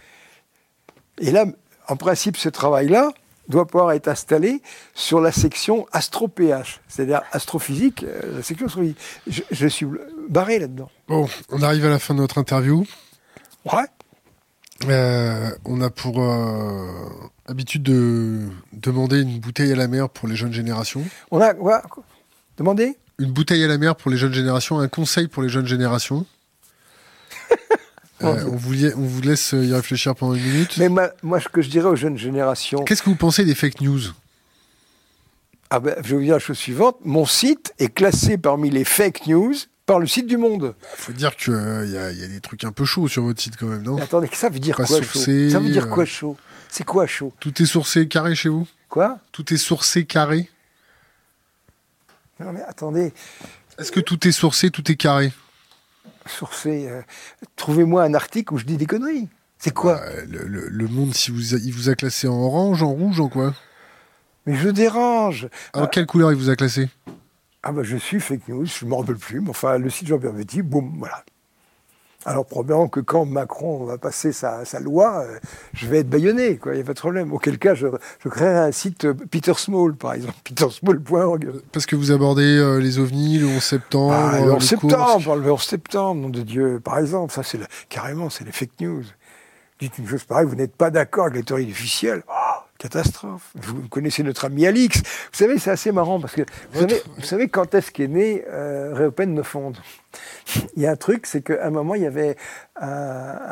Et 1.19 1.31
là, 1.31 1.47
en 1.89 1.97
principe, 1.97 2.37
ce 2.37 2.49
travail-là, 2.49 3.13
doit 3.49 3.67
pouvoir 3.67 3.93
être 3.93 4.09
installé 4.09 4.63
sur 4.95 5.21
la 5.21 5.33
section 5.33 5.87
astro-PH, 5.93 6.81
c'est-à-dire 6.89 7.23
astrophysique, 7.33 8.05
euh, 8.05 8.37
la 8.37 8.43
section 8.43 8.67
astrophysique. 8.67 8.99
Je, 9.27 9.67
suis 9.67 9.87
barré 10.29 10.59
là-dedans. 10.59 10.91
Bon, 11.09 11.29
on 11.51 11.63
arrive 11.63 11.85
à 11.85 11.91
la 11.91 11.99
fin 11.99 12.15
de 12.15 12.21
notre 12.21 12.39
interview. 12.39 12.87
Ouais. 13.65 13.85
Euh, 14.89 15.51
on 15.65 15.81
a 15.81 15.91
pour 15.91 16.23
euh, 16.23 16.89
habitude 17.47 17.83
de 17.83 18.49
demander 18.73 19.21
une 19.23 19.39
bouteille 19.39 19.73
à 19.73 19.77
la 19.77 19.87
mer 19.87 20.09
pour 20.09 20.29
les 20.29 20.37
jeunes 20.37 20.53
générations. 20.53 21.05
On 21.31 21.41
a 21.41 21.55
quoi? 21.55 21.83
Demandé 22.57 22.97
Une 23.19 23.33
bouteille 23.33 23.63
à 23.65 23.69
la 23.69 23.79
mer 23.79 23.95
pour 23.97 24.11
les 24.11 24.17
jeunes 24.17 24.35
générations, 24.35 24.81
un 24.81 24.89
conseil 24.89 25.29
pour 25.29 25.43
les 25.43 25.49
jeunes 25.49 25.67
générations. 25.67 26.27
Euh, 28.23 28.45
on, 28.47 28.57
vous, 28.57 28.73
li- 28.73 28.93
on 28.97 29.01
vous 29.07 29.21
laisse 29.23 29.53
y 29.53 29.73
réfléchir 29.75 30.15
pendant 30.15 30.35
une 30.35 30.43
minute. 30.45 30.77
Mais 30.79 30.89
ma- 30.89 31.11
moi, 31.23 31.41
ce 31.41 31.49
que 31.49 31.61
je 31.63 31.69
dirais 31.71 31.89
aux 31.89 31.97
jeunes 31.97 32.19
générations, 32.19 32.85
Qu'est-ce 32.85 33.03
que 33.03 33.11
vous 33.11 33.17
pensez 33.17 33.45
des 33.45 33.55
fake 33.55 33.81
news? 33.81 34.01
Ah 35.71 35.81
ben, 35.81 35.95
je 36.05 36.11
vais 36.11 36.17
vous 36.17 36.23
dire 36.23 36.35
la 36.35 36.39
chose 36.39 36.59
suivante. 36.59 36.99
Mon 37.05 37.25
site 37.27 37.73
est 37.79 37.89
classé 37.93 38.37
parmi 38.39 38.71
les 38.71 38.85
fake 38.85 39.27
news 39.27 39.55
par 39.87 39.99
le 39.99 40.07
site 40.07 40.27
du 40.29 40.37
Monde. 40.37 40.75
Faut 40.97 41.13
dire 41.13 41.35
qu'il 41.35 41.53
y, 41.55 41.97
a- 41.97 42.13
y 42.13 42.23
a 42.23 42.29
des 42.29 42.41
trucs 42.41 42.63
un 42.65 42.71
peu 42.73 42.85
chauds 42.85 43.09
sur 43.09 43.23
votre 43.25 43.41
site 43.41 43.57
quand 43.57 43.67
même, 43.67 43.83
non? 43.83 43.97
Mais 43.97 44.03
attendez, 44.03 44.29
ça 44.33 44.49
veut 44.51 44.61
dire 44.61 44.77
Pas 44.77 44.85
quoi 44.85 44.99
sourcé, 44.99 45.47
chaud 45.49 45.51
Ça 45.53 45.59
veut 45.59 45.71
dire 45.71 45.85
euh, 45.87 45.89
quoi 45.89 46.05
chaud? 46.05 46.37
C'est 46.69 46.85
quoi 46.85 47.07
chaud? 47.07 47.33
Tout 47.41 47.61
est 47.61 47.67
sourcé 47.67 48.07
carré 48.07 48.35
chez 48.35 48.49
vous? 48.51 48.69
Quoi? 48.89 49.19
Tout 49.33 49.53
est 49.53 49.57
sourcé 49.57 50.05
carré? 50.05 50.49
Non 52.39 52.53
mais 52.53 52.63
attendez, 52.63 53.13
Est-ce 53.79 53.91
que 53.93 54.01
tout 54.01 54.27
est 54.29 54.33
sourcé, 54.33 54.71
tout 54.71 54.91
est 54.91 54.97
carré? 54.97 55.33
Sourcé, 56.27 56.89
euh, 56.89 57.03
trouvez-moi 57.57 58.03
un 58.05 58.15
article 58.15 58.55
où 58.55 58.59
je 58.59 58.65
dis 58.65 58.77
des 58.77 58.87
conneries. 58.87 59.29
C'est 59.59 59.73
quoi 59.75 60.01
Euh, 60.03 60.25
le, 60.29 60.47
le- 60.47 60.69
le 60.69 60.89
monde, 60.89 61.15
si 61.15 61.31
vous 61.31 61.55
a- 61.55 61.59
il 61.59 61.73
vous 61.73 61.89
a 61.89 61.95
classé 61.95 62.27
en 62.29 62.35
orange, 62.37 62.83
en 62.83 62.91
rouge, 62.93 63.21
en 63.21 63.29
quoi? 63.29 63.55
Mais 64.47 64.57
je 64.57 64.69
dérange. 64.69 65.49
En 65.73 65.87
quelle 65.87 66.07
couleur 66.07 66.33
il 66.33 66.39
vous 66.39 66.51
a 66.51 66.57
classé? 66.57 66.89
Ah 67.63 67.71
ben 67.71 67.85
je 67.85 67.97
suis 67.97 68.19
fake 68.19 68.49
news, 68.49 68.67
je 68.67 68.85
ne 68.85 68.91
me 68.91 68.97
rappelle 68.97 69.17
plus, 69.17 69.41
mais 69.41 69.51
enfin 69.51 69.79
le 69.79 69.89
site 69.89 70.09
Jean-Pierre 70.09 70.33
Petit, 70.35 70.63
boum, 70.63 70.95
voilà. 70.99 71.25
Alors 72.25 72.47
probablement 72.47 72.89
que 72.89 73.01
quand 73.01 73.25
Macron 73.25 73.85
va 73.85 73.99
passer 73.99 74.33
sa, 74.33 74.65
sa 74.65 74.79
loi, 74.79 75.25
euh, 75.25 75.39
je 75.73 75.87
vais 75.89 75.99
être 75.99 76.09
baïonné, 76.09 76.57
quoi, 76.57 76.73
il 76.73 76.77
n'y 76.77 76.83
a 76.83 76.85
pas 76.85 76.95
de 76.95 76.99
problème. 76.99 77.33
Auquel 77.33 77.59
cas, 77.59 77.75
je, 77.75 77.89
je 78.21 78.29
créerai 78.29 78.59
un 78.59 78.73
site 78.73 79.07
euh, 79.07 79.15
Peter 79.31 79.55
Small, 79.57 79.97
par 79.97 80.15
exemple, 80.15 80.35
petersmall.org. 80.45 81.53
Parce 81.73 81.87
que 81.87 81.97
vous 81.97 82.13
abordez 82.13 82.59
euh, 82.59 82.79
les 82.79 83.01
ovnis 83.01 83.39
le 83.39 83.47
11 83.47 83.63
septembre. 83.63 84.15
Ah, 84.15 84.37
euh, 84.37 84.45
le 84.45 84.53
11 84.53 84.61
les 84.61 84.67
septembre, 84.67 85.37
le 85.37 85.53
11 85.53 85.63
septembre, 85.63 86.21
nom 86.21 86.29
de 86.29 86.43
Dieu, 86.43 86.81
par 86.83 86.99
exemple, 86.99 87.33
ça 87.33 87.43
c'est 87.43 87.59
carrément, 87.89 88.31
c'est 88.31 88.45
les 88.45 88.53
fake 88.53 88.81
news. 88.81 89.03
Dites 89.81 89.99
une 89.99 90.07
chose 90.07 90.23
pareille, 90.23 90.47
vous 90.47 90.55
n'êtes 90.55 90.77
pas 90.77 90.91
d'accord 90.91 91.25
avec 91.25 91.37
les 91.37 91.43
théories 91.43 91.73
officielles. 91.73 92.23
Oh, 92.29 92.42
catastrophe. 92.83 93.53
Vous 93.55 93.89
connaissez 93.89 94.23
notre 94.23 94.45
ami 94.47 94.67
Alix. 94.67 94.99
Vous 94.99 95.05
savez, 95.39 95.59
c'est 95.59 95.71
assez 95.71 95.93
marrant 95.93 96.19
parce 96.21 96.35
que 96.35 96.43
vous 96.73 96.81
Votre- 96.81 96.91
savez, 96.97 97.03
vous 97.19 97.23
savez 97.25 97.49
quand 97.49 97.75
est-ce 97.75 97.91
qu'est 97.93 98.09
né 98.09 98.45
euh, 98.51 98.91
Réopen 98.95 99.35
de 99.35 99.43
Fonde? 99.43 99.79
Il 100.77 100.83
y 100.83 100.87
a 100.87 100.91
un 100.91 100.97
truc, 100.97 101.27
c'est 101.27 101.43
qu'à 101.43 101.65
un 101.65 101.71
moment, 101.71 101.95
il 101.95 102.03
y 102.03 102.07
avait 102.07 102.37
un, 102.81 102.89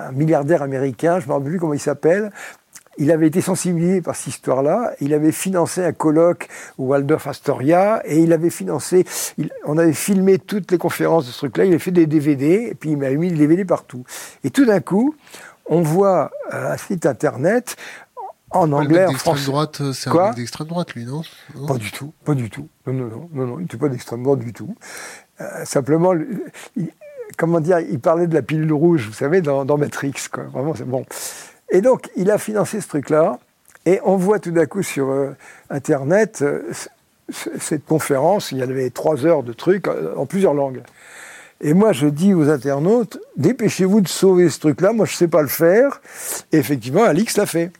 un 0.09 0.13
milliardaire 0.13 0.63
américain, 0.63 1.21
je 1.21 1.25
ne 1.25 1.29
me 1.29 1.35
rappelle 1.35 1.51
plus 1.51 1.59
comment 1.61 1.75
il 1.75 1.81
s'appelle, 1.81 2.31
il 2.99 3.11
avait 3.13 3.29
été 3.29 3.41
sensibilisé 3.41 4.03
par 4.03 4.15
cette 4.17 4.27
histoire-là. 4.27 4.93
Il 5.01 5.15
avait 5.15 5.33
financé 5.33 5.83
un 5.83 5.93
colloque 5.93 6.49
au 6.77 6.87
Waldorf 6.87 7.27
Astoria 7.29 8.03
et 8.05 8.19
il 8.19 8.33
avait 8.33 8.51
financé. 8.51 9.05
il- 9.39 9.51
on 9.65 9.79
avait 9.79 9.93
filmé 9.95 10.39
toutes 10.39 10.71
les 10.73 10.77
conférences 10.79 11.27
de 11.27 11.31
ce 11.31 11.39
truc-là. 11.39 11.65
Il 11.65 11.69
avait 11.71 11.79
fait 11.79 11.93
des 11.93 12.07
DVD 12.07 12.69
et 12.71 12.75
puis 12.75 12.91
il 12.91 12.97
m'avait 12.99 13.17
mis 13.17 13.31
des 13.31 13.37
DVD 13.39 13.65
partout. 13.65 14.05
Et 14.45 14.51
tout 14.51 14.67
d'un 14.67 14.81
coup, 14.81 15.15
on 15.67 15.81
voit 15.83 16.31
euh, 16.53 16.73
un 16.73 16.77
site 16.77 17.07
internet 17.07 17.77
en 18.51 18.73
anglais, 18.73 19.07
en 19.07 19.13
français. 19.13 19.47
droite, 19.47 19.81
euh, 19.81 19.93
c'est 19.93 20.11
un 20.11 20.27
mec 20.27 20.35
d'extrême 20.37 20.67
droite, 20.67 20.95
lui, 20.95 21.05
non? 21.05 21.23
Non? 21.55 21.67
Pas 21.67 21.75
du 21.79 21.91
tout, 21.93 22.13
pas 22.25 22.35
du 22.35 22.51
tout. 22.51 22.69
Non, 22.87 22.93
non, 22.93 23.07
non, 23.07 23.29
non, 23.33 23.47
non 23.47 23.59
il 23.59 23.63
n'était 23.63 23.77
pas 23.77 23.89
d'extrême 23.89 24.23
droite 24.23 24.41
du 24.41 24.53
tout. 24.53 24.75
Euh, 25.41 25.45
simplement, 25.65 26.13
il- 26.77 26.91
comment 27.37 27.61
dire, 27.61 27.79
il 27.81 28.01
parlait 28.01 28.27
de 28.27 28.35
la 28.35 28.43
pilule 28.43 28.73
rouge, 28.73 29.07
vous 29.07 29.13
savez, 29.15 29.41
dans, 29.41 29.65
dans 29.65 29.79
Matrix, 29.79 30.15
quoi. 30.33 30.45
Vraiment, 30.45 30.75
c'est 30.75 30.89
bon. 30.89 31.05
Et 31.71 31.81
donc, 31.81 32.11
il 32.17 32.31
a 32.31 32.39
financé 32.39 32.81
ce 32.81 32.89
truc-là, 32.89 33.39
et 33.87 34.01
on 34.05 34.17
voit 34.17 34.41
tout 34.41 34.51
d'un 34.51 34.67
coup 34.67 34.83
sur 34.83 35.09
euh, 35.11 35.37
Internet 35.71 36.41
euh, 36.43 36.63
cette 37.31 37.87
conférence, 37.87 38.51
il 38.51 38.59
y 38.59 38.63
avait 38.63 38.91
trois 38.91 39.25
heures 39.25 39.45
de 39.45 39.53
trucs 39.53 39.87
en 39.89 40.27
plusieurs 40.27 40.55
langues. 40.55 40.83
Et 41.61 41.75
moi, 41.75 41.93
je 41.93 42.07
dis 42.07 42.35
aux 42.35 42.49
internautes, 42.49 43.19
dépêchez-vous 43.37 44.01
de 44.01 44.09
sauver 44.09 44.49
ce 44.49 44.59
truc-là, 44.61 44.93
moi, 44.93 45.05
je 45.07 45.13
ne 45.13 45.17
sais 45.17 45.29
pas 45.29 45.43
le 45.43 45.49
faire. 45.49 46.01
Et 46.53 46.57
effectivement, 46.57 47.05
Alix 47.05 47.37
l'a 47.37 47.47
fait. 47.47 47.71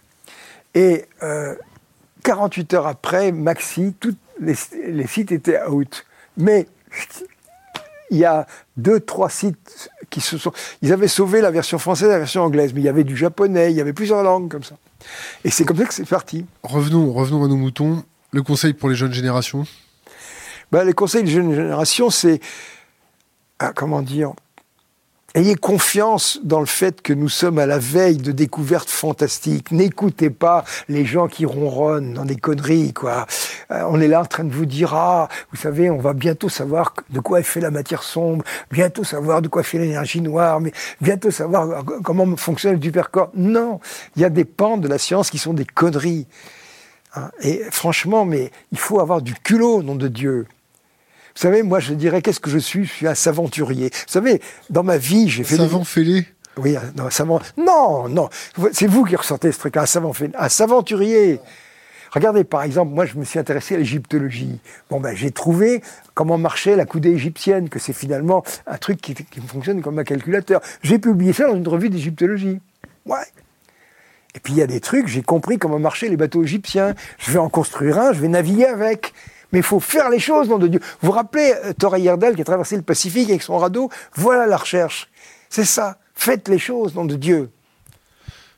Et 0.75 1.07
euh, 1.23 1.55
48 2.25 2.75
heures 2.75 2.87
après, 2.87 3.33
Maxi, 3.33 3.95
tous 3.99 4.15
les, 4.41 4.55
les 4.87 5.07
sites 5.07 5.33
étaient 5.33 5.63
out. 5.65 6.07
Mais 6.37 6.67
il 8.11 8.19
y 8.19 8.25
a 8.25 8.47
deux, 8.77 9.01
trois 9.01 9.31
sites 9.31 9.91
qui 10.11 10.21
se 10.21 10.39
sont. 10.39 10.53
Ils 10.83 10.93
avaient 10.93 11.09
sauvé 11.09 11.41
la 11.41 11.51
version 11.51 11.79
française 11.79 12.09
et 12.09 12.13
la 12.13 12.19
version 12.19 12.43
anglaise, 12.43 12.73
mais 12.75 12.81
il 12.81 12.85
y 12.85 12.89
avait 12.89 13.05
du 13.05 13.17
japonais, 13.17 13.71
il 13.71 13.77
y 13.77 13.81
avait 13.81 13.93
plusieurs 13.93 14.23
langues 14.23 14.51
comme 14.51 14.65
ça. 14.65 14.77
Et 15.45 15.51
c'est 15.51 15.65
comme 15.65 15.77
ça 15.77 15.87
que 15.87 15.95
c'est 15.95 16.09
parti. 16.09 16.45
Revenons, 16.63 17.13
revenons 17.13 17.45
à 17.45 17.49
nos 17.49 17.57
moutons. 17.57 18.05
Le 18.33 18.43
conseil 18.43 18.75
pour 18.75 18.89
les 18.89 18.95
jeunes 18.95 19.13
générations? 19.13 19.65
Ben, 20.71 20.85
les 20.85 20.93
conseils 20.93 21.25
de 21.25 21.29
jeune 21.31 21.53
génération, 21.53 22.11
c'est. 22.11 22.41
ah, 23.59 23.73
comment 23.75 24.03
dire 24.03 24.33
Ayez 25.37 25.55
confiance 25.55 26.41
dans 26.43 26.59
le 26.59 26.67
fait 26.67 27.03
que 27.03 27.13
nous 27.13 27.29
sommes 27.29 27.61
à 27.61 27.67
la 27.67 27.79
veille 27.79 28.17
de 28.17 28.33
découvertes 28.33 28.91
fantastiques. 28.91 29.71
N'écoutez 29.71 30.29
pas 30.29 30.65
les 30.89 31.05
gens 31.05 31.29
qui 31.29 31.47
ronronnent 31.47 32.15
dans 32.15 32.25
des 32.25 32.35
conneries, 32.35 32.93
quoi. 32.93 33.27
Euh, 33.71 33.85
on 33.89 34.01
est 34.01 34.09
là 34.09 34.23
en 34.23 34.25
train 34.25 34.43
de 34.43 34.53
vous 34.53 34.67
dire, 34.67 34.93
ah, 34.93 35.29
vous 35.53 35.57
savez, 35.57 35.89
on 35.89 35.99
va 35.99 36.15
bientôt 36.15 36.49
savoir 36.49 36.95
de 37.11 37.21
quoi 37.21 37.39
est 37.39 37.45
fait 37.45 37.61
la 37.61 37.71
matière 37.71 38.03
sombre, 38.03 38.45
bientôt 38.73 39.05
savoir 39.05 39.41
de 39.41 39.47
quoi 39.47 39.63
fait 39.63 39.79
l'énergie 39.79 40.21
noire, 40.21 40.61
mais 40.61 40.73
bientôt 41.01 41.31
savoir 41.31 41.85
comment 42.03 42.37
fonctionne 42.37 42.75
le 42.75 42.83
supercorps. 42.83 43.31
Non, 43.35 43.79
il 44.17 44.23
y 44.23 44.25
a 44.25 44.31
des 44.31 44.45
pans 44.45 44.79
de 44.79 44.89
la 44.89 44.99
science 44.99 45.31
qui 45.31 45.39
sont 45.39 45.55
des 45.55 45.65
conneries. 45.65 46.27
Hein. 47.15 47.31
Et 47.41 47.63
franchement, 47.71 48.25
mais 48.25 48.51
il 48.73 48.79
faut 48.79 48.99
avoir 48.99 49.23
du 49.23 49.35
culot, 49.35 49.85
nom 49.85 49.95
de 49.95 50.09
Dieu. 50.09 50.49
Vous 51.35 51.41
savez, 51.41 51.63
moi, 51.63 51.81
je 51.81 51.95
dirais, 51.95 52.23
qu'est-ce 52.23 52.41
que 52.41 52.51
je 52.51 52.59
suis? 52.59 52.85
Je 52.85 52.93
suis 52.93 53.07
un 53.07 53.15
saventurier. 53.15 53.91
Vous 53.91 54.13
savez, 54.13 54.41
dans 54.69 54.83
ma 54.83 54.97
vie, 54.97 55.29
j'ai 55.29 55.45
fait... 55.45 55.57
Savant 55.57 55.85
fêlé? 55.85 56.27
Oui, 56.57 56.77
un- 56.77 56.93
non, 56.97 57.07
un 57.07 57.11
savant... 57.11 57.41
Non, 57.57 58.09
non, 58.09 58.29
c'est 58.73 58.87
vous 58.87 59.05
qui 59.05 59.17
ressentez 59.17 59.53
ce 59.53 59.59
truc, 59.59 59.77
un 59.77 59.87
savant 59.87 60.13
fait... 60.13 60.31
Un 60.37 60.49
saventurier 60.49 61.41
Regardez, 62.13 62.43
par 62.43 62.65
exemple, 62.65 62.93
moi, 62.93 63.07
je 63.07 63.17
me 63.17 63.25
suis 63.25 63.39
intéressé 63.39 63.77
à 63.77 63.79
l'égyptologie. 63.79 64.59
Bon, 64.91 64.99
ben, 64.99 65.15
j'ai 65.15 65.31
trouvé 65.31 65.81
comment 66.15 66.39
marchait 66.39 66.75
la 66.75 66.85
coudée 66.85 67.11
égyptienne, 67.11 67.69
que 67.69 67.79
c'est 67.79 67.93
finalement 67.93 68.43
un 68.67 68.79
truc 68.79 69.01
qui, 69.01 69.15
qui 69.15 69.41
fonctionne 69.41 69.81
comme 69.81 69.97
un 69.99 70.05
calculateur. 70.05 70.61
J'ai 70.83 70.99
publié 70.99 71.33
ça 71.33 71.47
dans 71.47 71.55
une 71.55 71.69
revue 71.69 71.89
d'égyptologie. 71.89 72.61
Ouais. 73.07 73.19
Et 74.35 74.41
puis 74.41 74.55
il 74.55 74.59
y 74.59 74.63
a 74.63 74.67
des 74.67 74.81
trucs, 74.81 75.07
j'ai 75.07 75.23
compris 75.23 75.59
comment 75.59 75.79
marchaient 75.79 76.09
les 76.09 76.17
bateaux 76.17 76.43
égyptiens. 76.43 76.95
Je 77.19 77.31
vais 77.31 77.39
en 77.39 77.49
construire 77.49 77.99
un, 77.99 78.13
je 78.13 78.21
vais 78.21 78.29
naviguer 78.29 78.67
avec. 78.67 79.13
Mais 79.53 79.61
il 79.61 79.65
faut 79.65 79.81
faire 79.81 80.11
les 80.11 80.21
choses, 80.21 80.49
nom 80.49 80.59
de 80.59 80.69
Dieu. 80.69 80.81
Vous 81.01 81.09
vous 81.09 81.13
rappelez 81.13 81.53
euh, 81.65 81.73
Thor 81.73 81.97
Heyerdahl 81.97 82.35
qui 82.35 82.43
a 82.43 82.45
traversé 82.45 82.77
le 82.77 82.83
Pacifique 82.83 83.29
avec 83.31 83.43
son 83.43 83.59
radeau 83.59 83.91
Voilà 84.15 84.47
la 84.47 84.57
recherche. 84.57 85.09
C'est 85.49 85.65
ça. 85.65 85.99
Faites 86.15 86.49
les 86.49 86.59
choses, 86.59 86.95
nom 86.95 87.05
de 87.05 87.17
Dieu. 87.17 87.51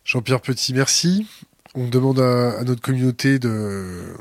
Jean-Pierre 0.04 0.40
Petit, 0.40 0.74
merci. 0.74 1.26
On 1.74 1.86
demande 1.88 2.20
à, 2.20 2.58
à 2.58 2.64
notre 2.64 2.82
communauté 2.82 3.38
de 3.38 4.14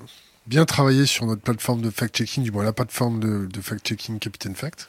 bien 0.45 0.65
travailler 0.65 1.05
sur 1.05 1.25
notre 1.25 1.41
plateforme 1.41 1.81
de 1.81 1.89
fact-checking, 1.89 2.43
du 2.43 2.51
moins 2.51 2.63
la 2.63 2.73
plateforme 2.73 3.19
de, 3.19 3.45
de 3.45 3.61
fact-checking 3.61 4.19
Capitaine 4.19 4.55
Fact. 4.55 4.87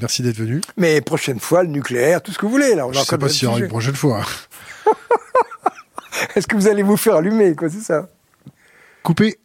Merci 0.00 0.22
d'être 0.22 0.36
venu. 0.36 0.60
Mais 0.76 1.00
prochaine 1.00 1.40
fois, 1.40 1.62
le 1.62 1.68
nucléaire, 1.68 2.22
tout 2.22 2.32
ce 2.32 2.38
que 2.38 2.46
vous 2.46 2.52
voulez. 2.52 2.74
Là, 2.74 2.86
on 2.86 2.92
Je 2.92 3.00
ne 3.00 3.04
sais 3.04 3.18
pas 3.18 3.28
s'il 3.28 3.44
y 3.44 3.46
aura 3.46 3.58
une 3.58 3.68
prochaine 3.68 3.96
fois. 3.96 4.24
Est-ce 6.34 6.46
que 6.46 6.56
vous 6.56 6.68
allez 6.68 6.82
vous 6.82 6.96
faire 6.96 7.16
allumer, 7.16 7.54
quoi, 7.54 7.68
c'est 7.68 7.80
ça? 7.80 8.08
Coupé. 9.02 9.38